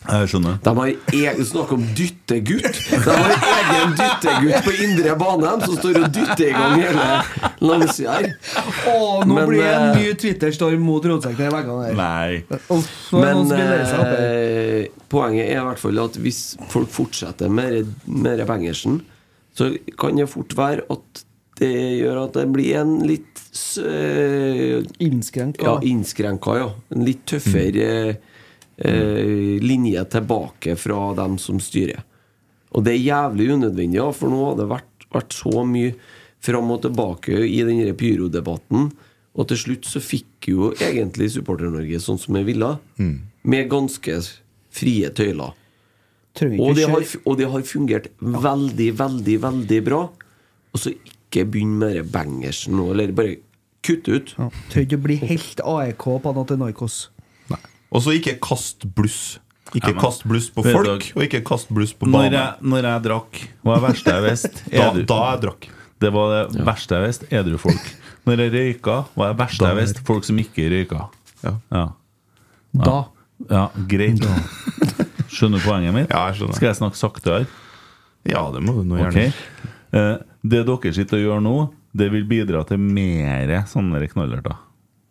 Jeg 0.04 0.28
skjønner. 0.28 0.58
De 0.60 0.72
har 0.76 0.90
egen 1.16 1.46
Snakk 1.48 1.70
om 1.72 1.84
dyttegutt! 1.96 2.76
De 2.90 2.98
har 3.06 3.30
egen 3.48 3.94
dyttegutt 3.96 4.66
på 4.66 4.74
indre 4.84 5.14
bane 5.20 5.52
som 5.62 5.78
står 5.78 6.00
og 6.02 6.10
dytter 6.12 6.44
i 6.44 6.52
gang 6.52 6.74
hele 6.82 7.06
langsida 7.64 8.18
her. 8.18 8.28
Å, 8.90 8.98
nå 9.24 9.32
Men, 9.32 9.48
blir 9.48 9.62
det 9.62 9.70
en 9.70 9.86
eh, 9.86 9.96
ny 9.96 10.12
Twitter-storm 10.20 10.84
mot 10.84 11.08
rotsekken 11.08 11.48
i 11.48 11.54
veggene 11.54 11.88
der. 11.88 11.96
Nei. 11.96 12.58
Noen 12.68 13.24
Men 13.24 13.56
her. 13.56 13.86
eh, 14.18 14.92
poenget 15.08 15.48
er 15.48 15.62
i 15.62 15.66
hvert 15.70 15.80
fall 15.80 16.04
at 16.04 16.20
hvis 16.20 16.42
folk 16.72 16.92
fortsetter 16.92 17.48
med 17.48 17.88
med 18.04 18.44
Bengersen, 18.44 18.48
bangersen, 18.50 19.00
så 19.54 19.70
kan 20.00 20.16
det 20.18 20.26
fort 20.32 20.54
være 20.58 20.84
at 20.90 21.24
det 21.60 21.70
gjør 22.00 22.24
at 22.24 22.32
det 22.34 22.48
blir 22.50 22.74
en 22.80 22.96
litt 23.06 23.38
s- 23.54 23.78
eh, 23.78 24.82
Innskrenka. 25.06 25.62
Ja, 25.62 25.74
innskrenka, 25.86 26.56
ja. 26.58 26.72
En 26.90 27.04
litt 27.06 27.22
tøffere 27.30 28.16
eh, 28.76 29.60
linje 29.62 30.02
tilbake 30.10 30.74
fra 30.76 31.14
dem 31.14 31.38
som 31.38 31.60
styrer. 31.62 32.02
Og 32.74 32.82
det 32.82 32.96
er 32.96 33.04
jævlig 33.06 33.52
unødvendig, 33.54 34.00
ja, 34.00 34.08
for 34.10 34.32
nå 34.34 34.40
har 34.48 34.56
det 34.58 34.66
vært, 34.72 35.06
vært 35.14 35.36
så 35.38 35.62
mye 35.64 35.94
fram 36.42 36.72
og 36.74 36.82
tilbake 36.82 37.38
i 37.46 37.60
den 37.62 37.94
pyrodebatten. 37.96 38.88
Og 39.38 39.48
til 39.50 39.56
slutt 39.58 39.86
så 39.86 40.02
fikk 40.02 40.48
jo 40.50 40.72
egentlig 40.82 41.30
Supporter-Norge 41.34 42.00
sånn 42.02 42.18
som 42.22 42.34
jeg 42.38 42.46
ville, 42.50 42.72
med 43.44 43.68
ganske 43.70 44.18
frie 44.74 45.10
tøyler. 45.14 45.54
Og 46.34 46.74
det, 46.74 46.88
har, 46.90 47.04
og 47.30 47.36
det 47.38 47.46
har 47.52 47.62
fungert 47.68 48.08
veldig, 48.20 48.88
veldig, 48.98 49.36
veldig 49.44 49.80
bra. 49.86 50.00
Og 50.74 50.80
så 50.82 50.90
ikke 50.96 51.44
begynn 51.46 51.76
med 51.78 51.94
det 51.94 52.06
bangersen 52.10 52.74
nå, 52.74 52.88
eller 52.94 53.12
bare 53.14 53.36
kutt 53.84 54.08
ut. 54.10 54.32
ja. 54.38 54.48
Trenger 54.72 54.88
ikke 54.88 54.98
å 54.98 55.04
bli 55.04 55.16
helt 55.22 55.60
AEK 55.62 56.02
på 56.08 56.16
Panathinaikos. 56.24 56.96
Og 57.94 58.02
så 58.02 58.10
ikke 58.16 58.34
kast 58.42 58.82
bluss. 58.96 59.38
Ikke 59.74 59.92
Ja, 59.94 60.00
kast 60.00 60.24
bluss 60.26 60.48
på 60.50 60.64
folk, 60.66 61.06
og 61.14 61.22
ikke 61.24 61.40
kast 61.46 61.68
bluss 61.72 61.92
på 61.96 62.06
Når 62.10 62.26
jeg, 62.34 62.50
når 62.66 62.82
jeg 62.88 63.02
drakk, 63.06 63.38
var 63.64 63.78
det 63.78 63.84
verste 63.86 64.12
jeg 64.16 64.24
visste 64.26 64.50
Da, 64.74 64.88
edru- 64.90 65.06
da 65.08 65.18
jeg 65.30 65.40
drakk. 65.46 65.68
Det 66.02 66.10
var 66.12 66.32
det 66.34 66.64
verste 66.66 66.98
jeg 66.98 67.06
visste, 67.08 67.28
edru 67.30 67.58
folk. 67.62 67.86
Når 68.26 68.42
jeg 68.42 68.52
røyka, 68.56 68.96
var 69.14 69.30
det 69.32 69.38
verste 69.38 69.70
jeg 69.70 69.78
visste, 69.78 70.02
folk 70.10 70.26
som 70.26 70.38
ikke 70.42 70.66
røyka. 70.74 71.04
Ja. 71.46 71.54
Ja, 71.70 71.84
Da. 72.74 72.98
ja 73.54 73.64
greit. 73.88 74.26
Skjønner 75.34 75.60
du 75.60 75.66
poenget 75.66 75.96
mitt? 75.96 76.12
Ja, 76.12 76.28
jeg 76.30 76.40
skjønner. 76.40 76.58
Skal 76.58 76.70
jeg 76.70 76.78
snakke 76.78 77.00
saktere? 77.00 77.46
Ja, 78.28 78.46
det 78.54 78.62
må 78.64 78.76
du 78.78 78.84
nå 78.88 79.00
gjerne. 79.00 79.30
Eh, 79.94 80.12
det 80.44 80.62
dere 80.68 80.92
sitter 80.94 81.20
og 81.20 81.24
gjør 81.24 81.42
nå, 81.44 81.56
det 81.94 82.10
vil 82.12 82.24
bidra 82.28 82.64
til 82.68 82.80
mer 82.82 83.52
sånne 83.70 84.02
knallerter. 84.10 84.56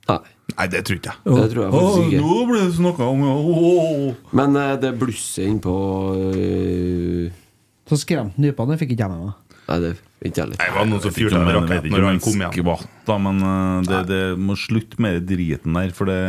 Nei. 0.10 0.20
Nei, 0.54 0.66
det 0.68 0.82
tror 0.84 1.00
ikke 1.00 1.14
jeg. 1.14 1.22
Det 1.24 1.46
tror 1.54 1.62
jeg 1.64 1.74
faktisk 1.74 2.10
ikke. 2.10 2.24
nå 2.24 2.40
ble 2.50 2.64
det 2.66 2.74
snakka 2.76 3.06
om 3.08 3.22
åh. 3.32 4.10
Men 4.36 4.58
eh, 4.60 4.74
det 4.82 4.92
blusset 5.00 5.46
innpå 5.48 5.76
uh, 6.18 7.30
Så 7.88 8.00
skremte 8.02 8.44
nypene, 8.44 8.74
det 8.76 8.82
fikk 8.82 8.92
ikke 8.98 9.06
jeg 9.06 9.14
med 9.14 9.24
meg. 9.24 9.56
Nei, 9.64 9.78
det 9.80 9.94
ikke 9.96 10.34
jeg 10.34 10.44
heller. 10.44 10.60
Det 10.60 10.76
var 10.76 10.90
noen 10.90 11.04
som 11.06 11.16
fyrte 11.16 11.40
med 11.40 11.58
rakett 11.58 11.88
når 11.94 12.08
han 12.10 12.22
kom 12.24 12.44
igjen. 12.44 12.88
da, 13.08 13.20
men 13.28 13.44
uh, 13.48 13.80
det, 13.88 14.02
det 14.12 14.24
må 14.40 14.58
slutte 14.60 15.00
med 15.04 15.22
den 15.22 15.30
driten 15.32 15.80
der, 15.80 15.96
for 15.96 16.12
det 16.12 16.22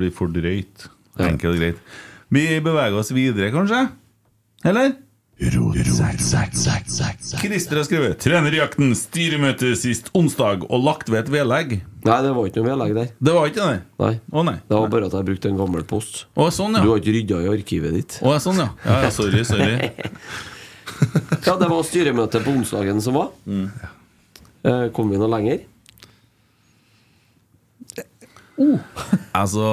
blir 0.00 0.14
for 0.16 0.32
drøyt. 0.32 0.88
Enkelt 1.18 1.52
og 1.52 1.60
greit. 1.60 1.98
Vi 2.28 2.60
beveger 2.60 2.98
oss 2.98 3.10
videre, 3.16 3.50
kanskje? 3.54 3.86
Eller? 4.68 4.92
Christer 7.38 7.76
har 7.78 7.84
skrevet 7.86 8.18
'Trenerjakten 8.18 8.90
styremøte 8.98 9.70
sist 9.78 10.10
onsdag 10.18 10.64
og 10.66 10.82
lagt 10.82 11.08
ved 11.12 11.20
et 11.20 11.30
vedlegg'. 11.30 11.76
Nei, 12.04 12.16
det 12.24 12.32
var 12.34 12.48
ikke 12.48 12.60
noe 12.60 12.68
vedlegg 12.72 12.94
der. 12.96 13.08
Det 13.22 13.34
var 13.36 13.46
ikke 13.46 13.68
det? 13.68 13.78
Nei. 14.02 14.12
Å 14.32 14.44
nei. 14.44 14.56
Det 14.66 14.76
var 14.76 14.90
bare 14.90 15.06
at 15.06 15.14
jeg 15.14 15.28
brukte 15.30 15.48
en 15.52 15.60
gammel 15.62 15.86
post. 15.86 16.26
Å, 16.34 16.50
sånn, 16.50 16.74
ja. 16.74 16.82
Du 16.82 16.90
har 16.90 16.98
ikke 16.98 17.14
rydda 17.14 17.40
i 17.46 17.48
arkivet 17.54 17.94
ditt. 17.94 18.18
Å, 18.20 18.34
sånn, 18.42 18.58
ja. 18.64 18.68
ja, 18.84 18.98
ja 19.06 19.10
sorry, 19.14 19.44
sorry. 19.46 19.78
Ja, 21.46 21.54
det 21.54 21.68
var 21.70 21.84
styremøte 21.86 22.40
på 22.42 22.50
onsdagen 22.58 22.98
som 23.04 23.14
var. 23.14 23.28
Mm. 23.46 23.68
Eh, 24.66 24.86
Kom 24.96 25.12
vi 25.12 25.20
noe 25.20 25.30
lenger? 25.30 25.60
Altså, 29.38 29.66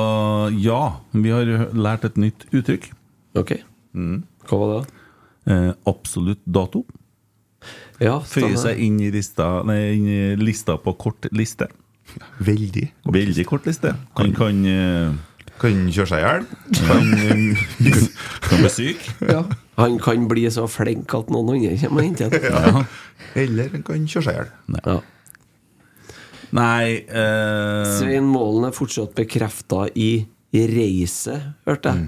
ja. 0.61 0.81
Vi 1.15 1.31
har 1.33 1.49
lært 1.73 2.05
et 2.05 2.19
nytt 2.21 2.45
uttrykk. 2.53 2.91
Ok. 3.39 3.55
Hva 4.45 4.59
var 4.61 4.73
det? 4.75 5.01
Eh, 5.49 5.71
absolutt 5.89 6.41
dato. 6.45 6.83
Ja, 8.01 8.19
Føyer 8.27 8.57
seg 8.59 8.81
inn 8.83 8.99
i, 8.99 9.07
lista, 9.13 9.61
nei, 9.65 9.79
inn 9.95 10.07
i 10.11 10.19
lista 10.37 10.75
på 10.81 10.93
kort 10.99 11.27
liste. 11.33 11.69
Veldig. 12.43 12.89
Veldig 13.15 13.45
kort 13.49 13.65
liste. 13.65 13.95
Han 14.19 14.35
kan, 14.35 14.65
eh, 14.69 15.15
Kan 15.55 15.85
kjøre 15.87 16.09
seg 16.09 16.19
i 16.19 16.25
hjel. 16.25 16.45
Kan 16.83 17.13
eh, 17.23 17.99
kan 18.43 18.59
bli 18.59 18.71
syk. 18.73 19.05
Ja. 19.23 19.45
Han 19.79 19.97
kan 20.03 20.27
bli 20.27 20.43
så 20.51 20.67
flink 20.67 21.13
at 21.15 21.29
noen 21.31 21.55
andre 21.55 21.77
kommer 21.79 22.03
og 22.03 22.09
henter 22.09 22.27
ham. 22.27 22.43
Ja. 22.43 22.83
Eller 23.39 23.71
han 23.71 23.85
kan 23.87 24.03
kjøre 24.03 24.25
seg 24.27 24.33
i 24.33 24.39
hjel. 24.41 24.51
Ja. 24.83 24.97
Nei 26.53 27.01
eh, 27.01 27.95
Svein 27.97 28.27
Målen 28.29 28.69
er 28.69 28.75
fortsatt 28.75 29.15
bekrefta 29.17 29.87
i 29.95 30.27
reise, 30.55 31.35
hørte 31.67 31.91
jeg. 31.91 32.05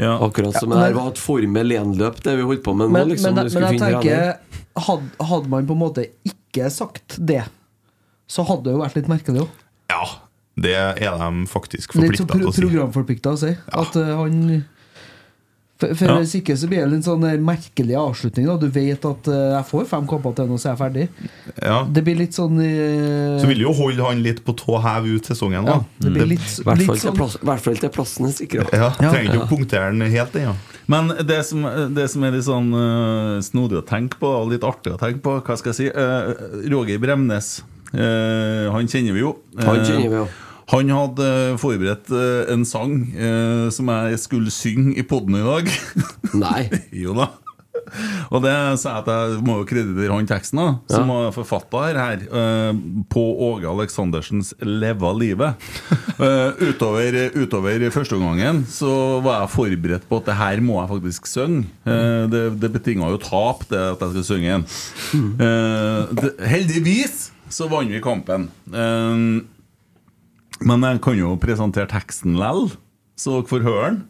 ja. 0.00 0.14
Akkurat 0.24 0.56
som 0.56 0.72
Ja, 0.72 0.78
det 0.78 0.86
her 0.86 0.96
var 0.96 1.10
et 1.12 1.20
Formel 1.20 1.74
1-løp, 1.76 2.22
det 2.24 2.36
vi 2.38 2.46
holdt 2.48 2.64
på 2.64 2.72
med 2.76 2.88
nå. 2.88 2.94
Men, 2.96 3.10
liksom, 3.12 3.34
men, 3.36 3.50
men 3.52 3.66
jeg 3.68 3.80
tenker 3.82 4.38
had, 4.86 5.04
Hadde 5.20 5.52
man 5.52 5.68
på 5.68 5.76
en 5.76 5.82
måte 5.82 6.06
ikke 6.24 6.70
sagt 6.72 7.18
det, 7.18 7.42
så 8.30 8.46
hadde 8.48 8.68
det 8.68 8.76
jo 8.76 8.80
vært 8.80 8.96
litt 8.98 9.10
merkelig 9.10 9.44
òg. 9.44 9.60
Ja, 9.92 10.04
det 10.64 10.74
er 10.78 11.18
de 11.18 11.46
faktisk 11.50 11.96
Litt 11.98 12.14
forplikta 12.14 12.38
til 12.38 12.46
å 12.48 12.54
si. 12.54 12.62
programforplikta 12.62 13.34
å 13.34 13.40
si. 13.42 13.52
At 13.74 13.96
uh, 13.98 14.14
han 14.22 14.64
For, 15.84 15.94
for 16.00 16.10
Ja. 16.14 16.16
Hvis 16.22 16.34
ikke 16.40 16.56
så 16.56 16.68
blir 16.70 16.84
det 16.88 16.96
en 16.98 17.04
sånn 17.04 17.24
merkelig 17.44 17.96
avslutning. 18.00 18.46
Da. 18.48 18.56
Du 18.60 18.68
vet 18.72 19.04
at 19.04 19.28
uh, 19.28 19.38
jeg 19.58 19.64
får 19.70 19.86
fem 19.90 20.06
kamper 20.08 20.34
til 20.38 20.48
nå, 20.48 20.56
så 20.58 20.70
er 20.70 20.74
jeg 20.74 20.80
ferdig. 20.80 21.06
Ja. 21.62 21.78
Det 21.92 22.04
blir 22.06 22.16
litt 22.24 22.34
sånn 22.36 22.56
uh, 22.60 23.38
Så 23.42 23.48
vil 23.50 23.64
jo 23.66 23.72
holde 23.76 24.04
han 24.08 24.22
litt 24.24 24.42
på 24.46 24.54
tå 24.56 24.78
hev 24.84 25.08
ut 25.16 25.26
sesongen. 25.30 25.64
ja, 25.66 25.78
Da. 25.80 26.06
det 26.06 26.12
blir 26.14 26.30
litt, 26.34 26.46
I 26.60 26.64
hvert 26.66 26.78
litt 26.80 26.86
fall 26.88 27.00
til 27.00 27.08
sånn 27.10 27.18
plass- 27.18 27.38
hvert 27.44 27.64
fall 27.68 27.76
til 27.82 27.92
plassen 27.94 28.26
er 28.30 28.32
sikra. 28.38 28.66
Ja, 28.72 28.92
Ja. 29.00 29.10
Trenger 29.12 29.34
ikke 29.34 29.44
å 29.44 29.50
punktere 29.50 29.90
den 29.92 30.10
helt 30.14 30.34
ennå. 30.40 30.54
Men 30.86 31.08
det 31.26 31.38
som, 31.48 31.62
det 31.96 32.08
som 32.12 32.24
er 32.28 32.34
litt 32.36 32.44
sånn 32.44 32.66
uh, 32.76 33.38
snodig 33.44 33.78
å 33.80 33.84
tenke 33.88 34.18
på, 34.20 34.28
og 34.42 34.50
litt 34.52 34.64
artig 34.68 34.92
å 34.92 34.98
tenke 35.00 35.22
på, 35.24 35.38
hva 35.40 35.56
skal 35.56 35.72
jeg 35.72 35.78
si 35.78 35.86
eh, 35.88 36.68
Roger 36.72 36.98
Bremnes, 37.00 37.62
eh, 37.94 38.66
han 38.72 38.88
kjenner 38.90 39.14
vi 39.16 39.22
jo. 39.24 39.36
Han 39.62 39.78
Eh, 39.80 39.84
kjenner 39.88 40.10
vi 40.12 40.18
jo. 40.22 40.26
Han 40.72 40.92
hadde 40.96 41.30
forberedt 41.60 42.10
eh, 42.14 42.52
en 42.54 42.64
sang 42.68 42.96
eh, 43.12 43.70
som 43.74 43.90
jeg 43.92 44.20
skulle 44.22 44.52
synge 44.54 44.96
i 44.98 45.06
poden 45.06 45.36
i 45.36 45.44
dag. 45.44 45.72
Nei. 46.44 46.68
jo 46.92 47.16
da. 47.18 47.32
Og 48.32 48.42
det 48.44 48.52
sa 48.80 48.96
jeg 48.96 49.02
at 49.04 49.08
jeg 49.12 49.42
må 49.44 49.58
jo 49.60 49.66
kreditere 49.68 50.14
han 50.14 50.28
teksten, 50.28 50.60
da 50.60 50.96
som 50.96 51.10
var 51.10 51.34
forfatter 51.34 51.98
her, 51.98 52.22
her, 52.24 52.78
på 53.12 53.24
Åge 53.48 53.68
Aleksandersens 53.70 54.54
'Leva 54.62 55.12
livet'. 55.14 55.54
Eh, 56.14 56.62
utover, 56.70 57.16
utover 57.34 57.86
førsteomgangen 57.90 58.64
så 58.70 59.20
var 59.24 59.42
jeg 59.42 59.54
forberedt 59.54 60.08
på 60.08 60.20
at 60.22 60.30
det 60.30 60.38
her 60.38 60.62
må 60.64 60.78
jeg 60.80 60.92
faktisk 60.94 61.26
synge. 61.26 61.64
Eh, 61.84 62.24
det 62.30 62.44
det 62.62 62.72
betinga 62.72 63.10
jo 63.10 63.20
tap, 63.20 63.66
det 63.70 63.80
at 63.94 64.00
jeg 64.00 64.14
skulle 64.14 64.30
synge 64.30 64.54
den. 64.54 64.64
Eh, 65.44 66.46
heldigvis 66.54 67.32
så 67.50 67.68
vant 67.70 67.90
vi 67.90 68.00
kampen. 68.02 68.48
Eh, 68.72 69.42
men 70.62 70.82
jeg 70.86 71.00
kan 71.04 71.18
jo 71.18 71.34
presentere 71.42 71.90
teksten 71.90 72.36
lell, 72.38 72.68
så 73.18 73.38
dere 73.38 73.50
får 73.50 73.64
høre 73.66 73.86
den. 73.88 74.02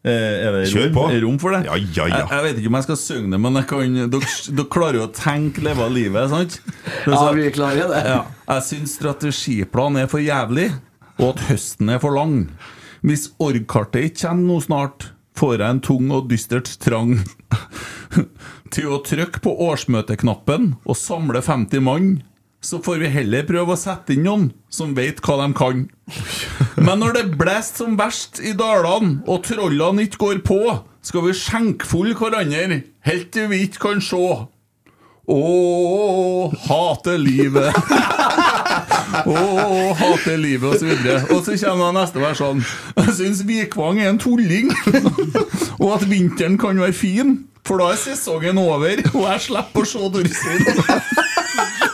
Eh, 0.00 0.46
er 0.46 0.54
det 0.54 0.60
Kjør 0.70 0.86
rom, 0.86 0.94
på. 0.96 1.02
rom 1.26 1.38
for 1.42 1.52
det? 1.52 1.64
Ja, 1.66 1.74
ja, 1.76 2.04
ja. 2.08 2.20
Jeg, 2.22 2.28
jeg 2.32 2.44
vet 2.46 2.60
ikke 2.62 2.70
om 2.70 2.76
jeg 2.78 2.86
skal 2.86 2.96
synge 3.02 3.32
det, 3.34 3.40
men 3.44 3.58
jeg 3.58 3.66
kan, 3.68 3.96
dere, 4.14 4.30
dere 4.56 4.68
klarer 4.72 4.96
jo 4.96 5.02
å 5.04 5.12
tenke 5.12 5.60
'leve 5.66 5.88
livet', 5.92 6.30
sant? 6.32 6.60
Ja, 7.04 7.24
vi 7.36 7.50
klarer 7.52 7.90
det. 7.92 8.00
Ja, 8.08 8.22
jeg 8.54 8.64
syns 8.70 8.94
strategiplanen 8.96 10.00
er 10.00 10.08
for 10.08 10.24
jævlig, 10.24 10.70
og 11.18 11.34
at 11.34 11.44
høsten 11.50 11.92
er 11.92 12.00
for 12.00 12.16
lang. 12.16 12.48
Hvis 13.04 13.30
orgkartet 13.40 14.08
ikke 14.08 14.22
kommer 14.28 14.48
nå 14.54 14.60
snart, 14.64 15.10
får 15.36 15.58
jeg 15.58 15.70
en 15.70 15.80
tung 15.84 16.10
og 16.16 16.28
dystert 16.32 16.68
trang 16.80 17.18
til 18.74 18.88
å 18.92 19.02
trykke 19.04 19.40
på 19.44 19.52
årsmøteknappen 19.68 20.74
og 20.84 20.96
samle 20.96 21.40
50 21.44 21.84
mann. 21.84 22.10
Så 22.60 22.82
får 22.84 22.98
vi 23.00 23.08
heller 23.08 23.46
prøve 23.48 23.72
å 23.72 23.80
sette 23.80 24.12
inn 24.12 24.26
noen 24.26 24.50
som 24.68 24.92
vet 24.96 25.22
hva 25.24 25.38
de 25.40 25.48
kan. 25.56 25.86
Men 26.76 27.00
når 27.00 27.16
det 27.16 27.24
blåser 27.40 27.80
som 27.80 27.96
verst 27.96 28.40
i 28.44 28.52
dalene, 28.56 29.22
og 29.24 29.46
trollene 29.46 30.04
ikke 30.04 30.20
går 30.20 30.42
på, 30.44 30.60
skal 31.00 31.24
vi 31.24 31.36
skjenke 31.36 31.88
full 31.88 32.12
hverandre 32.12 32.82
helt 33.08 33.30
til 33.32 33.48
vi 33.48 33.62
ikke 33.64 33.86
kan 33.86 34.02
se. 34.04 34.20
Å, 35.30 35.40
hate 36.66 37.14
livet. 37.22 37.70
Å, 39.30 39.42
hate 39.96 40.34
livet, 40.40 40.66
og 40.68 40.76
så 40.80 40.88
videre. 40.90 41.20
Og 41.32 41.44
så 41.46 41.56
kommer 41.62 41.94
neste 41.96 42.20
vers 42.20 42.40
sånn. 42.42 42.64
Jeg 42.98 43.14
syns 43.16 43.44
Vikvang 43.48 44.02
er 44.02 44.10
en 44.12 44.20
tulling. 44.20 44.72
og 45.80 45.94
at 45.96 46.04
vinteren 46.10 46.58
kan 46.60 46.80
være 46.82 46.96
fin, 46.96 47.38
for 47.64 47.80
da 47.80 47.92
er 47.94 48.02
sesongen 48.02 48.60
over, 48.60 49.00
og 49.14 49.24
jeg 49.30 49.46
slipper 49.48 49.86
å 49.86 49.90
se 49.94 50.12
Dorsin. 50.18 51.88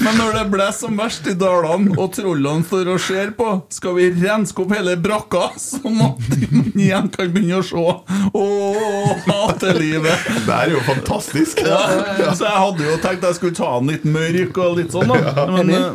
Men 0.00 0.16
når 0.16 0.32
det 0.38 0.42
blåser 0.52 0.78
som 0.86 0.96
verst 0.96 1.26
i 1.28 1.34
dalene, 1.36 1.92
og 2.00 2.12
trollene 2.16 2.64
står 2.64 2.88
og 2.94 3.00
ser 3.04 3.32
på, 3.36 3.48
skal 3.74 3.96
vi 3.98 4.06
renske 4.22 4.62
opp 4.64 4.72
hele 4.72 4.94
brakka, 5.00 5.50
sånn 5.60 5.98
at 6.06 6.30
man 6.54 6.70
igjen 6.72 7.10
kan 7.12 7.28
begynne 7.34 7.58
å 7.60 7.66
se. 7.66 7.84
Å, 8.40 8.44
hate 9.26 9.74
livet. 9.76 10.24
Det 10.46 10.56
er 10.56 10.72
jo 10.74 10.80
fantastisk. 10.88 11.60
Ja, 11.66 11.82
så 12.32 12.46
jeg 12.48 12.56
hadde 12.64 12.88
jo 12.88 12.96
tenkt 13.04 13.28
jeg 13.28 13.38
skulle 13.40 13.58
ta 13.58 13.74
den 13.78 13.92
litt 13.92 14.08
mørk 14.08 14.60
og 14.64 14.80
litt 14.80 14.96
sånn, 14.96 15.12
da. 15.12 15.46
Men 15.58 15.74
eh, 15.76 15.92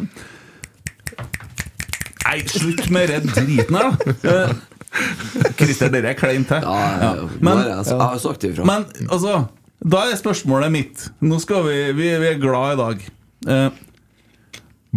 Nei, 2.25 2.39
slutt 2.49 2.87
med 2.93 3.11
den 3.13 3.27
driten 3.29 3.77
her, 3.77 3.91
da. 3.91 4.15
Eh, 4.31 5.51
Christer, 5.59 5.89
dere 5.93 6.13
er 6.13 6.17
kleint 6.17 6.47
til. 6.49 6.63
Ja, 6.63 7.11
Men- 7.43 7.65
jeg, 7.65 7.81
jeg 7.89 7.99
har 7.99 8.21
sagt 8.23 8.45
ifra. 8.47 8.65
Men 8.69 8.85
altså, 9.09 9.41
da 9.83 10.05
er 10.09 10.15
spørsmålet 10.17 10.71
mitt 10.71 11.01
Nå 11.21 11.35
skal 11.43 11.65
vi 11.67 11.75
Vi, 11.97 12.07
vi 12.21 12.29
er 12.31 12.39
glad 12.41 12.73
i 12.73 12.79
dag. 12.79 13.03
Eh, 13.45 13.81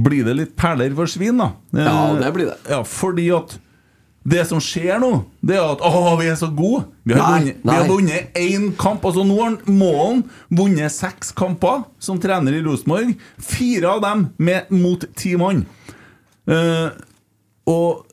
blir 0.04 0.24
det 0.26 0.34
litt 0.38 0.52
perler 0.58 0.92
for 0.96 1.10
svin, 1.10 1.38
da? 1.40 1.50
Eh, 1.74 1.84
Ja, 1.86 2.14
det 2.20 2.32
blir 2.36 2.50
det. 2.52 2.58
Ja, 2.70 2.82
fordi 2.86 3.28
at 3.36 3.56
det 4.28 4.42
som 4.48 4.58
skjer 4.60 4.98
nå, 5.00 5.10
det 5.40 5.56
er 5.56 5.70
at 5.72 5.80
Å, 5.80 6.16
vi 6.20 6.26
er 6.28 6.36
så 6.36 6.50
gode! 6.52 6.84
Vi 7.08 7.14
har 7.16 7.22
Nei, 7.38 7.38
vunnet- 7.38 7.62
vi 7.64 7.76
har 7.76 7.86
vunnet 7.88 8.34
én 8.36 8.66
kamp. 8.76 9.04
Altså 9.08 9.24
Nå 9.24 9.38
har 9.40 9.56
Målen 9.70 10.24
vunnet 10.50 10.92
seks 10.92 11.30
kamper 11.32 11.84
som 11.98 12.18
trener 12.20 12.52
i 12.52 12.60
Rosenborg. 12.66 13.14
Fire 13.40 13.88
av 13.94 14.02
dem 14.04 14.26
med 14.36 14.68
mot 14.70 15.04
ti 15.16 15.32
mann. 15.40 15.64
Uh, 16.48 16.90
og 17.68 18.04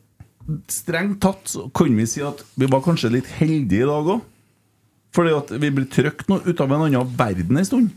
strengt 0.70 1.20
tatt 1.24 1.48
så 1.50 1.66
kan 1.74 1.92
vi 1.96 2.06
si 2.08 2.22
at 2.24 2.40
vi 2.56 2.68
var 2.70 2.80
kanskje 2.84 3.10
litt 3.12 3.28
heldige 3.40 3.84
i 3.84 3.90
dag 3.90 4.10
òg. 4.16 4.24
Fordi 5.16 5.32
at 5.36 5.52
vi 5.60 5.70
blir 5.72 5.88
trykt 5.90 6.28
nå 6.28 6.40
ut 6.46 6.60
av 6.60 6.72
en 6.76 6.86
annen 6.86 7.12
verden 7.18 7.56
en 7.60 7.64
stund. 7.68 7.90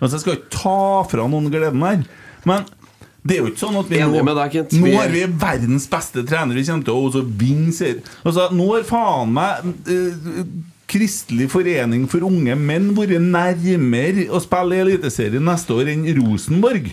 Altså 0.00 0.16
Jeg 0.16 0.24
skal 0.24 0.36
ikke 0.36 0.52
ta 0.62 0.78
fra 1.08 1.24
noen 1.28 1.50
gleden 1.52 1.82
her, 1.84 2.02
men 2.46 2.64
det 3.26 3.36
er 3.36 3.42
jo 3.42 3.50
ikke 3.50 3.62
sånn 3.64 3.76
at 3.80 3.88
vi 3.90 3.98
Enig 4.00 4.22
med 4.24 4.36
deg, 4.38 4.52
Kent. 4.52 4.72
nå 4.78 4.84
Vi- 4.86 4.94
er 5.02 5.08
vi 5.12 5.24
verdens 5.42 5.86
beste 5.90 6.22
trener. 6.26 6.54
Vi 6.54 6.64
kommer 6.64 6.84
til 6.84 6.94
å 6.94 7.04
også 7.10 7.24
vinne. 7.38 8.02
Altså, 8.24 8.48
nå 8.52 8.66
har 8.74 8.82
faen 8.88 9.32
meg 9.32 9.64
uh, 9.90 10.44
Kristelig 10.86 11.48
forening 11.50 12.04
for 12.08 12.22
unge 12.22 12.54
menn 12.54 12.92
vært 12.94 13.18
nærmere 13.18 14.28
å 14.30 14.38
spille 14.40 14.76
i 14.76 14.82
Eliteserien 14.84 15.42
neste 15.42 15.74
år 15.74 15.88
enn 15.90 16.04
Rosenborg. 16.20 16.92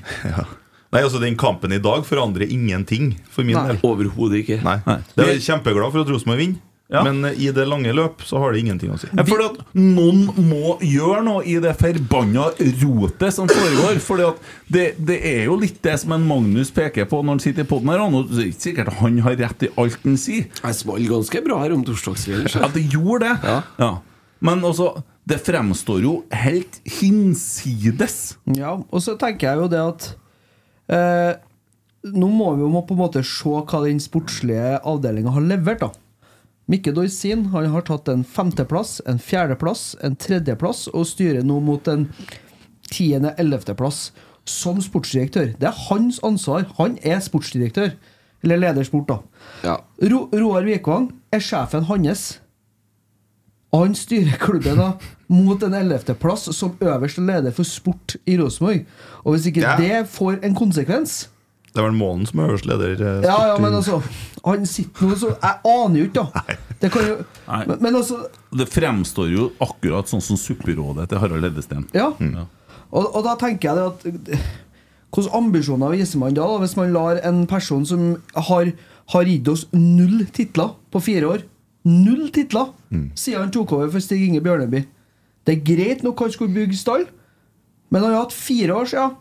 Nei, 0.94 1.02
altså 1.02 1.20
Den 1.22 1.36
kampen 1.38 1.72
i 1.74 1.78
dag 1.82 2.04
forandrer 2.06 2.50
ingenting 2.50 3.16
for 3.30 3.44
min 3.46 3.56
Nei. 3.58 3.68
del. 3.68 3.80
Overhodet 3.86 4.42
ikke. 4.44 4.60
Nei. 4.66 4.80
Nei. 4.88 4.98
Det 5.16 5.24
er 5.28 5.32
jeg 5.36 5.46
kjempeglad 5.46 5.92
for 5.94 6.02
at 6.02 6.10
Rosenborg 6.10 6.42
vinner. 6.42 6.60
Ja. 6.94 7.02
Men 7.08 7.26
eh, 7.26 7.40
i 7.42 7.50
det 7.56 7.66
lange 7.66 7.94
løp 7.96 8.22
så 8.28 8.38
har 8.44 8.54
det 8.54 8.62
ingenting 8.62 8.92
å 8.94 8.98
si. 9.02 9.10
Ja, 9.10 9.26
fordi 9.26 9.48
at 9.50 9.76
noen 9.78 10.28
må 10.52 10.76
gjøre 10.86 11.24
noe 11.26 11.42
i 11.50 11.56
det 11.64 11.74
forbanna 11.80 12.52
rotet 12.84 13.34
som 13.34 13.50
foregår. 13.50 13.98
Fordi 14.08 14.28
at 14.28 14.44
det, 14.74 14.84
det 15.02 15.18
er 15.26 15.48
jo 15.48 15.58
litt 15.58 15.80
det 15.86 15.96
som 16.04 16.14
en 16.14 16.26
Magnus 16.28 16.70
peker 16.76 17.08
på 17.10 17.22
når 17.24 17.38
han 17.38 17.42
sitter 17.42 17.66
i 17.66 17.70
poden 17.70 17.90
her. 17.90 18.04
og 18.06 18.30
Det 18.30 18.44
er 18.44 18.52
ikke 18.52 18.66
sikkert 18.68 18.94
han 19.00 19.18
har 19.26 19.40
rett 19.42 19.66
i 19.66 19.72
alt 19.82 20.06
han 20.06 20.20
sier. 20.22 20.50
Jeg 20.62 20.78
smalt 20.78 21.10
ganske 21.10 21.42
bra 21.48 21.62
her 21.64 21.74
om 21.76 21.86
torsdagskvelden. 21.88 22.52
Ja, 22.62 22.70
det 22.76 22.86
gjorde 22.94 23.32
det. 23.32 23.56
Ja. 23.82 23.90
Men 24.44 24.62
også, 24.68 24.92
det 25.30 25.40
fremstår 25.48 26.04
jo 26.04 26.14
helt 26.36 26.78
hinsides. 27.00 28.36
Ja, 28.54 28.76
og 28.78 29.04
så 29.06 29.18
tenker 29.20 29.50
jeg 29.50 29.64
jo 29.64 29.72
det 29.72 29.82
at 29.82 30.08
eh, 30.94 31.42
Nå 32.04 32.28
må 32.28 32.50
vi 32.58 32.66
jo 32.66 32.82
på 32.84 32.98
en 32.98 33.00
måte 33.00 33.22
se 33.24 33.48
hva 33.48 33.80
den 33.86 34.02
sportslige 34.04 34.76
avdelinga 34.84 35.32
har 35.32 35.46
levert, 35.48 35.86
da. 35.86 36.03
Mikke 36.72 36.94
Dorsin 36.96 37.46
han 37.52 37.66
har 37.74 37.82
tatt 37.88 38.08
en 38.08 38.24
femteplass, 38.24 39.02
en 39.06 39.20
fjerdeplass, 39.20 39.96
en 40.04 40.16
tredjeplass 40.16 40.86
og 40.94 41.06
styrer 41.10 41.44
nå 41.44 41.58
mot 41.60 41.88
en 41.92 42.06
tiende-ellevteplass 42.94 44.12
som 44.48 44.80
sportsdirektør. 44.84 45.54
Det 45.60 45.68
er 45.70 45.82
hans 45.90 46.20
ansvar. 46.24 46.66
Han 46.80 46.98
er 47.04 47.20
sportsdirektør. 47.24 47.94
Eller 48.44 48.60
ledersport, 48.60 49.08
da. 49.08 49.18
Ja. 49.64 49.76
Ro 50.12 50.26
Roar 50.36 50.66
Vikvang 50.68 51.10
er 51.32 51.40
sjefen 51.44 51.86
hans. 51.88 52.26
Og 53.74 53.86
han 53.88 53.96
styrer 53.98 54.36
klubben 54.42 54.78
da 54.78 54.90
mot 55.32 55.64
en 55.66 55.74
ellevteplass 55.80 56.50
som 56.56 56.76
øverste 56.84 57.24
leder 57.26 57.56
for 57.56 57.66
sport 57.66 58.18
i 58.30 58.36
Rosenborg. 58.38 58.84
Og 59.24 59.34
hvis 59.38 59.48
ikke 59.50 59.64
Ja. 59.64 59.78
det 59.80 60.08
får 60.12 60.44
en 60.44 60.56
konsekvens 60.56 61.30
Det 61.74 61.82
er 61.82 61.88
vel 61.88 61.96
Månen 61.98 62.28
som 62.30 62.40
er 62.44 62.52
øverste 62.52 62.70
leder. 62.70 63.00
eh, 63.02 63.24
Ja, 63.26 63.38
ja, 63.50 63.58
men 63.58 63.74
altså 63.74 64.02
Han 64.46 64.66
sitter 64.70 65.08
nå 65.10 65.16
så 65.18 65.32
Jeg 65.42 65.60
aner 65.66 66.00
jo 66.00 66.06
ikke, 66.10 66.22
da. 66.22 66.58
Det 66.82 66.92
kan 66.94 67.08
jo 67.08 67.16
Nei. 67.48 67.62
men, 67.68 67.78
men 67.82 67.96
altså 67.96 68.20
Det 68.54 68.68
fremstår 68.70 69.32
jo 69.34 69.48
akkurat 69.64 70.12
sånn 70.12 70.22
som 70.22 70.38
supperådet 70.38 71.08
til 71.10 71.18
Harald 71.24 71.48
Eddestein. 71.50 71.88
Ja. 71.96 72.12
Og, 72.94 73.08
og 73.16 73.24
da 73.26 73.34
tenker 73.42 73.72
jeg 73.72 73.80
det 73.80 73.88
at 73.90 74.46
Hvilke 75.14 75.34
ambisjoner 75.38 75.92
viser 75.94 76.18
man 76.22 76.34
da, 76.34 76.46
da 76.50 76.60
hvis 76.62 76.76
man 76.78 76.94
lar 76.94 77.20
en 77.26 77.44
person 77.50 77.86
som 77.86 78.06
har, 78.34 78.70
har 79.14 79.24
gitt 79.30 79.48
oss 79.52 79.68
null 79.74 80.24
titler 80.34 80.72
på 80.94 81.02
fire 81.06 81.30
år 81.36 81.44
Null 81.86 82.30
titler 82.34 82.70
siden 83.20 83.42
han 83.44 83.52
tok 83.52 83.74
over 83.76 83.90
for 83.92 84.00
Stig 84.00 84.22
Inge 84.28 84.40
Bjørneby. 84.46 84.84
Det 85.44 85.56
er 85.58 85.64
greit 85.68 86.04
nok 86.06 86.22
han 86.24 86.32
skulle 86.32 86.54
bygge 86.56 86.78
stall, 86.80 87.04
men 87.92 88.02
han 88.06 88.14
har 88.14 88.22
hatt 88.24 88.36
fire 88.38 88.72
år 88.78 88.86
siden, 88.88 89.16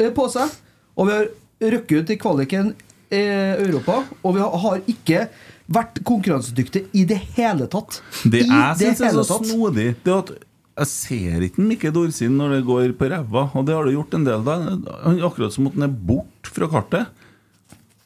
eh, 0.00 0.08
på 0.16 0.24
seg. 0.32 0.50
Og 0.98 1.06
vi 1.06 1.12
har 1.14 1.28
røkket 1.62 2.02
ut 2.02 2.12
i 2.14 2.18
kvaliken 2.20 2.74
i 3.08 3.22
Europa, 3.58 4.02
og 4.22 4.36
vi 4.36 4.42
har, 4.44 4.82
ikke 4.90 5.22
vært 5.68 6.00
konkurransedyktige 6.06 6.88
i 6.96 7.04
det 7.08 7.18
hele 7.36 7.68
tatt. 7.70 8.00
Det 8.24 8.44
jeg 8.44 8.76
syns 8.80 9.02
er 9.04 9.16
så 9.16 9.24
tatt. 9.28 9.48
snodig, 9.48 9.88
det 10.04 10.12
er 10.12 10.20
at 10.22 10.34
jeg 10.78 10.90
ser 10.92 11.44
ikke 11.48 11.64
Mikke 11.66 11.90
Dorsin 11.90 12.36
når 12.38 12.58
det 12.58 12.66
går 12.68 12.92
på 12.98 13.08
ræva, 13.10 13.48
og 13.50 13.64
det 13.66 13.74
har 13.74 13.88
det 13.88 13.96
gjort 13.96 14.14
en 14.14 14.26
del 14.28 14.44
da. 14.46 14.58
Han 15.02 15.16
er 15.16 15.24
Akkurat 15.26 15.54
som 15.54 15.66
at 15.70 15.78
han 15.78 15.88
er 15.88 15.96
borte 16.10 16.52
fra 16.54 16.68
kartet. 16.70 17.24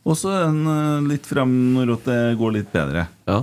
Og 0.02 0.16
så 0.18 0.32
er 0.32 0.46
han 0.48 0.62
eh, 0.66 1.10
litt 1.12 1.28
frem 1.28 1.52
når 1.76 1.92
det 2.06 2.20
går 2.40 2.56
litt 2.56 2.72
bedre. 2.72 3.04
Ja. 3.28 3.42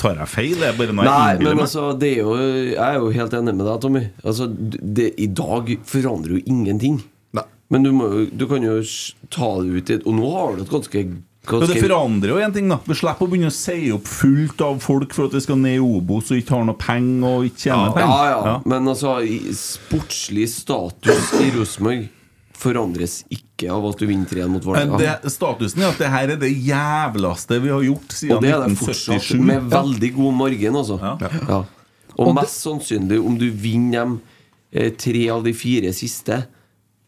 Tar 0.00 0.18
jeg 0.22 0.32
feil? 0.32 0.54
Det 0.56 0.70
er 0.70 0.76
bare 0.76 0.96
noe 0.96 1.04
Nei, 1.04 1.36
men 1.44 1.60
altså, 1.60 1.90
det 2.00 2.14
er 2.16 2.22
jo, 2.24 2.34
jeg 2.40 2.80
er 2.80 2.96
jo 2.96 3.10
helt 3.12 3.34
enig 3.36 3.54
med 3.56 3.66
deg, 3.68 3.80
Tommy. 3.84 4.02
Altså, 4.24 4.48
det, 4.50 5.10
I 5.20 5.28
dag 5.36 5.72
forandrer 5.84 6.38
jo 6.38 6.44
ingenting. 6.48 6.98
Men 7.68 7.82
du, 7.82 7.92
må, 7.94 8.08
du 8.30 8.44
kan 8.48 8.62
jo 8.62 8.76
ta 9.32 9.48
det 9.58 9.80
ut 9.80 9.90
i 9.90 9.96
Og 10.06 10.12
nå 10.14 10.28
har 10.30 10.52
du 10.54 10.62
et 10.62 10.70
ganske, 10.70 11.00
Men 11.50 11.70
det 11.70 11.78
forandrer 11.82 12.30
jo 12.30 12.38
en 12.42 12.52
ting, 12.54 12.68
da. 12.70 12.78
Vi 12.86 12.94
slipper 12.98 13.26
å 13.26 13.30
begynne 13.30 13.50
å 13.50 13.54
si 13.54 13.88
opp 13.94 14.06
fullt 14.10 14.62
av 14.66 14.78
folk 14.82 15.14
for 15.16 15.26
at 15.26 15.34
vi 15.34 15.42
skal 15.42 15.58
ned 15.62 15.78
i 15.78 15.82
Obos 15.82 16.30
og 16.30 16.40
ikke 16.40 16.54
har 16.56 16.66
noe 16.68 16.78
penger 16.78 17.26
og 17.26 17.48
ikke 17.48 17.64
tjener 17.64 17.90
ja, 17.90 17.96
penger. 17.98 18.36
ja, 18.50 18.54
Men 18.70 18.92
altså, 18.92 19.16
sportslig 19.58 20.46
status 20.54 21.32
i 21.42 21.50
Rosenborg 21.54 22.06
forandres 22.56 23.18
ikke 23.28 23.68
av 23.72 23.84
at 23.90 24.00
du 24.00 24.06
vinner 24.08 24.30
3 24.30 24.46
mot 24.48 24.62
Men 24.62 24.64
Vålerenga. 24.64 24.98
det, 25.02 25.32
statusen 25.34 25.82
er 25.82 25.90
at 25.90 25.98
det 26.00 26.08
her 26.12 26.32
er 26.32 26.38
det 26.40 26.52
jævlaste 26.54 27.58
vi 27.60 27.72
har 27.74 27.84
gjort 27.84 28.14
siden 28.16 28.38
1977. 28.38 28.38
Og 28.38 28.46
det 28.46 28.52
er 28.54 28.62
det 28.62 28.78
fortsatt, 28.80 29.26
1977. 29.26 29.46
med 29.50 29.70
veldig 29.74 30.10
god 30.16 30.38
margin, 30.40 30.78
altså. 30.80 30.96
Ja. 31.02 31.14
Ja. 31.50 31.60
Og 32.16 32.32
mest 32.36 32.62
sannsynlig, 32.64 33.18
om 33.20 33.36
du 33.36 33.50
vinner 33.52 34.06
dem 34.06 34.14
eh, 34.72 34.88
tre 34.96 35.26
av 35.34 35.44
de 35.44 35.52
fire 35.56 35.92
siste, 35.96 36.46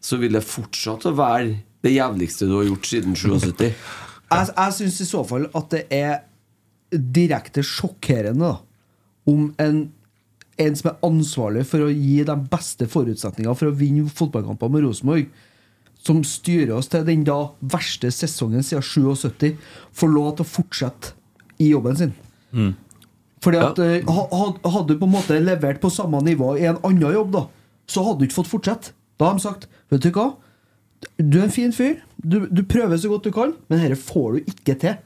så 0.01 0.17
vil 0.21 0.33
det 0.37 0.43
fortsatt 0.47 1.05
å 1.09 1.13
være 1.17 1.57
det 1.83 1.93
jævligste 1.95 2.47
du 2.49 2.57
har 2.57 2.67
gjort 2.69 2.87
siden 2.89 3.15
77. 3.15 3.69
Jeg, 4.29 4.45
jeg 4.53 4.73
syns 4.75 4.97
i 5.01 5.05
så 5.09 5.23
fall 5.25 5.47
at 5.57 5.71
det 5.73 5.79
er 5.95 6.19
direkte 6.93 7.63
sjokkerende 7.65 8.45
da, 8.51 8.57
om 9.29 9.47
en, 9.61 9.79
en 10.61 10.75
som 10.77 10.91
er 10.91 10.99
ansvarlig 11.07 11.63
for 11.69 11.81
å 11.85 11.89
gi 11.89 12.19
de 12.27 12.35
beste 12.51 12.85
forutsetningene 12.89 13.55
for 13.57 13.71
å 13.71 13.77
vinne 13.79 14.05
fotballkamper 14.13 14.69
med 14.73 14.85
Rosenborg, 14.85 15.25
som 16.05 16.21
styrer 16.23 16.75
oss 16.77 16.91
til 16.93 17.01
den 17.09 17.25
da 17.27 17.39
verste 17.73 18.11
sesongen 18.13 18.61
siden 18.63 18.85
77, 18.85 19.57
får 19.97 20.13
lov 20.13 20.29
til 20.37 20.45
å 20.45 20.51
fortsette 20.53 21.15
i 21.59 21.71
jobben 21.73 21.97
sin. 21.99 22.13
Fordi 23.43 23.59
at 23.65 23.81
eh, 23.83 24.05
ha- 24.07 24.29
ha- 24.29 24.71
Hadde 24.77 24.93
du 24.93 24.99
på 25.01 25.07
en 25.09 25.13
måte 25.17 25.41
levert 25.41 25.81
på 25.83 25.89
samme 25.93 26.21
nivå 26.25 26.53
i 26.59 26.65
en 26.69 26.77
annen 26.85 27.01
jobb, 27.17 27.33
da 27.33 27.47
så 27.89 28.03
hadde 28.05 28.21
du 28.21 28.27
ikke 28.29 28.43
fått 28.43 28.51
fortsette. 28.53 28.91
Da 29.19 29.29
har 29.29 29.37
de 29.37 29.43
sagt 29.43 29.67
Vet 29.91 30.05
du 30.05 30.11
hva? 30.15 30.31
Du 31.17 31.39
er 31.39 31.47
en 31.47 31.53
fin 31.53 31.71
fyr. 31.73 32.01
Du, 32.19 32.43
du 32.51 32.61
prøver 32.67 32.99
så 32.99 33.09
godt 33.11 33.27
du 33.27 33.31
kan, 33.33 33.53
men 33.71 33.79
dette 33.81 33.95
får 33.99 34.35
du 34.35 34.49
ikke 34.51 34.75
til. 34.79 34.97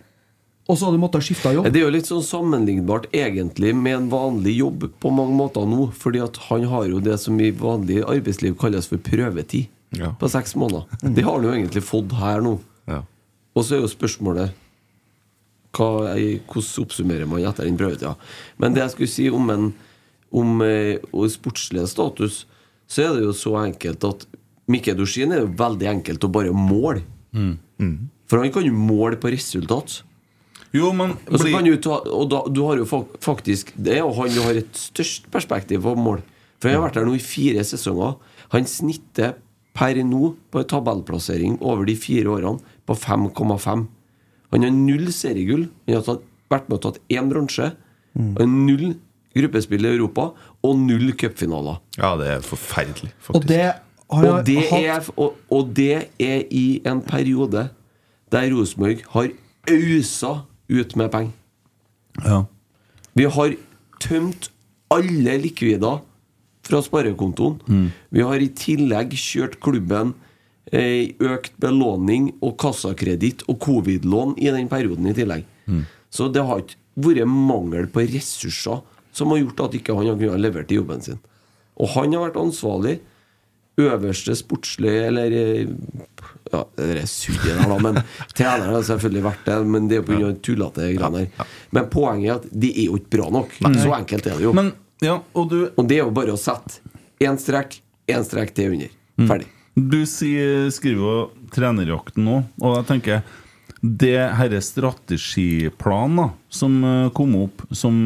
Og 0.72 0.77
så 0.80 0.88
har 0.88 0.95
du 0.95 0.99
måttet 1.02 1.26
skifte 1.27 1.52
jobb. 1.53 1.68
Det 1.69 1.81
er 1.81 1.85
jo 1.85 1.94
litt 1.94 2.07
sånn 2.07 2.23
sammenlignbart 2.23 3.10
egentlig 3.15 3.73
med 3.76 3.98
en 3.98 4.10
vanlig 4.11 4.56
jobb 4.57 4.85
på 5.03 5.11
mange 5.14 5.35
måter 5.35 5.68
nå. 5.68 5.90
Fordi 5.99 6.22
at 6.23 6.40
han 6.48 6.65
har 6.72 6.88
jo 6.90 7.02
det 7.03 7.18
som 7.22 7.40
i 7.44 7.52
vanlig 7.52 7.99
arbeidsliv 8.02 8.56
kalles 8.60 8.88
for 8.90 9.02
prøvetid. 9.03 9.68
Ja. 9.94 10.14
På 10.18 10.30
seks 10.31 10.56
måneder. 10.57 10.88
Det 11.03 11.26
har 11.26 11.35
han 11.35 11.45
jo 11.45 11.53
egentlig 11.53 11.84
fått 11.85 12.15
her 12.18 12.41
nå. 12.41 12.56
Ja. 12.90 13.03
Og 13.53 13.68
så 13.68 13.77
er 13.77 13.84
jo 13.84 13.91
spørsmålet 13.91 14.56
hva, 15.73 15.90
Hvordan 16.15 16.85
oppsummerer 16.85 17.30
man 17.30 17.44
etter 17.44 17.68
den 17.68 17.77
prøvetida? 17.77 18.15
Men 18.61 18.73
det 18.73 18.85
jeg 18.85 18.95
skulle 18.95 19.14
si 19.14 19.27
om, 19.34 19.52
en, 19.53 19.69
om 20.34 20.64
om 20.64 21.30
sportslig 21.30 21.85
status, 21.91 22.44
så 22.88 23.05
er 23.07 23.18
det 23.18 23.26
jo 23.26 23.34
så 23.38 23.55
enkelt 23.64 24.03
at 24.07 24.26
Mikke 24.72 24.95
Dorsin 24.95 25.34
er 25.35 25.43
jo 25.43 25.51
veldig 25.60 25.89
enkelt 25.91 26.23
å 26.23 26.31
bare 26.31 26.53
måle. 26.55 27.03
For 28.31 28.39
han 28.39 28.51
kan 28.55 28.65
jo 28.65 28.73
måle 28.73 29.19
på 29.19 29.31
resultat. 29.34 30.01
Jo, 30.73 30.91
men 30.95 31.18
Og 31.30 31.38
så 31.38 31.51
kan 31.53 31.65
du 31.68 31.76
ta 31.77 31.99
Og 32.01 32.30
da, 32.31 32.39
du 32.49 32.64
har 32.65 32.80
jo 32.80 32.85
faktisk 33.22 33.76
Det 33.77 33.91
er 33.93 33.99
jo 33.99 34.07
han 34.18 34.31
du 34.34 34.39
har 34.41 34.57
et 34.57 34.72
størst 34.73 35.27
perspektiv 35.30 35.84
på 35.85 35.93
mål. 35.93 36.23
For 36.57 36.69
han 36.72 36.80
har 36.80 36.88
vært 36.88 36.97
der 36.97 37.05
nå 37.05 37.14
i 37.14 37.22
fire 37.22 37.61
sesonger. 37.68 38.15
Han 38.55 38.65
snitter 38.65 39.35
per 39.76 39.99
nå 40.05 40.34
på 40.49 40.61
en 40.61 40.69
tabellplassering 40.69 41.60
over 41.61 41.85
de 41.85 41.95
fire 41.97 42.31
årene 42.31 42.61
på 42.88 42.95
5,5. 42.95 43.85
Han 44.53 44.65
har 44.65 44.73
null 44.73 45.11
seriegull. 45.14 45.68
Han 45.85 45.97
har 45.97 46.05
tatt, 46.07 46.23
vært 46.49 46.69
med 46.69 46.77
og 46.80 46.84
tatt 46.88 47.01
én 47.11 47.30
bronse. 47.30 47.73
Mm. 48.14 48.34
og 48.38 48.49
Null 48.49 48.89
gruppespill 49.35 49.85
i 49.85 49.93
Europa 49.95 50.30
og 50.64 50.77
null 50.80 51.11
cupfinaler. 51.18 51.80
ja, 51.97 52.15
det 52.18 52.27
er 52.27 52.39
forferdelig, 52.45 53.11
Og 53.34 53.45
det 53.47 53.61
har 53.64 53.80
Og 54.10 54.45
det, 54.45 54.57
hatt- 54.69 54.84
er, 54.84 55.10
og, 55.18 55.35
og 55.49 55.73
det 55.73 56.07
er 56.19 56.43
i 56.51 56.81
en 56.85 57.01
periode 57.01 57.69
der 58.31 58.49
Rosenborg 58.53 59.01
har 59.10 59.30
ausa 59.69 60.43
ut 60.69 60.95
med 60.95 61.11
penger. 61.11 61.31
ja. 62.26 62.43
Vi 63.15 63.23
har 63.30 63.53
tømt 64.01 64.49
alle 64.89 65.38
likvider 65.38 65.99
fra 66.64 66.80
sparekontoen. 66.81 67.91
Vi 68.10 68.22
har 68.26 68.41
i 68.41 68.47
tillegg 68.49 69.11
kjørt 69.14 69.60
klubben 69.61 70.14
eh, 70.72 70.80
i 71.03 71.15
økt 71.22 71.53
belåning 71.61 72.31
og 72.41 72.57
kassakreditt 72.57 73.43
og 73.47 73.60
covid-lån 73.60 74.34
i 74.41 74.49
den 74.49 74.68
perioden 74.72 75.05
i 75.07 75.14
tillegg. 75.14 75.45
Så 76.10 76.31
det 76.34 76.41
har 76.45 76.64
ikke 76.64 76.76
vært 76.95 77.27
mangel 77.30 77.85
på 77.88 78.01
ressurser 78.10 78.81
som 79.14 79.31
har 79.34 79.41
gjort 79.44 79.68
at 79.68 79.77
ikke 79.80 79.95
han 79.95 80.10
har 80.10 80.19
kunnet 80.19 80.41
levert 80.44 80.72
i 80.73 80.80
jobben 80.80 81.03
sin. 81.06 81.19
Og 81.81 81.90
han 81.95 82.14
har 82.15 82.27
vært 82.27 82.40
ansvarlig. 82.41 82.99
Øverste 83.81 84.35
sportslige 84.38 85.07
Eller 85.07 85.34
eh, 85.34 85.69
Ja, 86.52 86.60
det 86.77 87.07
surret 87.10 87.48
der, 87.48 87.64
da. 87.72 87.77
Men 87.81 87.98
treneren 88.38 88.76
har 88.76 88.85
selvfølgelig 88.85 89.23
vært 89.26 89.48
det. 89.48 89.56
Men 89.65 89.88
det 89.90 90.02
er 90.02 90.06
pga. 90.06 90.30
tullete 90.45 90.91
greier 90.94 91.31
her. 91.40 91.53
Men 91.73 91.90
poenget 91.94 92.30
er 92.30 92.35
at 92.35 92.45
de 92.52 92.69
er 92.76 92.91
jo 92.91 92.99
ikke 93.02 93.15
bra 93.18 93.31
nok. 93.34 93.56
Så 93.81 93.95
enkelt 93.98 94.30
er 94.30 94.38
det 94.38 94.45
jo. 94.45 94.53
Men, 94.53 94.73
ja, 95.02 95.18
og 95.34 95.49
du 95.49 95.57
Og 95.72 95.88
det 95.90 95.98
er 95.98 96.06
jo 96.06 96.14
bare 96.14 96.35
å 96.35 96.40
sette 96.40 96.84
én 97.23 97.40
strek, 97.41 97.80
én 98.11 98.26
strek 98.27 98.53
til 98.53 98.76
under. 98.76 98.94
Ferdig. 99.30 99.49
Du 99.73 100.03
sier, 100.06 100.68
skriver 100.73 101.02
jo 101.02 101.48
trenerjakten 101.53 102.26
nå, 102.27 102.44
og 102.61 102.76
jeg 102.77 102.85
tenker 102.91 103.23
det 103.84 104.19
herre 104.38 104.60
strategiplanen 104.64 106.19
da, 106.22 106.27
som 106.53 106.76
eh, 106.85 107.10
kom 107.18 107.34
opp, 107.41 107.65
som 107.76 107.98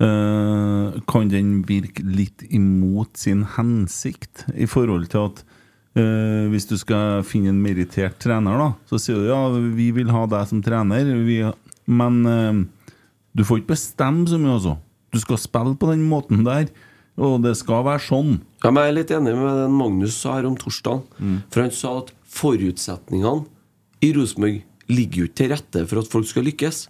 eh, 0.00 0.98
Kan 1.08 1.30
den 1.32 1.62
virke 1.68 2.04
litt 2.06 2.44
imot 2.48 3.16
sin 3.20 3.44
hensikt 3.56 4.46
i 4.54 4.66
forhold 4.70 5.08
til 5.12 5.28
at 5.28 5.44
uh, 5.98 6.48
hvis 6.52 6.68
du 6.70 6.76
skal 6.78 7.24
finne 7.26 7.52
en 7.52 7.62
merittert 7.62 8.18
trener, 8.22 8.58
da, 8.60 8.68
så 8.88 9.00
sier 9.02 9.18
du 9.18 9.30
ja, 9.30 9.40
vi 9.76 9.90
vil 9.96 10.12
ha 10.14 10.26
deg 10.30 10.50
som 10.50 10.60
trener, 10.64 11.08
vi, 11.26 11.40
men 11.86 12.20
uh, 12.26 12.60
Du 13.36 13.44
får 13.46 13.60
ikke 13.60 13.74
bestemme 13.74 14.26
så 14.26 14.38
mye, 14.40 14.56
altså. 14.56 14.76
Du 15.14 15.18
skal 15.22 15.38
spille 15.40 15.76
på 15.78 15.90
den 15.92 16.02
måten 16.08 16.44
der, 16.46 16.68
og 17.18 17.42
det 17.44 17.54
skal 17.58 17.84
være 17.86 18.02
sånn. 18.02 18.38
Ja, 18.64 18.70
Jeg 18.70 18.88
er 18.90 18.96
litt 18.96 19.12
enig 19.14 19.34
med 19.38 19.60
den 19.64 19.74
Magnus 19.78 20.16
sa 20.18 20.36
her 20.36 20.46
om 20.48 20.56
torsdagen. 20.58 21.04
For 21.50 21.62
han 21.64 21.72
sa 21.74 21.92
at 22.00 22.12
forutsetningene 22.28 23.46
i 24.04 24.12
Rosenborg 24.14 24.60
ligger 24.88 25.22
jo 25.22 25.28
ikke 25.28 25.38
til 25.42 25.50
rette 25.52 25.84
for 25.90 26.02
at 26.02 26.10
folk 26.10 26.28
skal 26.30 26.46
lykkes. 26.48 26.84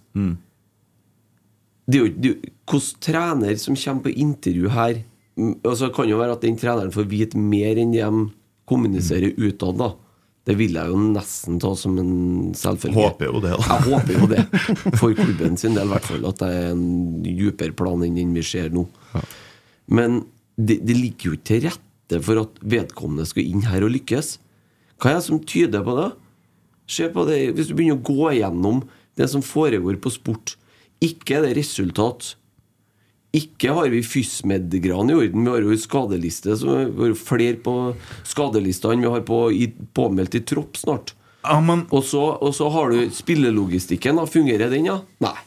Det 1.89 1.97
er 1.97 2.03
jo 2.05 2.33
ikke 2.35 2.77
er 2.77 2.89
trener 3.01 3.55
som 3.57 3.77
kommer 3.79 4.05
på 4.05 4.13
intervju 4.21 4.69
her 4.69 4.99
mm, 5.39 5.55
altså 5.63 5.87
Det 5.87 5.95
kan 5.95 6.09
jo 6.11 6.19
være 6.19 6.35
at 6.37 6.45
den 6.45 6.59
treneren 6.59 6.93
får 6.93 7.07
vite 7.09 7.41
mer 7.41 7.79
enn 7.81 7.95
de 7.95 8.05
kommuniserer 8.69 9.33
utad. 9.37 9.79
da 9.79 9.89
Det 10.45 10.55
vil 10.59 10.77
jeg 10.77 10.91
jo 10.91 10.99
nesten 11.15 11.57
ta 11.61 11.71
som 11.75 11.97
en 11.97 12.53
selvfølge. 12.53 12.93
Håper 12.97 13.31
jo 13.31 13.41
det, 13.41 13.55
da. 13.57 13.65
Jeg 13.65 13.87
håper 13.87 14.19
jo 14.19 14.27
det. 14.29 14.43
For 14.99 15.15
klubben 15.17 15.57
sin 15.57 15.73
del, 15.77 15.89
i 15.89 15.93
hvert 15.95 16.05
fall. 16.05 16.27
At 16.29 16.43
det 16.43 16.49
er 16.53 16.67
en 16.75 16.85
dypere 17.25 17.73
plan 17.73 18.05
enn 18.05 18.19
den 18.19 18.35
vi 18.37 18.45
ser 18.45 18.69
nå. 18.73 18.85
Men 19.89 20.21
det, 20.59 20.81
det 20.85 20.97
ligger 20.97 21.31
jo 21.31 21.39
ikke 21.39 21.49
til 21.49 21.65
rette 21.65 22.21
for 22.25 22.41
at 22.41 22.61
vedkommende 22.65 23.25
skal 23.29 23.45
inn 23.45 23.65
her 23.69 23.85
og 23.85 23.93
lykkes. 23.93 24.35
Hva 24.99 25.11
er 25.11 25.19
det 25.19 25.25
som 25.25 25.41
tyder 25.47 25.85
på 25.85 25.95
det? 25.97 26.09
Se 26.89 27.09
på 27.13 27.25
det, 27.29 27.37
Hvis 27.55 27.69
du 27.69 27.75
begynner 27.77 27.99
å 27.99 28.05
gå 28.05 28.31
igjennom 28.33 28.81
det 29.19 29.29
som 29.31 29.43
foregår 29.45 29.99
på 30.01 30.11
sport, 30.13 30.55
ikke 31.03 31.41
det 31.45 31.55
resultat. 31.57 32.33
Ikke 33.35 33.75
har 33.77 33.91
vi 33.93 34.01
FysMed-gran 34.01 35.11
i 35.11 35.15
orden. 35.15 35.45
Vi 35.45 35.51
har 35.53 35.61
jo 35.65 35.77
skadeliste 35.77 36.55
vi 36.57 37.09
har 37.11 37.17
flere 37.17 37.59
på 37.61 37.75
skadelista 38.27 38.93
enn 38.93 39.05
vi 39.05 39.11
har 39.13 39.21
på, 39.27 39.43
i, 39.53 39.69
påmeldt 39.93 40.39
i 40.39 40.43
tropp 40.49 40.79
snart. 40.81 41.13
Ja, 41.45 41.59
men 41.63 41.85
Og 41.95 42.03
så, 42.03 42.23
og 42.41 42.51
så 42.57 42.67
har 42.73 42.91
du 42.91 43.13
spillelogistikken. 43.15 44.17
da 44.19 44.25
Fungerer 44.27 44.73
den, 44.73 44.89
ja? 44.89 44.99
Nei. 45.23 45.37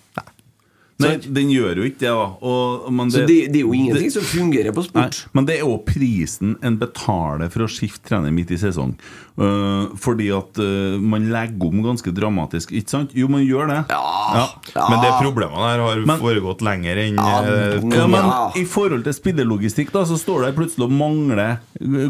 Nei, 1.03 1.33
den 1.41 1.51
gjør 1.53 1.81
jo 1.83 1.89
ikke 1.89 2.01
det, 2.03 2.13
da. 2.13 2.29
Og, 2.49 2.87
men 2.95 3.11
Så 3.13 3.25
det, 3.29 3.39
det 3.53 3.61
er 3.63 3.67
jo 3.67 3.75
ingenting 3.77 4.13
som 4.15 4.25
fungerer 4.27 4.75
på 4.75 4.85
Nei, 4.95 5.09
men 5.37 5.49
det 5.49 5.59
er 5.59 5.67
jo 5.67 5.77
prisen 5.87 6.57
en 6.63 6.79
betaler 6.81 7.53
for 7.53 7.67
å 7.67 7.71
skifte 7.71 8.13
trener 8.13 8.35
midt 8.35 8.53
i 8.55 8.59
sesong. 8.61 8.95
Uh, 9.33 9.89
fordi 9.97 10.27
at 10.37 10.59
uh, 10.61 10.99
man 11.01 11.31
legger 11.33 11.71
om 11.71 11.81
ganske 11.87 12.13
dramatisk, 12.13 12.75
ikke 12.77 12.93
sant? 12.93 13.15
Jo, 13.17 13.31
man 13.33 13.45
gjør 13.47 13.71
det. 13.71 13.79
Ja, 13.93 14.45
Men 14.77 14.99
det 15.01 15.13
problemet 15.23 15.57
der 15.57 15.81
har 15.87 16.03
Men- 16.07 16.21
foregått 16.21 16.61
lenger 16.65 17.01
enn 17.01 17.17
Ja, 17.17 17.39
eh, 17.41 17.81
men- 17.81 17.97
Ja, 17.97 18.07
men 18.07 18.29
I 18.61 18.65
forhold 18.69 19.05
til 19.05 19.17
spillelogistikk 19.17 19.93
da, 19.93 20.05
så 20.05 20.19
står 20.21 20.47
det 20.47 20.57
plutselig 20.57 20.85
og 20.85 20.93
mangler 20.93 21.59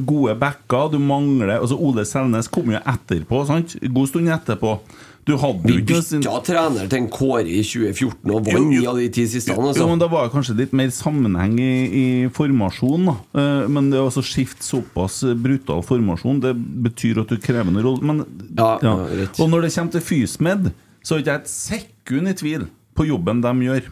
gode 0.05 0.35
backer. 0.39 0.91
Du 0.91 0.99
mangler 0.99 1.61
altså 1.61 1.79
Ole 1.79 2.05
Selnes 2.05 2.51
kom 2.51 2.71
jo 2.71 2.79
etterpå, 2.79 3.47
sant? 3.47 3.77
God 3.81 4.09
stund 4.09 4.29
etterpå. 4.29 4.79
Du 5.25 5.37
hadde 5.39 5.63
Vi 5.63 5.73
jo 5.77 5.79
ikke 5.85 6.03
sin- 6.03 6.21
bytta 6.25 6.41
trener 6.49 6.89
til 6.91 6.99
en 6.99 7.09
Kåre 7.09 7.47
i 7.47 7.61
2014 7.63 8.31
og 8.35 8.47
Jo, 8.49 8.59
vant 8.59 8.71
ni 8.73 8.81
av 8.91 8.97
de 8.99 9.09
ti 9.09 9.23
siste. 9.31 9.55
Jo, 9.55 9.63
Altså. 9.69 9.87
men 9.89 9.99
Da 10.01 10.09
var 10.09 10.25
det 10.27 10.33
kanskje 10.33 10.57
litt 10.59 10.73
mer 10.73 10.89
sammenheng 10.91 11.55
i, 11.61 12.25
i 12.25 12.29
formasjonen. 12.29 13.07
da. 13.07 13.15
Eh, 13.41 13.69
Men 13.69 13.91
det 13.91 14.01
å 14.01 14.11
skifte 14.23 14.63
såpass 14.67 15.23
brutal 15.41 15.83
formasjon, 15.83 16.41
det 16.41 16.57
betyr 16.57 17.21
at 17.21 17.29
du 17.29 17.37
krever 17.37 17.69
en 17.71 17.83
rolle. 17.83 18.03
Men, 18.03 18.25
Ja, 18.59 18.79
ja. 18.83 18.95
Og 19.39 19.49
når 19.49 19.63
det 19.63 19.73
kommer 19.75 19.93
til 19.93 20.01
FysMed, 20.01 20.73
så 21.05 21.15
er 21.15 21.19
ikke 21.23 21.25
jeg 21.25 21.41
et 21.41 21.49
sekund 21.49 22.29
i 22.29 22.33
tvil 22.35 22.67
på 22.97 23.07
jobben 23.07 23.41
de 23.41 23.49
gjør. 23.69 23.83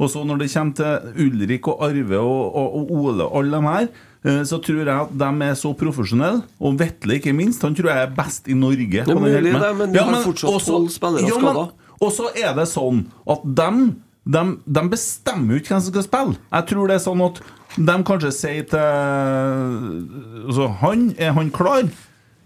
Og 0.00 0.10
så 0.10 0.24
når 0.26 0.38
det 0.38 0.50
kommer 0.52 0.74
til 0.74 1.28
Ulrik 1.28 1.68
og 1.68 1.78
Arve 1.82 2.18
og, 2.18 2.56
og, 2.56 2.74
og 2.74 2.90
Ole 2.90 3.22
og 3.22 3.36
alle 3.38 3.50
dem 3.52 3.64
her, 3.70 3.88
så 4.22 4.58
tror 4.62 4.84
jeg 4.84 4.94
at 4.94 5.14
de 5.18 5.30
er 5.48 5.56
så 5.58 5.72
profesjonelle, 5.74 6.44
og 6.62 6.76
Vetle 6.78 7.18
ikke 7.18 7.34
minst. 7.34 7.62
Han 7.66 7.74
tror 7.74 7.90
jeg 7.90 8.06
er 8.06 8.14
best 8.14 8.46
i 8.46 8.54
Norge. 8.54 9.02
Det 9.02 9.10
er 9.10 9.18
mulig 9.18 9.50
det, 9.50 9.72
men 9.80 9.92
de 9.92 9.98
har 9.98 10.22
fortsatt 10.22 10.50
også- 10.50 10.78
12 10.78 10.90
spillere 10.94 11.28
Ja, 11.28 11.38
skada. 11.40 11.64
og 12.00 12.12
så 12.12 12.30
er 12.36 12.54
det 12.54 12.68
sånn 12.70 13.06
at 13.26 13.42
dem 13.54 14.02
de, 14.24 14.56
de 14.70 14.82
bestemmer 14.88 15.56
jo 15.56 15.58
ikke 15.58 15.74
hvem 15.74 15.80
som 15.82 15.92
skal 15.92 16.04
spille. 16.06 16.36
Jeg 16.52 16.66
tror 16.70 16.86
det 16.86 16.94
er 16.94 17.02
sånn 17.02 17.22
at 17.26 17.40
de 17.74 17.96
kanskje 18.06 18.30
sier 18.32 18.68
til 18.70 18.78
altså, 20.46 20.68
Han, 20.78 21.14
er 21.18 21.32
han 21.32 21.50
klar? 21.50 21.90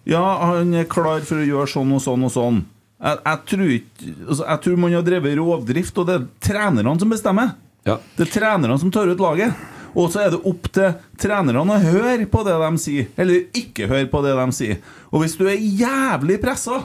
Ja, 0.07 0.23
han 0.55 0.73
er 0.73 0.85
klar 0.89 1.21
for 1.27 1.43
å 1.43 1.45
gjøre 1.47 1.69
sånn 1.69 1.93
og 1.93 2.01
sånn 2.01 2.25
og 2.25 2.33
sånn. 2.33 2.65
Jeg, 2.97 3.19
jeg, 3.27 3.41
tror, 3.51 3.71
ikke, 3.75 4.13
altså, 4.29 4.45
jeg 4.47 4.61
tror 4.65 4.77
man 4.81 4.93
har 4.97 5.03
drevet 5.05 5.37
rovdrift, 5.37 5.99
og 6.01 6.07
det 6.09 6.15
er 6.17 6.27
trenerne 6.41 6.95
som 7.03 7.11
bestemmer. 7.13 7.51
Ja. 7.85 7.99
Det 8.17 8.25
er 8.29 8.33
trenerne 8.41 8.79
som 8.81 8.93
tar 8.95 9.11
ut 9.11 9.21
laget. 9.21 9.53
Og 9.97 10.11
så 10.13 10.27
er 10.27 10.35
det 10.35 10.43
opp 10.45 10.69
til 10.77 10.93
trenerne 11.21 11.63
å 11.65 11.79
høre 11.81 12.27
på 12.29 12.43
det 12.45 12.57
de 12.61 12.81
sier, 12.81 13.07
eller 13.17 13.47
ikke 13.57 13.89
høre 13.89 14.09
på 14.13 14.21
det 14.27 14.35
de 14.37 14.47
sier. 14.53 14.83
Og 15.09 15.23
hvis 15.23 15.39
du 15.41 15.47
er 15.49 15.57
jævlig 15.57 16.37
pressa, 16.43 16.83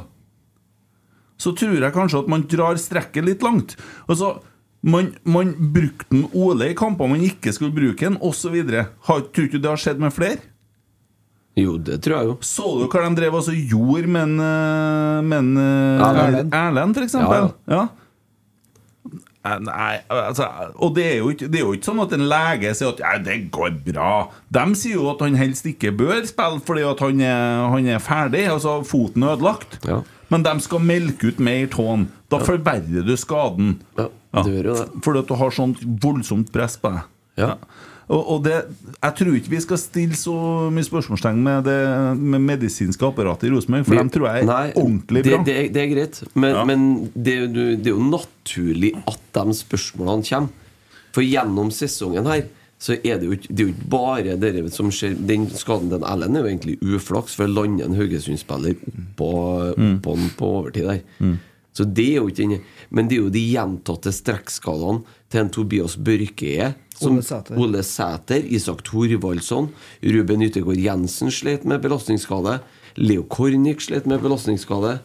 så 1.42 1.52
tror 1.58 1.76
jeg 1.76 1.96
kanskje 1.96 2.22
at 2.24 2.32
man 2.32 2.46
drar 2.48 2.80
strekket 2.80 3.28
litt 3.28 3.44
langt. 3.44 3.76
Altså, 4.08 4.38
man, 4.82 5.12
man 5.28 5.52
brukte 5.74 6.08
den 6.14 6.28
Ole 6.38 6.72
i 6.72 6.78
kamper 6.78 7.10
man 7.12 7.26
ikke 7.26 7.52
skulle 7.54 7.76
bruke 7.76 8.08
den, 8.08 8.20
osv. 8.24 8.56
Tror 8.64 9.28
du 9.34 9.44
ikke 9.48 9.60
det 9.62 9.74
har 9.74 9.82
skjedd 9.82 10.02
med 10.02 10.16
flere? 10.16 10.40
Jo, 11.60 11.76
det 11.84 11.98
tror 12.06 12.16
jeg 12.16 12.30
jo. 12.30 12.36
Så 12.48 12.70
du 12.80 12.86
hva 12.88 13.02
de 13.10 13.18
drev 13.18 13.36
og 13.36 13.50
gjorde 13.52 14.08
med 14.08 14.22
en, 14.24 14.38
eh, 14.46 15.18
med 15.28 15.42
en 15.42 15.58
eh, 15.60 16.06
Erlend. 16.08 16.56
Erlend, 16.56 17.02
eksempel? 17.04 17.52
Ja, 17.68 17.76
Ja, 17.76 17.82
Eh, 17.90 18.01
Nei, 19.42 19.96
altså 20.14 20.46
Og 20.76 20.92
det 20.94 21.06
er, 21.08 21.16
jo 21.18 21.32
ikke, 21.34 21.48
det 21.50 21.58
er 21.58 21.64
jo 21.64 21.74
ikke 21.74 21.88
sånn 21.88 22.02
at 22.04 22.12
en 22.14 22.28
lege 22.30 22.74
sier 22.78 22.92
at 22.92 23.00
ja, 23.02 23.14
det 23.26 23.38
går 23.54 23.74
bra. 23.88 24.12
De 24.54 24.66
sier 24.78 25.00
jo 25.00 25.08
at 25.16 25.24
han 25.26 25.38
helst 25.40 25.66
ikke 25.66 25.94
bør 25.98 26.22
spille 26.30 26.62
fordi 26.68 26.84
at 26.86 27.02
han 27.02 27.24
er, 27.26 27.64
han 27.74 27.90
er 27.90 28.04
ferdig. 28.04 28.44
Altså 28.54 28.80
foten 28.86 29.26
er 29.26 29.34
ødelagt. 29.34 29.80
Ja. 29.90 30.02
Men 30.32 30.46
de 30.46 30.54
skal 30.64 30.84
melke 30.86 31.32
ut 31.32 31.42
mer 31.44 31.66
tåen. 31.74 32.06
Da 32.32 32.40
forverrer 32.40 33.04
du 33.08 33.16
skaden. 33.20 33.80
Ja, 33.98 34.08
det 34.38 34.54
gjør 34.54 34.70
jo 34.70 34.76
det. 34.78 34.86
Fordi 35.04 35.24
at 35.26 35.32
du 35.34 35.36
har 35.42 35.58
sånt 35.58 35.82
voldsomt 36.06 36.54
press 36.54 36.78
på 36.80 36.94
deg. 36.94 37.10
Ja. 37.42 37.56
Og, 38.12 38.22
og 38.34 38.40
det, 38.44 38.56
jeg 38.98 39.16
tror 39.16 39.36
ikke 39.38 39.54
vi 39.54 39.60
skal 39.64 39.80
stille 39.80 40.18
så 40.20 40.34
mye 40.74 40.84
spørsmålstegn 40.84 41.38
med 41.46 41.64
det 41.64 41.78
med 42.20 42.44
medisinske 42.44 43.06
apparatet 43.08 43.48
i 43.48 43.52
Rosenborg, 43.54 43.86
for 43.88 43.96
dem 44.02 44.10
tror 44.12 44.28
jeg 44.28 44.42
er 44.44 44.50
Nei, 44.50 44.66
ordentlig 44.76 45.22
bra. 45.30 45.38
Det, 45.48 45.56
det 45.72 45.84
er 45.86 45.92
greit, 45.94 46.20
men, 46.36 46.56
Ja. 46.58 46.66
men 46.68 46.84
det, 47.16 47.36
er 47.38 47.46
jo- 47.46 47.78
det 47.86 47.94
naturlig 48.12 48.92
at 49.08 49.22
de 49.38 49.54
spørsmålene 49.56 50.28
kommer. 50.28 50.50
For 51.16 51.24
gjennom 51.24 51.72
sesongen 51.72 52.28
her 52.28 52.44
så 52.82 52.96
er 52.98 53.20
det 53.22 53.28
jo 53.30 53.32
ikke, 53.38 53.48
det 53.54 53.60
jo 53.68 53.72
ikke 53.76 53.90
bare 53.94 54.36
det 54.42 54.74
som 54.74 54.88
skjer 54.90 55.14
Den 55.28 55.44
skaden 55.54 55.90
til 55.92 56.02
Ellen 56.04 56.36
er 56.36 56.42
jo 56.42 56.50
egentlig 56.50 56.78
uflaks, 56.82 57.36
for 57.38 57.46
å 57.46 57.54
lande 57.54 57.86
en 57.86 57.94
Haugesund-spiller 57.96 58.76
oppå 58.76 59.32
Mm. 59.78 60.00
oppå 60.02 60.16
han 60.18 60.30
på 60.36 60.52
overtid 60.60 60.88
der. 60.88 61.38
Så 61.74 61.86
det 61.88 62.10
er 62.10 62.16
jo 62.20 62.28
ikke 62.28 62.44
inne. 62.44 62.60
Men 62.92 63.08
det 63.08 63.18
er 63.18 63.26
jo 63.26 63.34
de 63.34 63.44
gjentatte 63.54 64.12
strekkskadene 64.14 65.06
til 65.32 65.42
en 65.42 65.52
Tobias 65.54 65.96
Børke 65.96 66.74
som 67.02 67.16
Ole 67.18 67.24
Sæter. 67.26 67.58
Ole 67.58 67.84
Sæter, 67.88 68.44
Isak 68.46 68.84
Thorvaldsson, 68.88 69.72
Ruben 70.04 70.44
Yttergård 70.46 70.82
Jensen 70.82 71.32
slet 71.32 71.66
med 71.66 71.82
belastningsskade. 71.82 72.60
Leo 73.00 73.24
Kornic 73.24 73.88
slet 73.88 74.06
med 74.06 74.22
belastningsskade. 74.22 75.00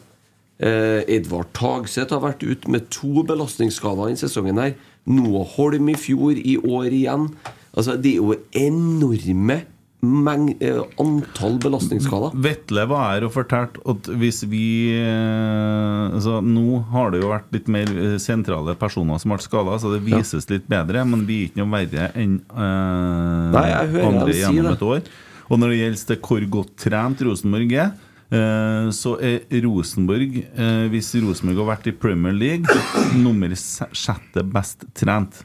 Eh, 0.59 1.03
Edvard 1.07 1.49
Tagseth 1.53 2.13
har 2.13 2.23
vært 2.23 2.43
ute 2.43 2.69
med 2.69 2.89
to 2.93 3.23
belastningsskader 3.23 4.09
denne 4.09 4.21
sesongen. 4.21 4.57
her 4.57 4.73
Noah 5.05 5.47
Holm 5.55 5.89
i 5.89 5.95
fjor, 5.95 6.35
i 6.35 6.57
år 6.57 6.91
igjen. 6.91 7.29
Altså, 7.73 7.95
Det 7.95 8.11
er 8.11 8.15
jo 8.15 8.35
enorme 8.51 9.61
antall 10.05 11.57
belastningsskader. 11.57 12.35
Vetle 12.37 12.85
var 12.85 13.15
her 13.15 13.25
og 13.25 13.33
fortalte 13.33 13.81
at 13.89 14.09
hvis 14.21 14.43
vi 14.45 14.93
eh, 14.93 16.13
altså 16.13 16.37
Nå 16.45 16.83
har 16.91 17.11
det 17.11 17.23
jo 17.23 17.31
vært 17.31 17.49
litt 17.55 17.67
mer 17.67 17.89
eh, 17.89 18.17
sentrale 18.21 18.75
personer 18.77 19.17
som 19.17 19.33
ble 19.33 19.41
skada, 19.41 19.79
så 19.81 19.95
det 19.95 20.03
vises 20.05 20.45
litt 20.51 20.67
bedre, 20.69 21.01
men 21.07 21.25
vi 21.25 21.41
er 21.41 21.49
ikke 21.49 21.63
noe 21.63 21.73
verre 21.73 22.11
enn 22.13 22.37
eh, 22.45 23.55
Nei, 23.57 23.69
andre 24.05 24.37
gjennom 24.37 24.69
si 24.69 24.75
et 24.75 24.85
år. 24.85 25.01
Og 25.47 25.61
når 25.61 25.73
det 25.73 25.81
gjelder 25.81 26.11
det 26.11 26.19
hvor 26.27 26.47
godt 26.57 26.73
trent 26.83 27.25
Rosenborg 27.25 27.73
er, 27.73 27.91
eh, 28.29 28.89
så 28.93 29.17
er 29.17 29.61
Rosenborg, 29.65 30.41
eh, 30.45 30.87
hvis 30.93 31.13
Rosenborg 31.23 31.63
har 31.63 31.71
vært 31.73 31.89
i 31.89 31.97
Premier 32.05 32.35
League, 32.37 32.81
nummer 33.17 33.55
sjette 33.57 34.45
best 34.45 34.85
trent. 34.93 35.41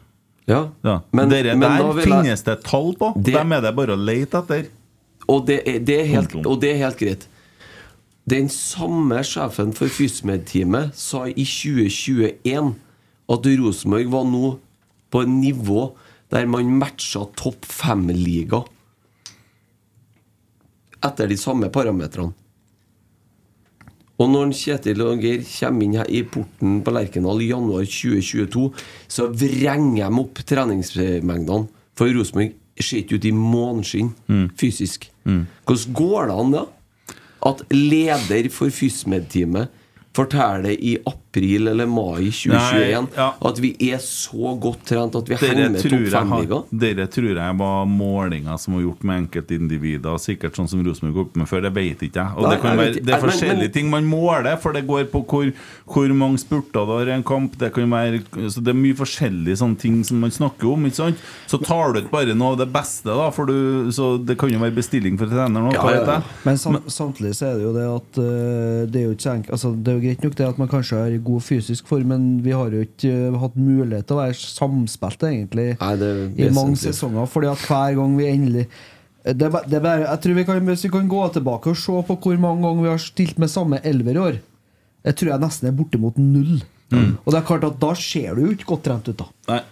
Ja. 0.48 0.69
Ja. 0.85 1.01
Men- 1.12 1.28
Dere 1.31 1.55
men 1.56 1.60
der 1.60 1.94
jeg- 1.94 2.05
finnes 2.05 2.43
det 2.43 2.62
tall 2.64 2.94
på. 2.98 3.12
Det- 3.16 3.35
Dem 3.35 3.52
er 3.52 3.60
det 3.60 3.74
bare 3.77 3.94
å 3.97 4.05
lete 4.05 4.39
etter. 4.43 4.66
Og 5.28 5.47
det 5.47 5.60
er, 5.69 5.78
det 5.78 6.01
er, 6.01 6.06
helt, 6.06 6.35
og 6.47 6.60
det 6.60 6.73
er 6.74 6.78
helt 6.78 6.98
greit. 6.98 7.27
Den 8.27 8.48
samme 8.48 9.23
sjefen 9.23 9.73
for 9.74 9.86
FysMed-teamet 9.86 10.94
sa 10.94 11.24
i 11.27 11.44
2021 11.44 12.74
at 13.28 13.47
Rosenborg 13.47 14.10
var 14.10 14.24
nå 14.24 14.59
på 15.12 15.23
et 15.23 15.28
nivå 15.28 15.93
der 16.31 16.47
man 16.47 16.78
matcha 16.78 17.24
topp 17.36 17.64
fem-liga. 17.64 18.64
Etter 21.02 21.28
de 21.28 21.36
samme 21.36 21.69
parametrene. 21.70 22.32
Og 24.23 24.31
når 24.31 24.53
Kjetil 24.55 25.03
og 25.03 25.23
Geir 25.24 25.40
kommer 25.43 25.82
inn 25.82 25.97
her 25.99 26.11
i 26.12 26.23
porten 26.23 26.77
på 26.86 26.93
Lerkendal 26.94 27.43
i 27.43 27.49
januar 27.51 27.86
2022, 27.89 28.69
så 29.11 29.27
vrenger 29.27 30.05
de 30.05 30.20
opp 30.23 30.43
treningsmengdene. 30.47 31.66
For 31.99 32.12
Rosenborg 32.15 32.55
ser 32.78 33.03
ikke 33.03 33.19
ut 33.19 33.27
i 33.28 33.35
måneskinn 33.35 34.12
fysisk. 34.59 35.09
Hvordan 35.27 35.97
går 35.99 36.31
det 36.31 36.36
an, 36.44 36.55
da? 36.55 36.62
At 37.51 37.65
leder 37.74 38.49
for 38.55 38.70
FysMed-teamet 38.70 39.74
forteller 40.15 40.77
i 40.78 40.94
april 41.33 41.69
eller 41.69 41.87
mai 41.89 42.29
2021 42.29 42.53
Nei, 42.53 43.17
ja. 43.17 43.29
at 43.41 43.59
vi 43.63 43.71
er 43.89 44.01
så 44.05 44.53
godt 44.61 44.83
trent 44.91 45.15
at 45.17 45.29
vi 45.31 45.37
Dere 45.41 45.49
henger 45.55 45.71
med 45.73 45.83
topp 45.83 45.95
har, 46.13 46.17
fem-liga? 46.19 46.59
dere 46.85 47.07
tror 47.09 47.31
jeg 47.41 47.57
var 47.63 47.87
målinger 47.89 48.59
som 48.61 48.77
var 48.77 48.83
gjort 48.85 49.07
med 49.09 49.23
enkeltindivider, 49.23 50.19
sikkert 50.21 50.59
sånn 50.59 50.69
som 50.69 50.83
Rosenborg 50.85 51.15
har 51.15 51.23
gjort 51.25 51.39
med 51.41 51.49
før. 51.49 51.63
Det 51.65 51.73
vet 51.77 52.05
ikke 52.05 52.21
jeg. 52.21 52.37
Og 52.37 52.45
Nei, 52.45 52.51
det, 52.53 52.59
kan 52.61 52.71
jeg 52.73 52.81
være, 52.83 52.93
det 52.93 53.01
er 53.03 53.17
men- 53.17 53.25
forskjellige 53.25 53.69
men- 53.69 53.73
ting 53.73 53.91
man 53.91 54.05
måler, 54.11 54.59
for 54.61 54.73
det 54.77 54.85
går 54.87 55.05
på 55.13 55.23
hvor, 55.33 55.53
hvor 55.95 56.15
mange 56.15 56.39
spurter 56.43 56.85
du 56.85 56.93
har 56.93 57.09
i 57.09 57.15
en 57.17 57.25
kamp. 57.25 57.57
Det 57.59 57.73
kan 57.73 57.89
være 57.91 58.21
Så 58.53 58.61
det 58.63 58.75
er 58.75 58.79
mye 58.79 58.95
forskjellige 58.99 59.57
sånne 59.63 59.79
ting 59.79 60.03
som 60.05 60.21
man 60.21 60.31
snakker 60.31 60.73
om. 60.73 60.85
Ikke 60.87 60.97
sant? 61.01 61.17
Så 61.49 61.63
tar 61.65 61.93
du 61.95 62.01
ut 62.01 62.11
bare 62.11 62.35
noe 62.35 62.53
av 62.53 62.59
det 62.59 62.69
beste, 62.73 63.09
da, 63.09 63.31
for 63.31 63.47
du, 63.47 63.89
så 63.93 64.19
det 64.25 64.37
kan 64.39 64.51
jo 64.53 64.59
være 64.59 64.75
bestilling 64.77 65.17
for 65.19 65.27
treneren 65.27 65.71
òg. 65.71 65.75
Ja, 65.75 65.89
ja, 65.97 66.05
ja. 66.05 66.21
Men 66.45 66.59
sam 66.59 66.77
samtidig 66.87 67.35
så 67.39 67.53
er 67.53 67.57
det 67.57 67.65
jo 67.65 67.73
det 67.73 67.89
at 67.89 68.19
uh, 68.21 68.87
det 68.93 69.01
er 69.01 69.07
jo 69.09 69.15
ikke 69.17 69.23
så 69.23 69.33
enkelt 69.37 69.53
altså, 69.53 69.73
Det 69.77 69.89
er 69.89 69.97
jo 69.97 70.03
greit 70.07 70.23
nok 70.25 70.37
det 70.37 70.47
at 70.49 70.59
man 70.59 70.69
kanskje 70.69 71.01
i 71.15 71.22
god 71.24 71.44
fysisk 71.47 71.89
form, 71.90 72.11
men 72.12 72.24
vi 72.44 72.55
har 72.55 72.73
jo 72.74 72.82
ikke 72.86 73.11
eh, 73.11 73.36
hatt 73.43 73.55
mulighet 73.59 74.09
til 74.09 74.16
å 74.16 74.23
være 74.23 74.39
samspilte, 74.39 75.31
egentlig, 75.31 75.69
Nei, 75.81 75.93
det 76.01 76.11
i 76.36 76.51
mange 76.55 76.77
sesonger. 76.81 77.28
Fordi 77.31 77.51
at 77.53 77.65
hver 77.69 77.97
gang 78.01 78.19
vi 78.19 78.28
endelig 78.31 78.66
eh, 78.66 79.32
det 79.32 79.49
er, 79.49 79.69
det 79.70 79.82
bare, 79.85 80.05
jeg 80.09 80.23
tror 80.24 80.39
vi 80.39 80.44
kan, 80.49 80.62
Hvis 80.73 80.85
vi 80.89 80.93
kan 80.99 81.09
gå 81.11 81.23
tilbake 81.39 81.73
og 81.73 81.78
se 81.78 82.03
på 82.11 82.19
hvor 82.27 82.43
mange 82.43 82.66
ganger 82.66 82.86
vi 82.89 82.93
har 82.93 83.03
stilt 83.03 83.39
med 83.43 83.53
samme 83.53 83.81
elver 83.86 84.19
i 84.19 84.24
år, 84.28 84.39
jeg 85.03 85.19
tror 85.19 85.32
jeg 85.32 85.44
nesten 85.47 85.70
er 85.70 85.77
bortimot 85.78 86.19
null. 86.20 86.61
Og 86.93 87.32
det 87.32 87.39
er 87.39 87.47
klart 87.49 87.65
at 87.66 87.81
da 87.81 87.94
ser 87.97 88.36
du 88.36 88.44
jo 88.44 88.53
ikke 88.53 88.69
godt 88.74 88.82
trent 88.85 89.09
ut, 89.09 89.23
da. 89.23 89.28
Nei. 89.49 89.62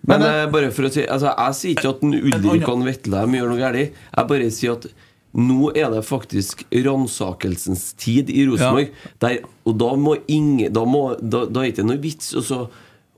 Men 0.00 0.22
Men, 0.22 0.22
eh, 0.26 0.50
bare 0.50 0.70
for 0.72 0.88
å 0.88 0.90
si 0.92 1.02
altså, 1.04 1.34
Jeg 1.36 1.56
sier 1.58 1.74
ikke 1.76 1.90
at 1.92 2.04
en 2.06 2.14
Ulrik 2.16 2.68
og 2.72 2.84
Vetle 2.86 3.24
gjør 3.36 3.50
noe 3.52 3.60
galt. 3.60 3.98
Jeg 4.16 4.28
bare 4.32 4.50
sier 4.56 4.78
at 4.78 4.86
nå 5.34 5.70
er 5.78 5.90
det 5.94 6.02
faktisk 6.04 6.64
ransakelsens 6.74 7.92
tid 8.00 8.30
i 8.34 8.46
Rosenborg. 8.48 8.90
Ja. 9.22 9.34
Og 9.68 9.76
da 9.78 9.92
må 9.96 10.16
ingen 10.26 10.72
Da, 10.72 10.84
må, 10.84 11.10
da, 11.20 11.44
da 11.46 11.60
er 11.64 11.70
det 11.70 11.76
ikke 11.78 11.86
noe 11.90 12.00
vits 12.02 12.32
å 12.34 12.42
så, 12.44 12.64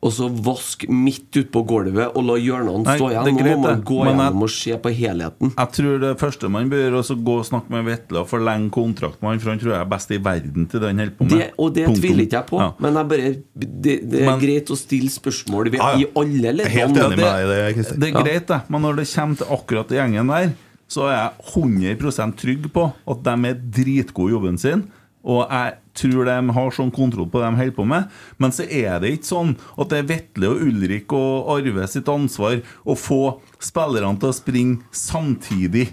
og 0.03 0.11
så 0.11 0.27
vask 0.43 0.83
midt 0.91 1.29
ute 1.37 1.47
på 1.55 1.61
gulvet 1.71 2.17
og 2.19 2.25
la 2.27 2.35
hjørnene 2.43 2.97
stå 2.99 3.07
igjen. 3.13 3.29
Nå 3.39 3.45
må 3.53 3.59
man 3.63 3.83
gå 3.87 3.99
gjennom 4.03 4.41
og 4.43 4.51
se 4.51 4.75
på 4.83 4.91
helheten. 4.99 5.53
Jeg 5.55 5.71
tror 5.77 6.01
det 6.03 6.11
første 6.19 6.51
man 6.51 6.69
bør 6.73 6.81
gjøre, 6.83 7.03
er 7.15 7.21
gå 7.29 7.37
og 7.39 7.47
snakke 7.47 7.71
med 7.71 7.87
Vetle 7.87 8.25
og 8.25 8.27
forlenge 8.33 8.73
kontrakten 8.75 9.23
med 9.23 9.31
han, 9.37 9.43
for 9.45 9.53
han 9.55 9.63
tror 9.63 9.73
jeg 9.77 9.79
er 9.85 9.91
best 9.95 10.11
i 10.11 10.19
verden 10.27 10.67
til 10.73 10.83
det 10.83 10.91
han 10.91 11.03
holder 11.05 11.15
på 11.21 11.29
med. 11.29 11.37
Det, 11.39 11.47
og 11.57 11.71
det 11.79 11.87
Punktum. 11.87 12.03
tviler 12.03 12.27
ikke 12.27 12.41
jeg 12.41 12.49
på, 12.51 12.59
Ja. 12.65 12.69
men 12.83 12.99
jeg 13.01 13.09
bare, 13.15 13.31
det, 13.55 13.95
det 14.11 14.21
er 14.21 14.27
Men- 14.27 14.41
greit 14.43 14.75
å 14.75 14.77
stille 14.83 15.09
spørsmål 15.15 15.71
ved, 15.71 15.79
Ja, 15.79 15.93
ja. 15.95 16.03
i 16.03 16.11
alle 16.19 16.53
leddene. 16.59 16.69
Helt 16.77 16.97
enig 16.97 17.17
med 17.17 17.25
deg 17.25 17.47
i 17.47 17.49
det, 17.55 17.75
Kristin. 17.79 18.01
det 18.01 18.09
er 18.13 18.23
greit, 18.25 18.47
det. 18.51 18.61
Men 18.69 18.83
når 18.83 18.97
det 18.97 19.07
kommer 19.15 19.37
til 19.39 19.47
akkurat 19.55 19.89
gjengen 19.89 20.27
der, 20.35 20.53
så 20.93 21.07
er 21.09 21.15
jeg 21.17 21.53
100% 21.55 22.37
trygg 22.41 22.67
på 22.75 22.89
at 22.93 23.23
de 23.25 23.37
er 23.49 23.63
dritgode 23.79 24.33
i 24.33 24.37
jobben 24.37 24.59
sin. 24.61 24.85
Og 25.23 25.47
jeg 25.47 25.77
tror 25.95 26.27
de 26.27 26.55
har 26.57 26.75
sånn 26.75 26.91
kontroll 26.95 27.29
på 27.31 27.39
det 27.39 27.49
de 27.49 27.59
holder 27.61 27.75
på 27.77 27.87
med. 27.87 28.09
Men 28.43 28.55
så 28.55 28.67
er 28.67 28.99
det 29.03 29.13
ikke 29.17 29.31
sånn 29.31 29.55
at 29.79 29.93
det 29.93 30.01
er 30.01 30.09
Vetle 30.11 30.51
og 30.51 30.63
Ulrik 30.67 31.15
og 31.17 31.51
Arve 31.55 31.87
sitt 31.91 32.11
ansvar 32.11 32.59
å 32.83 32.97
få 32.99 33.23
spillerne 33.63 34.19
til 34.19 34.33
å 34.33 34.37
springe 34.37 34.95
samtidig. 34.97 35.93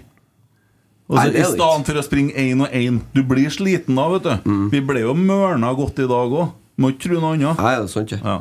Altså, 1.10 1.30
I 1.34 1.46
stedet 1.46 1.86
for 1.88 1.98
å 1.98 2.06
springe 2.06 2.34
én 2.38 2.62
og 2.62 2.74
én. 2.74 3.00
Du 3.14 3.22
blir 3.26 3.50
sliten 3.50 3.98
da, 3.98 4.06
vet 4.12 4.26
du. 4.26 4.50
Mm. 4.50 4.66
Vi 4.74 4.82
ble 4.92 5.02
jo 5.02 5.14
mørna 5.18 5.72
godt 5.78 6.02
i 6.02 6.10
dag 6.10 6.36
òg. 6.42 6.52
Må 6.80 6.92
ikke 6.92 7.08
tro 7.08 7.22
noe 7.22 7.34
annet. 7.36 7.58
Nei, 7.58 7.72
det 7.76 7.86
er 7.86 7.90
sant, 7.92 8.12
ikke. 8.12 8.22
Ja. 8.24 8.36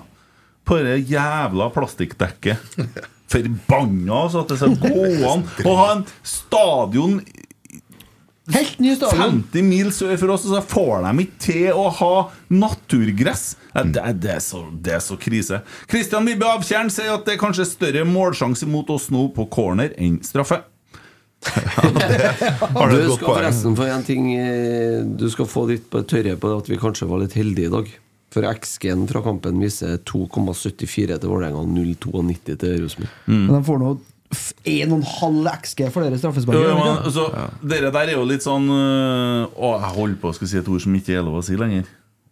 På 0.69 0.77
det 0.85 0.99
jævla 1.09 1.69
plastikkdekket. 1.73 2.77
Forbanna 3.29 4.23
altså 4.25 4.41
at 4.45 4.53
det 4.53 4.57
skal 4.61 4.77
gå 4.81 5.03
an 5.33 5.43
å 5.69 5.75
ha 5.81 5.91
en 5.97 6.05
stadion 6.25 7.19
Helt 8.49 8.79
ny 8.81 8.95
stadion! 8.97 9.43
50 9.53 9.61
mil 9.67 9.91
sør 9.93 10.15
for 10.17 10.31
oss, 10.33 10.47
og 10.49 10.55
så 10.55 10.61
får 10.65 11.03
de 11.05 11.21
ikke 11.21 11.41
til 11.43 11.67
å 11.77 11.83
ha 11.99 12.13
naturgress. 12.49 13.43
Ja, 13.75 13.83
det, 13.85 14.01
er- 14.01 14.15
det, 14.23 14.31
er 14.33 14.41
så, 14.41 14.63
det 14.73 14.95
er 14.95 15.03
så 15.05 15.19
krise. 15.21 15.59
Kristian 15.91 16.25
Vibbe 16.25 16.47
Avtjern 16.49 16.89
sier 16.89 17.11
at 17.13 17.27
det 17.27 17.35
er 17.35 17.41
kanskje 17.43 17.67
større 17.69 18.07
målsjanse 18.09 18.65
mot 18.65 18.89
oss 18.89 19.11
nå 19.13 19.27
på 19.37 19.45
corner 19.53 19.93
enn 20.01 20.17
straffe. 20.25 20.63
Har 21.45 22.89
du 22.89 22.95
Du 22.95 23.03
et 23.03 23.07
godt 23.07 23.19
skal 23.19 23.27
poeng? 23.27 23.37
forresten 23.37 23.77
få 23.77 23.85
en 23.87 24.01
ting 24.03 24.25
eh, 24.35 25.05
Du 25.07 25.29
skal 25.31 25.47
få 25.47 25.61
ditt 25.69 25.85
tørre 26.09 26.33
på 26.41 26.49
at 26.57 26.67
vi 26.73 26.79
kanskje 26.81 27.07
var 27.07 27.21
litt 27.21 27.37
heldige 27.37 27.69
i 27.69 27.75
dag. 27.77 27.93
For 28.29 28.45
XG-en 28.45 29.07
fra 29.09 29.21
kampen 29.25 29.57
viser 29.63 29.97
2,74 30.05 31.17
til 31.19 31.29
Vålerenga 31.31 31.63
og 31.63 31.67
0,92 31.73 32.57
til 32.61 32.75
Rosenborg. 32.83 33.13
Men 33.27 33.55
de 33.55 33.61
får 33.65 33.79
nå 33.81 33.93
1,5 34.69 35.47
XG 35.63 35.87
for 35.89 36.03
dere 36.05 36.13
Jo, 36.13 36.19
straffespark. 36.21 36.59
ja. 36.61 36.91
altså, 37.03 37.23
Dere 37.65 37.89
der 37.95 38.11
er 38.11 38.17
jo 38.19 38.25
litt 38.29 38.43
sånn 38.45 38.67
øh, 38.69 39.47
Å, 39.57 39.71
jeg 39.81 39.95
holder 39.95 40.19
på 40.21 40.29
å 40.29 40.35
skulle 40.37 40.51
si 40.51 40.59
et 40.59 40.69
ord 40.69 40.83
som 40.83 40.93
ikke 40.99 41.15
er 41.17 41.23
lov 41.25 41.39
å 41.39 41.45
si 41.47 41.57
lenger. 41.57 41.87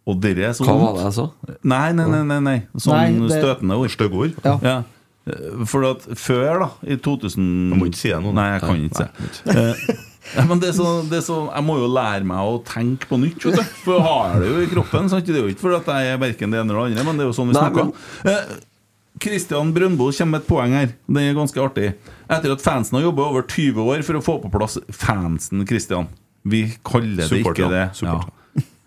Og 0.08 0.20
dere 0.22 0.46
er 0.46 0.54
sånn 0.56 0.68
Hva 0.70 0.76
var 0.78 0.94
det 1.00 1.08
jeg 1.08 1.16
sa? 1.18 1.26
Nei, 1.74 1.88
nei, 1.98 2.06
nei, 2.14 2.22
nei, 2.30 2.38
nei. 2.46 2.56
Sånn 2.78 2.94
Nei, 2.94 3.26
det- 3.32 3.42
støtende 3.42 3.80
ord. 3.82 3.90
Stygge 3.90 4.22
ord? 4.22 4.38
Ja. 4.46 4.54
Ja. 4.62 4.76
Eh, 5.28 5.64
For 5.68 5.84
at 5.90 6.06
før, 6.16 6.62
da, 6.62 6.70
i 6.86 6.96
2000 7.02 7.50
Du 7.74 7.76
må 7.82 7.90
ikke 7.90 8.00
si 8.04 8.14
det 8.14 8.22
nå. 8.22 8.32
Nei, 8.38 8.46
jeg 8.54 8.62
kan 8.62 8.86
ikke 8.86 9.02
si 9.02 9.58
det. 9.58 9.98
Eh, 10.28 10.38
Ja, 10.38 10.44
men 10.48 10.60
det 10.60 10.68
er, 10.70 10.76
så, 10.76 10.86
det 11.08 11.18
er 11.20 11.24
så 11.24 11.36
Jeg 11.54 11.64
må 11.64 11.78
jo 11.80 11.88
lære 11.90 12.24
meg 12.28 12.38
å 12.50 12.58
tenke 12.68 13.08
på 13.10 13.18
nytt, 13.20 13.40
vet 13.48 13.56
du. 13.58 13.62
For 13.84 13.96
jeg 13.98 14.04
har 14.06 14.40
det 14.42 14.48
jo 14.50 14.62
i 14.64 14.70
kroppen. 14.70 15.08
Sant? 15.12 15.26
Det 15.26 15.36
er 15.36 15.44
jo 15.46 15.52
ikke 15.54 15.64
fordi 15.66 15.78
at 15.80 15.92
jeg 15.94 16.14
er 16.14 16.22
verken 16.22 16.52
det 16.54 16.60
ene 16.60 16.72
eller 16.74 16.88
det 16.88 16.98
andre, 16.98 17.06
men 17.08 17.20
det 17.20 17.24
er 17.26 17.30
jo 17.30 17.36
sånn 17.38 17.48
vi 17.52 17.56
Nei, 17.56 17.64
snakker. 17.64 17.92
Eh, 18.28 18.56
Kristian 19.18 19.72
Brøndbo 19.74 20.10
kommer 20.14 20.36
med 20.36 20.44
et 20.44 20.48
poeng 20.48 20.74
her. 20.76 20.92
Det 21.08 21.22
er 21.26 21.34
ganske 21.34 21.62
artig. 21.64 21.88
Etter 22.30 22.54
at 22.54 22.62
fansen 22.62 22.98
har 22.98 23.06
jobba 23.08 23.24
over 23.32 23.42
20 23.48 23.80
år 23.94 24.04
for 24.06 24.18
å 24.20 24.22
få 24.22 24.36
på 24.44 24.50
plass 24.52 24.78
Fansen, 24.94 25.64
Kristian. 25.66 26.06
Vi 26.48 26.66
kaller 26.86 27.24
det 27.26 27.40
ikke 27.42 27.66
det. 27.72 27.86
Supporterne. 27.98 28.34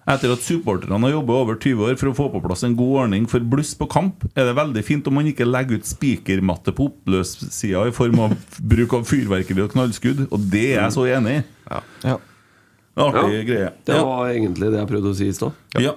Etter 0.09 0.31
at 0.33 0.41
supporterne 0.41 0.97
har 0.97 1.13
jobba 1.13 1.35
over 1.43 1.57
20 1.61 1.85
år 1.85 1.97
for 1.99 2.09
å 2.09 2.15
få 2.17 2.25
på 2.33 2.41
plass 2.41 2.63
en 2.65 2.73
god 2.77 3.03
ordning 3.03 3.27
for 3.29 3.43
bluss 3.45 3.75
på 3.77 3.85
kamp, 3.91 4.25
er 4.33 4.47
det 4.49 4.55
veldig 4.57 4.81
fint 4.87 5.07
om 5.07 5.19
man 5.19 5.29
ikke 5.29 5.45
legger 5.45 5.77
ut 5.77 5.89
spikermatte 5.89 6.73
på 6.73 6.87
oppløssida 6.89 7.83
i 7.85 7.93
form 7.93 8.23
av 8.25 8.33
bruk 8.73 8.97
av 8.97 9.05
fyrverkeri 9.09 9.61
og 9.61 9.75
knallskudd, 9.75 10.25
og 10.31 10.47
det 10.51 10.71
er 10.71 10.79
jeg 10.79 10.95
så 10.97 11.05
enig 11.19 11.35
i. 11.37 11.43
Ja. 11.69 12.17
Artig 13.01 13.35
Ja, 13.37 13.43
greie. 13.47 13.73
Det 13.87 13.99
var 14.01 14.31
egentlig 14.31 14.71
det 14.73 14.81
jeg 14.81 14.89
prøvde 14.89 15.13
å 15.13 15.19
si 15.21 15.29
i 15.29 15.35
stad. 15.37 15.61
Ja. 15.79 15.93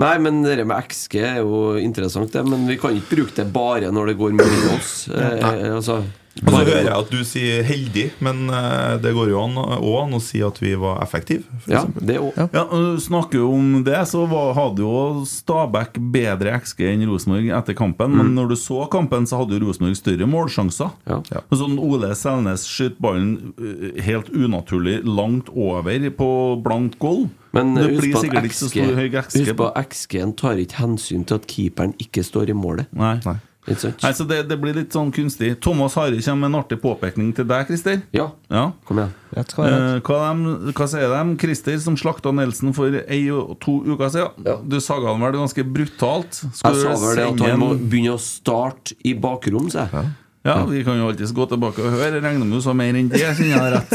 Nei, 0.00 0.14
men 0.22 0.44
det 0.44 0.62
med 0.64 0.78
XG 0.86 1.16
er 1.18 1.40
jo 1.42 1.74
interessant, 1.80 2.30
det. 2.32 2.44
Men 2.46 2.68
vi 2.68 2.76
kan 2.80 2.94
ikke 2.96 3.16
bruke 3.16 3.34
det 3.40 3.48
bare 3.52 3.90
når 3.92 4.12
det 4.12 4.18
går 4.20 4.36
mellom 4.38 4.76
oss. 4.76 4.92
Eh, 5.10 5.74
altså, 5.74 5.98
Og 6.40 6.52
så 6.54 6.60
hører 6.62 6.84
jeg 6.86 6.94
at 6.94 7.10
du 7.10 7.20
sier 7.26 7.64
'heldig', 7.66 8.10
men 8.22 8.44
eh, 8.54 8.98
det 9.02 9.12
går 9.16 9.32
jo 9.32 9.40
an, 9.42 9.56
også 9.58 9.94
an 10.04 10.14
å 10.14 10.20
si 10.22 10.42
at 10.46 10.60
vi 10.62 10.74
var 10.78 11.02
effektive. 11.02 11.42
for 11.64 11.74
Ja, 11.74 11.82
det 11.98 12.18
òg. 12.22 12.38
Ja, 12.54 12.62
og 12.62 12.94
du 12.96 13.00
snakker 13.02 13.42
om 13.44 13.82
det, 13.84 13.98
så 14.08 14.22
var, 14.30 14.54
hadde 14.54 14.84
jo 14.84 15.24
Stabæk 15.26 15.98
bedre 16.14 16.54
XG 16.62 16.86
enn 16.86 17.04
Rosenborg 17.10 17.50
etter 17.58 17.74
kampen. 17.74 18.14
Men 18.16 18.34
når 18.38 18.54
du 18.54 18.56
så 18.56 18.86
kampen, 18.90 19.26
så 19.26 19.42
hadde 19.42 19.58
jo 19.58 19.66
Rosenborg 19.66 19.98
større 19.98 20.30
målsjanser. 20.30 20.94
Ja. 21.10 21.20
Og 21.50 21.58
Sånn 21.60 21.76
Ole 21.82 22.14
Selnes 22.14 22.64
skyter 22.64 23.02
ballen 23.02 23.52
øh, 23.58 24.00
helt 24.00 24.30
unaturlig 24.30 25.00
langt 25.04 25.50
over 25.50 26.10
på 26.14 26.30
blankt 26.62 26.98
gulv. 27.02 27.28
Men 27.52 27.74
det 27.74 27.90
husk 27.98 28.12
på 28.14 28.22
at 28.38 28.46
XG 28.46 28.78
XG. 29.10 29.40
Husk 29.42 29.56
på 29.58 29.68
at 29.74 29.90
XG-en 29.90 30.32
tar 30.38 30.62
ikke 30.62 30.78
hensyn 30.78 31.26
til 31.26 31.40
at 31.40 31.48
keeperen 31.50 31.96
ikke 31.98 32.22
står 32.22 32.54
i 32.54 32.54
målet. 32.54 32.86
Nei. 32.94 33.16
Sant? 33.24 33.42
Nei, 33.68 34.12
så 34.16 34.24
det, 34.26 34.38
det 34.48 34.56
blir 34.58 34.72
litt 34.74 34.94
sånn 34.96 35.10
kunstig. 35.12 35.50
Thomas 35.62 35.94
Harry 36.00 36.22
kommer 36.24 36.48
med 36.48 36.54
en 36.54 36.60
artig 36.62 36.78
påpekning 36.80 37.34
til 37.36 37.44
deg, 37.46 37.66
Christer. 37.68 38.00
Ja, 38.16 38.30
Ja. 38.50 38.62
kom 38.88 38.98
igjen. 39.02 39.12
Eh, 39.36 40.00
hva, 40.00 40.20
de, 40.32 40.72
hva 40.74 40.86
sier 40.90 41.12
de? 41.12 41.36
Christer 41.38 41.76
som 41.78 41.94
slakta 42.00 42.32
Nelson 42.34 42.72
for 42.74 42.88
ei 43.04 43.20
og 43.30 43.58
to 43.60 43.76
uker 43.84 44.08
siden. 44.10 44.48
Ja. 44.48 44.56
Du 44.64 44.80
saga 44.80 45.12
han 45.12 45.20
vel 45.22 45.36
ganske 45.38 45.62
brutalt. 45.76 46.40
Skal 46.56 46.74
Jeg 46.74 46.82
sa 46.82 46.96
vel 47.04 47.20
det 47.20 47.28
at 47.28 47.46
han 47.50 47.60
må 47.60 47.70
begynne 47.78 48.16
å 48.16 48.22
starte 48.24 48.96
i 49.04 49.14
bakrom, 49.14 49.70
sa 49.70 49.86
jeg. 49.92 50.10
Ja, 50.40 50.54
vi 50.64 50.80
kan 50.82 50.96
jo 50.96 51.10
alltids 51.10 51.34
gå 51.36 51.44
tilbake 51.50 51.82
og 51.84 51.92
høre. 51.92 52.14
Jeg 52.16 52.22
regner 52.24 52.46
med 52.48 52.56
du 52.56 52.62
sa 52.64 52.72
mer 52.72 52.96
enn 52.96 53.10
det, 53.12 53.20
kjenner 53.20 53.58
jeg 53.60 53.72
rett. 53.76 53.90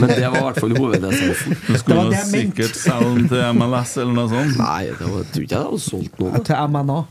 Men 0.00 0.08
det 0.08 0.24
var 0.24 0.38
i 0.40 0.44
hvert 0.48 0.60
fall 0.64 0.72
hovedessensen. 0.80 1.58
Du 1.68 1.74
skulle 1.76 2.04
jo 2.06 2.12
det 2.14 2.22
sikkert 2.30 2.78
selge 2.80 3.10
den 3.18 3.26
til 3.28 3.42
MLS 3.60 3.92
eller 4.00 4.16
noe 4.16 4.30
sånt. 4.32 4.56
Nei, 4.56 4.86
det 4.88 5.04
var, 5.04 5.18
jeg 5.20 5.28
tror 5.34 5.44
ikke 5.44 5.58
jeg 5.58 5.66
hadde 5.68 5.82
solgt 5.84 6.22
noe. 6.24 6.40
Til 6.48 6.70
MNA. 6.72 7.02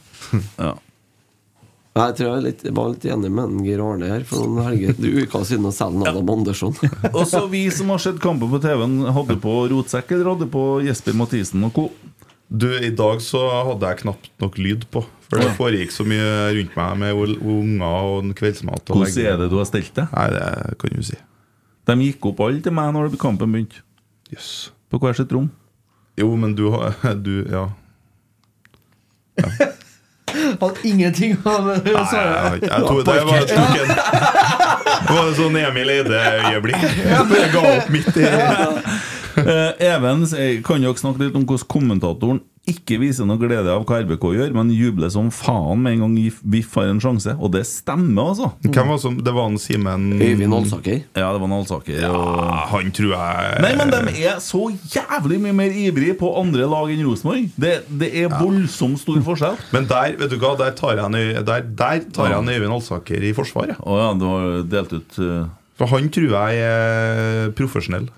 Ja. 0.58 0.72
Jeg 1.92 2.14
tror 2.16 2.28
jeg 2.30 2.38
er 2.38 2.44
litt, 2.46 2.62
jeg 2.64 2.76
var 2.78 2.92
litt 2.94 3.06
enig 3.12 3.30
med 3.36 3.50
en 3.50 3.64
Geir 3.66 3.82
Arne 3.84 4.08
her 4.14 4.22
for 4.28 4.48
noen 4.48 4.64
helger 4.70 4.96
uker 5.26 5.42
siden 5.48 5.66
og 5.68 5.74
selge 5.76 6.06
Adam 6.08 6.30
Andersson. 6.32 6.78
Og 7.18 7.26
så 7.28 7.42
vi 7.52 7.66
som 7.76 7.92
har 7.92 8.00
sett 8.00 8.22
kampen 8.24 8.48
på 8.54 8.62
TV-en, 8.64 9.02
hadde 9.12 9.36
på 9.44 9.56
rotsekk 9.74 10.14
eller 10.16 10.30
hadde 10.32 10.48
på 10.54 10.64
Jesper 10.86 11.18
Mathisen 11.20 11.66
og 11.68 11.74
co. 11.76 11.90
Du, 12.48 12.70
I 12.80 12.94
dag 12.96 13.20
så 13.24 13.42
hadde 13.72 13.92
jeg 13.92 14.02
knapt 14.06 14.32
nok 14.44 14.56
lyd 14.60 14.88
på. 14.92 15.04
For 15.28 15.40
det 15.40 15.52
foregikk 15.56 15.92
så 15.96 16.04
mye 16.08 16.32
rundt 16.56 16.80
meg 16.80 16.98
med 17.04 17.20
unger 17.40 18.08
og 18.16 18.32
kveldsmat. 18.40 18.88
og 18.92 19.02
Hvordan 19.02 19.28
er 19.28 19.38
det 19.44 19.52
du 19.52 19.58
har 19.60 19.68
stelt 19.68 19.92
det? 19.96 20.08
Nei, 20.16 20.26
det 20.36 20.80
kan 20.80 20.96
du 20.96 21.06
si. 21.12 21.20
De 21.88 21.96
gikk 22.06 22.28
opp 22.32 22.44
alle 22.48 22.64
til 22.64 22.76
meg 22.76 22.92
når 22.96 23.16
kampen 23.20 23.52
begynte. 23.52 23.84
Yes. 24.32 24.70
På 24.92 25.00
hver 25.00 25.16
sitt 25.16 25.32
rom. 25.36 25.48
Jo, 26.20 26.32
men 26.40 26.56
du 26.56 26.70
har 26.72 27.16
du, 27.20 27.36
Ja. 27.52 27.68
Hadde 30.32 30.84
ingenting 30.88 31.38
å 31.38 31.42
svare. 31.44 31.76
jeg, 31.86 32.62
jeg, 32.62 32.82
det 33.06 33.18
var, 33.28 33.48
tok 33.52 33.80
en, 33.80 33.94
det 35.08 35.16
var 35.18 35.34
sånn 35.38 35.58
Emil 35.62 35.94
Eide-øyeblikk. 35.96 36.86
Jeg 36.86 37.50
ga 37.56 37.66
opp 37.76 37.92
midt 37.94 38.22
i 38.22 38.28
uh, 39.42 39.72
Even 39.80 40.26
kan 40.66 40.84
dere 40.84 40.98
snakke 41.00 41.26
litt 41.26 41.38
om 41.38 41.46
hvordan 41.48 41.70
kommentatoren 41.72 42.42
ikke 42.70 43.00
viser 43.02 43.26
noe 43.26 43.42
glede 43.42 43.72
av 43.74 43.82
hva 43.90 43.98
RBK 44.04 44.26
gjør, 44.36 44.52
men 44.54 44.70
jubler 44.76 45.10
som 45.10 45.32
faen 45.34 45.80
med 45.82 45.96
en 45.96 46.04
gang 46.04 46.18
VIF 46.54 46.76
har 46.78 46.92
en 46.92 47.00
sjanse. 47.02 47.34
Og 47.42 47.50
det 47.56 47.64
stemmer, 47.66 48.32
altså. 48.32 48.52
Hvem 48.62 48.92
var 48.92 49.00
som, 49.02 49.18
Det 49.18 49.34
var 49.34 49.50
en 49.50 49.58
Simen 49.62 50.06
Øyvind 50.22 50.54
Alsaker. 50.54 51.00
Ja, 51.18 51.32
det 51.34 51.42
var 51.42 51.48
en 51.50 51.56
Alsaker. 51.58 51.98
Og... 52.06 52.28
Ja, 52.46 52.60
han 52.70 52.94
tror 52.94 53.16
jeg 53.16 53.64
Nei, 53.66 53.72
men 53.80 53.94
de 53.94 54.14
er 54.30 54.38
så 54.46 54.68
jævlig 54.94 55.42
mye 55.42 55.58
mer 55.58 55.74
ivrig 55.88 56.14
på 56.22 56.30
andre 56.38 56.70
lag 56.70 56.94
enn 56.94 57.02
Rosenborg. 57.08 57.50
Det, 57.58 57.74
det 57.90 58.12
er 58.22 58.30
voldsomt 58.36 59.02
stor 59.02 59.18
forskjell. 59.26 59.58
Men 59.74 59.90
der 59.90 60.20
vet 60.22 60.30
du 60.30 60.38
hva, 60.38 60.54
der 60.60 60.78
tar 60.78 61.02
jeg 61.02 61.42
der, 61.42 61.66
der 61.66 62.06
tar 62.14 62.30
jeg 62.30 62.44
en 62.44 62.54
Øyvind 62.54 62.78
Alsaker 62.78 63.26
i 63.26 63.34
forsvaret. 63.38 63.82
Å 63.82 64.00
ja, 64.04 64.14
du 64.14 64.30
har 64.30 64.50
delt 64.70 64.96
ut 65.00 65.22
uh... 65.24 65.50
For 65.82 65.90
han 65.96 66.12
tror 66.14 66.30
jeg 66.30 66.62
er 66.62 67.54
profesjonell. 67.58 68.12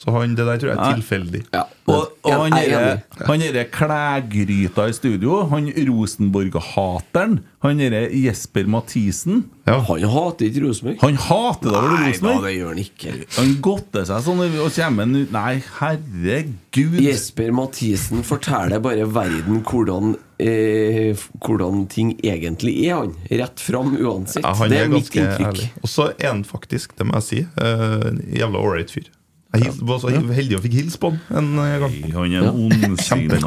Så 0.00 0.14
han, 0.14 0.32
det 0.32 0.46
der 0.48 0.56
tror 0.56 0.70
jeg 0.70 0.78
er 0.80 0.94
tilfeldig. 0.96 1.40
Ja. 1.52 1.66
Og, 1.90 2.12
og 2.24 2.44
han 2.46 2.54
er 2.56 3.50
derre 3.52 3.66
klægryta 3.68 4.86
i 4.88 4.94
studio, 4.96 5.42
han 5.50 5.66
Rosenborg-hateren, 5.90 7.34
han 7.60 7.82
derre 7.82 8.06
Jesper 8.16 8.70
Mathisen 8.70 9.42
Ja. 9.68 9.76
Han 9.90 10.06
hater 10.08 10.48
ikke 10.48 10.62
Rosenborg. 10.64 10.96
Han 11.02 11.20
hater 11.20 11.74
da 11.74 11.82
vel 11.84 11.92
Nei 12.00 12.14
da, 12.16 12.32
det 12.46 12.54
gjør 12.54 12.72
han 12.72 12.80
ikke. 12.80 13.12
Han 13.36 13.52
godter 13.68 14.08
seg 14.08 14.24
sånn 14.24 14.40
og 14.46 14.72
kommer 14.78 15.12
ut 15.20 15.36
Nei, 15.36 15.52
herregud. 15.82 16.98
Jesper 17.04 17.52
Mathisen 17.60 18.24
forteller 18.26 18.80
bare 18.82 19.04
verden 19.04 19.60
hvordan, 19.68 20.16
eh, 20.40 21.12
hvordan 21.44 21.84
ting 21.92 22.16
egentlig 22.24 22.78
er, 22.88 23.04
han. 23.04 23.14
Rett 23.44 23.60
fram 23.68 23.92
uansett. 24.00 24.48
Ja, 24.48 24.56
han 24.64 24.72
det 24.72 24.80
er 24.80 24.88
er 24.88 24.94
mitt 24.96 25.12
inntrykk. 25.12 25.64
Og 25.84 25.92
så 25.92 26.10
er 26.16 26.32
han 26.32 26.44
faktisk, 26.48 26.96
det 26.96 27.10
må 27.12 27.20
jeg 27.20 27.28
si, 27.28 27.44
eh, 27.60 27.98
en 28.14 28.24
jævla 28.32 28.64
ålreit 28.64 28.96
fyr. 28.96 29.12
Jeg 29.52 29.62
hils- 29.66 29.80
var 29.82 29.98
så 29.98 30.10
heldig 30.14 30.56
og 30.56 30.62
fikk 30.62 30.74
hilse 30.78 30.98
på 31.02 31.08
han 31.28 31.48
en 31.58 31.80
gang. 31.82 31.94
Han 32.14 32.34
er 32.38 32.50
ondsinna 32.52 33.38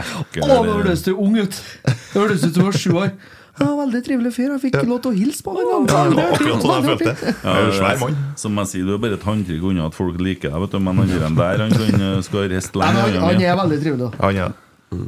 ekkel 0.00 0.44
Å, 0.46 0.60
nå 0.62 0.76
hørtes 0.76 1.02
du 1.06 1.10
ung 1.16 1.34
ut! 1.40 1.56
Det 1.86 1.96
hørtes 2.20 2.44
ut 2.46 2.52
som 2.54 2.60
du 2.62 2.68
var 2.68 2.78
sju 2.78 2.92
år. 3.00 3.10
Ja, 3.56 3.66
veldig 3.72 4.02
trivelig 4.04 4.30
fyr. 4.36 4.50
Jeg 4.52 4.60
fikk 4.66 4.74
lov 4.84 4.98
til 5.02 5.10
å 5.14 5.16
hilse 5.16 5.42
på 5.42 5.54
ham. 5.56 5.62
en 5.64 5.86
Ja, 5.88 5.94
gang. 5.96 6.10
det 6.12 6.16
var 6.20 6.28
akkurat 6.36 6.60
sånn 6.62 6.74
jeg 6.76 7.98
følte. 8.04 8.38
Som 8.42 8.58
jeg 8.60 8.66
sier, 8.72 8.84
du 8.84 8.92
er 8.94 8.98
bare 9.00 9.16
et 9.16 9.24
håndtrykk 9.24 9.62
unna 9.70 9.86
at 9.88 9.94
folk 9.96 10.20
liker 10.20 10.50
deg, 10.52 10.60
vet 10.66 10.70
du. 10.76 10.78
Men 10.84 11.00
han 11.02 11.34
der, 11.40 11.64
han 11.64 11.72
eh, 11.72 12.20
skal 12.26 12.48
riste 12.52 12.76
lenge. 12.76 13.00
Han, 13.00 13.16
han 13.24 13.40
er 13.48 13.56
veldig 13.62 13.78
trivelig. 13.80 14.10
Han 14.20 14.36
er 14.44 14.52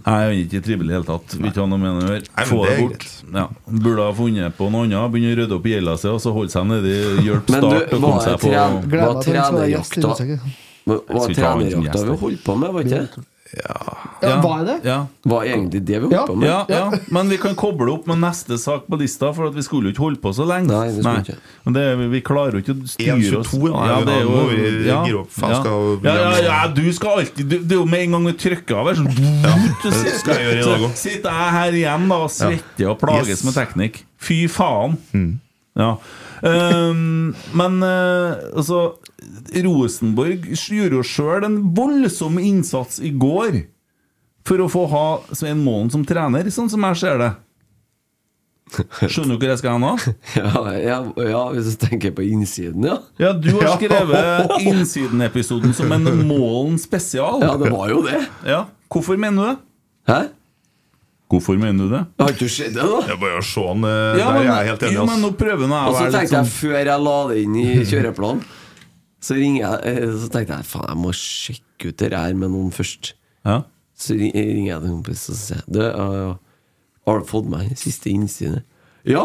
Han 0.04 0.22
er 0.22 0.34
ikke 0.42 0.60
trivelig 0.64 0.86
i 0.86 0.90
det 0.90 0.96
hele 0.98 1.08
tatt. 1.08 1.36
Vil 1.38 1.50
ikke 1.50 1.62
ha 1.62 1.68
noe 1.70 1.82
med 1.82 1.90
det 1.98 2.04
å 2.04 2.12
gjøre. 2.12 2.46
Få 2.50 2.60
det 2.64 2.76
bort. 2.82 3.06
Ja. 3.38 3.44
Burde 3.68 4.06
ha 4.06 4.12
funnet 4.18 4.58
på 4.58 4.68
noe 4.74 4.86
annet. 4.88 5.12
Begynne 5.14 5.34
å 5.34 5.40
rydde 5.42 5.58
opp 5.58 5.66
i 5.68 5.74
gjelda 5.74 5.96
si, 6.00 6.12
og 6.12 6.20
så 6.24 6.34
holde 6.36 6.54
seg 6.54 6.68
nedi 6.68 6.94
hjelp 7.26 7.52
Men 7.54 7.64
du, 7.64 7.68
start 7.68 7.96
og 7.96 8.06
komme 8.06 8.22
seg 8.26 8.34
på 8.44 8.52
Hva 10.88 11.26
trenerjakta 11.32 12.04
vi 12.06 12.16
holdt 12.22 12.46
på 12.46 12.56
med, 12.58 12.72
var 12.76 12.86
ikke 12.86 13.02
det? 13.04 13.26
Ja, 13.56 14.40
var 14.42 14.58
det 14.64 14.66
det? 14.82 14.88
Ja. 14.90 15.06
Var 15.22 15.44
egentlig 15.48 15.80
det 15.86 15.98
vi 16.02 16.04
holdt 16.04 16.12
Ja. 16.12 16.24
på 16.26 16.34
med? 16.36 16.48
Ja, 16.48 16.64
ja, 16.68 16.90
men 17.08 17.28
vi 17.30 17.38
kan 17.40 17.54
koble 17.56 17.90
opp 17.94 18.06
med 18.10 18.18
neste 18.20 18.58
sak 18.60 18.84
på 18.90 18.98
lista, 19.00 19.30
for 19.32 19.48
at 19.48 19.54
vi 19.56 19.62
skulle 19.64 19.88
jo 19.88 19.94
ikke 19.94 20.04
holde 20.04 20.20
på 20.20 20.32
så 20.36 20.44
lenge. 20.44 20.68
Nei, 20.68 20.90
vi 20.92 21.02
Nei. 21.06 21.14
ikke. 21.22 21.36
Men 21.64 21.76
det, 21.78 21.84
vi 22.12 22.20
klarer 22.26 22.58
jo 22.58 22.62
ikke 22.64 22.74
å 22.76 22.88
styre 22.92 23.38
oss. 23.40 23.48
1,22, 23.54 23.72
ja, 23.72 23.96
det 24.04 24.14
er 24.18 24.22
jo 24.26 24.44
vi 24.50 24.86
ja, 24.88 25.00
opp, 25.22 25.30
faen, 25.32 25.50
ja. 25.54 25.60
skal- 25.62 25.98
ja, 26.04 26.14
ja, 26.18 26.44
ja, 26.48 26.68
du 26.68 26.92
skal 26.92 27.18
alltid 27.22 27.48
du, 27.48 27.58
Det 27.58 27.72
er 27.72 27.80
jo 27.80 27.86
med 27.86 28.00
en 28.00 28.10
gang 28.18 28.26
vi 28.26 28.32
trykker 28.44 28.76
av 28.82 28.86
her, 28.90 28.94
sånn 29.00 29.12
det 29.82 30.14
skal 30.20 30.34
jeg 30.34 30.44
gjøre 30.44 30.58
i 30.58 30.68
dag 30.68 30.86
Så 30.90 30.94
sitter 31.08 31.30
jeg 31.40 31.52
her 31.58 31.72
igjen 31.82 32.08
da 32.08 32.16
og 32.26 32.30
svetter 32.30 32.90
og 32.92 32.98
plages 33.00 33.28
Yes. 33.28 33.44
med 33.48 33.54
teknikk. 33.54 34.02
Fy 34.18 34.42
faen. 34.48 34.98
Ja. 35.78 35.96
Ehm, 36.46 37.34
men 37.56 37.82
uh, 37.82 38.38
altså 38.54 38.98
Rosenborg 39.64 40.46
gjorde 40.52 41.00
jo 41.00 41.02
sjøl 41.06 41.46
en 41.48 41.58
voldsom 41.76 42.38
innsats 42.42 43.00
i 43.02 43.10
går 43.10 43.64
for 44.48 44.64
å 44.64 44.70
få 44.72 44.86
ha 44.92 45.06
Svein 45.34 45.60
Målen 45.64 45.90
som 45.92 46.06
trener, 46.08 46.48
sånn 46.52 46.70
som 46.72 46.86
jeg 46.88 47.00
ser 47.02 47.20
det. 47.20 47.32
Skjønner 48.68 49.36
du 49.36 49.40
hvor 49.40 49.48
jeg 49.48 49.60
skal 49.62 49.76
hen 49.76 49.84
nå? 49.84 49.92
Ja, 50.38 50.62
ja, 50.76 50.98
ja, 51.30 51.42
hvis 51.54 51.72
du 51.72 51.86
tenker 51.86 52.12
på 52.16 52.24
innsiden, 52.26 52.84
ja. 52.84 52.98
Ja, 53.20 53.32
du 53.32 53.48
har 53.56 53.78
skrevet 53.78 54.58
Innsiden-episoden 54.60 55.72
som 55.76 55.92
en 55.96 56.08
Målen 56.28 56.76
spesial. 56.80 57.40
Ja, 57.44 57.54
det 57.60 57.72
var 57.72 57.88
jo 57.92 58.02
det. 58.04 58.20
Ja. 58.46 58.66
Hvorfor 58.92 59.20
mener 59.20 59.40
du 59.40 59.48
det? 59.48 59.56
Hæ? 60.08 60.20
Hvorfor 61.28 61.58
mener 61.60 61.84
du 61.84 61.92
det? 61.92 62.02
Har 62.22 62.30
ikke 62.32 62.46
du 62.48 62.52
sett 62.52 62.72
det, 62.72 62.84
da? 62.88 63.00
Det 63.04 63.12
er 63.12 63.20
bare 63.20 63.40
å 63.40 63.44
se 63.44 63.64
han 63.66 63.82
eh, 63.84 64.18
Ja, 64.18 64.28
Der 64.28 64.28
er 64.28 64.38
men, 64.38 64.46
jeg 64.48 64.68
helt 64.70 64.84
enig. 64.86 64.94
jo, 64.96 65.02
men 65.10 65.20
nå 65.26 65.30
prøver 65.36 65.64
jeg 65.66 65.72
Og 65.72 65.90
å 65.90 65.92
så 65.92 65.98
være 65.98 66.06
litt 66.08 66.16
tenkte 66.18 66.36
jeg, 66.38 66.46
sånn 66.46 66.54
før 66.54 66.78
jeg 66.78 67.02
la 67.04 67.16
det 67.28 67.40
inn 67.42 67.56
i 67.60 67.66
kjøreplanen, 67.90 68.40
så 69.28 69.36
ringer 69.36 69.60
jeg 69.64 69.92
eh, 69.92 70.14
Så 70.22 70.30
tenkte 70.32 70.56
jeg 70.62 70.68
faen, 70.70 70.86
jeg 70.94 71.00
må 71.02 71.12
sjekke 71.18 71.90
ut 71.92 71.98
det 72.00 72.12
her 72.16 72.38
med 72.40 72.54
noen 72.54 72.70
først. 72.74 73.12
ja. 73.44 73.58
Så 73.98 74.14
ringer 74.14 74.38
jeg 74.70 74.78
til 74.78 74.88
en 74.88 74.96
kompis 75.00 75.24
og 75.32 75.36
sier 75.40 75.62
du, 75.66 75.80
Har 77.08 77.18
du 77.18 77.24
fått 77.26 77.48
meg 77.50 77.72
siste 77.80 78.12
innsynet? 78.12 78.62
Ja! 79.08 79.24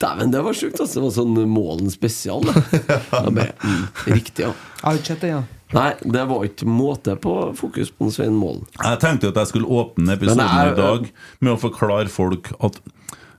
Dæven, 0.00 0.30
det 0.34 0.42
var 0.44 0.52
sjukt. 0.56 0.76
Altså. 0.82 0.98
Det 1.00 1.04
var 1.06 1.14
sånn 1.16 1.38
Målen 1.48 1.88
spesial. 1.92 2.44
Da. 2.44 2.60
Da 3.10 3.30
bare, 3.32 3.54
mm, 3.62 3.86
riktig, 4.12 4.44
ja. 4.44 4.50
Jeg 4.52 4.84
har 4.84 4.98
ikke 5.00 5.10
sett 5.14 5.24
det, 5.24 5.30
ja. 5.32 5.40
Nei, 5.74 5.88
det 6.06 6.22
var 6.30 6.44
ikke 6.46 6.68
måte 6.70 7.16
på 7.18 7.32
fokus 7.58 7.90
på 7.90 8.10
Svein 8.14 8.36
Målen. 8.38 8.62
Jeg 8.78 9.00
tenkte 9.02 9.32
at 9.32 9.40
jeg 9.42 9.50
skulle 9.50 9.70
åpne 9.80 10.14
episoden 10.14 10.44
er, 10.46 10.70
i 10.70 10.76
dag 10.78 11.08
med 11.42 11.54
å 11.56 11.58
forklare 11.58 12.12
folk 12.12 12.52
at 12.62 12.78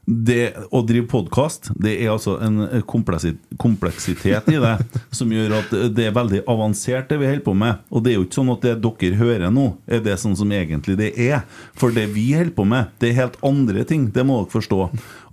det 0.08 0.54
å 0.72 0.80
drive 0.88 1.04
podkast, 1.12 1.68
det 1.76 1.98
er 2.00 2.14
altså 2.14 2.38
en 2.40 2.62
kompleksitet 2.88 4.46
i 4.48 4.56
det 4.64 4.76
som 5.18 5.32
gjør 5.34 5.58
at 5.58 5.74
det 5.92 6.06
er 6.08 6.14
veldig 6.16 6.46
avansert, 6.48 7.10
det 7.10 7.18
vi 7.20 7.28
holder 7.28 7.44
på 7.44 7.56
med. 7.58 7.82
Og 7.92 8.06
det 8.06 8.14
er 8.14 8.16
jo 8.16 8.24
ikke 8.24 8.38
sånn 8.40 8.54
at 8.54 8.64
det 8.64 8.76
dere 8.86 9.20
hører 9.20 9.52
nå, 9.52 9.66
er 9.84 10.00
det 10.06 10.16
sånn 10.22 10.38
som 10.40 10.54
egentlig 10.56 10.96
det 11.02 11.12
er. 11.20 11.44
For 11.76 11.92
det 11.92 12.06
vi 12.16 12.30
holder 12.38 12.56
på 12.56 12.64
med, 12.72 12.94
det 13.04 13.12
er 13.12 13.20
helt 13.20 13.36
andre 13.46 13.84
ting. 13.90 14.08
Det 14.16 14.24
må 14.28 14.40
dere 14.46 14.54
forstå. 14.56 14.80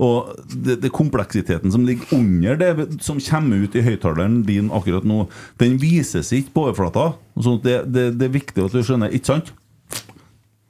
Og 0.02 0.32
det, 0.50 0.80
det 0.82 0.90
kompleksiteten 0.94 1.70
som 1.70 1.86
ligger 1.86 2.10
under 2.18 2.58
det 2.58 2.88
som 3.06 3.22
kommer 3.22 3.62
ut 3.62 3.78
i 3.78 3.84
høyttaleren 3.86 4.42
din 4.48 4.72
akkurat 4.74 5.06
nå, 5.06 5.28
den 5.62 5.78
vises 5.78 6.34
ikke 6.34 6.50
på 6.56 6.66
overflata. 6.66 7.12
Så 7.38 7.60
det, 7.62 7.84
det, 7.94 8.08
det 8.18 8.26
er 8.26 8.34
viktig 8.40 8.66
at 8.66 8.74
du 8.74 8.82
skjønner, 8.82 9.14
ikke 9.14 9.36
sant? 9.36 9.54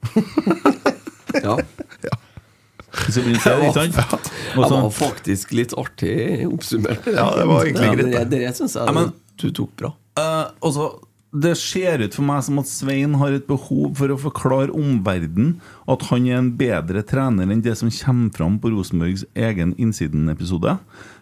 Ja. 1.35 1.57
Så 1.57 1.59
vi 1.59 1.73
ser, 1.73 1.97
ikke 1.97 2.05
sant? 2.05 2.21
Og 2.84 2.84
Det 2.95 4.69
så- 4.69 4.81
var 4.81 4.91
faktisk 4.93 5.51
litt 5.57 5.73
artig 5.77 6.45
oppsummert. 6.47 7.05
Ja, 7.11 7.27
det 7.35 7.47
var 7.49 7.65
egentlig 7.65 7.91
greit, 7.97 8.11
Det, 8.11 8.29
det. 8.29 8.39
det 8.47 8.55
syns 8.57 8.75
jeg 8.77 8.87
Ja, 8.87 8.95
men- 8.95 9.13
du 9.37 9.49
tok 9.51 9.75
bra. 9.75 9.91
Uh, 10.17 10.47
også, 10.63 10.85
det 11.35 11.57
ser 11.59 11.99
ut 12.05 12.13
for 12.15 12.23
meg 12.23 12.43
som 12.47 12.59
at 12.61 12.69
Svein 12.71 13.17
har 13.19 13.33
et 13.35 13.47
behov 13.49 13.97
for 13.99 14.07
å 14.13 14.15
forklare 14.17 14.71
omverdenen 14.71 15.57
at 15.91 16.05
han 16.07 16.27
er 16.29 16.37
en 16.39 16.51
bedre 16.55 17.03
trener 17.03 17.51
enn 17.51 17.61
det 17.61 17.73
som 17.75 17.91
kommer 17.91 18.31
fram 18.31 18.55
på 18.63 18.71
Rosenborgs 18.71 19.25
egen 19.35 19.73
Innsiden-episode. 19.75 20.77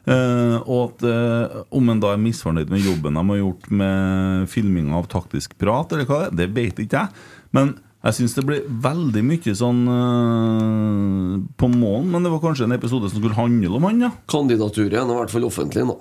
Uh, 0.06 0.60
og 0.68 0.92
at 0.92 1.08
uh, 1.08 1.64
om 1.74 1.90
en 1.90 2.00
da 2.04 2.12
er 2.14 2.22
misfornøyd 2.22 2.70
med 2.70 2.86
jobben 2.86 3.18
de 3.18 3.26
har 3.32 3.42
gjort 3.42 3.72
med 3.72 4.50
filminga 4.52 5.00
av 5.00 5.08
taktisk 5.10 5.58
prat, 5.58 5.92
eller 5.96 6.06
hva 6.06 6.28
det 6.30 6.30
er, 6.30 6.38
det 6.44 6.50
vet 6.54 6.84
ikke 6.86 7.02
jeg. 7.08 7.26
Men 7.56 7.74
jeg 8.04 8.18
syns 8.18 8.34
det 8.36 8.44
ble 8.44 8.58
veldig 8.84 9.22
mye 9.24 9.54
sånn 9.56 9.80
eh, 9.88 11.40
på 11.56 11.70
månen. 11.72 12.10
Men 12.12 12.26
det 12.26 12.34
var 12.34 12.44
kanskje 12.44 12.68
en 12.68 12.76
episode 12.76 13.08
som 13.08 13.22
skulle 13.22 13.38
handle 13.38 13.80
om 13.80 13.88
han, 13.88 14.06
ja. 14.10 14.12
Kandidaturet 14.32 15.00
er 15.00 15.08
i 15.08 15.20
hvert 15.22 15.32
fall 15.32 15.48
offentlig 15.48 15.86
nå. 15.88 15.96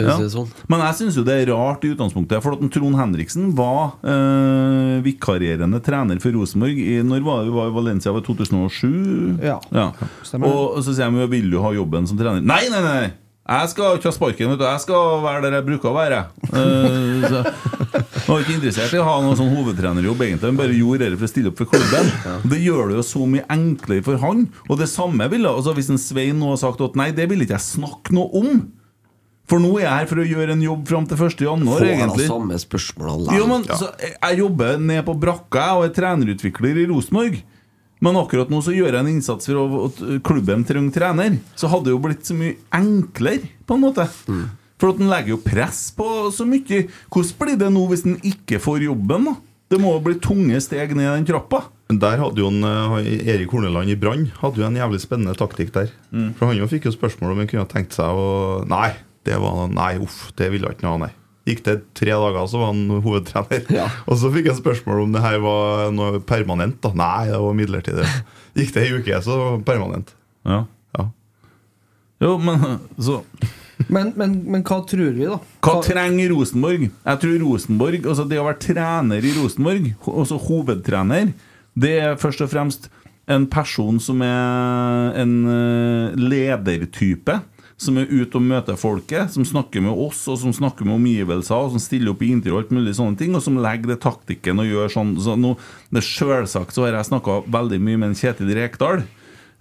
Ja. 0.00 0.16
sånn. 0.32 0.48
Men 0.72 0.80
jeg 0.86 0.96
syns 0.98 1.16
jo 1.18 1.22
det 1.24 1.34
er 1.38 1.50
rart 1.52 1.84
i 1.84 1.92
utgangspunktet. 1.92 2.40
For 2.44 2.56
at 2.56 2.64
Trond 2.74 2.98
Henriksen 2.98 3.50
var 3.56 3.94
eh, 4.08 5.00
vikarierende 5.04 5.80
trener 5.84 6.20
for 6.22 6.34
Rosenborg 6.36 6.80
i 6.80 6.98
Når 7.06 7.24
var 7.26 7.42
vi 7.46 7.54
var 7.54 7.70
i 7.70 7.74
Valencia? 7.76 8.12
Var 8.12 8.24
det 8.24 8.28
2007? 8.28 9.42
Ja. 9.44 9.58
ja. 9.72 9.88
Og 10.40 10.80
så 10.84 10.96
sier 10.96 11.12
de 11.12 11.24
jo 11.24 11.32
'vil 11.32 11.52
du 11.52 11.60
ha 11.64 11.72
jobben 11.76 12.08
som 12.08 12.20
trener'? 12.20 12.44
Nei, 12.44 12.64
nei, 12.72 12.82
nei! 12.84 13.10
Jeg 13.52 13.68
skal 13.72 13.96
ikke 13.98 14.08
ha 14.08 14.14
sparken, 14.16 14.50
vet 14.52 14.60
du. 14.62 14.64
Jeg 14.64 14.80
skal 14.84 15.22
være 15.24 15.42
der 15.44 15.56
jeg 15.58 15.66
bruker 15.66 15.90
å 15.90 15.94
være. 15.96 16.20
Uh, 16.48 17.24
så 17.26 17.40
jeg 17.42 18.26
var 18.28 18.44
ikke 18.44 18.54
interessert 18.56 18.94
i 18.96 19.00
å 19.02 19.06
ha 19.06 19.16
noen 19.20 19.36
sånn 19.38 19.50
hovedtrenerjobb, 19.52 20.22
egentlig. 20.24 20.48
Han 20.52 20.60
bare 20.60 20.76
gjorde 20.78 21.08
det 21.12 21.18
for 21.20 21.28
å 21.28 21.32
stille 21.32 21.50
opp 21.52 21.58
for 21.60 21.72
klubben. 21.72 22.12
Det 22.48 22.60
gjør 22.62 22.92
det 22.92 22.96
jo 23.00 23.04
så 23.10 23.26
mye 23.28 23.44
enklere 23.52 24.04
for 24.06 24.20
han. 24.22 24.46
Og 24.70 24.78
det 24.80 24.88
samme 24.92 25.26
ville 25.32 25.50
altså 25.52 25.74
Hvis 25.76 25.90
en 25.92 26.00
Svein 26.00 26.38
nå 26.40 26.52
har 26.54 26.60
sagt 26.62 26.80
at 26.86 26.96
nei, 26.96 27.10
det 27.16 27.28
vil 27.32 27.44
ikke 27.44 27.58
jeg 27.58 27.66
snakke 27.66 28.14
noe 28.16 28.30
om. 28.40 28.62
For 29.50 29.60
nå 29.60 29.72
er 29.80 29.82
jeg 29.84 29.92
her 29.98 30.06
for 30.08 30.22
å 30.22 30.24
gjøre 30.24 30.54
en 30.54 30.62
jobb 30.64 30.84
fram 30.88 31.06
til 31.10 31.18
1. 31.18 31.40
januar, 31.44 31.82
Får 31.82 31.88
egentlig. 31.90 32.28
samme 32.30 32.58
spørsmål 32.62 33.24
Jo, 33.36 33.46
men 33.50 33.64
så, 33.68 33.88
jeg- 34.00 34.14
Jeg 34.22 34.38
jobber 34.38 34.78
ned 34.78 35.04
på 35.04 35.16
brakka 35.18 35.64
jeg, 35.66 35.76
og 35.76 35.84
er 35.84 35.96
trenerutvikler 35.98 36.78
i 36.78 36.86
Rosenborg. 36.88 37.42
Men 38.02 38.18
akkurat 38.18 38.50
nå 38.50 38.58
så 38.64 38.74
gjør 38.74 38.90
jeg 38.96 38.98
en 39.04 39.12
innsats 39.12 39.46
for 39.46 39.86
at 39.86 40.00
klubben 40.26 40.64
trenger 40.66 40.94
trener. 40.96 41.38
Så 41.54 41.70
hadde 41.70 41.86
det 41.88 41.94
jo 41.94 42.02
blitt 42.02 42.26
så 42.26 42.34
mye 42.34 42.56
enklere, 42.74 43.46
på 43.68 43.78
en 43.78 43.84
måte. 43.84 44.08
For 44.82 44.90
at 44.90 44.98
den 44.98 45.12
legger 45.12 45.36
jo 45.36 45.42
press 45.44 45.84
på 45.94 46.08
så 46.34 46.42
mye. 46.48 46.82
Hvordan 47.14 47.38
blir 47.38 47.60
det 47.60 47.70
nå 47.70 47.84
hvis 47.92 48.02
den 48.08 48.18
ikke 48.26 48.58
får 48.62 48.88
jobben? 48.88 49.28
da? 49.30 49.36
Det 49.72 49.78
må 49.80 49.94
jo 49.94 50.02
bli 50.04 50.18
tunge 50.20 50.58
steg 50.60 50.90
ned 50.98 51.06
den 51.14 51.28
trappa. 51.30 51.62
Der 51.92 52.18
hadde 52.20 52.42
jo 52.42 52.50
en, 52.50 52.64
eh, 52.64 53.28
Erik 53.34 53.52
Horneland 53.52 53.90
i 53.92 53.96
Brann 54.00 54.30
Hadde 54.40 54.60
jo 54.62 54.66
en 54.66 54.76
jævlig 54.76 55.00
spennende 55.00 55.36
taktikk 55.36 55.72
der. 55.72 55.90
For 56.38 56.48
han 56.48 56.56
jo 56.58 56.66
fikk 56.66 56.88
jo 56.88 56.92
spørsmål 56.92 57.32
om 57.32 57.38
han 57.44 57.50
kunne 57.50 57.68
tenkt 57.68 57.92
seg 57.96 58.06
å 58.06 58.66
Nei, 58.66 58.94
det 59.24 59.38
var 59.40 59.68
Nei, 59.68 59.98
uff, 60.02 60.32
det 60.36 60.50
ville 60.50 60.66
han 60.66 60.74
ikke 60.76 60.88
ha, 60.88 60.96
nei. 61.06 61.12
Gikk 61.48 61.64
det 61.66 61.72
tre 61.98 62.12
dager, 62.14 62.44
så 62.46 62.60
var 62.60 62.68
han 62.70 63.00
hovedtrener. 63.02 63.64
Og 64.06 64.18
så 64.20 64.28
fikk 64.30 64.46
jeg 64.52 64.60
spørsmål 64.60 65.00
om 65.08 65.14
det 65.16 65.22
her 65.24 65.40
var 65.42 65.88
noe 65.94 66.20
permanent. 66.22 66.76
da 66.84 66.92
Nei, 66.94 67.24
det 67.32 67.40
var 67.42 67.56
midlertidig. 67.58 68.06
Gikk 68.60 68.70
det 68.76 68.84
ei 68.84 68.92
uke, 69.00 69.18
så 69.26 69.38
permanent. 69.66 70.12
Ja. 70.46 70.60
Jo, 72.22 72.36
men 72.38 72.60
så 73.02 73.16
Men, 73.90 74.12
men, 74.14 74.36
men 74.46 74.62
hva 74.62 74.76
tror 74.86 75.08
vi, 75.16 75.24
da? 75.26 75.40
Hva 75.66 75.80
trenger 75.82 76.30
Rosenborg? 76.30 76.84
Jeg 77.02 77.18
tror 77.24 77.32
Rosenborg, 77.42 78.04
altså 78.06 78.26
Det 78.30 78.38
å 78.38 78.44
være 78.46 78.60
trener 78.62 79.24
i 79.26 79.32
Rosenborg, 79.40 79.88
ho- 80.04 80.14
altså 80.22 80.38
hovedtrener, 80.38 81.32
det 81.74 81.90
er 82.04 82.14
først 82.20 82.44
og 82.44 82.52
fremst 82.52 82.86
en 83.32 83.48
person 83.50 83.98
som 84.02 84.22
er 84.22 85.18
en 85.22 85.34
eh, 85.50 86.14
ledertype. 86.18 87.40
Som 87.82 87.98
er 87.98 88.10
ute 88.10 88.38
og 88.38 88.44
møter 88.46 88.76
folket, 88.78 89.32
som 89.34 89.46
snakker 89.48 89.82
med 89.82 89.96
oss 90.04 90.20
og 90.30 90.38
som 90.38 90.52
snakker 90.54 90.86
med 90.86 91.00
omgivelser. 91.00 91.56
Og 91.56 91.74
som 91.74 91.82
stiller 91.82 92.12
opp 92.12 92.22
i 92.22 92.30
intervju 92.34 92.54
og 92.54 92.60
alt 92.62 92.76
mulig 92.76 92.94
sånne 92.98 93.18
ting, 93.18 93.34
og 93.34 93.42
som 93.42 93.58
legger 93.58 93.94
det 93.94 94.02
taktikken 94.04 94.62
og 94.62 94.70
gjør 94.70 94.92
sånn. 94.94 95.16
Så 95.22 95.34
nå, 95.40 95.56
det 95.90 96.04
Selvsagt 96.06 96.76
så 96.76 96.86
har 96.86 97.00
jeg 97.00 97.10
snakka 97.10 97.42
veldig 97.50 97.80
mye 97.82 97.98
med 97.98 98.12
en 98.12 98.18
Kjetil 98.22 98.54
Rekdal. 98.54 99.02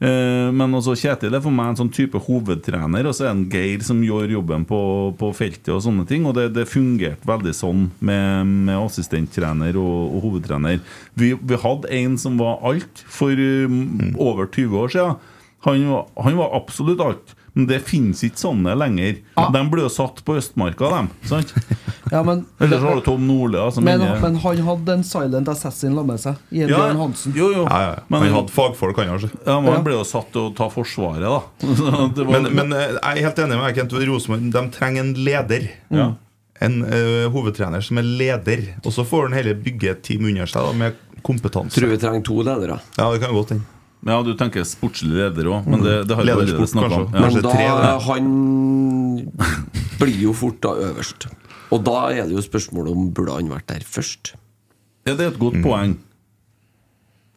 Eh, 0.02 0.49
Men 0.49 0.73
også 0.73 0.95
Kjetil 0.98 1.35
er 1.38 1.43
for 1.43 1.53
meg 1.53 1.72
en 1.72 1.80
sånn 1.84 1.91
type 1.93 2.18
hovedtrener, 2.26 3.06
og 3.06 3.14
så 3.14 3.27
er 3.27 3.30
det 3.30 3.35
en 3.35 3.43
Geir 3.53 3.84
som 3.85 3.99
gjør 4.02 4.34
jobben 4.34 4.65
på, 4.69 4.80
på 5.19 5.30
feltet. 5.38 5.69
Og 5.76 5.84
sånne 5.85 6.07
ting 6.10 6.26
Og 6.26 6.34
det, 6.38 6.48
det 6.56 6.69
fungerte 6.69 7.30
veldig 7.30 7.53
sånn 7.53 7.84
med, 7.99 8.49
med 8.69 8.77
assistenttrener 8.80 9.77
og, 9.77 10.15
og 10.15 10.26
hovedtrener. 10.26 10.81
Vi, 11.14 11.35
vi 11.38 11.60
hadde 11.65 11.91
en 12.02 12.18
som 12.22 12.39
var 12.41 12.64
alt 12.65 13.03
for 13.06 13.34
um, 13.38 14.15
over 14.18 14.49
20 14.49 14.81
år 14.81 14.95
siden. 14.95 15.22
Han 15.68 15.85
var, 15.91 16.07
han 16.26 16.41
var 16.41 16.57
absolutt 16.57 17.06
alt. 17.06 17.35
Men 17.53 17.65
det 17.68 17.82
finnes 17.84 18.22
ikke 18.23 18.40
sånne 18.40 18.72
lenger. 18.80 19.18
De 19.52 19.61
ble 19.73 19.82
jo 19.84 19.90
satt 19.91 20.22
på 20.23 20.38
Østmarka, 20.40 20.88
dem. 20.94 21.10
Sant? 21.28 21.49
Ja, 22.11 22.22
men, 22.23 22.45
Eller 22.64 22.80
så 22.80 22.86
har 22.88 22.95
du 22.95 23.02
Tom 23.03 23.26
Nordli. 23.28 23.60
da, 23.60 23.82
men, 23.84 23.99
men 24.22 24.38
han 24.40 24.61
hadde 24.68 24.94
en 24.95 25.03
silent 25.03 25.49
assassin 25.52 25.95
la 25.98 26.03
med 26.07 26.19
seg. 26.23 26.40
I 26.56 26.64
en 26.64 26.72
Ja, 26.72 26.78
Bjørn 26.80 27.02
Hansen. 27.02 27.34
Jo, 27.36 27.49
jo. 27.52 27.65
Ja, 27.68 27.82
ja. 27.90 27.98
Men- 28.07 28.23
han 28.23 28.38
hadde 28.38 28.56
fagfolk, 28.56 28.98
han 29.03 29.11
også. 29.18 29.30
Ja, 29.45 29.57
men 29.60 29.68
Ja. 29.72 29.76
Han 29.76 29.84
ble 29.84 29.98
jo 29.98 30.06
satt 30.07 30.32
til 30.32 30.48
å 30.48 30.53
ta 30.56 30.69
Forsvaret, 30.72 31.28
da. 31.28 31.41
Det 32.15 32.23
var- 32.26 32.40
Men, 32.40 32.48
men 32.56 32.73
eh, 32.80 32.88
jeg 32.95 33.18
er 33.18 33.23
helt 33.28 33.44
enig 33.44 33.60
med 33.60 33.76
Kent 33.82 33.98
Rosenborg. 33.99 34.48
De 34.56 34.64
trenger 34.80 35.03
en 35.10 35.14
leder. 35.28 35.68
Ja. 35.91 36.07
En 36.61 36.80
eh, 36.88 37.28
hovedtrener 37.34 37.82
som 37.84 37.98
er 37.99 38.07
leder. 38.07 38.64
Og 38.86 38.94
så 38.95 39.03
får 39.03 39.28
han 39.28 39.36
heller 39.41 39.60
bygge 39.60 39.91
et 39.91 40.03
team 40.07 40.23
under 40.32 40.45
seg 40.48 40.64
da, 40.69 40.72
med 40.86 40.95
kompetanse. 41.26 41.76
Tror 41.76 41.91
vi 41.91 41.99
trenger 41.99 42.23
to 42.32 42.40
ledere. 42.48 42.80
Ja, 42.95 43.11
det 43.11 43.19
kan 43.26 43.36
godt 43.36 43.56
hende. 43.57 43.68
Ja, 44.02 44.18
du 44.26 44.32
tenker 44.38 44.65
sportslig 44.65 45.14
leder 45.14 45.49
òg, 45.53 45.68
men 45.69 45.84
det, 45.86 45.95
det 46.10 46.15
har 46.18 46.26
vi 46.26 46.34
allerede 46.34 46.69
snakka 46.69 47.02
om. 47.03 47.10
Ja. 47.14 47.26
Men 47.28 47.44
da, 47.45 47.91
han 48.07 48.30
blir 50.02 50.22
jo 50.23 50.34
fort 50.38 50.61
da 50.65 50.73
øverst. 50.90 51.28
Og 51.72 51.84
da 51.86 51.98
er 52.10 52.26
det 52.26 52.36
jo 52.36 52.44
spørsmålet 52.44 52.95
om 52.95 53.11
burde 53.15 53.36
han 53.38 53.52
vært 53.52 53.69
der 53.69 53.86
først. 53.86 54.34
Ja, 55.06 55.14
det 55.14 55.28
er 55.28 55.36
et 55.36 55.41
godt 55.41 55.61
poeng. 55.64 55.99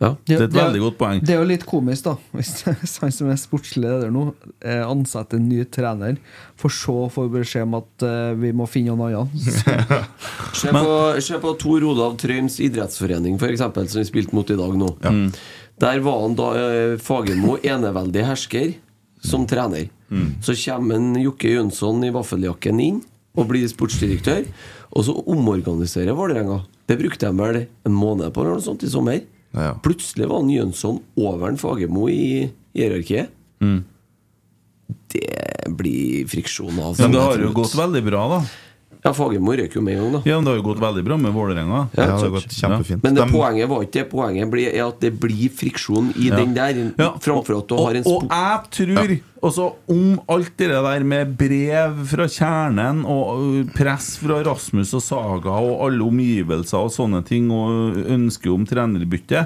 Ja. 0.03 0.11
Det 0.27 0.37
er 0.37 0.43
et 0.49 0.57
veldig 0.57 0.81
godt 0.83 0.97
poeng. 0.99 1.21
Det 1.25 1.33
er 1.37 1.39
jo 1.39 1.47
litt 1.47 1.65
komisk, 1.69 2.09
da, 2.09 2.17
hvis 2.35 2.51
hvis 2.81 2.97
han 3.01 3.13
som 3.15 3.31
er 3.31 3.39
sportslig 3.41 3.85
leder 3.85 4.11
nå, 4.13 4.25
eh, 4.67 4.83
ansetter 4.83 5.39
en 5.39 5.47
ny 5.49 5.63
trener, 5.73 6.19
for 6.61 6.75
så 6.75 6.97
å 7.05 7.11
få 7.13 7.29
beskjed 7.33 7.69
om 7.69 7.79
at 7.79 8.07
eh, 8.09 8.33
vi 8.41 8.51
må 8.57 8.67
finne 8.71 8.97
noen 8.97 9.21
annen. 9.21 9.31
Se 10.65 10.71
på, 10.71 10.97
se 11.25 11.39
på 11.43 11.51
Tor 11.61 11.85
Olav 11.87 12.15
Trøims 12.21 12.61
idrettsforening, 12.63 13.39
for 13.41 13.51
eksempel, 13.51 13.89
som 13.91 14.01
vi 14.01 14.07
spilte 14.07 14.37
mot 14.37 14.49
i 14.51 14.57
dag 14.59 14.77
nå. 14.79 14.91
Der 15.83 16.01
var 16.05 16.21
han 16.23 16.37
da 16.39 16.49
eh, 16.59 16.95
Fagermo 17.03 17.57
eneveldig 17.63 18.25
hersker 18.29 18.75
som 19.25 19.47
trener. 19.51 19.89
Så 20.45 20.55
kommer 20.55 20.95
en 21.01 21.15
Jokke 21.19 21.51
Jønsson 21.51 22.05
i 22.07 22.13
vaffeljakken 22.15 22.79
inn 22.81 23.01
og 23.35 23.49
blir 23.51 23.65
sportsdirektør. 23.67 24.45
Og 24.95 25.07
så 25.09 25.15
omorganiserer 25.27 26.15
Vålerenga. 26.15 26.61
Det 26.87 26.99
brukte 27.01 27.27
de 27.27 27.41
vel 27.41 27.59
en 27.89 27.97
måned 27.97 28.31
på 28.31 28.45
eller 28.45 28.61
noe 28.61 28.63
sånt 28.63 28.85
i 28.87 28.91
sommer. 28.93 29.25
Ja, 29.55 29.71
ja. 29.71 29.73
Plutselig 29.83 30.29
var 30.31 30.43
han 30.45 30.53
Jønsson 30.53 31.01
over 31.19 31.49
en 31.51 31.59
Fagermo 31.59 32.07
i 32.13 32.53
hierarkiet. 32.77 33.33
Det 35.15 35.75
blir 35.79 36.29
friksjon 36.31 36.79
av. 36.79 37.01
Men 37.01 37.15
det 37.15 37.23
har 37.25 37.43
jo 37.43 37.51
gått 37.57 37.75
veldig 37.79 38.03
bra, 38.07 38.23
da. 38.37 38.41
Ja, 39.05 39.11
Fagermo 39.13 39.53
røk 39.53 39.75
jo 39.77 39.83
med 39.85 39.99
en 39.99 40.01
gang, 40.01 40.13
da. 40.15 40.21
Ja, 40.25 40.39
men 40.39 40.47
Det 40.47 40.53
har 40.55 40.57
jo 40.57 40.65
gått 40.65 40.81
veldig 40.81 41.03
bra 41.05 41.17
med 41.21 41.35
Vålerenga. 41.35 41.81
Ja, 41.93 42.01
Ja, 42.01 42.07
det 42.17 42.23
har 42.25 42.31
gått 42.39 42.55
kjempefint. 42.57 43.03
Men 43.05 43.19
det 43.19 43.27
poenget 43.29 43.69
var 43.69 43.83
ikke 43.85 43.99
det. 43.99 44.05
Poenget 44.09 44.51
blir, 44.51 44.71
er 44.73 44.87
at 44.87 45.01
det 45.05 45.11
blir 45.21 45.51
friksjon 45.53 46.09
i 46.17 46.31
den 46.33 46.55
der, 46.57 46.81
Ja, 46.97 47.11
framfor 47.21 47.59
at 47.59 47.69
du 47.69 47.75
og, 47.77 47.85
har 47.85 47.99
en 48.01 48.09
og, 48.09 48.25
og 48.25 48.33
jeg 48.33 48.71
tror 48.73 49.15
også 49.45 49.67
om 49.93 50.21
alt 50.33 50.57
det 50.57 50.71
der 50.73 51.05
med 51.05 51.37
brev 51.37 52.01
fra 52.09 52.25
kjernen 52.33 53.05
og 53.05 53.69
press 53.77 54.15
fra 54.23 54.41
Rasmus 54.47 54.95
og 54.97 55.05
Saga 55.05 55.53
og 55.61 55.85
alle 55.85 56.01
omgivelser 56.09 56.81
og 56.81 56.93
sånne 56.95 57.21
ting 57.29 57.51
og 57.53 57.99
ønske 58.09 58.49
om 58.49 58.65
trenerbytte, 58.65 59.45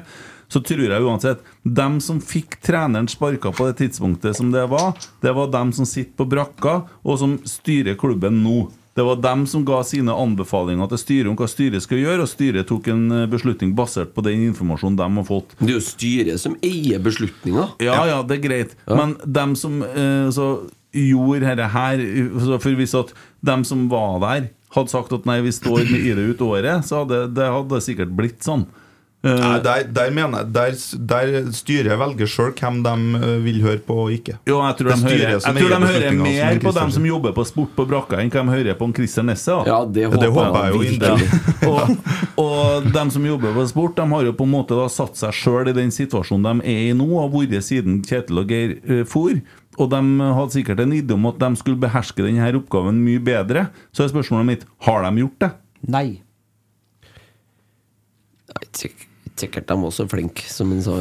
så 0.48 0.62
tror 0.64 0.86
jeg 0.86 1.02
uansett 1.04 1.42
Dem 1.66 1.98
som 2.00 2.22
fikk 2.24 2.60
treneren 2.64 3.10
sparka 3.10 3.50
på 3.52 3.66
det 3.68 3.80
tidspunktet 3.82 4.38
som 4.38 4.52
det 4.54 4.68
var, 4.70 4.94
det 5.20 5.34
var 5.34 5.50
dem 5.50 5.74
som 5.74 5.84
sitter 5.88 6.14
på 6.14 6.28
brakka 6.30 6.84
og 7.02 7.18
som 7.18 7.34
styrer 7.42 7.98
klubben 7.98 8.38
nå. 8.46 8.68
Det 8.98 9.04
var 9.06 9.20
dem 9.22 9.44
som 9.46 9.62
ga 9.62 9.78
sine 9.86 10.10
anbefalinger 10.10 10.88
til 10.90 10.98
styret 10.98 11.30
om 11.30 11.36
hva 11.38 11.46
styret 11.46 11.84
skal 11.84 12.00
gjøre, 12.00 12.24
og 12.24 12.30
styret 12.32 12.66
tok 12.66 12.88
en 12.90 13.04
beslutning 13.30 13.76
basert 13.78 14.10
på 14.16 14.24
den 14.26 14.48
informasjonen 14.48 14.98
de 14.98 15.06
har 15.20 15.26
fått. 15.28 15.54
Det 15.60 15.70
er 15.70 15.76
jo 15.76 15.84
styret 15.86 16.42
som 16.42 16.56
eier 16.66 16.98
beslutninga. 17.04 17.68
Ja, 17.84 18.00
ja, 18.10 18.18
det 18.26 18.40
er 18.40 18.42
greit. 18.42 18.74
Men 18.90 19.14
dem 19.22 19.54
som 19.60 19.84
eh, 19.86 20.26
så 20.34 20.48
gjorde 20.96 21.44
dette 21.44 21.68
her 21.68 22.00
For 22.58 22.74
hvis 22.78 22.94
at 22.96 23.12
dem 23.44 23.64
som 23.68 23.86
var 23.92 24.18
der, 24.24 24.50
hadde 24.74 24.92
sagt 24.92 25.14
at 25.14 25.28
nei, 25.28 25.38
vi 25.46 25.54
står 25.54 25.86
med 25.88 26.02
i 26.02 26.14
det 26.16 26.26
ut 26.32 26.42
året, 26.44 26.84
så 26.84 27.04
hadde 27.04 27.22
det 27.36 27.48
hadde 27.54 27.80
sikkert 27.84 28.12
blitt 28.18 28.42
sånn. 28.44 28.66
Eh, 29.26 29.34
Nei, 29.34 29.58
der, 29.58 29.82
der 29.90 30.12
mener 30.14 30.44
jeg 30.44 30.52
Der, 30.54 30.74
der 31.10 31.46
styret 31.50 31.98
velger 31.98 32.28
sjøl 32.30 32.52
hvem 32.54 32.76
de 32.84 32.92
eh, 33.18 33.32
vil 33.42 33.56
høre 33.64 33.80
på 33.82 33.96
og 34.04 34.12
ikke. 34.14 34.36
jo, 34.46 34.60
jeg 34.62 34.76
tror 34.78 34.86
de 34.86 34.94
er 34.94 35.08
hører, 35.08 35.32
jeg 35.34 35.42
tror 35.42 35.72
de 35.72 35.88
hører 35.88 36.12
mer 36.20 36.60
på 36.62 36.72
dem 36.76 36.92
som 36.94 37.08
jobber 37.08 37.32
på 37.34 37.44
Sport 37.48 37.72
på 37.74 37.86
brakka, 37.90 38.20
enn 38.22 38.30
hva 38.30 38.44
de 38.46 38.54
hører 38.54 38.78
på 38.78 38.86
en 38.86 38.94
Christer 38.94 39.26
Nesse. 39.26 39.56
Ja, 39.66 39.80
det 39.90 40.04
håper, 40.06 40.22
det 40.22 40.28
håper 40.36 40.68
jeg 40.68 40.76
jo 40.76 40.82
virkelig. 40.84 40.94
inderlig. 40.94 41.26
og, 41.72 42.44
og 42.44 42.86
dem 42.94 43.10
som 43.16 43.26
jobber 43.26 43.58
på 43.58 43.64
sport, 43.72 43.96
De 43.98 44.06
har 44.14 44.28
jo 44.28 44.36
på 44.38 44.46
en 44.46 44.54
måte 44.54 44.78
da 44.78 44.86
satt 44.92 45.18
seg 45.18 45.34
sjøl 45.34 45.72
i 45.72 45.74
den 45.80 45.90
situasjonen 45.98 46.62
de 46.62 46.70
er 46.76 46.84
i 46.92 46.94
nå, 46.94 47.08
og 47.18 47.34
vært 47.34 47.66
siden 47.66 47.98
Kjetil 48.06 48.38
og 48.44 48.54
Geir 48.54 48.76
uh, 48.86 49.02
for. 49.02 49.34
Og 49.82 49.90
de 49.90 50.00
hadde 50.38 50.54
sikkert 50.54 50.84
en 50.86 50.94
idé 50.94 51.18
om 51.18 51.26
at 51.32 51.42
de 51.42 51.50
skulle 51.58 51.82
beherske 51.82 52.22
denne 52.22 52.54
oppgaven 52.54 53.02
mye 53.02 53.18
bedre. 53.18 53.66
Så 53.90 54.06
er 54.06 54.14
spørsmålet 54.14 54.46
mitt 54.52 54.64
har 54.86 55.02
de 55.10 55.24
gjort 55.26 55.42
det. 55.42 55.52
Nei. 55.90 56.06
Nei, 58.54 58.66
sik- 58.78 59.07
Sikkert 59.38 59.68
de 59.70 59.76
også 59.78 60.04
så 60.04 60.10
flinke, 60.10 60.44
som 60.50 60.72
han 60.74 60.82
sa. 60.82 60.98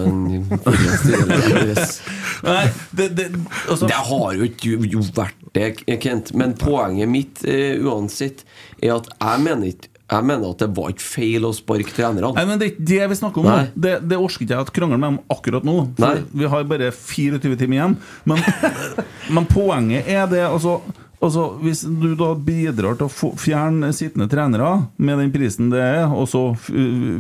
Nei, 2.48 2.66
det, 2.94 3.10
det, 3.18 3.28
altså, 3.68 3.88
Det 3.90 4.00
har 4.12 4.38
jo 4.38 4.48
ikke 4.48 4.78
vært 5.18 5.46
det, 5.58 5.68
Kent. 6.04 6.34
Men 6.38 6.54
poenget 6.60 7.10
mitt 7.10 7.46
eh, 7.48 7.78
uansett 7.82 8.46
er 8.82 8.98
at 9.00 9.10
jeg 9.18 9.46
mener 9.46 9.72
ikke 9.74 9.94
jeg 10.08 10.24
mener 10.24 10.54
at 10.54 10.62
det 10.62 10.70
var 10.72 10.94
ikke 10.94 11.04
feil 11.04 11.44
å 11.44 11.50
sparke 11.56 11.92
trenerne. 11.92 12.30
Nei, 12.38 12.46
men 12.48 12.60
Det 12.60 12.68
er 12.68 12.70
ikke 12.72 12.86
det 12.88 13.08
vi 13.12 13.18
snakker 13.20 13.42
om 13.42 13.48
nå. 13.50 13.56
Nei. 13.58 13.72
Det, 13.76 13.96
det 14.08 14.20
orker 14.24 14.46
ikke 14.46 14.54
jeg 14.54 14.64
å 14.64 14.76
krangle 14.78 15.00
med 15.02 15.10
dem 15.10 15.18
akkurat 15.36 15.68
nå. 15.68 15.76
Vi 16.32 16.52
har 16.54 16.70
bare 16.70 16.94
24 16.96 17.58
timer 17.60 17.76
igjen. 17.76 17.98
Men, 18.30 18.40
men 19.36 19.50
poenget 19.52 20.08
er 20.08 20.30
det 20.32 20.46
altså, 20.48 20.78
altså 21.24 21.48
Hvis 21.64 21.82
du 21.82 22.12
da 22.20 22.30
bidrar 22.36 22.98
til 23.00 23.08
å 23.08 23.32
fjerne 23.40 23.90
sittende 23.96 24.30
trenere 24.32 24.70
med 25.02 25.18
den 25.22 25.34
prisen 25.34 25.72
det 25.74 25.82
er, 25.82 26.06
og 26.14 26.28
så 26.30 26.44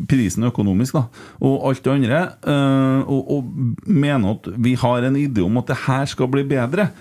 prisen 0.10 0.48
økonomisk, 0.48 1.00
da, 1.00 1.06
og 1.42 1.68
alt 1.72 1.84
det 1.86 1.94
andre, 1.96 2.24
eh, 2.46 3.10
og, 3.10 3.32
og 3.38 3.88
mener 3.90 4.38
at 4.38 4.50
vi 4.68 4.76
har 4.78 5.08
en 5.08 5.18
idé 5.20 5.46
om 5.46 5.62
at 5.62 5.72
det 5.72 5.80
her 5.88 6.06
skal 6.10 6.30
bli 6.32 6.46
bedre, 6.48 6.92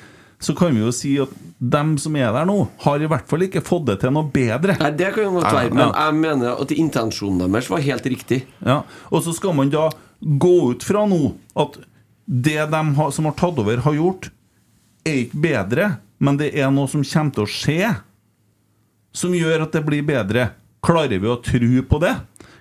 så 0.40 0.52
kan 0.56 0.74
vi 0.74 0.82
jo 0.82 0.92
si 0.92 1.14
at 1.20 1.32
dem 1.58 1.94
som 2.00 2.16
er 2.20 2.28
der 2.34 2.48
nå, 2.48 2.56
har 2.84 3.00
i 3.00 3.08
hvert 3.08 3.28
fall 3.28 3.46
ikke 3.46 3.64
fått 3.64 3.86
det 3.88 3.98
til 4.02 4.12
noe 4.12 4.28
bedre. 4.32 4.76
Nei, 4.80 4.92
Det 4.96 5.12
kan 5.14 5.24
jo 5.24 5.36
godt 5.38 5.52
være, 5.52 5.72
men 5.72 5.92
jeg 5.92 6.16
mener 6.20 6.64
at 6.64 6.74
intensjonen 6.76 7.46
deres 7.46 7.70
var 7.72 7.84
helt 7.84 8.08
riktig. 8.12 8.42
Ja, 8.60 8.82
Og 9.10 9.24
så 9.24 9.32
skal 9.36 9.56
man 9.56 9.72
da 9.72 9.88
gå 10.20 10.54
ut 10.72 10.84
fra 10.84 11.06
nå 11.08 11.34
at 11.56 11.78
det 12.26 12.58
de 12.72 12.82
har, 12.98 13.10
som 13.14 13.28
har 13.28 13.36
tatt 13.38 13.60
over, 13.62 13.80
har 13.84 13.96
gjort, 13.96 14.28
er 15.06 15.22
ikke 15.22 15.40
bedre, 15.44 15.88
men 16.18 16.38
det 16.40 16.52
er 16.56 16.70
noe 16.72 16.88
som 16.90 17.04
kommer 17.04 17.34
til 17.36 17.44
å 17.44 17.50
skje, 17.50 17.90
som 19.16 19.34
gjør 19.36 19.66
at 19.66 19.76
det 19.76 19.84
blir 19.86 20.06
bedre. 20.06 20.50
Klarer 20.84 21.20
vi 21.20 21.28
å 21.30 21.38
tro 21.42 21.82
på 21.88 22.00
det? 22.02 22.14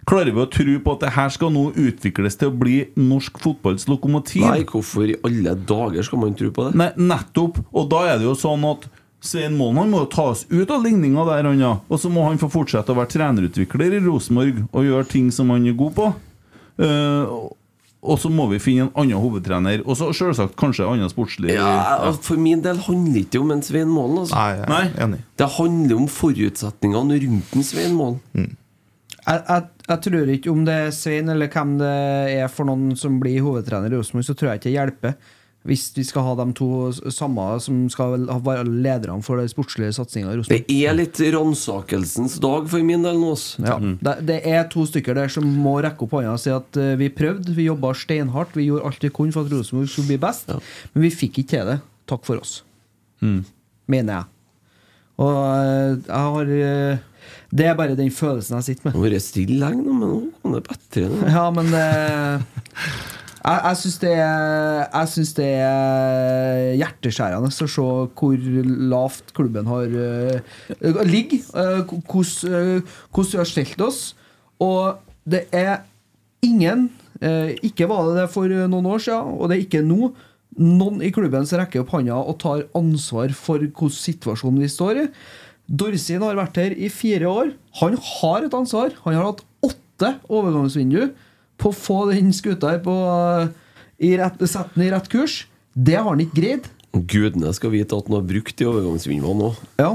Klarer 0.06 0.36
vi 0.36 0.42
å 0.44 0.50
tro 0.52 0.76
på 0.86 0.94
at 0.96 1.02
det 1.02 1.14
her 1.16 1.32
skal 1.34 1.52
nå 1.54 1.64
utvikles 1.82 2.38
til 2.38 2.52
å 2.52 2.58
bli 2.58 2.76
norsk 3.00 3.40
fotballs 3.42 3.88
lokomotiv? 3.90 4.46
Nei, 4.46 4.62
hvorfor 4.70 5.10
i 5.10 5.18
alle 5.26 5.56
dager 5.68 6.06
skal 6.06 6.22
man 6.22 6.38
tro 6.38 6.52
på 6.54 6.68
det? 6.68 6.76
Nei, 6.78 6.92
nettopp. 7.10 7.58
Og 7.74 7.90
da 7.92 8.04
er 8.12 8.22
det 8.22 8.28
jo 8.28 8.36
sånn 8.38 8.66
at 8.70 8.86
Svein 9.26 9.56
Målen 9.58 9.82
han 9.82 9.92
må 9.94 10.04
jo 10.04 10.12
tas 10.14 10.44
ut 10.52 10.70
av 10.70 10.84
ligninga 10.86 11.26
der, 11.26 11.48
han, 11.50 11.62
ja. 11.62 11.74
Og 11.90 12.02
så 12.02 12.12
må 12.14 12.28
han 12.28 12.38
få 12.42 12.52
fortsette 12.54 12.94
å 12.94 13.00
være 13.00 13.16
trenerutvikler 13.16 13.98
i 13.98 14.02
Rosenborg 14.06 14.62
og 14.68 14.86
gjøre 14.86 15.10
ting 15.10 15.32
som 15.34 15.50
han 15.54 15.66
er 15.66 15.78
god 15.80 15.96
på. 15.98 16.10
Eh, 16.86 17.34
og 18.06 18.20
så 18.22 18.30
må 18.30 18.46
vi 18.52 18.60
finne 18.62 18.86
en 18.88 18.92
annen 19.02 19.22
hovedtrener. 19.22 19.82
Og 19.86 19.98
så 20.00 20.12
selvsagt 20.16 20.56
kanskje 20.60 20.86
annen 20.88 21.10
sportslig 21.12 21.56
Ja, 21.56 21.70
altså, 22.06 22.22
For 22.30 22.42
min 22.42 22.62
del 22.66 22.78
handler 22.86 23.16
det 23.18 23.24
ikke 23.28 23.42
om 23.42 23.54
en 23.56 23.64
Svein 23.66 23.90
Målen. 23.92 24.22
Altså. 24.24 24.36
Nei, 24.38 24.52
jeg 24.54 24.66
er 24.66 24.72
Nei. 24.74 24.84
enig. 25.08 25.20
Det 25.42 25.50
handler 25.58 25.96
om 26.04 26.08
forutsetningene 26.20 27.20
rundt 27.26 27.56
en 27.58 27.66
Svein 27.66 27.98
Målen. 27.98 28.20
Jeg, 29.26 29.42
jeg, 29.50 29.64
jeg 29.90 30.02
tror 30.06 30.32
ikke 30.36 30.52
om 30.54 30.66
det 30.68 30.76
er 30.84 30.92
Svein 30.94 31.34
eller 31.34 31.50
hvem 31.50 31.78
det 31.82 31.94
er 32.36 32.52
for 32.54 32.70
noen 32.70 32.94
som 33.00 33.18
blir 33.22 33.42
hovedtrener 33.46 33.90
i 33.90 33.98
Rosenborg, 33.98 34.28
så 34.28 34.38
tror 34.38 34.52
jeg 34.52 34.62
ikke 34.62 34.70
det 34.70 34.76
hjelper. 34.78 35.18
Hvis 35.66 35.88
vi 35.96 36.04
skal 36.06 36.28
ha 36.28 36.34
de 36.38 36.46
to 36.58 36.68
samme 37.14 37.46
som 37.64 37.80
skal 37.90 38.28
være 38.46 38.68
lederne 38.70 39.24
for 39.26 39.42
den 39.42 39.50
sportslige 39.50 39.96
satsinga 39.98 40.36
i 40.36 40.44
Det 40.52 40.60
er 40.70 40.94
litt 40.98 41.18
ransakelsens 41.34 42.38
dag 42.44 42.70
for 42.70 42.86
min 42.86 43.06
del 43.06 43.18
nå. 43.18 43.32
Ja. 43.66 43.80
Mm. 43.82 43.98
det, 44.06 44.16
det 44.30 44.38
er 44.46 44.68
to 44.70 44.86
stykker 44.86 45.18
der 45.18 45.32
som 45.34 45.48
må 45.48 45.80
rekke 45.82 46.06
opp 46.06 46.14
hånda 46.20 46.36
og 46.36 46.44
si 46.44 46.54
at 46.54 46.78
eh, 46.82 46.94
vi 47.02 47.10
prøvde, 47.14 47.56
vi 47.58 47.66
jobba 47.66 47.96
steinhardt, 47.98 48.54
vi 48.58 48.70
gjorde 48.70 48.92
alt 48.92 49.04
vi 49.08 49.14
kunne 49.16 49.34
for 49.34 49.48
at 49.48 49.54
Rosenborg 49.56 49.90
skulle 49.90 50.14
bli 50.14 50.22
best, 50.22 50.54
men 50.94 51.08
vi 51.08 51.12
fikk 51.14 51.42
ikke 51.42 51.52
til 51.56 51.74
det. 51.74 51.80
Takk 52.10 52.24
for 52.28 52.42
oss. 52.44 52.60
Mener 53.22 54.20
jeg. 54.20 54.32
Og 55.24 55.36
eh, 55.48 55.92
jeg 56.06 56.32
har 56.36 56.50
eh, 56.56 57.04
Det 57.56 57.68
er 57.70 57.78
bare 57.78 57.98
den 57.98 58.12
følelsen 58.12 58.58
jeg 58.60 58.68
sitter 58.70 58.90
med. 58.90 58.96
Nå 58.98 59.04
har 59.04 59.14
vært 59.16 59.26
stille 59.26 59.60
lenge 59.62 59.86
nå, 59.86 59.94
men 59.96 60.02
nå 60.06 60.16
kom 60.42 60.56
det 60.58 60.64
bedre. 60.68 61.10
nå. 61.12 61.30
Ja, 61.32 61.46
men 61.56 61.72
eh, 61.80 62.66
jeg, 63.46 63.62
jeg 63.62 63.78
syns 63.82 63.98
det 64.02 64.12
det 65.38 65.50
er 65.62 66.76
hjerteskjærende 66.80 67.52
å 67.52 67.68
se 67.70 67.88
hvor 68.18 68.46
lavt 68.92 69.34
klubben 69.38 69.70
har 69.70 69.92
uh, 69.92 71.02
ligger. 71.06 71.44
eh, 71.54 71.82
hvordan 71.86 72.80
uh, 72.82 72.96
hvordan 73.12 73.32
vi 73.32 73.42
har 73.42 73.50
stelt 73.50 73.84
oss. 73.86 74.00
Og 74.64 74.98
det 75.30 75.46
er 75.52 75.84
ingen 76.46 76.88
eh, 77.20 77.58
Ikke 77.66 77.90
var 77.90 78.06
det 78.08 78.22
det 78.22 78.30
for 78.32 78.48
noen 78.48 78.86
år 78.88 79.02
siden, 79.04 79.36
og 79.36 79.50
det 79.50 79.58
er 79.58 79.66
ikke 79.66 79.84
nå. 79.86 80.14
Noen 80.56 81.02
i 81.04 81.12
klubben 81.12 81.44
som 81.46 81.60
rekker 81.60 81.84
opp 81.84 81.92
hånda 81.92 82.16
og 82.16 82.38
tar 82.40 82.62
ansvar 82.78 83.34
for 83.36 83.60
hvordan 83.60 83.92
situasjonen 83.92 84.62
vi 84.64 84.72
står 84.72 85.02
i. 85.02 85.08
Dorsin 85.68 86.24
har 86.24 86.38
vært 86.38 86.62
her 86.62 86.76
i 86.78 86.88
fire 86.94 87.28
år. 87.28 87.52
Han 87.82 87.98
har 88.00 88.46
et 88.46 88.56
ansvar. 88.56 88.96
Han 89.04 89.18
har 89.18 89.34
hatt 89.34 89.44
åtte 89.66 90.14
overgangsvindu 90.32 91.10
på 91.62 91.72
å 91.72 91.76
få 91.76 92.00
den 92.12 92.34
skuta 92.36 92.74
her 92.74 92.82
på 92.84 92.94
eh, 92.94 93.54
i 94.06 94.16
rett, 94.20 94.42
Sette 94.44 94.76
den 94.76 94.88
i 94.88 94.92
rett 94.94 95.08
kurs. 95.12 95.44
Det 95.74 95.98
har 95.98 96.10
han 96.10 96.24
ikke 96.24 96.42
greid. 96.42 96.68
Gudene 96.96 97.52
skal 97.56 97.74
vite 97.74 97.96
at 97.96 98.08
han 98.08 98.18
har 98.18 98.28
brukt 98.28 98.56
de 98.60 98.68
overgangsvinduene 98.70 99.40
nå. 99.40 99.54
Ja. 99.82 99.94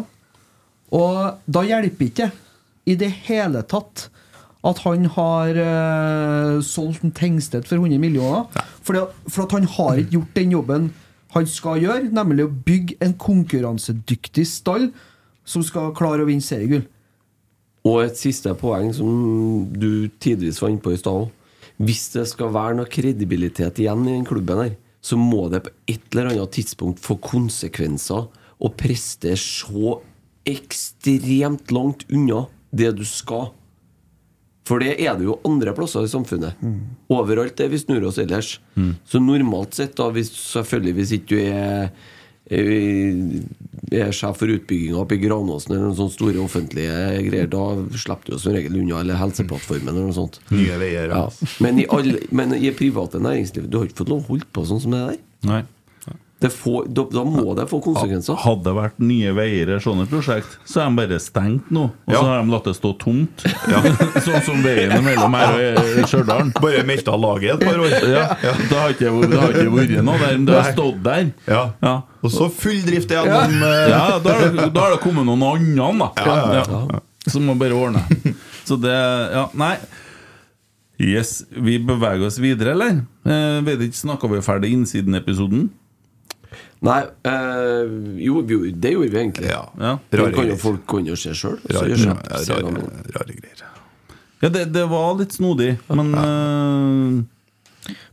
Og 0.90 1.20
da 1.46 1.64
hjelper 1.64 2.08
ikke 2.08 2.30
i 2.88 2.96
det 2.98 3.10
hele 3.28 3.62
tatt 3.68 4.08
at 4.66 4.80
han 4.84 5.06
har 5.14 5.56
uh, 5.56 6.58
solgt 6.64 7.04
en 7.06 7.14
Tengstedt 7.16 7.68
for 7.68 7.80
100 7.80 8.00
millioner. 8.02 8.48
Fordi 8.84 9.06
for 9.28 9.46
at 9.46 9.54
han 9.56 9.68
har 9.76 10.00
ikke 10.02 10.18
gjort 10.18 10.36
den 10.36 10.56
jobben 10.56 10.90
han 11.30 11.46
skal 11.46 11.78
gjøre, 11.78 12.10
nemlig 12.10 12.44
å 12.44 12.54
bygge 12.66 12.96
en 13.06 13.12
konkurransedyktig 13.14 14.44
stall 14.50 14.88
som 15.46 15.62
skal 15.62 15.92
klare 15.96 16.24
å 16.24 16.28
vinne 16.28 16.44
seriegull. 16.44 16.82
Og 17.86 18.02
et 18.02 18.18
siste 18.18 18.50
poeng 18.60 18.90
som 18.92 19.68
du 19.72 20.10
tidvis 20.20 20.58
var 20.60 20.72
inne 20.72 20.82
på 20.82 20.92
i 20.92 20.98
stad 21.00 21.22
også. 21.22 21.36
Hvis 21.81 22.11
det 22.12 22.27
skal 22.28 22.52
være 22.52 22.77
noe 22.77 22.90
kredibilitet 22.93 23.81
igjen 23.81 24.05
i 24.05 24.12
den 24.19 24.27
klubben 24.28 24.61
her, 24.61 24.74
så 25.01 25.16
må 25.16 25.47
det 25.48 25.62
på 25.65 25.73
et 25.89 26.02
eller 26.12 26.35
annet 26.35 26.52
tidspunkt 26.59 27.01
få 27.01 27.16
konsekvenser 27.24 28.27
å 28.61 28.69
prestere 28.77 29.39
så 29.40 29.97
ekstremt 30.48 31.73
langt 31.73 32.05
unna 32.12 32.44
det 32.70 32.93
du 32.98 33.05
skal. 33.09 33.48
For 34.69 34.78
det 34.85 34.98
er 35.01 35.16
det 35.19 35.24
jo 35.24 35.40
andre 35.48 35.73
plasser 35.74 36.05
i 36.05 36.12
samfunnet. 36.12 36.61
Overalt 37.11 37.57
det 37.59 37.70
vi 37.73 37.81
snur 37.81 38.05
oss 38.11 38.20
ellers. 38.23 38.59
Så 39.09 39.19
normalt 39.19 39.74
sett, 39.74 39.97
da, 39.97 40.11
hvis, 40.15 40.31
selvfølgelig 40.52 40.94
hvis 41.01 41.15
ikke 41.16 41.32
du 41.32 41.40
er 41.40 41.89
er 42.51 44.12
sjef 44.14 44.40
for 44.40 44.51
utbygginga 44.51 44.98
oppe 45.02 45.16
i 45.16 45.22
Granåsen 45.22 45.74
eller 45.74 45.89
noen 45.89 45.98
sånne 45.98 46.14
store 46.14 46.43
offentlige 46.43 46.94
greier, 47.28 47.51
da 47.51 47.64
slipper 47.94 48.27
du 48.27 48.35
jo 48.35 48.40
som 48.43 48.55
regel 48.56 48.78
unna, 48.81 49.01
eller 49.05 49.20
Helseplattformen 49.20 49.93
eller 49.93 50.09
noe 50.10 50.16
sånt. 50.16 50.40
Nye 50.51 50.78
veier, 50.82 51.12
ja. 51.14 51.27
Ja. 51.27 51.51
Men, 51.62 51.78
i 51.82 51.86
alle, 51.94 52.22
men 52.35 52.55
i 52.59 52.70
private 52.77 53.20
næringsliv 53.22 53.68
Du 53.70 53.78
har 53.81 53.89
ikke 53.89 54.02
fått 54.02 54.12
lov 54.12 54.24
å 54.24 54.32
holde 54.32 54.48
på 54.55 54.64
sånn 54.66 54.82
som 54.82 54.97
det 54.97 55.02
der. 55.06 55.20
Nei. 55.51 55.62
Det 56.40 56.48
får, 56.48 56.86
da, 56.96 57.02
da 57.12 57.22
må 57.28 57.52
det 57.52 57.66
få 57.68 57.82
konsekvenser. 57.84 58.38
Hadde 58.40 58.64
det 58.64 58.72
vært 58.72 59.00
Nye 59.04 59.32
Veier 59.36 59.74
sånne 59.84 60.06
prosjekt, 60.08 60.54
så 60.64 60.80
er 60.80 60.86
de 60.88 60.96
bare 61.02 61.18
stengt 61.20 61.68
nå. 61.68 61.82
Og 62.08 62.14
så 62.16 62.22
har 62.24 62.40
de 62.40 62.54
latt 62.54 62.68
det 62.70 62.72
stå 62.78 62.92
tomt. 63.02 63.44
sånn 64.24 64.46
som 64.46 64.62
veien 64.64 64.94
mellom 65.04 65.36
her 65.36 65.58
og 65.82 66.08
Stjørdal. 66.08 66.54
Bare 66.56 66.80
meldt 66.88 67.10
av 67.12 67.20
laget 67.20 67.58
et 67.58 67.66
par 67.66 67.82
år. 67.84 67.96
Ja, 68.08 68.24
Det 68.40 68.78
har 68.78 68.94
ikke 68.94 69.12
det 69.28 69.42
har 69.42 69.52
ikke 69.52 69.74
vært 69.74 69.92
noe 70.08 70.16
der, 70.22 70.38
det 70.48 70.56
har 70.56 70.70
stått 70.72 71.02
der. 71.04 71.28
Ja. 71.44 71.62
Ja. 71.84 71.94
Og 72.24 72.32
så 72.32 72.48
full 72.52 72.80
drift 72.88 73.12
gjennom 73.12 73.60
eh, 73.60 73.90
Ja, 73.92 74.04
da 74.24 74.36
har 74.38 74.48
det, 74.56 74.70
da 74.72 74.86
har 74.86 74.94
det 74.96 75.00
kommet 75.04 75.28
noen 75.28 75.44
andre, 75.44 75.90
da. 76.00 76.10
Ja, 76.24 76.38
ja, 76.56 76.84
Ja. 76.96 77.02
Som 77.28 77.44
må 77.50 77.54
bare 77.60 77.76
ordne. 77.76 78.00
Så 78.64 78.80
det 78.80 78.96
Ja, 78.96 79.50
nei. 79.60 79.74
Yes, 81.00 81.44
Vi 81.52 81.78
beveger 81.84 82.26
oss 82.26 82.38
videre, 82.40 82.72
eller? 82.72 83.02
Eh, 83.24 83.60
vet 83.64 83.84
ikke, 83.86 83.96
Snakka 83.96 84.28
vi 84.32 84.40
ferdig 84.44 84.72
innsiden-episoden? 84.76 85.68
Nei, 86.81 87.01
øh, 87.28 87.90
jo, 88.24 88.40
vi, 88.40 88.70
det 88.73 88.94
gjorde 88.94 89.12
vi 89.12 89.19
egentlig. 89.20 89.51
Ja. 89.51 89.65
Ja. 89.77 89.97
Det 90.09 90.20
Rare 90.20 90.32
kan 90.32 90.48
jo 90.48 90.57
folk 90.61 90.86
gå 90.89 91.02
inn 91.02 91.11
og 91.12 91.19
se 91.20 91.35
sjøl. 91.36 91.59
Rare, 91.69 91.93
ja, 91.93 92.15
rare, 92.16 92.86
rare 93.16 93.36
greier. 93.36 93.66
Ja, 94.40 94.48
det, 94.48 94.70
det 94.73 94.86
var 94.89 95.19
litt 95.19 95.36
snodig, 95.36 95.74
men 95.93 96.15
eh, 96.16 97.19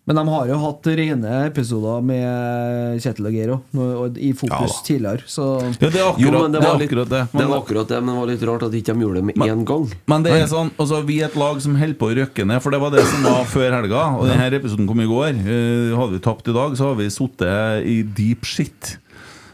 Men 0.08 0.16
de 0.16 0.24
har 0.32 0.48
jo 0.48 0.58
hatt 0.62 0.88
rene 0.96 1.32
episoder 1.50 2.04
med 2.08 3.02
Kjetil 3.04 3.26
og 3.28 3.34
Geir 3.36 3.50
også, 3.58 3.76
nå- 3.76 3.88
og 4.06 4.20
i 4.24 4.30
fokus 4.40 4.72
Ja 4.78 4.84
tidligere. 4.88 5.26
Så 5.28 5.48
Ja, 5.82 5.90
det 5.90 6.00
er 6.00 6.06
akkurat 6.08 6.22
Jo, 6.24 6.32
men 6.32 6.52
det 6.56 6.62
det. 6.62 6.68
var, 6.70 6.78
litt, 6.80 6.88
akkurat 6.92 7.10
det. 7.12 7.22
det 7.34 7.48
var 7.50 7.58
akkurat 7.60 7.92
det, 7.92 8.00
men 8.04 8.14
det 8.14 8.22
var 8.22 8.30
litt 8.32 8.46
rart 8.48 8.64
at 8.64 8.72
de 8.72 8.80
ikke 8.82 8.96
gjorde 9.04 9.20
det 9.20 9.26
med 9.28 9.36
én 9.44 9.66
gang. 9.68 9.86
Men 10.08 10.24
det 10.24 10.32
er 10.38 10.48
sånn, 10.48 10.72
altså 10.80 11.02
vi 11.06 11.20
er 11.20 11.28
et 11.28 11.36
lag 11.36 11.60
som 11.62 11.76
holder 11.76 12.00
på 12.00 12.08
å 12.08 12.16
røkke 12.22 12.48
ned, 12.48 12.62
for 12.64 12.72
det 12.72 12.80
var 12.86 12.96
det 12.96 13.04
som 13.12 13.28
var 13.28 13.44
før 13.58 13.76
helga. 13.82 14.06
Og 14.16 14.32
denne 14.32 14.48
episoden 14.62 14.88
kom 14.88 15.04
i 15.04 15.10
går. 15.12 15.36
Eh, 15.44 15.92
hadde 16.00 16.16
vi 16.16 16.24
tapt 16.24 16.48
i 16.48 16.56
dag, 16.56 16.78
så 16.80 16.94
har 16.94 16.96
vi 17.04 17.10
sittet 17.12 17.86
i 17.86 18.00
deep 18.04 18.48
shit. 18.48 18.96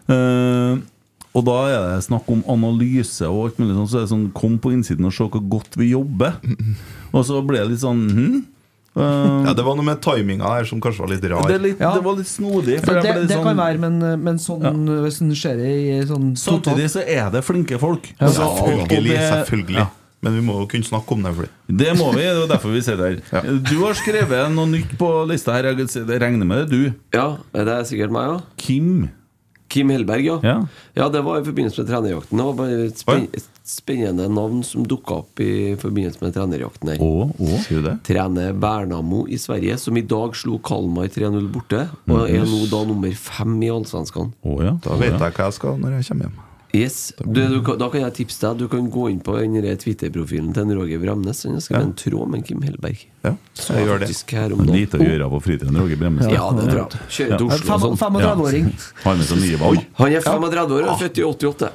Uh, 0.05 0.77
og 1.33 1.45
da 1.47 1.57
er 1.71 1.83
det 1.95 2.03
snakk 2.05 2.27
om 2.29 2.43
analyse 2.51 3.25
og 3.25 3.47
alt 3.47 3.57
mulig 3.61 3.73
sånn. 3.73 3.89
Så 3.89 3.97
er 3.97 4.03
det 4.05 4.11
sånn 4.13 4.25
Kom 4.37 4.59
på 4.61 4.69
innsiden 4.75 5.07
og 5.09 5.13
se 5.15 5.25
hvor 5.25 5.41
godt 5.49 5.77
vi 5.79 5.89
jobber. 5.95 6.35
Og 7.13 7.25
så 7.25 7.39
ble 7.45 7.59
det 7.61 7.69
litt 7.73 7.81
sånn 7.83 8.03
hm? 8.09 8.37
Eh, 8.95 9.45
Ja, 9.47 9.53
det 9.57 9.63
var 9.65 9.75
noe 9.75 9.85
med 9.87 10.01
timinga 10.05 10.45
her 10.53 10.65
som 10.69 10.79
kanskje 10.81 10.99
var 10.99 11.07
litt 11.15 11.23
rar. 11.31 11.47
det, 11.49 11.61
litt, 11.61 11.79
Ja. 11.79 11.93
det 11.95 12.03
var 12.03 12.13
litt 12.15 12.27
snodig. 12.29 12.79
For 12.85 12.93
det, 12.93 13.01
det, 13.03 13.15
litt 13.23 13.31
sånn, 13.31 13.43
kan 13.43 13.57
være, 13.57 13.79
men, 13.79 13.99
men 14.23 14.37
sånn, 14.37 14.85
hvis 15.03 15.17
det 15.19 15.37
skjer 15.39 15.59
i 15.65 16.05
sånn 16.05 16.35
Samtidig 16.37 16.89
så 16.93 17.01
er 17.07 17.31
det 17.33 17.41
flinke 17.43 17.79
folk. 17.81 18.05
Ja, 18.19 18.27
Altså, 18.27 18.45
Selvfølgelig. 18.59 19.09
det- 19.09 19.45
selvfølgelig 19.47 19.75
Ja. 19.81 19.87
Men 20.23 20.35
vi 20.39 20.41
må 20.47 20.53
jo 20.61 20.67
kunne 20.67 20.85
snakke 20.87 21.11
om 21.11 21.21
det. 21.23 21.33
Fordi. 21.35 21.49
Det 21.67 21.97
må 21.99 22.13
vi, 22.13 22.21
det 22.21 22.43
er 22.43 22.47
derfor 22.47 22.71
vi 22.71 22.79
sitter 22.79 23.19
her. 23.19 23.59
Du 23.59 23.83
har 23.83 23.93
skrevet 23.93 24.53
noe 24.55 24.67
nytt 24.71 24.93
på 24.97 25.27
lista 25.27 25.51
her. 25.51 25.63
Jeg 25.75 26.21
regner 26.21 26.45
med 26.45 26.69
det, 26.69 26.69
du. 26.69 26.93
Ja, 27.11 27.35
det 27.51 27.67
er 27.67 27.83
sikkert 27.83 28.09
meg, 28.09 28.29
ja? 28.29 28.39
Kim. 28.55 29.09
Kim 29.67 29.89
Hellberg, 29.89 30.23
ja. 30.23 30.39
Ja. 30.41 30.65
Ja, 30.95 31.09
det 31.09 31.25
var 31.25 31.41
i 31.41 31.43
forbindelse 31.43 31.79
med 31.83 31.87
trenerjakten. 31.91 32.37
Det 32.37 32.45
var 32.45 32.53
bare 32.53 33.27
spennende 33.63 34.27
navn 34.27 34.63
som 34.63 34.83
dukka 34.87 35.21
opp 35.23 35.39
i 35.39 35.75
forbindelse 35.79 36.19
med 36.23 36.35
trenerjakten 36.35 36.93
her. 36.93 37.03
Oh, 37.03 37.31
oh. 37.39 37.57
sier 37.63 37.79
du 37.79 37.89
det? 37.89 37.97
Trener 38.07 38.53
Bernamo 38.53 39.23
i 39.27 39.39
Sverige, 39.39 39.77
som 39.79 39.97
i 39.97 40.03
dag 40.03 40.35
slo 40.35 40.59
Kalmar 40.63 41.11
3-0 41.13 41.51
borte, 41.53 41.85
og 42.11 42.25
er 42.27 42.43
nå 42.47 42.65
da 42.71 42.83
nummer 42.89 43.13
fem 43.15 43.59
i 43.63 43.71
Allsvenskan. 43.71 44.33
Oh, 44.43 44.59
ja. 44.63 44.75
Da 44.83 44.99
vet 44.99 45.15
jeg 45.15 45.37
hva 45.37 45.47
jeg 45.47 45.59
skal 45.59 45.79
når 45.79 45.99
jeg 45.99 46.11
kommer 46.11 46.29
hjem. 46.29 46.41
Yes. 46.73 47.13
Du, 47.21 47.37
du, 47.61 47.75
da 47.77 47.87
kan 47.93 48.01
jeg 48.01 48.13
tipse 48.17 48.41
deg. 48.41 48.63
Du 48.63 48.69
kan 48.71 48.87
gå 48.89 49.03
inn 49.11 49.19
på 49.21 49.35
Twitter-profilen 49.37 50.55
til 50.57 50.71
Roger 50.73 51.03
Bremnes. 51.03 51.43
Han 51.45 51.59
har 51.59 51.61
skrevet 51.61 51.85
en 51.85 51.93
tråd 52.01 52.31
med 52.33 52.47
Kim 52.47 52.63
Hellberg. 52.65 53.03
Ja, 53.21 53.35
Så 53.53 53.77
jeg 53.77 53.85
gjør 53.91 54.01
det. 54.01 54.09
Lite 54.73 54.97
å 54.97 55.05
gjøre 55.05 55.29
på 55.35 55.41
fritiden, 55.45 55.77
Roger 55.77 56.01
Bremnes. 56.01 56.33
Ja, 56.33 56.49
det 56.57 56.65
tror 56.71 56.81
jeg. 56.81 57.03
Kjører 57.19 57.37
til 57.37 57.53
Oslo 57.53 57.77
og 57.77 57.85
sånn. 57.85 58.01
35-åring. 58.01 58.73
Har 59.05 59.21
med 59.21 59.29
seg 59.29 59.43
nye 59.45 59.61
ball. 59.61 59.81
Han 60.01 60.17
er 60.17 60.25
35 60.25 60.77
år 60.79 60.89
og 60.89 61.01
født 61.03 61.21
i 61.21 61.27
88. 61.29 61.71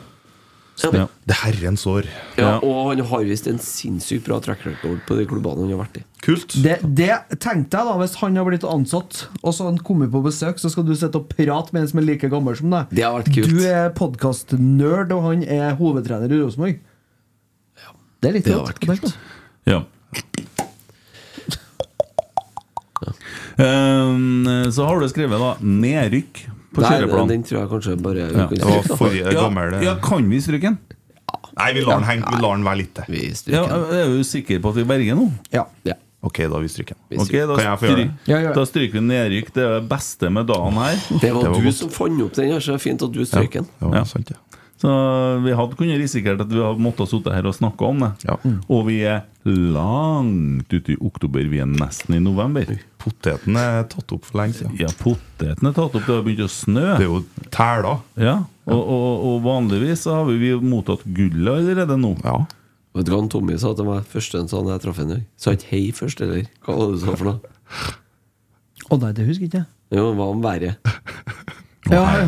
Ja. 0.79 1.07
Det 1.27 1.35
er 1.35 1.41
herrens 1.41 1.83
år. 1.91 2.07
Ja, 2.39 2.53
og 2.63 2.93
han 2.93 3.01
har 3.11 3.25
visst 3.27 3.49
en 3.51 3.59
sinnssykt 3.63 4.29
bra 4.29 4.39
track 4.43 4.63
record 4.67 5.01
på 5.09 5.17
de 5.19 5.25
klubbene 5.27 5.65
han 5.65 5.73
har 5.75 5.81
vært 5.81 5.99
i. 6.01 6.05
Kult. 6.23 6.55
Det, 6.63 6.77
det 6.99 7.13
tenkte 7.43 7.79
jeg 7.79 7.87
da 7.89 7.95
Hvis 7.99 8.17
han 8.21 8.39
har 8.39 8.47
blitt 8.47 8.67
ansatt, 8.67 9.25
og 9.43 9.55
så 9.55 9.67
han 9.69 9.81
kommet 9.87 10.13
på 10.15 10.23
besøk, 10.23 10.61
så 10.63 10.71
skal 10.71 10.87
du 10.87 10.95
sitte 10.99 11.19
og 11.19 11.31
prate 11.33 11.75
med 11.75 11.83
en 11.83 11.91
som 11.91 12.03
er 12.03 12.07
like 12.07 12.31
gammel 12.31 12.59
som 12.59 12.71
deg. 12.75 12.95
Det 12.95 13.07
har 13.07 13.17
vært 13.19 13.33
kult. 13.35 13.51
Du 13.51 13.65
er 13.67 13.91
podkast-nerd, 13.99 15.15
og 15.17 15.27
han 15.27 15.43
er 15.45 15.75
hovedtrener 15.81 16.31
i 16.31 16.43
Rosenborg. 16.45 16.79
Det 18.19 18.31
er 18.31 18.35
litt 18.35 18.47
Det 18.49 18.55
har 18.55 18.67
vært 18.67 18.83
kult. 18.83 19.19
Ja. 19.69 19.83
Um, 23.59 24.47
så 24.71 24.87
har 24.87 25.01
du 25.03 25.09
skrevet 25.11 25.43
da 25.43 25.57
nedrykk 25.59 26.45
på 27.13 27.19
Nei, 27.27 27.27
den 27.35 27.43
tror 27.45 27.59
jeg 27.61 27.69
kanskje 27.73 27.97
bare 28.03 28.27
Ja. 28.29 28.47
kan 28.47 28.49
Det 28.55 28.65
var 28.65 28.97
forrige 28.97 29.33
Ja, 29.33 29.41
gammel 29.43 29.75
eh. 29.75 29.83
ja, 29.85 29.95
kan 30.03 30.29
vi 30.31 30.41
stryke 30.41 30.63
den? 30.71 30.79
Nei, 31.59 31.73
vi 31.75 31.81
lar 31.83 31.99
den 31.99 32.05
henge. 32.09 32.25
Vi 32.31 32.41
lar 32.43 32.55
den 32.57 32.65
være 32.65 32.77
litt 32.79 32.95
til. 32.95 33.05
Vi 33.09 33.23
Ja, 33.29 33.35
stryker 33.35 33.93
er 33.99 34.13
jo 34.17 34.23
sikker 34.23 34.61
på 34.63 34.69
at 34.71 34.77
vi 34.77 34.85
berger 34.85 35.17
nå. 35.19 35.31
Ja. 35.53 35.65
Ja. 35.85 35.95
Ok, 36.23 36.39
da 36.51 36.59
vi 36.59 36.69
stryker 36.69 36.95
den. 37.11 37.21
Okay, 37.21 37.47
da, 37.47 37.57
gjøre 37.57 37.97
det? 37.97 38.11
Ja, 38.27 38.53
da 38.53 38.65
stryker 38.67 38.93
vi 38.99 39.01
nedrykk. 39.07 39.53
Det 39.55 39.63
er 39.63 39.81
det 39.81 39.89
beste 39.89 40.31
med 40.31 40.47
dagen 40.47 40.73
her. 40.75 40.95
Det 41.21 41.33
var, 41.35 41.43
Det 41.43 41.51
var 41.51 41.59
du 41.61 41.65
godt. 41.67 41.75
som 41.75 41.91
fant 41.91 42.23
opp 42.23 42.35
den, 42.35 42.51
så 42.61 42.67
det 42.73 42.75
er 42.75 42.79
fint 42.79 43.03
at 43.03 43.13
du 43.13 43.25
stryker 43.25 43.61
den. 43.63 43.69
Ja, 43.83 43.93
Ja. 43.99 44.05
sant 44.05 44.31
ja. 44.31 44.37
Så 44.79 45.43
vi 45.43 45.51
hadde 45.51 45.75
kunnet 45.75 45.99
risikert 45.99 46.41
at 46.41 46.49
vi 46.49 46.59
hadde 46.63 46.79
måttet 46.79 47.09
sitte 47.11 47.33
her 47.35 47.43
og 47.47 47.55
snakke 47.55 47.83
om 47.83 47.99
det. 47.99 48.13
Ja. 48.25 48.37
Og 48.71 48.87
vi 48.87 49.01
er 49.03 49.25
langt 49.45 50.71
ute 50.73 50.93
i 50.95 50.97
oktober. 51.01 51.43
Vi 51.51 51.59
er 51.59 51.67
nesten 51.67 52.15
i 52.15 52.21
november. 52.23 52.65
Poteten 52.99 53.57
er 53.61 53.85
tatt 53.91 54.13
opp 54.15 54.27
for 54.27 54.41
lenge 54.41 54.59
siden. 54.59 54.75
Ja, 54.81 54.91
poteten 54.99 55.71
er 55.71 55.75
tatt 55.77 55.95
opp. 55.95 56.03
Det 56.03 56.11
har 56.11 56.25
begynt 56.27 56.45
å 56.47 56.51
snø. 56.51 56.87
Det 56.99 57.07
er 57.07 57.11
jo 57.11 57.21
tæler. 57.55 58.01
Ja, 58.19 58.37
og, 58.69 58.81
og, 58.83 59.27
og 59.29 59.37
vanligvis 59.47 60.03
så 60.05 60.19
har 60.19 60.29
vi 60.29 60.39
vi 60.43 60.53
mottatt 60.61 61.07
gullet 61.07 61.53
allerede 61.63 61.99
nå. 62.01 62.17
Ja. 62.27 62.41
Vet 62.99 63.07
du 63.07 63.13
hva 63.15 63.23
han 63.23 63.31
Tommy 63.31 63.55
sa 63.61 63.71
til 63.79 63.87
meg 63.87 64.07
første 64.11 64.41
han 64.41 64.51
sånn 64.51 64.69
jeg 64.73 64.83
traff 64.83 64.99
ham 64.99 65.13
i 65.13 65.15
dag? 65.15 65.25
Sa 65.39 65.55
ikke 65.55 65.71
hei 65.71 65.83
først, 65.95 66.23
eller 66.25 66.49
hva 66.67 66.75
var 66.75 66.91
det 66.91 66.99
du 66.99 67.05
sa 67.05 67.15
for 67.15 67.31
noe? 67.31 67.57
Å 68.89 68.99
nei, 69.05 69.15
det 69.15 69.29
husker 69.29 69.47
ikke 69.47 69.61
jeg. 69.61 69.69
Jo, 69.95 70.11
hva 70.19 70.29
om 70.33 70.43
været? 70.45 70.81
Ja, 71.89 72.03
ja. 72.03 72.25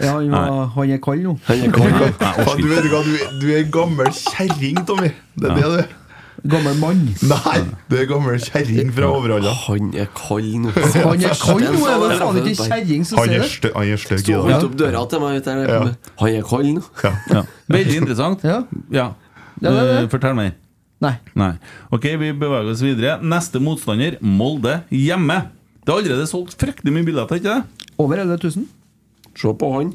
ja 0.00 0.12
han, 0.14 0.30
var, 0.32 0.60
han 0.76 0.92
er 0.94 1.00
kald 1.02 1.24
nå. 1.26 1.34
Han 1.48 1.66
er 1.66 1.74
kald. 1.74 2.14
Faen, 2.20 2.62
du 2.62 2.70
vet 2.70 2.86
hva, 2.92 3.02
du, 3.04 3.12
du 3.42 3.46
er 3.50 3.64
en 3.64 3.74
gammel 3.74 4.08
kjerring, 4.16 4.80
Tommy. 4.88 5.10
Det 5.34 5.50
er 5.50 5.58
det 5.58 5.66
du 5.66 5.76
er. 5.82 5.90
Gammel 6.44 6.74
mann. 6.76 6.98
Nei, 7.24 7.60
det 7.88 8.02
er 8.02 8.08
gammel 8.10 8.36
kjerring 8.44 8.90
fra 8.92 9.08
Overhalla. 9.16 9.52
Han 9.64 9.94
er 9.96 10.10
kald 10.12 10.50
nå. 10.60 10.72
Han 10.76 11.22
er 11.24 11.38
kald 11.40 11.62
nå, 11.64 11.84
er 11.88 12.02
det 12.04 12.18
faen 12.20 12.40
ikke 12.42 12.66
kjerring 12.68 13.06
som 13.08 13.20
sier 13.22 13.38
er 13.38 13.46
det? 13.64 13.70
han 13.72 13.92
er 13.94 14.02
stygg 14.02 14.26
dag. 14.28 14.50
ut 14.50 14.66
opp 14.68 14.74
døra 14.82 15.04
til 15.08 15.22
meg. 15.24 15.38
Ja. 15.48 15.78
Han 16.20 16.36
er 16.36 16.44
kald 16.50 16.68
nå. 16.76 16.82
Ja. 17.32 17.44
Veldig 17.72 17.96
interessant. 18.02 18.44
Ja. 18.44 18.58
Ja. 18.92 19.06
Ja, 19.62 19.70
det 19.70 19.80
det. 19.88 19.96
Eh, 20.02 20.10
Fortell 20.12 20.36
meg. 20.36 20.52
Nei. 21.04 21.14
Nei. 21.38 21.50
Ok, 21.92 22.04
vi 22.20 22.30
beveger 22.36 22.70
oss 22.74 22.84
videre. 22.84 23.16
Neste 23.24 23.60
motstander, 23.64 24.18
Molde, 24.20 24.82
hjemme. 24.92 25.38
Det 25.84 25.92
er 25.92 25.98
allerede 26.02 26.28
solgt 26.28 26.56
fryktelig 26.60 26.92
mye 26.92 27.08
billetter, 27.08 27.40
ikke 27.40 27.56
det? 27.56 27.88
Over 28.00 28.20
11 28.24 28.38
000. 28.44 28.68
Se 29.40 29.56
på 29.60 29.72
han. 29.78 29.94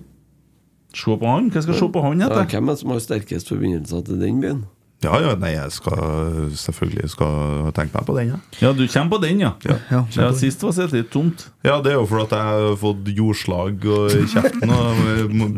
Se 0.97 1.13
på 1.21 1.29
han. 1.29 1.49
Hva 1.53 1.61
skal 1.61 1.75
jeg 1.75 1.81
se 1.83 1.89
på 1.93 2.03
han 2.07 2.25
Ja, 2.25 2.29
etter? 2.33 2.49
hvem 2.57 2.69
er 2.69 2.73
det 2.77 2.81
som 2.81 2.93
har 2.93 3.01
sterkest 3.05 3.49
forbindelser 3.53 4.05
til 4.09 4.21
den 4.21 4.41
byen? 4.41 4.61
Ja, 4.99 5.15
ja, 5.23 5.29
nei, 5.39 5.53
jeg 5.53 5.71
skal 5.71 6.49
selvfølgelig 6.59 7.07
skal 7.13 7.69
tenke 7.71 7.95
meg 7.95 8.03
på 8.09 8.15
den, 8.17 8.33
ja. 8.33 8.39
Ja, 8.59 8.71
du 8.75 8.81
kommer 8.91 9.13
på 9.15 9.19
den, 9.23 9.39
ja. 9.39 9.53
Ja. 9.63 9.77
Ja. 9.93 10.01
Ja, 10.17 10.27
Sist 10.35 10.59
var 10.65 10.73
setet 10.75 10.91
litt 10.97 11.07
tomt. 11.13 11.45
Ja, 11.63 11.77
det 11.83 11.93
er 11.93 11.95
jo 12.01 12.03
fordi 12.09 12.25
at 12.27 12.33
jeg 12.35 12.47
har 12.49 12.75
fått 12.81 13.07
jordslag 13.15 13.85
og 13.87 14.11
i 14.11 14.25
kjeften 14.27 14.73
og 14.75 14.99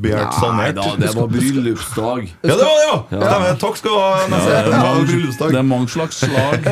begjært 0.06 0.38
sanert. 0.38 0.78
da, 0.78 0.86
det 1.02 1.10
var 1.18 1.32
bryllupsdag. 1.34 2.30
Ja, 2.46 2.54
det 2.54 2.68
var 2.68 2.78
det, 2.78 2.86
ja! 2.86 3.00
Stemmer. 3.10 3.58
Takk 3.66 3.82
skal 3.82 3.92
du 3.92 3.98
ha, 3.98 4.14
Nesse. 4.36 4.62
Det 4.70 5.42
var 5.42 5.50
Det 5.56 5.60
er 5.64 5.68
mange 5.74 5.90
slags 5.96 6.22
slag. 6.22 6.70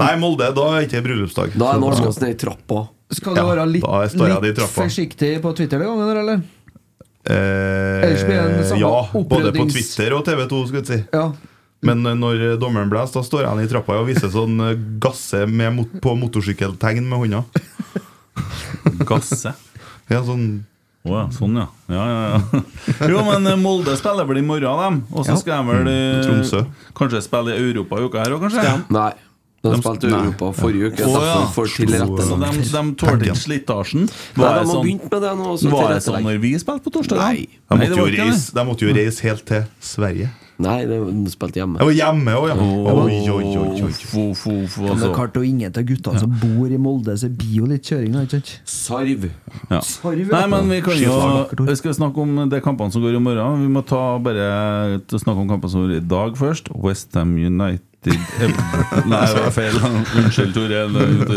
Nei, 0.00 0.10
Molde, 0.24 0.48
da 0.56 0.66
er 0.78 0.88
ikke 0.88 1.04
bryllupsdag. 1.04 1.52
Da 1.60 1.74
er 1.74 1.84
norskast 1.84 2.24
ned 2.24 2.32
i 2.32 2.40
trappa. 2.46 2.86
Skal 3.12 3.36
du 3.36 3.42
Ja, 3.42 3.46
være 3.50 3.68
litt, 3.68 3.84
litt 4.40 4.60
forsiktig 4.72 5.34
på 5.44 5.52
Twitter 5.56 5.82
denne 5.84 6.00
gangen, 6.00 6.16
eller? 6.24 6.42
Eh, 7.22 8.02
Ellers 8.02 8.24
blir 8.26 8.34
det 8.40 8.54
den 8.56 8.64
samme 8.66 8.80
ja, 8.82 9.24
både 9.30 9.52
på 9.54 9.66
Twitter 9.70 10.14
og 10.16 10.24
TV2, 10.26 10.62
skulle 10.66 10.82
jeg 10.82 10.88
si. 10.90 11.00
Ja. 11.14 11.28
Men 11.86 12.02
eh, 12.06 12.16
når 12.18 12.56
dommeren 12.62 12.90
blåser, 12.90 13.20
da 13.20 13.22
står 13.26 13.46
han 13.50 13.60
i 13.62 13.68
trappa 13.70 14.00
og 14.00 14.08
viser 14.10 14.30
sånn 14.34 14.58
eh, 14.66 14.74
gasse 15.02 15.44
med 15.46 15.76
mot 15.78 15.94
på 16.02 16.16
motorsykkeltegn 16.18 17.06
med 17.06 17.24
hånda. 17.24 17.44
Gasse. 19.08 19.52
Ja, 20.10 20.20
sånn 20.26 20.64
Å 21.02 21.10
ja, 21.16 21.22
sånn 21.34 21.56
ja. 21.58 21.64
ja, 21.90 22.02
ja, 22.06 22.18
ja. 22.30 22.60
Jo, 23.10 23.22
men 23.26 23.46
eh, 23.50 23.56
Molde 23.58 23.94
spiller 23.98 24.26
vel 24.28 24.38
i 24.38 24.44
morgen, 24.46 24.78
dem. 24.82 24.98
Og 25.10 25.26
så 25.26 25.32
Ja. 25.34 25.38
skal 25.40 25.62
de 25.66 25.72
vel 25.72 25.90
eh, 25.90 26.20
Tromsø. 26.26 26.60
kanskje 26.98 27.22
spille 27.26 27.56
i 27.56 27.62
Europa 27.70 27.98
i 27.98 28.06
uka 28.06 28.22
her 28.22 28.36
òg, 28.36 28.44
kanskje? 28.46 28.74
Nei. 28.94 29.10
De 29.62 29.78
spilte. 29.78 30.08
Europa 30.10 30.52
forrige 30.58 30.90
uke. 30.90 30.96
Derfor 30.98 31.24
ja. 31.24 31.46
får 31.54 31.66
Så 31.70 31.84
de, 31.86 32.62
de 32.72 32.94
tålte 32.98 33.28
ikke 33.28 33.38
slitasjen? 33.38 34.08
Nei, 34.08 34.42
Var 34.42 34.56
de 34.56 34.62
det 34.62 34.70
sånn, 34.72 34.86
med 34.98 35.20
det 35.22 35.34
nå. 35.38 35.56
så 35.56 35.70
var 35.70 35.92
det 35.92 35.98
sånn 36.02 36.24
når 36.26 36.38
vi 36.42 36.54
spilte 36.58 36.82
på 36.82 36.94
torsdag? 36.98 37.20
Nei. 37.22 37.44
De 37.46 37.78
måtte, 37.78 37.90
det 37.92 38.00
jo 38.00 38.08
reise, 38.16 38.54
de 38.56 38.64
måtte 38.66 38.88
jo 38.88 38.94
reise 38.96 39.28
helt 39.28 39.44
til 39.46 39.68
Sverige. 39.78 40.32
Nei, 40.62 40.80
de 40.86 41.30
spilte 41.32 41.62
hjemme. 41.62 41.78
Jeg 41.80 41.88
var 41.88 41.94
hjemme 41.96 42.34
òg, 42.38 42.48
ja. 42.50 42.56
Oi, 42.58 43.20
oi, 43.30 43.52
oi, 43.62 43.84
oi. 43.86 43.92
Det 43.94 45.06
er 45.06 45.14
klart, 45.14 45.38
og 45.38 45.46
ingen 45.46 45.70
av 45.70 45.86
guttene 45.88 46.22
som 46.22 46.34
bor 46.42 46.74
i 46.74 46.80
Molde, 46.82 47.16
så 47.18 47.30
blir 47.30 47.54
jo 47.62 47.70
litt 47.70 47.86
kjøring, 47.88 48.12
da, 48.14 48.24
ikke 48.26 48.42
sant? 48.42 48.52
Sarv. 48.68 49.28
Ja. 49.70 49.80
Sarv, 49.80 50.20
ja. 50.20 50.28
Nei, 50.34 50.42
men 50.52 50.74
vi 50.74 50.82
kan 50.84 50.98
jo 50.98 51.16
Vi 51.70 51.78
skal 51.78 51.96
snakke 51.98 52.26
om 52.26 52.44
de 52.50 52.62
kampene 52.62 52.94
som 52.94 53.02
går 53.02 53.18
i 53.18 53.22
morgen. 53.22 53.62
Vi 53.62 53.70
må 53.78 53.86
ta 53.86 54.02
bare 54.22 55.00
snakke 55.06 55.38
om 55.38 55.48
kampene 55.54 55.72
som 55.72 55.86
går 55.86 55.96
i 56.00 56.04
dag 56.12 56.36
først. 56.38 56.74
Westham 56.82 57.38
United 57.38 57.91
Nei, 58.02 59.20
det 59.30 59.42
var 59.44 59.52
feil. 59.54 59.76
Unnskyld, 60.18 60.54
Tore. 60.56 60.80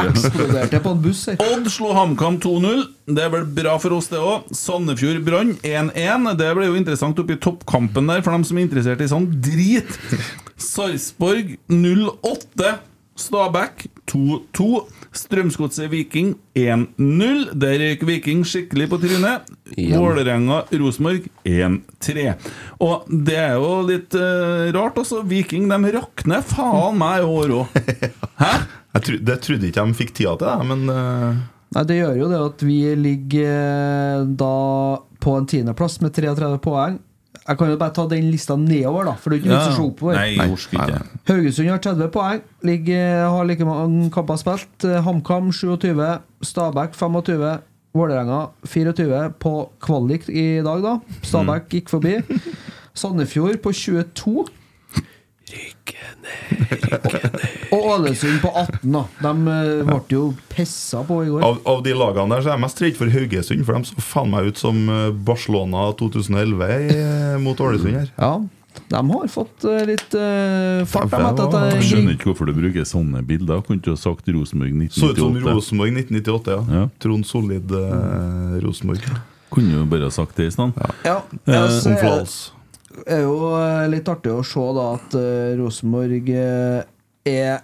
Eksploderte 0.08 0.80
på 0.86 0.94
en 0.96 1.04
buss 1.04 1.22
her. 1.30 1.38
Odd 1.54 1.70
slo 1.70 1.92
HamKam 1.94 2.40
2-0. 2.42 2.82
Det 3.14 3.22
er 3.22 3.30
vel 3.36 3.46
bra 3.60 3.76
for 3.82 3.94
oss, 3.98 4.10
det 4.10 4.18
òg. 4.22 4.50
Sandefjord 4.58 5.22
Brann 5.28 5.54
1-1. 5.62 6.32
Det 6.40 6.50
ble 6.58 6.72
jo 6.72 6.80
interessant 6.80 7.22
oppi 7.22 7.38
toppkampen 7.42 8.10
der, 8.10 8.26
for 8.26 8.34
dem 8.34 8.48
som 8.48 8.58
er 8.58 8.66
interessert 8.66 9.06
i 9.06 9.12
sånn 9.12 9.30
drit. 9.46 9.94
Sarpsborg 10.58 11.56
0-8. 11.70 12.76
Stabæk 13.16 13.86
2-2. 14.12 14.72
Strømsgodset 15.20 15.90
Viking 15.92 16.34
1-0. 16.58 17.50
Der 17.60 17.80
røyk 17.82 18.06
Viking 18.08 18.44
skikkelig 18.48 18.90
på 18.92 19.00
trynet. 19.02 19.50
Igjen. 19.76 19.98
Vålerenga 20.02 20.62
Rosenborg 20.76 21.28
1-3. 21.48 22.28
Og 22.86 23.10
det 23.10 23.40
er 23.42 23.58
jo 23.58 23.74
litt 23.88 24.16
uh, 24.20 24.72
rart, 24.76 25.00
altså. 25.02 25.24
Viking 25.26 25.68
de 25.72 25.96
rakner 25.96 26.46
faen 26.46 27.00
meg 27.00 27.24
i 27.24 27.30
år 27.40 27.56
òg. 27.62 27.82
Hæ? 28.44 28.54
Jeg 28.96 29.08
tro, 29.08 29.20
det 29.28 29.42
trodde 29.44 29.68
ikke 29.68 29.84
de 29.84 30.00
fikk 30.00 30.16
tida 30.16 30.38
til, 30.40 30.48
det, 30.48 30.70
men 30.72 30.88
uh... 30.92 31.44
Nei, 31.76 31.84
Det 31.90 31.98
gjør 31.98 32.20
jo 32.22 32.30
det 32.32 32.40
at 32.40 32.64
vi 32.64 32.78
ligger 32.96 33.50
eh, 33.52 34.28
da 34.40 34.56
på 35.26 35.34
en 35.36 35.48
tiendeplass 35.50 35.98
med 36.04 36.14
33 36.16 36.60
poeng. 36.64 37.00
Jeg 37.46 37.60
kan 37.60 37.70
jo 37.70 37.78
bare 37.78 37.94
ta 37.94 38.08
den 38.10 38.32
lista 38.34 38.56
nedover, 38.58 39.06
da, 39.06 39.12
for 39.22 39.30
det 39.30 39.38
er 39.38 39.44
ikke 39.44 39.52
ja. 39.52 39.60
vits 39.60 39.70
å 39.70 39.78
se 39.78 39.84
oppover. 39.86 40.18
Nei, 40.18 40.32
jeg 40.34 40.54
orker 40.56 40.80
ikke. 40.82 41.20
Haugesund 41.30 41.70
har 41.70 41.84
30 41.86 42.10
poeng, 42.16 42.42
ligger, 42.66 43.26
har 43.36 43.46
like 43.46 43.68
mange 43.70 44.10
kamper 44.16 44.40
spilt. 44.42 44.88
Eh, 44.88 44.98
HamKam 45.06 45.52
27, 45.54 46.02
Stabæk 46.50 46.98
25, 46.98 47.54
Vålerenga 47.96 48.40
24 48.66 49.22
på 49.40 49.54
kvalik 49.86 50.26
i 50.28 50.48
dag, 50.66 50.82
da. 50.84 50.98
Stabæk 51.22 51.70
gikk 51.78 51.94
forbi. 51.94 52.18
Sandefjord 53.00 53.62
på 53.62 53.76
22. 53.78 54.46
Og 54.46 54.50
Ålesund 57.92 58.42
på 58.44 58.52
18, 58.52 58.92
da. 58.96 59.04
De 59.22 59.32
eh, 59.54 59.86
ble 59.88 60.02
jo 60.10 60.26
pissa 60.52 61.04
på 61.08 61.22
i 61.26 61.32
går. 61.32 61.46
av, 61.46 61.62
av 61.76 61.84
de 61.86 61.94
lagene 61.98 62.36
der 62.36 62.44
så 62.44 62.52
er 62.52 62.58
jeg 62.58 62.64
mest 62.66 62.82
redd 62.84 63.00
for 63.00 63.14
Haugesund, 63.16 63.66
for 63.68 63.78
de 63.80 63.90
så 63.92 64.06
faen 64.12 64.32
meg 64.34 64.52
ut 64.52 64.62
som 64.62 64.84
eh, 64.90 65.08
Barcelona 65.28 65.88
2011 66.00 66.70
i, 66.76 67.00
eh, 67.00 67.36
mot 67.44 67.60
Ålesund 67.62 67.98
her. 68.00 68.12
Ja, 68.18 68.36
de 68.92 69.02
har 69.10 69.28
fått 69.32 69.64
litt 69.88 70.16
uh, 70.20 70.84
fart. 70.86 71.08
De, 71.10 71.20
Ja, 71.22 71.30
etter 71.32 71.46
at 71.48 71.76
Jeg 71.78 71.86
skjønner 71.90 72.18
ikke 72.18 72.28
hvorfor 72.32 72.50
du 72.50 72.54
bruker 72.58 72.84
sånne 72.88 73.22
bilder. 73.26 73.62
Kunne 73.64 73.80
ikke 73.80 73.94
ha 73.94 74.00
sagt 74.02 74.28
Rosenborg 74.28 74.76
Så 74.92 75.14
ut 75.14 75.22
som 75.22 75.38
1998? 75.38 75.54
Rosenborg 75.56 75.94
1998, 76.02 76.52
ja. 76.52 76.82
Ja. 76.82 76.90
Trond 77.00 77.28
Solid 77.30 77.72
uh, 77.72 78.58
Rosenborg. 78.66 79.08
Kunne 79.56 79.78
jo 79.78 79.86
bare 79.90 80.10
ha 80.10 80.14
sagt 80.14 80.36
det 80.36 80.50
i 80.50 80.54
stedet. 80.54 80.92
Ja, 81.08 81.22
ja, 81.48 81.62
så 81.72 81.94
Om 81.94 82.04
er- 82.12 82.36
er 83.12 83.24
jo 83.26 83.38
litt 83.92 84.08
artig 84.12 84.32
å 84.32 84.44
se 84.48 84.66
da 84.76 84.86
at 84.96 85.16
Rosenborg 85.60 86.30
er 86.36 87.64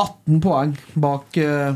18 0.00 0.40
poeng 0.44 0.74
bak 0.94 1.38
uh, 1.44 1.74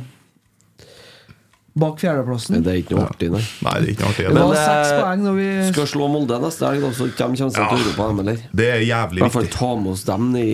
Bak 1.75 1.97
fjerdeplassen. 1.99 2.61
Det 2.63 2.71
er 2.71 2.77
ikke 2.85 2.95
noe 2.95 3.09
artig, 3.11 3.29
nei. 3.35 3.41
Nei, 3.67 3.73
det 3.83 3.89
er 3.89 3.93
ikke 3.97 4.05
noe 4.05 4.11
artig. 4.13 4.25
Det 4.29 4.35
var 4.37 4.45
Men, 4.53 4.59
seks 4.61 4.91
eh, 4.93 4.99
poeng 5.01 5.23
når 5.25 5.39
vi 5.41 5.47
Skal 5.73 5.89
slå 5.91 6.07
Molde 6.13 6.37
neste 6.45 6.69
helg, 6.69 6.85
så 6.95 7.09
de 7.09 7.15
kommer 7.19 7.41
sjansen 7.41 7.65
til 7.73 7.81
Europa. 7.83 8.07
dem, 8.13 8.21
Eller? 8.23 8.45
det 8.61 8.69
er 8.71 8.85
jævlig 8.87 9.25
hvert 9.25 9.35
fall 9.35 9.47
viktig. 9.49 9.59
ta 9.59 9.71
med 9.81 9.91
oss 9.91 10.05
dem 10.07 10.29
i. 10.39 10.45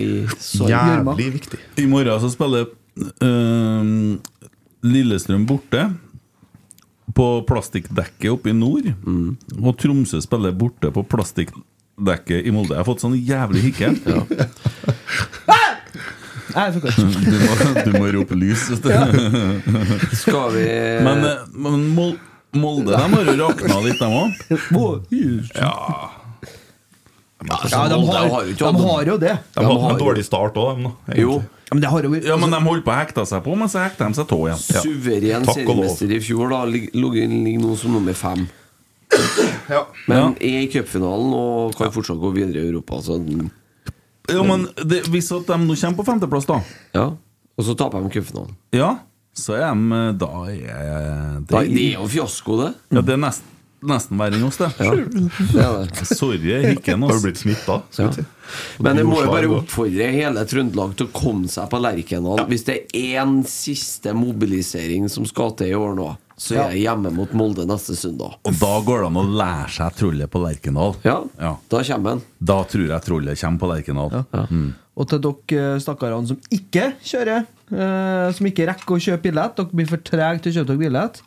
Jævlig 0.71 1.27
viktig. 1.35 1.59
I 1.77 1.85
morgen 1.91 2.23
så 2.23 2.31
spiller 2.33 2.65
uh, 3.21 3.83
Lillestrøm 4.81 5.45
borte 5.45 5.83
på 7.13 7.27
plastikkdekket 7.45 8.31
oppe 8.33 8.49
i 8.49 8.57
nord. 8.57 8.89
Og 9.61 9.77
Tromsø 9.77 10.23
spiller 10.25 10.57
borte 10.57 10.89
på 10.95 11.05
plastikkdekket 11.05 12.49
i 12.49 12.55
Molde. 12.55 12.73
Jeg 12.73 12.81
har 12.81 12.89
fått 12.89 13.05
sånn 13.05 13.19
jævlig 13.21 13.67
hikke. 13.69 13.93
Nei, 16.55 16.65
fikk 16.75 16.85
ikke. 16.91 17.05
Du, 17.25 17.37
må, 17.41 17.53
du 17.85 17.91
må 17.99 18.11
rope 18.17 18.35
lys. 18.39 18.67
vet 18.69 18.83
du. 18.83 18.89
Skal 20.19 20.51
vi 20.55 20.65
Men, 21.07 21.23
eh, 21.25 21.47
men 21.53 21.87
Mol 21.95 22.13
Molde 22.51 22.91
de 22.91 22.97
har 22.99 23.29
jo 23.29 23.35
rakna 23.39 23.77
litt, 23.85 23.99
dem 24.01 24.11
òg. 24.11 24.31
Ja, 27.41 27.87
de 27.87 27.95
Molde 27.97 28.17
har, 28.17 28.27
har 28.29 28.43
jo 28.45 28.51
ikke 28.53 28.71
de 28.75 28.83
har 28.85 29.07
jo 29.07 29.17
det. 29.21 29.35
De 29.55 29.63
hadde 29.65 29.89
en 29.93 29.99
dårlig 30.01 30.25
start 30.27 30.57
òg, 30.61 30.77
de. 30.77 30.91
da, 31.07 31.17
Jo. 31.17 31.37
Ja, 31.41 31.73
Men 31.77 31.81
det 31.85 31.89
har 31.93 32.03
jo 32.03 32.09
Ja, 32.27 32.35
men 32.37 32.51
de 32.51 32.59
holdt 32.65 32.83
på 32.85 32.91
å 32.91 32.97
hekte 32.99 33.23
seg 33.25 33.43
på, 33.45 33.55
men 33.57 33.69
så 33.71 33.79
hekta 33.85 34.09
de 34.11 34.17
seg 34.19 34.27
tå 34.27 34.39
igjen. 34.49 34.59
Suveren 34.83 35.45
Takk 35.47 35.61
og 35.63 35.77
lov. 35.79 35.85
seriemester 35.87 36.11
i 36.11 36.19
fjor, 36.19 36.49
da. 36.51 36.59
lig- 36.67 36.91
Ligger 36.93 37.31
ligger 37.31 37.61
nå 37.63 37.77
som 37.79 37.93
nummer 37.95 38.13
fem. 38.13 38.43
Ja. 39.71 39.85
Men 40.11 40.35
er 40.39 40.59
i 40.65 40.67
cupfinalen 40.71 41.31
og 41.35 41.73
kan 41.79 41.91
fortsatt 41.95 42.19
gå 42.19 42.33
videre 42.35 42.61
i 42.61 42.67
Europa. 42.69 42.99
Så, 43.01 43.17
Ja, 44.31 44.43
men 44.47 44.67
det, 44.87 45.03
Hvis 45.11 45.31
at 45.35 45.47
de 45.47 45.57
nå 45.65 45.75
kommer 45.75 45.97
på 46.01 46.05
femteplass, 46.07 46.45
da 46.49 46.59
ja. 46.95 47.07
Og 47.59 47.65
så 47.67 47.75
taper 47.77 48.01
de 48.01 48.09
cupfinalen. 48.15 48.53
Ja, 48.73 48.95
så 49.37 49.53
er 49.59 49.73
de 49.75 50.01
Da 50.17 50.29
er 50.49 51.39
Da- 51.49 51.63
Det 51.63 51.87
er 51.93 51.97
jo 51.99 52.07
fiasko, 52.07 52.57
det. 52.63 52.73
Ja, 52.95 53.01
det 53.01 53.13
er 53.13 53.19
nest, 53.21 53.43
nesten 53.83 54.17
verre 54.17 54.37
enn 54.37 54.43
oss, 54.47 54.57
det. 54.61 54.69
Ja, 54.79 54.91
det 54.95 55.61
er 55.65 55.85
det. 55.85 56.07
Sorry, 56.17 56.39
Hikken. 56.65 57.03
Har 57.03 57.17
du 57.19 57.25
blitt 57.27 57.41
smitta? 57.41 57.81
Ja. 57.99 58.09
Men 58.79 58.97
jeg 59.01 59.05
må 59.09 59.21
jo 59.23 59.31
bare 59.31 59.49
oppfordre 59.59 60.09
hele 60.13 60.43
Trøndelag 60.45 60.95
til 60.99 61.07
å 61.07 61.13
komme 61.15 61.47
seg 61.51 61.69
på 61.71 61.79
Lerkendal. 61.81 62.43
Hvis 62.51 62.65
det 62.67 62.75
er 62.93 63.21
én 63.23 63.39
siste 63.47 64.13
mobilisering 64.17 65.07
som 65.09 65.25
skal 65.29 65.53
til 65.59 65.71
i 65.73 65.77
år 65.77 65.95
nå, 65.97 66.09
så 66.41 66.55
er 66.57 66.71
jeg 66.73 66.85
hjemme 66.87 67.11
mot 67.13 67.33
Molde 67.37 67.67
neste 67.69 67.93
søndag. 67.99 68.39
Og 68.49 68.55
da 68.57 68.71
går 68.87 69.03
det 69.03 69.09
an 69.11 69.19
å 69.21 69.25
lære 69.37 69.67
seg 69.75 69.97
trollet 69.99 70.31
på 70.33 70.41
Lerkendal. 70.41 70.95
Ja, 71.05 71.19
Ja. 71.37 71.51
da 71.69 71.83
kommer 71.85 72.15
han. 72.15 72.23
Da 72.41 72.63
tror 72.65 72.87
jeg 72.89 73.05
trollet 73.05 73.41
kommer 73.43 73.59
på 73.61 73.69
Lerkendal. 73.69 74.23
Mm. 74.49 74.71
Og 74.97 75.07
til 75.07 75.21
dere 75.23 75.75
eh, 75.75 75.79
stakkarene 75.85 76.27
som 76.27 76.39
ikke 76.51 76.87
kjører, 77.05 77.45
eh, 77.71 78.31
som 78.35 78.49
ikke 78.49 78.65
rekker 78.67 78.97
å 78.97 78.99
kjøpe 79.05 79.23
billett, 79.29 79.55
dere 79.55 79.71
blir 79.77 79.87
for 79.93 80.01
trege 80.03 80.41
til 80.43 80.51
å 80.51 80.55
kjøpe 80.59 80.73
dere 80.73 80.81
billett, 80.81 81.21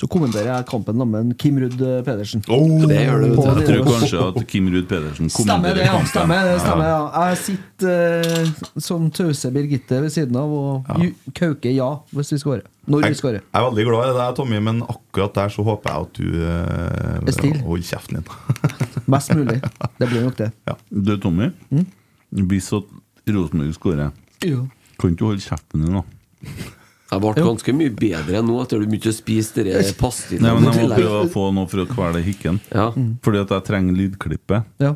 så 0.00 0.06
kommenterer 0.08 0.48
jeg 0.48 0.64
kampen 0.70 0.96
sammen 0.96 1.26
med 1.28 1.36
Kim 1.40 1.58
Rudd 1.60 1.80
eh, 1.84 1.98
Pedersen. 2.06 2.40
Oh, 2.48 2.86
Det 2.88 3.02
gjør 3.02 3.20
du, 3.20 3.34
På 3.36 3.42
Jeg 3.50 3.66
tror 3.68 3.88
kanskje 3.90 4.22
at 4.30 4.38
Kim 4.48 4.70
Ruud 4.72 4.86
Pedersen 4.88 5.28
kommenterer 5.28 5.76
stemmer, 5.76 5.90
kampen. 5.92 6.08
Stemmer, 6.08 6.48
det 6.48 6.54
stemmer, 6.62 6.88
ja. 6.88 7.26
Jeg 7.28 7.40
sitter 7.42 8.30
eh, 8.30 8.80
som 8.80 9.10
tause 9.12 9.50
Birgitte 9.52 10.00
ved 10.00 10.14
siden 10.14 10.38
av 10.40 10.54
og 10.56 10.88
ja. 10.88 11.10
kauker 11.36 11.76
ja 11.76 11.90
hvis 12.16 12.32
vi 12.32 12.40
skårer. 12.40 12.64
Når 12.90 13.04
vi 13.10 13.20
skårer. 13.20 13.44
jeg 13.44 13.60
er 13.60 13.66
veldig 13.68 13.86
glad 13.90 14.08
i 14.08 14.16
deg, 14.16 14.32
Tommy, 14.40 14.62
men 14.70 14.80
akkurat 14.88 15.36
der 15.36 15.52
så 15.52 15.66
håper 15.68 15.92
jeg 15.92 16.08
at 16.08 16.16
du 16.16 16.26
Er 16.48 17.28
eh, 17.28 17.62
holder 17.68 17.88
kjeften 17.92 18.22
din. 18.22 18.34
Mest 19.12 19.36
mulig. 19.36 19.60
Det 20.00 20.08
blir 20.08 20.28
nok 20.30 20.40
det. 20.40 20.50
Du, 20.88 21.16
Tommy. 21.20 21.52
Mm. 21.68 21.84
Hvis 22.48 22.72
Rosenborg 22.72 23.76
skårer, 23.76 24.16
Jo. 24.48 24.64
kan 24.96 25.12
ikke 25.12 25.20
du 25.20 25.28
holde 25.28 25.44
kjeften 25.44 25.84
din, 25.84 26.00
da? 26.00 26.70
Jeg 27.10 27.22
ble 27.24 27.32
ganske 27.42 27.72
mye 27.74 27.90
bedre 27.90 28.40
nå 28.46 28.56
etter 28.62 28.78
du 28.78 28.86
begynte 28.86 29.10
å 29.10 29.14
spise 29.16 29.64
de 29.64 29.72
Nei, 29.72 30.52
men 30.54 30.68
Jeg 30.70 30.86
må 30.86 30.94
prøve 30.94 31.22
å 31.24 31.30
få 31.32 31.46
noe 31.54 31.66
for 31.70 31.82
å 31.82 31.86
kvele 31.90 32.20
hikken. 32.22 32.60
Ja. 32.70 32.90
Fordi 33.24 33.40
at 33.42 33.54
jeg 33.56 33.66
trenger 33.66 33.96
lydklippet. 33.98 34.68
Ja. 34.78 34.92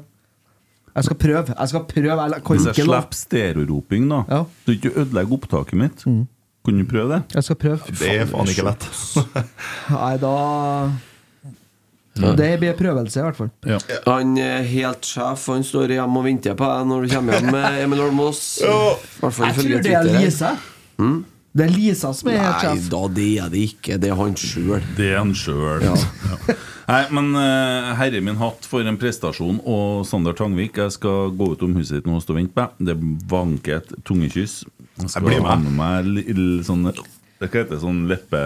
Jeg 0.95 1.09
skal 1.09 1.19
prøve. 1.19 1.57
Jeg 1.59 1.73
skal 1.73 1.83
prøve. 1.91 2.29
Jeg 2.31 2.45
kan 2.47 2.55
Hvis 2.57 2.69
jeg 2.69 2.77
ikke 2.77 2.87
slipper 2.87 3.19
stereoroping, 3.19 4.07
da, 4.13 4.21
Ja. 4.31 4.41
Mm. 4.45 4.55
så 4.67 4.77
ikke 4.77 4.93
ødelegger 5.03 5.39
opptaket 5.41 5.75
mitt, 5.75 6.05
Kunne 6.65 6.79
du 6.81 6.85
prøve 6.89 7.09
det? 7.11 7.35
Jeg 7.35 7.45
skal 7.45 7.57
prøve. 7.57 7.97
Det 7.99 8.09
er 8.09 8.25
faen 8.31 8.49
ikke 8.49 8.65
lett. 8.65 8.87
Nei, 9.91 10.17
da 10.17 10.91
Det 12.39 12.61
blir 12.61 12.73
prøvelse, 12.79 13.19
i 13.19 13.23
hvert 13.27 13.37
fall. 13.37 13.51
Ja. 13.67 13.79
Han 14.07 14.39
er 14.39 14.63
helt 14.63 15.03
sjef, 15.05 15.49
han 15.51 15.67
står 15.67 15.97
hjemme 15.99 16.23
og 16.23 16.25
venter 16.25 16.55
på 16.55 16.65
deg 16.71 16.87
når 16.89 17.03
du 17.03 17.15
kommer 17.17 17.37
hjem 17.37 17.51
med 17.53 17.83
Emil 17.83 17.99
Holmås. 18.07 18.41
Jeg 18.63 19.55
tror 19.59 19.83
det 19.83 19.93
er 19.93 20.05
Lise. 20.15 20.55
her. 20.55 21.25
Det 21.55 21.69
er 21.69 21.71
Lisa 21.71 22.11
som 22.17 22.29
er 22.33 22.41
helt 22.43 22.65
Nei 22.65 22.75
sjef. 22.75 22.87
da, 22.91 23.01
det 23.15 23.27
er 23.39 23.51
det 23.53 23.61
ikke. 23.69 23.99
Det 24.03 24.09
er 24.11 24.17
han 24.19 24.33
sjøl. 24.35 24.81
Det 24.99 25.11
er 25.13 25.21
han 25.21 25.35
sjøl. 25.39 25.85
Ja. 25.87 25.95
Nei, 26.89 27.01
men 27.15 27.29
uh, 27.39 27.93
herre 27.97 28.21
min 28.27 28.37
hatt 28.41 28.67
for 28.69 28.83
en 28.85 28.99
prestasjon. 29.01 29.61
Og 29.63 30.03
Sander 30.09 30.35
Tangvik, 30.37 30.81
jeg 30.83 30.97
skal 30.97 31.31
gå 31.39 31.53
ut 31.55 31.63
om 31.65 31.77
huset 31.79 32.01
ditt 32.01 32.09
nå 32.11 32.19
og 32.19 32.25
stå 32.25 32.35
og 32.35 32.41
vente 32.43 32.57
på 32.57 32.65
deg. 32.67 32.89
Det 32.91 32.97
vanker 33.31 33.79
et 33.79 33.95
tungekyss. 34.05 34.57
Jeg 34.99 35.13
skal 35.15 35.29
blir 35.29 35.41
med. 35.45 35.49
ha 35.53 35.57
med 35.63 35.77
meg 35.79 36.11
litt 36.19 36.33
li- 36.35 36.65
sånn 36.67 36.85
Det 36.91 37.49
hva 37.49 37.49
heter 37.61 37.71
det? 37.77 37.81
Sånn 37.83 38.03
leppe... 38.11 38.43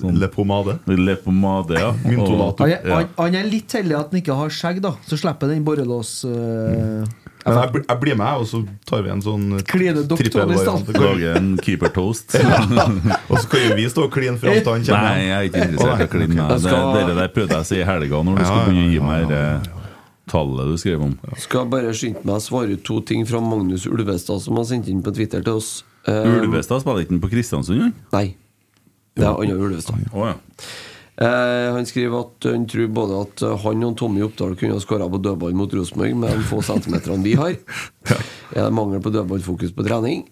Sånn 0.00 0.18
Leppomade. 0.20 0.78
Leppomade, 0.88 1.78
ja. 1.84 1.92
Myntolato. 2.08 2.64
Han 2.64 2.72
er, 2.72 3.08
han, 3.18 3.36
er 3.42 3.48
litt 3.52 3.72
heldig 3.76 3.96
at 4.00 4.12
han 4.12 4.20
ikke 4.24 4.36
har 4.40 4.52
skjegg, 4.56 4.80
da. 4.84 4.96
Så 5.08 5.20
slipper 5.20 5.52
den 5.52 5.64
borrelås... 5.68 6.22
øh, 6.28 7.04
Men 7.42 7.56
jeg, 7.58 7.72
blir- 7.74 7.84
jeg 7.88 8.00
blir 8.02 8.16
med, 8.20 8.42
og 8.42 8.46
så 8.46 8.60
tar 8.86 9.02
vi 9.02 9.10
en 9.10 9.22
sånn 9.24 9.46
doktor 9.58 10.16
trippelvariant. 10.20 10.90
Og 10.94 11.22
en 11.32 11.48
keeper 11.58 11.90
toast. 11.94 12.36
Og 13.32 13.36
så 13.40 13.48
kan 13.50 13.64
jo 13.66 13.76
vi 13.80 13.86
stå 13.90 14.04
og 14.06 14.12
kline 14.14 14.38
fram 14.38 14.58
til 14.60 14.70
han 14.70 14.84
kommer. 14.86 15.08
Nei, 15.08 15.24
jeg 15.26 15.36
er 15.36 15.48
ikke 15.48 15.64
interessert 15.66 16.02
i 16.04 16.06
å 16.06 16.12
kline 16.12 16.36
med 16.36 16.52
Jeg 16.52 17.06
det. 17.08 17.16
der 17.18 17.32
prøvde 17.34 17.56
jeg 17.58 17.66
å 17.66 17.68
si 17.72 17.80
i 17.80 17.86
helga, 17.88 18.20
når 18.22 18.38
du 18.38 18.42
Ja, 18.42 18.50
skulle 18.50 18.66
begynne 18.68 18.84
å 18.84 18.92
gi 18.92 19.00
meg 19.08 19.24
ja, 19.24 19.30
det 19.32 19.82
tallet 20.32 20.70
du 20.70 20.76
skrev 20.78 21.02
om. 21.02 21.16
Skal 21.42 21.66
bare 21.72 21.90
skynde 21.96 22.22
meg 22.24 22.38
å 22.38 22.44
svare 22.44 22.76
ut 22.76 22.84
to 22.86 23.00
ting 23.08 23.26
fra 23.28 23.40
Magnus 23.42 23.88
Ulvestad, 23.90 24.42
som 24.44 24.60
har 24.60 24.68
sendt 24.70 24.88
inn 24.92 25.02
på 25.04 25.12
Twitter 25.16 25.42
til 25.42 25.58
oss. 25.58 25.72
Um... 26.06 26.38
Ulvestad 26.46 26.84
spiller 26.84 27.04
ikke 27.04 27.18
på 27.26 27.32
Kristiansund. 27.34 27.90
Nei. 28.14 28.26
Det 29.18 29.26
er 29.26 29.34
Anna 29.34 29.58
Ulvestad. 29.58 29.98
Oh, 30.14 30.30
ja. 30.30 30.38
Eh, 31.20 31.72
han 31.74 31.86
skriver 31.86 32.22
at 32.24 32.46
han 32.48 32.64
tror 32.70 32.88
både 32.96 33.18
at 33.26 33.42
han 33.66 33.84
og 33.84 33.96
Tommy 34.00 34.22
Oppdal 34.24 34.54
kunne 34.56 34.78
ha 34.78 34.82
skåra 34.82 35.10
på 35.12 35.20
dødball 35.22 35.56
mot 35.56 35.74
Rosenborg 35.76 36.16
med 36.16 36.32
de 36.38 36.46
få 36.48 36.62
centimeterne 36.64 37.24
vi 37.24 37.34
har. 37.38 37.58
Er 38.56 38.66
det 38.66 38.72
mangel 38.76 39.00
på 39.04 39.12
dødballfokus 39.12 39.72
på 39.76 39.84
trening? 39.86 40.24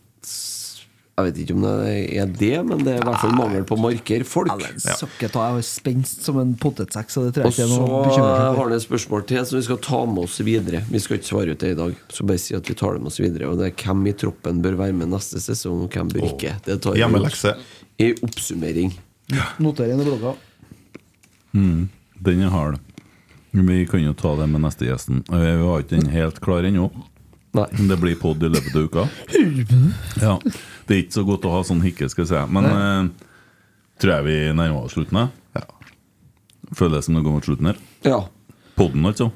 Jeg 1.20 1.26
vet 1.26 1.38
ikke 1.42 1.54
om 1.58 1.64
det 1.66 1.94
er 2.16 2.30
det, 2.32 2.54
men 2.64 2.80
det 2.84 2.94
er 2.94 3.02
i 3.02 3.04
hvert 3.04 3.20
fall 3.20 3.34
mangel 3.36 3.64
på 3.68 3.76
markerfolk. 3.76 4.62
Ja. 4.86 4.94
har 5.34 5.58
er 5.58 5.64
spenst 5.66 6.24
som 6.24 6.38
en 6.40 6.54
potetsekk, 6.60 7.12
så 7.12 7.26
det 7.26 7.34
tror 7.36 7.48
Og 7.48 7.52
jeg 7.52 7.66
ikke 7.66 7.74
så 7.74 7.80
er 7.82 7.90
noe 7.90 8.38
har 8.56 8.60
han 8.62 8.76
et 8.76 8.84
spørsmål 8.86 9.26
til 9.28 9.42
som 9.44 9.58
vi 9.58 9.64
skal 9.66 9.80
ta 9.84 10.00
med 10.08 10.22
oss 10.24 10.38
videre. 10.46 10.80
Vi 10.88 11.02
skal 11.02 11.18
ikke 11.18 11.28
svare 11.28 11.52
ut 11.56 11.60
det 11.60 11.74
i 11.74 11.78
dag, 11.80 11.98
så 12.08 12.28
bare 12.28 12.40
si 12.40 12.56
at 12.56 12.70
vi 12.72 12.76
tar 12.80 12.96
det 12.96 13.04
med 13.04 13.12
oss 13.12 13.20
videre. 13.20 13.50
Og 13.52 13.60
det 13.60 13.68
er 13.68 13.76
hvem 13.84 14.06
i 14.08 14.14
troppen 14.24 14.62
bør 14.64 14.78
være 14.80 14.96
med 14.96 15.12
neste 15.12 15.42
sesong, 15.44 15.84
og 15.84 15.92
hvem 15.92 16.12
bør 16.14 16.28
ikke. 16.30 16.54
Det 16.64 16.78
tar 16.80 16.96
vi 16.96 17.02
Hjemmelekse. 17.04 17.56
i 18.00 18.14
oppsummering. 18.24 18.94
Noter 19.60 19.92
inn 19.92 20.00
i 20.00 20.08
blogga. 21.52 21.88
Den 22.20 22.42
er 22.44 22.50
hard. 22.52 22.78
Vi 23.50 23.86
kan 23.86 24.02
jo 24.04 24.12
ta 24.14 24.34
det 24.38 24.46
med 24.52 24.60
neste 24.62 24.86
gjesten. 24.86 25.22
Vi 25.26 25.54
har 25.64 25.80
ikke 25.82 25.96
den 25.96 26.10
helt 26.12 26.40
klar 26.44 26.62
ennå. 26.68 26.90
Nei. 27.56 27.64
Det 27.88 27.96
blir 27.98 28.14
pod 28.20 28.42
i 28.46 28.48
løpet 28.52 28.76
av 28.76 28.84
uka. 28.86 29.06
Ja. 30.22 30.36
Det 30.86 30.94
er 30.94 31.00
ikke 31.02 31.16
så 31.16 31.24
godt 31.26 31.46
å 31.48 31.54
ha 31.56 31.62
sånn 31.66 31.80
hikke, 31.82 32.06
skal 32.12 32.22
jeg 32.26 32.30
si. 32.30 32.42
Men 32.54 32.68
eh, 32.68 33.08
tror 34.02 34.12
jeg 34.18 34.26
vi 34.28 34.36
nærmer 34.54 34.84
oss 34.84 34.94
slutten. 34.94 35.30
Ja. 35.56 35.64
Føles 36.78 37.08
som 37.08 37.16
det 37.18 37.24
går 37.26 37.34
mot 37.38 37.48
slutten 37.48 37.70
her. 37.72 37.80
Ja. 38.06 38.20
Podden, 38.78 39.06
altså. 39.08 39.30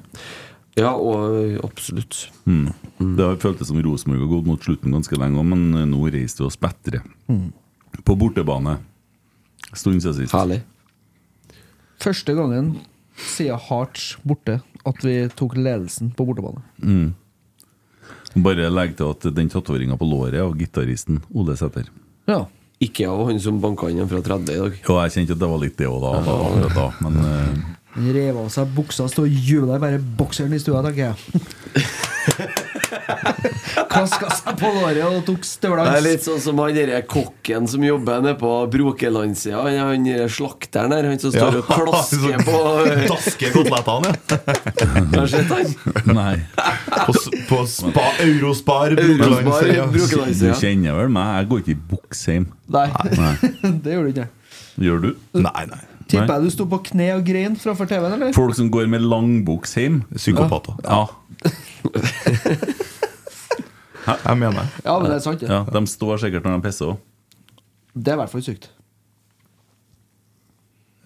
ja, 0.79 0.93
og 0.95 1.59
absolutt. 1.67 2.29
Mm. 2.47 2.69
Det 3.19 3.27
har 3.27 3.41
føltes 3.43 3.69
som 3.73 3.81
Rosenborg 3.83 4.23
har 4.23 4.31
gått 4.37 4.47
mot 4.53 4.63
slutten 4.69 4.95
ganske 4.95 5.19
lenge, 5.19 5.43
men 5.51 5.67
eh, 5.81 5.89
nå 5.91 6.05
reiste 6.15 6.45
vi 6.45 6.49
oss 6.53 6.61
bedre. 6.61 7.03
På 8.07 8.15
bortebane. 8.19 8.79
Stund 9.75 10.05
siden 10.05 10.21
sist. 10.23 10.37
Herlig. 10.37 10.63
Første 12.05 12.35
gangen 12.37 12.75
siden 13.17 13.61
Hearts 13.69 14.15
borte 14.27 14.59
at 14.85 15.05
vi 15.05 15.15
tok 15.33 15.55
ledelsen 15.57 16.11
på 16.17 16.27
bortebane. 16.29 16.61
Bare 18.35 18.69
legg 18.73 18.97
til 18.99 19.13
at 19.15 19.25
den 19.37 19.49
tatoveringa 19.49 19.97
på 19.97 20.09
låret 20.09 20.37
er 20.37 20.45
av 20.45 20.57
gitaristen 20.59 21.23
Ole 21.33 21.57
Sæther. 21.57 21.89
Ja. 22.29 22.43
Ikke 22.83 23.07
av 23.09 23.23
han 23.29 23.39
som 23.41 23.61
banka 23.63 23.89
inn 23.89 24.05
fra 24.11 24.21
30 24.21 24.53
i 24.53 24.61
dag. 24.61 24.77
Jo, 24.83 24.99
jeg 25.05 25.15
kjente 25.15 25.37
at 25.37 25.41
det 25.41 25.51
var 25.55 25.63
litt 25.63 25.79
det 25.79 25.89
òg 25.89 26.03
da, 26.03 26.13
da, 26.27 26.35
akkurat 26.51 26.77
da. 26.77 26.87
Men 27.07 27.21
uh... 27.23 27.73
Han 27.95 28.11
rev 28.17 28.41
av 28.43 28.49
seg 28.51 28.73
buksa, 28.75 29.07
står 29.09 29.29
og 29.29 29.45
jubler 29.49 29.81
bare 29.81 30.03
bokseren 30.19 30.57
i 30.57 30.61
stua, 30.61 30.83
tenker 30.85 31.13
jeg. 31.13 32.51
Klaska 33.93 34.29
seg 34.35 34.59
på 34.61 34.71
låret 34.75 35.03
og 35.07 35.21
tok 35.27 35.45
Det 35.45 35.71
er 35.85 36.05
litt 36.05 36.25
sånn 36.25 36.41
som 36.43 36.61
han 36.63 36.75
derre 36.77 37.01
kokken 37.09 37.69
som 37.71 37.85
jobber 37.85 38.23
nede 38.25 38.37
på 38.41 38.51
Brokelandsida. 38.73 39.63
Han, 39.67 39.79
han 39.79 40.07
derre 40.09 40.29
slakteren 40.33 40.95
der, 40.95 41.09
han 41.11 41.23
som 41.23 41.35
står 41.35 41.61
og 41.61 41.71
klasker 41.71 42.45
på 42.47 42.61
Dasker 43.13 43.55
kotelettene, 43.55 44.13
ja. 44.15 44.39
Har 45.15 45.27
du 45.27 45.33
sett 45.33 45.53
han? 45.53 45.75
nei. 46.11 46.37
På, 47.05 47.15
på 47.51 47.63
spa, 47.71 48.07
Eurospar, 48.25 48.97
Brokelandsida. 48.99 49.89
Du 49.95 50.61
kjenner 50.61 51.01
vel 51.03 51.13
meg? 51.15 51.33
Jeg 51.41 51.51
går 51.51 51.65
ikke 51.65 51.75
i 51.75 51.81
buksheim. 51.95 52.49
Nei, 52.75 52.89
Nei. 53.19 53.35
det 53.85 53.99
gjør 53.99 54.07
du 54.09 54.15
ikke. 54.15 54.31
Gjør 54.85 55.05
du? 55.05 55.11
Nei, 55.39 55.67
nei. 55.71 55.83
Tipper 56.05 56.35
jeg 56.37 56.45
du 56.45 56.53
sto 56.53 56.67
på 56.69 56.79
kne 56.91 57.07
og 57.17 57.23
grein 57.27 57.55
framfor 57.61 57.89
TV-en, 57.89 58.17
eller? 58.19 58.35
Folk 58.37 58.57
som 58.59 58.69
går 58.73 58.91
med 58.93 59.05
langbuks 59.09 59.73
hjem? 59.81 60.03
Psykopater. 60.17 60.77
Ja. 60.85 61.07
Jeg 64.29 64.37
mener 64.41 64.59
det. 64.61 64.67
Ja, 64.85 64.95
men 65.01 65.11
det 65.11 65.17
er 65.19 65.25
sant, 65.25 65.41
det. 65.41 65.49
ja. 65.51 65.63
De 65.75 65.85
står 65.91 66.19
sikkert 66.25 66.45
når 66.47 66.59
de 66.61 66.67
pisser 66.69 66.93
òg. 66.93 66.99
Det 67.95 68.11
er 68.13 68.17
i 68.19 68.21
hvert 68.25 68.33
fall 68.33 68.43
sykt. 68.47 68.71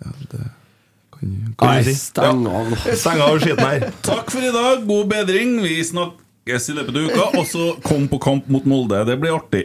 Ja, 0.04 0.12
Kan, 1.18 1.32
kan 1.58 1.68
Nei, 1.72 1.78
du 1.82 1.88
si. 1.90 1.94
steng 1.98 2.44
av 2.46 2.68
nå. 2.70 2.76
Steng 3.02 3.20
av 3.24 3.38
skiten 3.42 3.64
her. 3.64 3.88
Takk 4.06 4.30
for 4.30 4.44
i 4.46 4.52
dag. 4.54 4.84
God 4.86 5.08
bedring. 5.10 5.56
Vi 5.64 5.80
snakkes 5.84 6.68
i 6.70 6.76
løpet 6.78 6.94
av 6.94 7.08
uka. 7.10 7.24
Og 7.40 7.48
så 7.50 7.64
kom 7.82 8.06
på 8.12 8.20
kamp 8.22 8.46
mot 8.54 8.68
Molde. 8.70 9.00
Det 9.08 9.18
blir 9.18 9.34
artig. 9.34 9.64